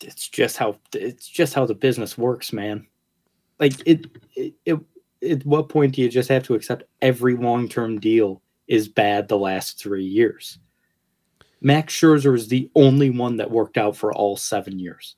It's 0.00 0.28
just 0.28 0.56
how 0.56 0.78
it's 0.92 1.26
just 1.26 1.54
how 1.54 1.66
the 1.66 1.74
business 1.74 2.18
works, 2.18 2.52
man. 2.52 2.86
Like 3.58 3.72
it, 3.86 4.06
it, 4.36 4.54
it 4.64 4.78
at 5.28 5.46
what 5.46 5.68
point 5.68 5.94
do 5.94 6.02
you 6.02 6.08
just 6.08 6.28
have 6.28 6.42
to 6.44 6.54
accept 6.54 6.84
every 7.00 7.34
long 7.34 7.68
term 7.68 7.98
deal 7.98 8.42
is 8.68 8.88
bad 8.88 9.28
the 9.28 9.38
last 9.38 9.78
three 9.78 10.04
years? 10.04 10.58
Max 11.60 11.94
Scherzer 11.94 12.36
is 12.36 12.48
the 12.48 12.70
only 12.74 13.08
one 13.08 13.38
that 13.38 13.50
worked 13.50 13.78
out 13.78 13.96
for 13.96 14.12
all 14.12 14.36
seven 14.36 14.78
years. 14.78 15.16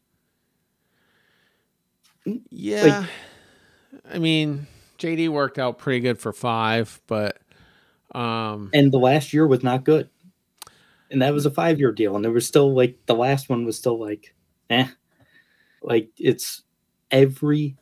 Yeah. 2.50 3.00
Like, 3.00 4.14
I 4.14 4.18
mean, 4.18 4.68
JD 4.98 5.28
worked 5.28 5.58
out 5.58 5.78
pretty 5.78 6.00
good 6.00 6.18
for 6.18 6.32
five, 6.32 7.00
but 7.06 7.38
um 8.14 8.70
and 8.72 8.92
the 8.92 8.98
last 8.98 9.32
year 9.32 9.46
was 9.46 9.62
not 9.62 9.84
good. 9.84 10.08
And 11.10 11.22
that 11.22 11.32
was 11.34 11.46
a 11.46 11.50
five 11.50 11.78
year 11.78 11.92
deal. 11.92 12.16
And 12.16 12.24
there 12.24 12.32
was 12.32 12.46
still 12.46 12.74
like 12.74 12.98
the 13.06 13.14
last 13.14 13.48
one 13.48 13.64
was 13.64 13.76
still 13.76 13.98
like, 13.98 14.34
eh. 14.70 14.88
Like 15.82 16.10
it's 16.18 16.62
every 17.10 17.76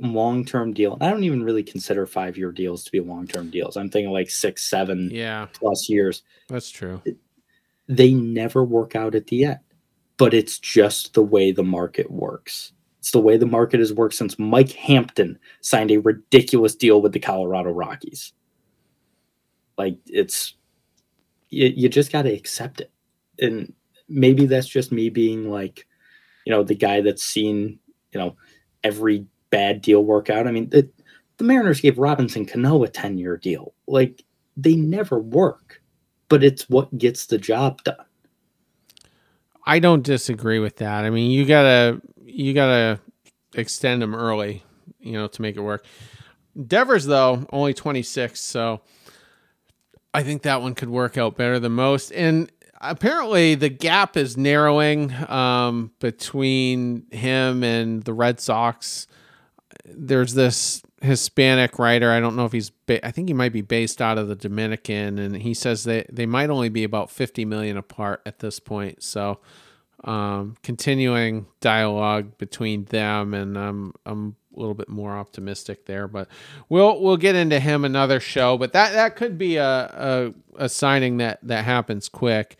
long 0.00 0.44
term 0.44 0.72
deal. 0.72 0.96
I 1.00 1.10
don't 1.10 1.24
even 1.24 1.42
really 1.42 1.62
consider 1.62 2.06
five 2.06 2.36
year 2.36 2.52
deals 2.52 2.84
to 2.84 2.92
be 2.92 3.00
long 3.00 3.26
term 3.26 3.50
deals. 3.50 3.76
I'm 3.76 3.90
thinking 3.90 4.12
like 4.12 4.30
six, 4.30 4.68
seven 4.68 5.10
Yeah, 5.12 5.46
plus 5.52 5.88
years. 5.88 6.22
that's 6.48 6.70
true. 6.70 7.02
They 7.88 8.12
never 8.14 8.64
work 8.64 8.96
out 8.96 9.14
at 9.14 9.26
the 9.26 9.44
end, 9.44 9.58
but 10.16 10.32
it's 10.34 10.58
just 10.58 11.14
the 11.14 11.22
way 11.22 11.52
the 11.52 11.62
market 11.64 12.10
works. 12.10 12.72
It's 13.04 13.10
the 13.10 13.20
way 13.20 13.36
the 13.36 13.44
market 13.44 13.80
has 13.80 13.92
worked 13.92 14.14
since 14.14 14.38
Mike 14.38 14.72
Hampton 14.72 15.38
signed 15.60 15.90
a 15.90 15.98
ridiculous 15.98 16.74
deal 16.74 17.02
with 17.02 17.12
the 17.12 17.18
Colorado 17.18 17.70
Rockies. 17.70 18.32
Like 19.76 19.98
it's, 20.06 20.54
you, 21.50 21.70
you 21.76 21.90
just 21.90 22.10
got 22.10 22.22
to 22.22 22.32
accept 22.32 22.80
it. 22.80 22.90
And 23.38 23.74
maybe 24.08 24.46
that's 24.46 24.66
just 24.66 24.90
me 24.90 25.10
being 25.10 25.50
like, 25.50 25.86
you 26.46 26.50
know, 26.50 26.62
the 26.62 26.74
guy 26.74 27.02
that's 27.02 27.22
seen, 27.22 27.78
you 28.12 28.18
know, 28.18 28.36
every 28.82 29.26
bad 29.50 29.82
deal 29.82 30.02
work 30.02 30.30
out. 30.30 30.46
I 30.46 30.50
mean, 30.50 30.70
the, 30.70 30.88
Mariners 31.40 31.82
gave 31.82 31.98
Robinson 31.98 32.46
Cano 32.46 32.84
a 32.84 32.88
10 32.88 33.18
year 33.18 33.36
deal. 33.36 33.74
Like 33.86 34.24
they 34.56 34.76
never 34.76 35.18
work, 35.18 35.82
but 36.30 36.42
it's 36.42 36.70
what 36.70 36.96
gets 36.96 37.26
the 37.26 37.36
job 37.36 37.84
done. 37.84 37.96
I 39.66 39.78
don't 39.78 40.02
disagree 40.02 40.58
with 40.58 40.76
that. 40.76 41.04
I 41.04 41.10
mean, 41.10 41.30
you 41.30 41.44
gotta 41.44 42.00
you 42.24 42.54
gotta 42.54 43.00
extend 43.54 44.02
them 44.02 44.14
early, 44.14 44.62
you 44.98 45.12
know, 45.12 45.26
to 45.26 45.42
make 45.42 45.56
it 45.56 45.60
work. 45.60 45.84
Devers 46.66 47.06
though 47.06 47.46
only 47.52 47.74
twenty 47.74 48.02
six, 48.02 48.40
so 48.40 48.80
I 50.12 50.22
think 50.22 50.42
that 50.42 50.62
one 50.62 50.74
could 50.74 50.88
work 50.88 51.18
out 51.18 51.36
better 51.36 51.58
than 51.58 51.72
most. 51.72 52.10
And 52.12 52.50
apparently, 52.80 53.56
the 53.56 53.68
gap 53.68 54.16
is 54.16 54.36
narrowing 54.36 55.12
um, 55.28 55.90
between 55.98 57.06
him 57.10 57.64
and 57.64 58.04
the 58.04 58.12
Red 58.12 58.38
Sox. 58.38 59.08
There's 59.84 60.34
this 60.34 60.82
Hispanic 61.02 61.78
writer. 61.78 62.10
I 62.10 62.20
don't 62.20 62.36
know 62.36 62.44
if 62.44 62.52
he's. 62.52 62.70
Ba- 62.70 63.04
I 63.04 63.10
think 63.10 63.28
he 63.28 63.34
might 63.34 63.52
be 63.52 63.60
based 63.60 64.00
out 64.00 64.18
of 64.18 64.28
the 64.28 64.36
Dominican, 64.36 65.18
and 65.18 65.36
he 65.36 65.52
says 65.52 65.84
that 65.84 66.06
they 66.14 66.26
might 66.26 66.50
only 66.50 66.68
be 66.68 66.84
about 66.84 67.10
50 67.10 67.44
million 67.44 67.76
apart 67.76 68.22
at 68.24 68.38
this 68.38 68.60
point. 68.60 69.02
So, 69.02 69.40
um, 70.04 70.56
continuing 70.62 71.46
dialogue 71.60 72.36
between 72.38 72.84
them, 72.86 73.34
and 73.34 73.56
um, 73.56 73.94
I'm 74.06 74.36
a 74.56 74.60
little 74.60 74.74
bit 74.74 74.88
more 74.88 75.16
optimistic 75.16 75.86
there. 75.86 76.06
But 76.06 76.28
we'll 76.68 77.00
we'll 77.00 77.16
get 77.16 77.34
into 77.34 77.58
him 77.58 77.84
another 77.84 78.20
show. 78.20 78.58
But 78.58 78.72
that 78.74 78.92
that 78.92 79.16
could 79.16 79.38
be 79.38 79.56
a 79.56 79.64
a, 80.56 80.64
a 80.64 80.68
signing 80.68 81.16
that 81.18 81.40
that 81.42 81.64
happens 81.64 82.08
quick. 82.08 82.56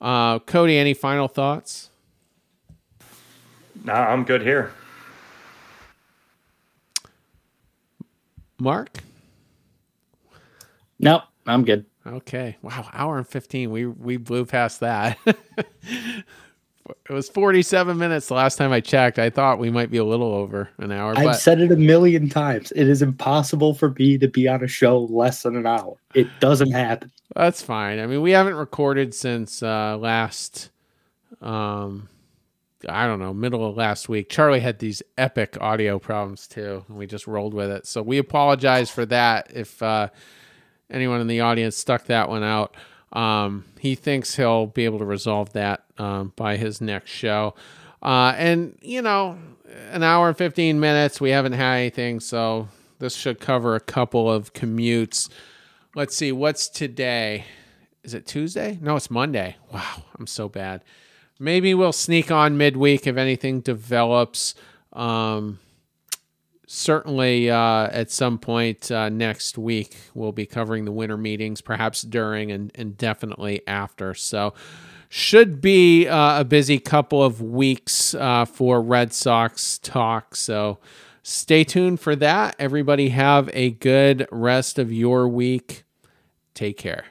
Uh, 0.00 0.38
Cody, 0.40 0.78
any 0.78 0.94
final 0.94 1.28
thoughts? 1.28 1.90
Nah, 3.84 3.92
I'm 3.94 4.24
good 4.24 4.42
here. 4.42 4.72
Mark? 8.58 8.98
Nope, 10.98 11.22
I'm 11.46 11.64
good. 11.64 11.86
Okay. 12.06 12.56
Wow, 12.62 12.88
hour 12.92 13.18
and 13.18 13.26
15. 13.28 13.70
We 13.70 13.86
we 13.86 14.16
blew 14.16 14.44
past 14.46 14.80
that. 14.80 15.18
it 17.08 17.12
was 17.12 17.28
47 17.28 17.96
minutes 17.98 18.28
the 18.28 18.34
last 18.34 18.56
time 18.56 18.72
I 18.72 18.80
checked. 18.80 19.18
I 19.18 19.30
thought 19.30 19.58
we 19.58 19.70
might 19.70 19.90
be 19.90 19.98
a 19.98 20.04
little 20.04 20.32
over 20.32 20.68
an 20.78 20.92
hour, 20.92 21.14
I've 21.16 21.24
but 21.24 21.32
said 21.34 21.60
it 21.60 21.72
a 21.72 21.76
million 21.76 22.28
times. 22.28 22.72
It 22.72 22.88
is 22.88 23.02
impossible 23.02 23.74
for 23.74 23.90
me 23.98 24.18
to 24.18 24.28
be 24.28 24.48
on 24.48 24.62
a 24.62 24.68
show 24.68 25.04
less 25.04 25.42
than 25.42 25.56
an 25.56 25.66
hour. 25.66 25.96
It 26.14 26.28
doesn't 26.40 26.72
happen. 26.72 27.10
that's 27.34 27.62
fine. 27.62 27.98
I 27.98 28.06
mean, 28.06 28.22
we 28.22 28.32
haven't 28.32 28.54
recorded 28.54 29.14
since 29.14 29.62
uh 29.62 29.96
last 29.96 30.70
um 31.40 32.08
I 32.88 33.06
don't 33.06 33.18
know, 33.18 33.34
middle 33.34 33.68
of 33.68 33.76
last 33.76 34.08
week. 34.08 34.30
Charlie 34.30 34.60
had 34.60 34.78
these 34.78 35.02
epic 35.18 35.58
audio 35.60 35.98
problems 35.98 36.46
too, 36.46 36.82
and 36.88 36.96
we 36.96 37.06
just 37.06 37.26
rolled 37.26 37.52
with 37.52 37.70
it. 37.70 37.86
So 37.86 38.02
we 38.02 38.16
apologize 38.18 38.90
for 38.90 39.04
that 39.06 39.50
if 39.54 39.82
uh 39.82 40.08
anyone 40.90 41.20
in 41.20 41.26
the 41.26 41.40
audience 41.40 41.76
stuck 41.76 42.06
that 42.06 42.28
one 42.28 42.42
out. 42.42 42.76
Um, 43.12 43.64
he 43.78 43.94
thinks 43.94 44.36
he'll 44.36 44.66
be 44.66 44.84
able 44.84 44.98
to 44.98 45.04
resolve 45.04 45.52
that 45.52 45.84
um, 45.98 46.32
by 46.36 46.56
his 46.56 46.80
next 46.80 47.10
show. 47.10 47.54
Uh, 48.02 48.34
and, 48.36 48.78
you 48.80 49.02
know, 49.02 49.38
an 49.90 50.02
hour 50.02 50.28
and 50.28 50.36
15 50.36 50.78
minutes, 50.80 51.20
we 51.20 51.30
haven't 51.30 51.52
had 51.52 51.74
anything. 51.74 52.20
So 52.20 52.68
this 52.98 53.14
should 53.14 53.40
cover 53.40 53.74
a 53.74 53.80
couple 53.80 54.30
of 54.30 54.52
commutes. 54.52 55.28
Let's 55.94 56.16
see, 56.16 56.32
what's 56.32 56.68
today? 56.68 57.44
Is 58.02 58.14
it 58.14 58.26
Tuesday? 58.26 58.78
No, 58.80 58.96
it's 58.96 59.10
Monday. 59.10 59.56
Wow, 59.72 60.04
I'm 60.18 60.26
so 60.26 60.48
bad. 60.48 60.82
Maybe 61.38 61.74
we'll 61.74 61.92
sneak 61.92 62.30
on 62.30 62.56
midweek 62.58 63.06
if 63.06 63.16
anything 63.16 63.60
develops. 63.60 64.54
Um, 64.92 65.58
certainly 66.72 67.50
uh, 67.50 67.88
at 67.90 68.12
some 68.12 68.38
point 68.38 68.92
uh, 68.92 69.08
next 69.08 69.58
week 69.58 69.96
we'll 70.14 70.30
be 70.30 70.46
covering 70.46 70.84
the 70.84 70.92
winter 70.92 71.16
meetings 71.16 71.60
perhaps 71.60 72.02
during 72.02 72.52
and, 72.52 72.70
and 72.76 72.96
definitely 72.96 73.60
after. 73.66 74.14
So 74.14 74.54
should 75.08 75.60
be 75.60 76.06
uh, 76.06 76.40
a 76.40 76.44
busy 76.44 76.78
couple 76.78 77.24
of 77.24 77.42
weeks 77.42 78.14
uh, 78.14 78.44
for 78.44 78.80
red 78.80 79.12
sox 79.12 79.78
talk. 79.78 80.36
So 80.36 80.78
stay 81.24 81.64
tuned 81.64 81.98
for 81.98 82.14
that. 82.14 82.54
Everybody 82.60 83.08
have 83.08 83.50
a 83.52 83.72
good 83.72 84.28
rest 84.30 84.78
of 84.78 84.92
your 84.92 85.26
week. 85.26 85.82
Take 86.54 86.78
care 86.78 87.06